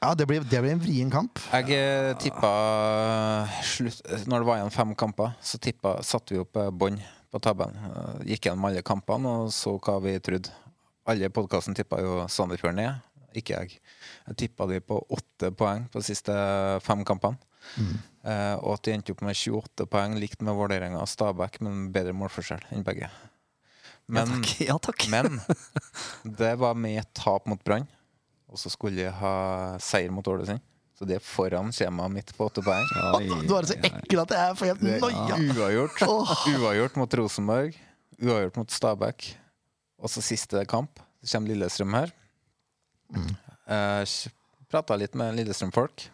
Ja, 0.02 0.14
det 0.18 0.26
blir, 0.26 0.42
det 0.42 0.58
blir 0.64 0.72
en 0.74 0.80
vrien 0.82 1.10
kamp. 1.12 1.38
Jeg 1.52 2.16
tippa 2.18 2.48
slutt, 3.62 4.00
Når 4.26 4.42
det 4.42 4.48
var 4.48 4.58
igjen 4.58 4.72
fem 4.74 4.96
kamper, 4.98 5.36
så 5.44 5.60
tippa, 5.62 6.00
satte 6.02 6.34
vi 6.34 6.40
opp 6.42 6.58
bånd 6.74 7.04
på 7.32 7.40
tabellen. 7.40 7.76
Eh, 7.88 8.26
Gikk 8.32 8.48
gjennom 8.48 8.68
alle 8.68 8.84
kampene 8.84 9.36
og 9.44 9.52
så 9.54 9.76
hva 9.80 9.96
vi 10.04 10.16
trodde. 10.24 10.52
Alle 11.08 11.26
i 11.26 11.34
podkasten 11.34 11.74
tippa 11.74 11.98
jo 12.02 12.22
Sandefjord 12.30 12.76
ned, 12.78 13.00
ikke 13.38 13.56
jeg. 13.58 13.80
Jeg 14.28 14.38
tippa 14.44 14.68
de 14.70 14.78
på 14.84 15.00
åtte 15.12 15.50
poeng 15.58 15.88
på 15.90 16.00
de 16.00 16.06
siste 16.06 16.34
fem 16.84 17.02
kampene. 17.06 17.38
Eh, 18.22 18.54
og 18.62 18.76
at 18.76 18.86
de 18.86 18.94
endte 18.94 19.14
opp 19.14 19.22
med 19.26 19.36
28 19.38 19.86
poeng, 19.90 20.16
likt 20.18 20.42
med 20.46 20.56
Vålerenga 20.58 21.00
og 21.02 21.10
Stabæk, 21.10 21.60
men 21.66 21.88
bedre 21.94 22.14
målforskjell 22.14 22.64
enn 22.74 22.84
begge. 22.86 23.10
Men, 24.12 24.28
ja, 24.28 24.36
takk. 24.36 24.52
Ja, 24.68 24.76
takk. 24.82 25.06
men 25.14 25.40
det 26.38 26.54
var 26.62 26.78
med 26.78 27.06
tap 27.18 27.48
mot 27.50 27.62
Brann, 27.64 27.88
og 28.50 28.60
så 28.60 28.70
skulle 28.72 29.06
jeg 29.06 29.14
ha 29.18 29.34
seier 29.82 30.14
mot 30.14 30.26
Ålesund. 30.28 30.62
Så 30.98 31.06
det 31.08 31.16
er 31.16 31.24
foran 31.24 31.72
skjemaet 31.74 32.12
mitt 32.14 32.28
på 32.36 32.46
åtte 32.46 32.62
poeng. 32.62 32.84
Du 33.48 33.54
er 33.56 33.66
så 33.66 33.74
ekkel 33.80 34.20
at 34.22 34.34
jeg 34.36 34.50
er 34.52 34.58
for 34.58 34.70
helt 34.70 34.82
noia. 34.84 35.38
uavgjort. 35.56 36.02
Uavgjort 36.52 36.98
mot 37.00 37.16
Rosenborg, 37.18 37.78
uavgjort 38.20 38.60
mot 38.60 38.74
Stabæk. 38.74 39.32
Og 40.02 40.10
så 40.12 40.22
siste 40.22 40.62
kamp. 40.70 41.00
Så 41.22 41.36
kommer 41.38 41.52
Lillestrøm 41.52 41.94
her. 41.94 42.12
Mm. 43.14 43.32
Eh, 43.72 44.04
Prata 44.72 44.96
litt 44.96 45.16
med 45.18 45.36
Lillestrøm-folk. 45.36 46.06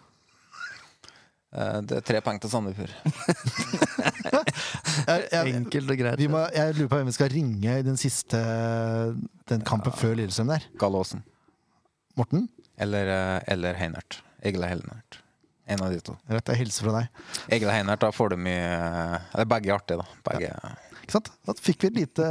Uh, 1.48 1.78
det 1.80 2.00
er 2.00 2.04
tre 2.04 2.20
poeng 2.20 2.36
til 2.42 2.50
Sandefjord. 2.52 2.90
Enkelt 5.38 5.92
og 5.94 5.96
greit. 5.96 6.18
vi 6.20 6.26
må, 6.28 6.42
jeg 6.52 6.74
lurer 6.74 6.90
på 6.90 6.98
hvem 6.98 7.08
vi 7.08 7.14
skal 7.16 7.30
ringe 7.32 7.76
i 7.80 7.84
den 7.86 7.96
siste 7.96 8.40
Den 9.48 9.62
kampen 9.64 9.94
før 9.96 10.18
Lillestrøm 10.18 10.50
der. 10.52 10.66
Gallåsen. 10.80 11.22
Morten? 12.18 12.48
Eller, 12.76 13.08
eh, 13.14 13.38
eller 13.54 13.78
Heinert. 13.78 14.20
Egil 14.44 14.66
Heinert. 14.66 15.22
En 15.68 15.80
av 15.84 15.94
de 15.94 16.02
to. 16.02 16.18
Rett, 16.28 16.50
jeg 16.52 16.64
hilser 16.64 16.82
hilse 16.82 16.84
fra 16.84 16.98
deg. 16.98 17.48
Egil 17.56 17.72
Heinert, 17.72 18.02
da 18.02 18.10
får 18.12 18.34
du 18.34 18.38
mye 18.40 18.68
Eller 19.32 19.48
begge 19.48 19.70
er 19.70 19.78
artige, 19.78 20.02
da. 20.02 20.20
Begge. 20.28 20.52
Ikke 21.08 21.16
sant? 21.16 21.30
Da 21.48 21.54
fikk 21.56 21.86
vi 21.86 21.88
et 21.88 21.96
lite, 22.02 22.24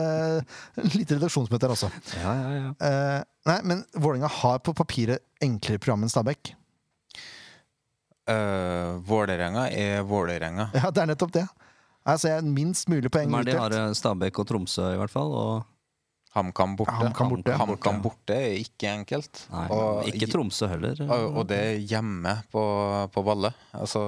lite 0.94 1.16
redaksjonsmøte 1.18 1.66
her 1.66 1.72
også. 1.74 1.88
Ja, 2.22 2.34
ja, 2.38 2.50
ja. 2.54 2.74
Eh, 2.86 3.24
nei, 3.50 3.56
men 3.66 3.80
Vålerenga 3.98 4.30
har 4.30 4.60
på 4.62 4.76
papiret 4.78 5.24
enklere 5.42 5.82
program 5.82 6.06
enn 6.06 6.12
Stabæk. 6.14 6.52
Uh, 8.28 9.00
Vålerenga 9.08 9.64
er 9.74 10.04
Vålerenga. 10.06 10.68
Ja, 10.78 10.92
det 10.94 11.02
er 11.02 11.10
nettopp 11.10 11.34
det. 11.40 11.46
Altså, 12.08 12.30
jeg 12.30 12.44
er 12.44 12.52
minst 12.52 12.86
mulig 12.92 13.10
poeng 13.12 13.32
Men 13.34 13.48
de 13.48 13.56
har 13.58 13.74
Stabæk 13.98 14.38
og 14.44 14.48
Tromsø, 14.52 14.92
i 14.94 15.00
hvert 15.02 15.12
fall. 15.16 15.34
Og 15.34 15.66
HamKam 16.38 16.76
borte. 16.78 16.94
HamKam 17.00 17.34
borte. 17.34 17.58
HamKam 17.64 18.04
borte 18.04 18.38
er 18.38 18.60
ikke 18.62 18.94
enkelt. 18.94 19.42
nei, 19.56 19.66
Og- 19.74 20.06
ikke 20.12 20.30
Tromsø 20.30 20.70
heller. 20.70 21.02
Og, 21.08 21.42
og 21.42 21.50
det 21.50 21.60
er 21.66 21.82
hjemme 21.96 22.36
på, 22.54 22.62
på 23.10 23.26
Valle. 23.26 23.56
Altså, 23.74 24.06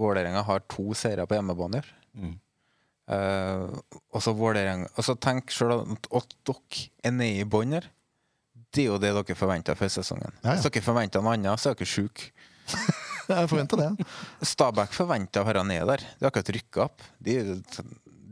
Vålerenga 0.00 0.40
har 0.48 0.64
to 0.72 0.88
seire 0.96 1.28
på 1.28 1.36
hjemmebane. 1.36 1.82
i 1.82 1.84
år. 1.84 1.92
Mm. 2.16 2.34
Eh, 3.06 3.66
og 4.10 4.22
så 4.24 4.32
Vålerenga 4.34 4.88
altså, 4.98 5.14
tenk 5.22 5.52
sjøl 5.54 5.76
at, 5.76 6.08
at 6.10 6.32
dere 6.48 6.86
er 7.06 7.14
nede 7.14 7.44
i 7.44 7.48
bånn 7.48 7.76
her. 7.76 7.86
Det 8.74 8.82
er 8.84 8.88
jo 8.90 8.96
det 9.00 9.12
dere 9.14 9.36
forventa 9.38 9.76
før 9.78 9.92
sesongen. 9.94 10.32
Ja, 10.42 10.48
ja. 10.50 10.56
Hvis 10.56 10.66
dere 10.66 10.84
forventa 10.84 11.22
noe 11.22 11.36
annet, 11.36 11.62
så 11.62 11.70
er 11.72 11.78
dere 11.78 11.90
sjuke. 11.90 12.32
Jeg 13.30 13.50
forventa 13.50 13.78
det. 13.78 14.06
Stabæk 14.46 14.92
forventa 14.94 15.42
å 15.42 15.46
være 15.48 15.62
nede 15.66 15.86
der. 15.88 16.02
De 16.18 16.26
har 16.26 16.30
akkurat 16.30 16.52
rykka 16.54 16.84
opp. 16.84 17.06
De, 17.22 17.38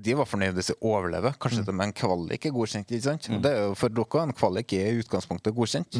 de 0.04 0.14
var 0.18 0.28
fornøyd 0.30 0.54
hvis 0.58 0.70
de 0.70 0.76
overlever. 0.86 1.34
Kanskje 1.42 1.64
det 1.66 1.74
med 1.74 1.88
en 1.88 1.96
kvalik 1.98 2.46
er 2.46 2.54
godkjent. 2.54 2.92
ikke 2.94 3.06
sant? 3.08 3.26
Det 3.42 3.50
er 3.50 3.64
jo 3.64 3.72
For 3.78 3.94
dere 3.94 4.26
en 4.28 4.36
kvalik 4.36 4.74
er 4.78 4.92
i 4.92 5.00
utgangspunktet 5.02 5.56
godkjent. 5.56 5.98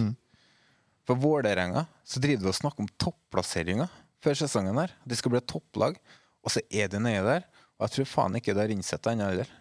For 1.08 1.18
Vålerenga 1.20 1.86
så 2.06 2.22
driver 2.22 2.46
de 2.46 2.52
og 2.52 2.58
snakker 2.58 2.86
om 2.86 2.92
topplasseringer 3.02 3.90
før 4.24 4.38
sesongen. 4.44 4.78
her. 4.78 4.94
De 5.04 5.18
skal 5.18 5.34
bli 5.34 5.42
et 5.42 5.50
topplag, 5.50 5.98
og 6.44 6.54
så 6.54 6.62
er 6.70 6.88
de 6.92 7.00
nede 7.02 7.26
der. 7.26 7.48
Og 7.78 7.86
jeg 7.86 7.96
tror 7.96 8.10
faen 8.10 8.38
ikke 8.38 8.54
det 8.54 8.66
har 8.66 8.74
innsett 8.74 9.02
det 9.04 9.14
ennå 9.14 9.30
heller. 9.32 9.54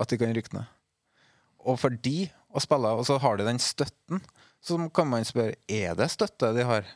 At 0.00 0.12
de 0.12 0.18
kan 0.20 0.32
rykke 0.36 0.56
ned. 0.56 0.76
Og 1.68 1.76
for 1.80 1.92
de 1.92 2.30
å 2.50 2.62
spille, 2.62 2.92
og 2.96 3.04
så 3.06 3.18
har 3.20 3.36
de 3.38 3.46
den 3.46 3.60
støtten, 3.62 4.22
så 4.64 4.78
kan 4.94 5.08
man 5.10 5.26
spørre 5.28 5.58
er 5.70 5.94
det 5.98 6.08
støtte 6.12 6.54
de 6.56 6.64
har. 6.66 6.88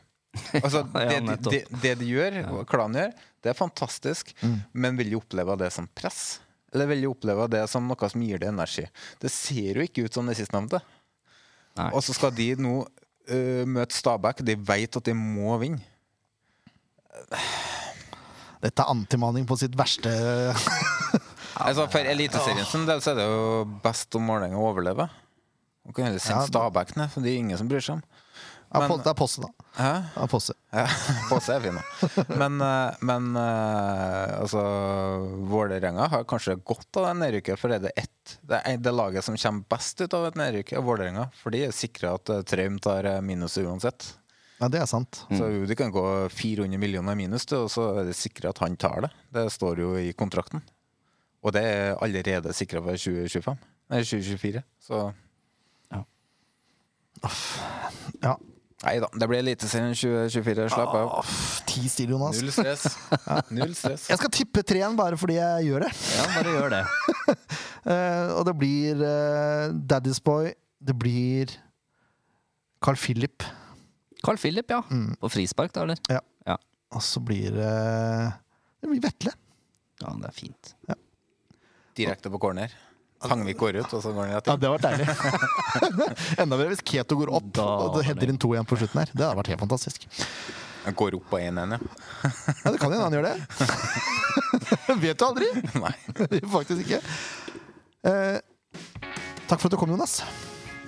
Altså, 0.59 0.81
det, 0.95 1.19
de, 1.27 1.37
det, 1.49 1.61
det 1.83 1.93
de 2.01 2.09
gjør, 2.09 2.41
ja. 2.41 2.63
klanen 2.69 3.03
gjør, 3.03 3.13
det 3.45 3.53
er 3.53 3.57
fantastisk. 3.57 4.33
Men 4.73 4.97
vil 4.99 5.13
de 5.13 5.19
oppleve 5.19 5.57
det 5.61 5.71
som 5.75 5.87
press? 5.87 6.39
Eller 6.73 6.89
vil 6.91 7.05
de 7.05 7.11
oppleve 7.11 7.47
det 7.53 7.63
som 7.71 7.85
noe 7.87 8.11
som 8.11 8.23
gir 8.25 8.41
det 8.41 8.49
energi? 8.51 8.83
Det 9.21 9.31
ser 9.31 9.79
jo 9.79 9.85
ikke 9.85 10.07
ut 10.07 10.17
som 10.17 10.27
det 10.27 10.35
sistnevnte. 10.39 10.81
Og 11.91 12.01
så 12.03 12.15
skal 12.15 12.33
de 12.35 12.53
nå 12.59 12.79
uh, 12.81 13.63
møte 13.67 13.95
Stabæk. 13.95 14.43
De 14.47 14.57
vet 14.59 14.99
at 14.99 15.07
de 15.07 15.15
må 15.15 15.55
vinne. 15.61 15.83
Dette 18.65 18.81
er 18.81 18.91
antimaning 18.95 19.45
på 19.49 19.57
sitt 19.61 19.77
verste. 19.77 20.11
Altså, 21.55 21.85
for 21.87 22.03
Eliteserien 22.03 22.65
sin 22.67 22.83
del 22.83 22.99
så 22.99 23.13
er 23.13 23.21
det 23.21 23.25
jo 23.29 23.43
best 23.79 24.11
om 24.19 24.25
Vålerenga 24.27 24.59
overlever. 24.59 25.07
Man 25.87 25.95
kan 25.95 26.09
heller 26.09 26.19
sende 26.19 26.41
Ja, 26.43 26.49
Stabæk 26.49 26.91
ned, 26.99 27.07
for 27.13 27.23
det 27.23 27.31
er 27.31 27.37
ingen 27.39 27.55
som 27.61 27.69
bryr 27.71 27.79
seg 27.85 27.95
om. 28.01 28.01
Men- 28.75 28.91
det 28.99 29.07
er 29.07 29.15
posse, 29.15 29.39
da. 29.39 29.47
Hæ? 29.77 29.91
Er 30.19 30.27
posse. 30.27 30.55
Ja, 30.75 30.83
posse 31.29 31.55
er 31.55 31.63
fin, 31.63 31.77
da. 31.79 32.25
Men, 32.41 32.57
eh, 32.65 32.97
men 33.07 33.29
eh, 33.39 34.33
altså 34.41 34.63
Vålerenga 35.47 36.09
har 36.11 36.25
kanskje 36.27 36.57
godt 36.59 36.99
av 36.99 37.07
det 37.07 37.13
nedrykket, 37.21 37.61
for 37.61 37.71
er 37.71 37.79
det 37.85 37.93
ett 37.95 38.35
Det 38.43 38.59
er 38.65 38.77
det 38.81 38.91
laget 38.91 39.23
som 39.23 39.37
kommer 39.39 39.63
best 39.71 40.01
ut 40.03 40.13
av 40.17 40.27
et 40.27 40.39
nedrykk, 40.41 40.73
er 40.75 40.83
Vålerenga. 40.83 41.29
For 41.39 41.55
de 41.55 41.63
er 41.69 41.75
sikra 41.77 42.17
at 42.19 42.33
eh, 42.35 42.43
Traum 42.51 42.81
tar 42.83 43.07
minus 43.23 43.55
uansett. 43.63 44.11
Ja, 44.65 44.69
det 44.73 44.79
er 44.81 44.87
sant. 44.89 45.19
Så 45.29 45.45
det 45.69 45.75
kan 45.77 45.91
gå 45.93 46.01
400 46.33 46.79
millioner 46.81 47.13
minus, 47.13 47.45
og 47.53 47.67
så 47.69 47.83
er 47.99 48.07
det 48.07 48.15
sikra 48.17 48.49
at 48.49 48.63
han 48.63 48.73
tar 48.81 49.03
det. 49.05 49.11
Det 49.35 49.43
står 49.53 49.81
jo 49.83 49.91
i 50.01 50.09
kontrakten. 50.17 50.63
Og 51.45 51.53
det 51.53 51.61
er 51.69 51.91
allerede 52.01 52.53
sikra 52.57 52.81
for 52.81 52.97
2025. 52.97 53.59
Nei, 53.93 54.01
2024. 54.01 54.63
Så 54.81 55.03
Ja. 58.25 58.33
Nei 58.85 58.95
da, 59.01 59.07
det 59.13 59.27
blir 59.29 59.39
Eliteserien 59.39 59.93
2024. 59.95 60.65
Slapp 60.73 60.95
av. 60.97 61.11
Åh, 61.21 61.29
Ti 61.69 61.85
stil, 61.89 62.11
Jonas. 62.15 62.41
Null 62.41 62.51
stress. 62.53 62.87
Null 63.55 63.75
stress. 63.77 64.09
Jeg 64.11 64.19
skal 64.19 64.33
tippe 64.33 64.65
tre 64.65 64.81
igjen 64.81 64.97
bare 64.97 65.17
fordi 65.17 65.37
jeg 65.37 65.69
gjør 65.69 65.85
det. 65.85 65.91
Ja, 66.17 66.25
bare 66.33 66.55
gjør 66.57 66.73
det. 66.73 66.81
uh, 67.29 68.33
og 68.39 68.41
det 68.49 68.55
blir 68.59 69.05
uh, 69.05 69.69
Daddy's 69.93 70.21
Boy. 70.25 70.51
Det 70.81 70.97
blir 70.97 71.53
Carl 72.83 72.97
Philip. 72.99 73.45
Carl 74.23 74.37
Philip, 74.41 74.69
ja. 74.71 74.83
Mm. 74.89 75.15
På 75.19 75.29
frispark, 75.29 75.73
da, 75.75 75.83
eller? 75.83 76.21
Og 76.95 77.03
så 77.03 77.19
blir 77.19 77.51
det 77.51 77.71
Det 78.79 78.87
blir 78.87 79.01
Vetle. 79.03 79.33
Ja, 80.01 80.11
det 80.21 80.29
er 80.29 80.35
fint. 80.35 80.75
Direkte 81.95 82.31
på 82.31 82.39
corner. 82.39 82.73
Tangvik 83.25 83.57
går 83.57 83.79
ut, 83.79 83.93
og 83.95 84.01
så 84.03 84.11
går 84.13 84.27
han 84.27 84.35
rett 84.35 84.49
Ja, 84.51 84.55
det 84.59 84.69
hadde 84.69 84.75
vært 84.75 84.85
deilig. 84.85 86.35
Enda 86.43 86.59
bedre 86.59 86.73
hvis 86.73 86.83
Keto 86.85 87.17
går 87.17 87.31
opp 87.33 87.47
Da 87.55 87.65
og 87.85 87.95
det 87.95 88.03
header 88.09 88.31
inn 88.33 88.39
to 88.41 88.51
igjen 88.53 88.67
på 88.69 88.77
slutten 88.77 89.01
her. 89.01 89.13
Det 89.13 89.23
hadde 89.23 89.39
vært 89.39 89.51
helt 89.53 89.63
fantastisk. 89.63 90.05
Han 90.85 90.97
går 90.99 91.17
opp 91.17 91.29
på 91.31 91.39
1-1, 91.41 91.73
ja. 91.73 91.79
Ja, 92.27 92.73
det 92.75 92.77
kan 92.77 92.93
hende 92.93 93.07
han 93.07 93.15
gjør 93.15 93.25
det. 93.31 93.35
Vet 95.05 95.17
du 95.17 95.25
aldri. 95.25 95.47
Nei. 95.81 95.93
Faktisk 96.57 96.83
ikke. 96.85 96.99
Eh, 98.05 98.37
takk 99.47 99.57
for 99.57 99.71
at 99.71 99.73
du 99.73 99.79
kom, 99.81 99.95
Jonas. 99.95 100.19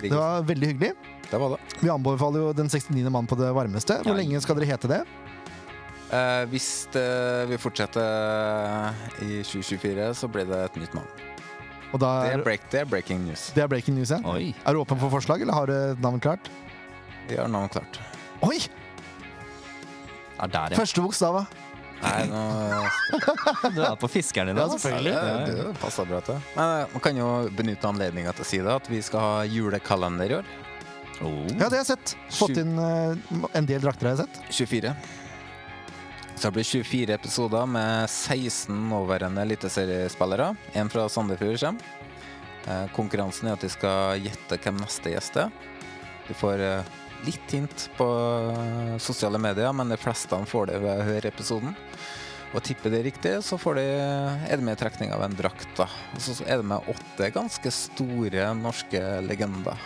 Det 0.04 0.14
var 0.14 0.46
veldig 0.46 0.76
hyggelig. 0.76 1.17
Det 1.32 1.38
var 1.42 1.50
det. 1.56 1.58
Vi 1.84 1.90
anbefaler 1.92 2.40
jo 2.46 2.54
Den 2.56 2.70
69. 2.72 3.10
mann 3.12 3.28
på 3.28 3.36
det 3.40 3.50
varmeste. 3.56 3.98
Hvor 4.04 4.14
Ja. 4.16 4.20
lenge 4.22 4.42
skal 4.42 4.56
dere 4.56 4.70
hete 4.70 4.88
det? 4.88 5.02
Eh, 6.08 6.46
hvis 6.48 6.88
det, 6.94 7.50
vil 7.50 7.58
fortsette 7.60 8.00
i 9.26 9.42
2024, 9.44 10.14
så 10.16 10.30
blir 10.32 10.46
det 10.48 10.60
et 10.70 10.78
nytt 10.80 10.94
navn. 10.96 11.10
Og 11.94 12.00
da 12.00 12.12
Det 12.24 12.32
er, 12.32 12.40
er, 12.40 12.44
break, 12.44 12.70
det 12.72 12.80
er 12.82 12.86
breaking 12.86 13.26
news. 13.28 13.52
det 13.56 13.64
er 13.64 13.68
breaking 13.68 13.96
news, 13.96 14.10
ja. 14.12 14.20
Oi. 14.24 14.54
Er 14.66 14.74
du 14.74 14.80
åpen 14.80 15.00
for 15.00 15.10
forslag, 15.10 15.42
eller 15.42 15.54
har 15.54 15.66
du 15.68 15.74
navnet 15.74 16.02
navn 16.04 16.20
klart? 16.24 16.50
Vi 17.28 17.36
har 17.36 17.48
navn 17.48 17.70
klart. 17.70 18.00
Oi! 18.42 18.60
Ja, 20.40 20.48
der, 20.48 20.72
ja. 20.72 20.78
Første 20.78 21.02
bokstav, 21.02 21.34
da. 21.42 21.46
Nei, 21.98 22.28
nå 22.30 22.42
Du 23.76 23.82
er 23.82 23.96
på 23.98 24.08
fiskeren 24.12 24.52
din, 24.52 24.58
Ja, 24.60 24.68
altså. 24.68 24.78
selvfølgelig. 24.78 25.14
Det, 25.48 25.56
det 25.74 25.80
passer 25.82 26.06
bra 26.06 26.20
til. 26.22 26.40
Men 26.56 26.74
eh, 26.84 26.88
man 26.94 27.02
kan 27.04 27.18
jo 27.20 27.30
benytte 27.58 27.90
anledninga 27.90 28.34
til 28.38 28.46
å 28.46 28.48
si 28.48 28.60
det, 28.62 28.76
at 28.84 28.88
vi 28.92 29.02
skal 29.02 29.20
ha 29.20 29.44
julekalender 29.50 30.30
i 30.32 30.38
år. 30.38 30.52
Oh. 31.22 31.46
Ja, 31.58 31.66
det 31.66 31.72
har 31.72 31.80
jeg 31.82 31.90
sett. 31.94 32.18
Fått 32.38 32.60
inn 32.62 32.76
eh, 32.78 33.40
en 33.58 33.70
del 33.70 33.82
drakter, 33.82 34.12
jeg 34.12 34.20
har 34.20 34.28
sett. 34.28 34.42
24. 34.54 34.94
Så 36.38 36.48
det 36.48 36.54
blir 36.54 36.68
24 36.70 37.16
episoder 37.16 37.66
med 37.66 38.10
16 38.10 38.76
nåværende 38.90 39.42
eliteseriespillere. 39.42 40.52
En 40.78 40.90
fra 40.94 41.08
Sandefjord 41.10 41.58
kommer. 41.64 41.96
Eh, 42.68 42.86
Konkurransen 42.94 43.50
er 43.50 43.58
at 43.58 43.64
de 43.66 43.72
skal 43.72 44.22
gjette 44.22 44.60
hvem 44.62 44.78
neste 44.82 45.16
gjest 45.16 45.40
er. 45.42 45.50
Du 46.28 46.36
får 46.38 46.62
eh, 46.62 46.94
litt 47.26 47.56
hint 47.56 47.88
på 47.98 48.08
eh, 48.54 48.96
sosiale 49.02 49.42
medier, 49.42 49.74
men 49.74 49.90
de 49.90 49.98
fleste 49.98 50.38
får 50.52 50.70
det 50.70 50.82
ved 50.84 50.94
å 51.02 51.08
høre 51.10 51.32
episoden. 51.34 51.74
Og 52.56 52.62
tipper 52.64 52.94
det 52.94 53.02
riktig, 53.04 53.34
så 53.44 53.58
får 53.60 53.80
de, 53.80 53.86
er 54.48 54.54
det 54.54 54.64
med 54.64 54.78
i 54.78 54.80
trekning 54.80 55.10
av 55.12 55.26
en 55.26 55.36
drakt. 55.36 55.68
da. 55.80 55.90
Og 56.16 56.22
så 56.24 56.38
er 56.46 56.62
det 56.62 56.70
med 56.70 56.86
åtte 56.94 57.34
ganske 57.36 57.72
store 57.74 58.52
norske 58.56 59.02
legender. 59.26 59.82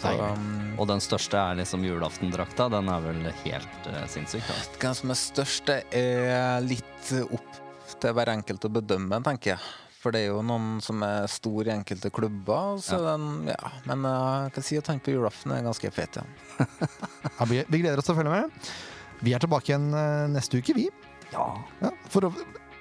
Så, 0.00 0.14
um, 0.16 0.72
Og 0.80 0.88
den 0.88 1.02
største 1.04 1.36
er 1.36 1.58
liksom 1.60 1.84
julaftendrakta. 1.84 2.70
Den 2.72 2.88
er 2.88 3.04
vel 3.04 3.20
helt 3.44 3.90
uh, 3.90 4.00
sinnssyk. 4.08 4.46
Da. 4.48 4.58
Hvem 4.80 4.96
som 5.02 5.12
er 5.12 5.20
størst, 5.20 5.68
det 5.68 5.82
er 6.00 6.64
litt 6.64 7.12
opp 7.28 7.60
til 8.00 8.16
hver 8.16 8.32
enkelt 8.32 8.64
å 8.64 8.72
bedømme, 8.72 9.20
tenker 9.26 9.54
jeg. 9.54 9.70
For 10.00 10.14
det 10.14 10.22
er 10.24 10.30
jo 10.30 10.40
noen 10.46 10.78
som 10.80 11.02
er 11.04 11.26
stor 11.28 11.68
i 11.68 11.74
enkelte 11.74 12.08
klubber. 12.14 12.78
Så 12.80 12.96
den, 13.04 13.50
ja. 13.50 13.72
Men 13.88 14.06
eh, 14.08 14.36
jeg 14.46 14.54
kan 14.56 14.64
si 14.64 14.78
å 14.80 14.84
tenke 14.84 15.10
på 15.10 15.16
julaften 15.16 15.52
er 15.52 15.66
ganske 15.66 15.92
fet, 15.92 16.16
ja. 16.16 16.24
Ja, 17.40 17.48
vi, 17.48 17.60
gleder 17.68 18.00
oss 18.00 18.08
til 18.08 18.16
å 18.16 18.20
følge 18.20 18.32
med. 18.32 18.70
Vi 19.20 19.34
er 19.36 19.42
tilbake 19.42 19.74
igjen 19.74 19.90
eh, 19.92 20.24
neste 20.32 20.60
uke, 20.60 20.76
vi. 20.76 20.86
Ja. 21.34 21.44
Ja, 21.82 21.92
for 22.08 22.30
å 22.30 22.32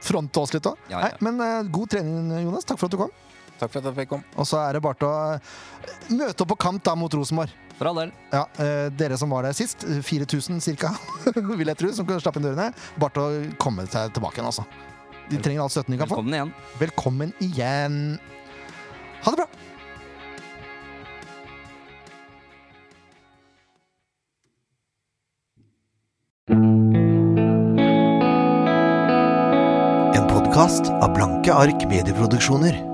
fronte 0.04 0.40
oss 0.40 0.56
litt 0.56 0.68
òg. 0.70 0.80
Ja, 0.92 1.04
ja. 1.12 1.18
Men 1.26 1.44
uh, 1.44 1.60
god 1.68 1.92
trening, 1.92 2.32
Jonas. 2.46 2.68
Takk 2.68 2.80
for 2.80 2.88
at 2.88 2.96
du 2.96 3.02
kom. 3.02 3.12
Takk 3.60 3.74
for 3.74 3.82
at 3.82 3.90
jeg 3.90 3.98
fikk 4.02 4.12
komme. 4.14 4.28
Og 4.40 4.48
så 4.48 4.62
er 4.64 4.78
det 4.78 4.84
bare 4.86 5.00
til 5.02 5.10
å 5.10 5.16
eh, 5.36 6.14
møte 6.16 6.46
opp 6.46 6.54
på 6.54 6.60
kamp 6.64 6.84
da 6.88 6.96
mot 6.96 7.16
Rosenborg. 7.20 7.52
For 7.80 7.88
all 7.92 8.00
del. 8.02 8.14
Ja, 8.34 8.44
eh, 8.60 8.88
Dere 8.96 9.18
som 9.20 9.32
var 9.32 9.48
der 9.48 9.56
sist, 9.56 9.84
4000 9.84 10.60
ca., 10.80 10.94
vil 11.60 11.72
jeg 11.72 11.80
tro, 11.80 11.92
som 11.96 12.08
kunne 12.08 12.24
slappe 12.24 12.42
inn 12.42 12.48
dørene. 12.50 12.72
Bare 13.00 13.16
til 13.16 13.24
å 13.26 13.58
komme 13.62 13.88
seg 13.92 14.16
tilbake 14.16 14.40
igjen, 14.40 14.50
altså. 14.52 14.68
De 15.30 15.38
trenger 15.38 15.62
all 15.64 15.72
støtten 15.72 15.94
de 15.94 16.00
kan 16.02 16.10
få. 16.10 16.20
Velkommen 16.20 16.36
igjen. 16.40 16.54
Velkommen 16.80 17.34
igjen. 17.44 17.98
Ha 19.24 19.36
det 19.36 19.44
bra. 19.44 19.50
En 30.18 30.26
podkast 30.28 30.90
av 30.90 31.14
Blanke 31.14 31.54
ark 31.54 31.86
medieproduksjoner. 31.92 32.89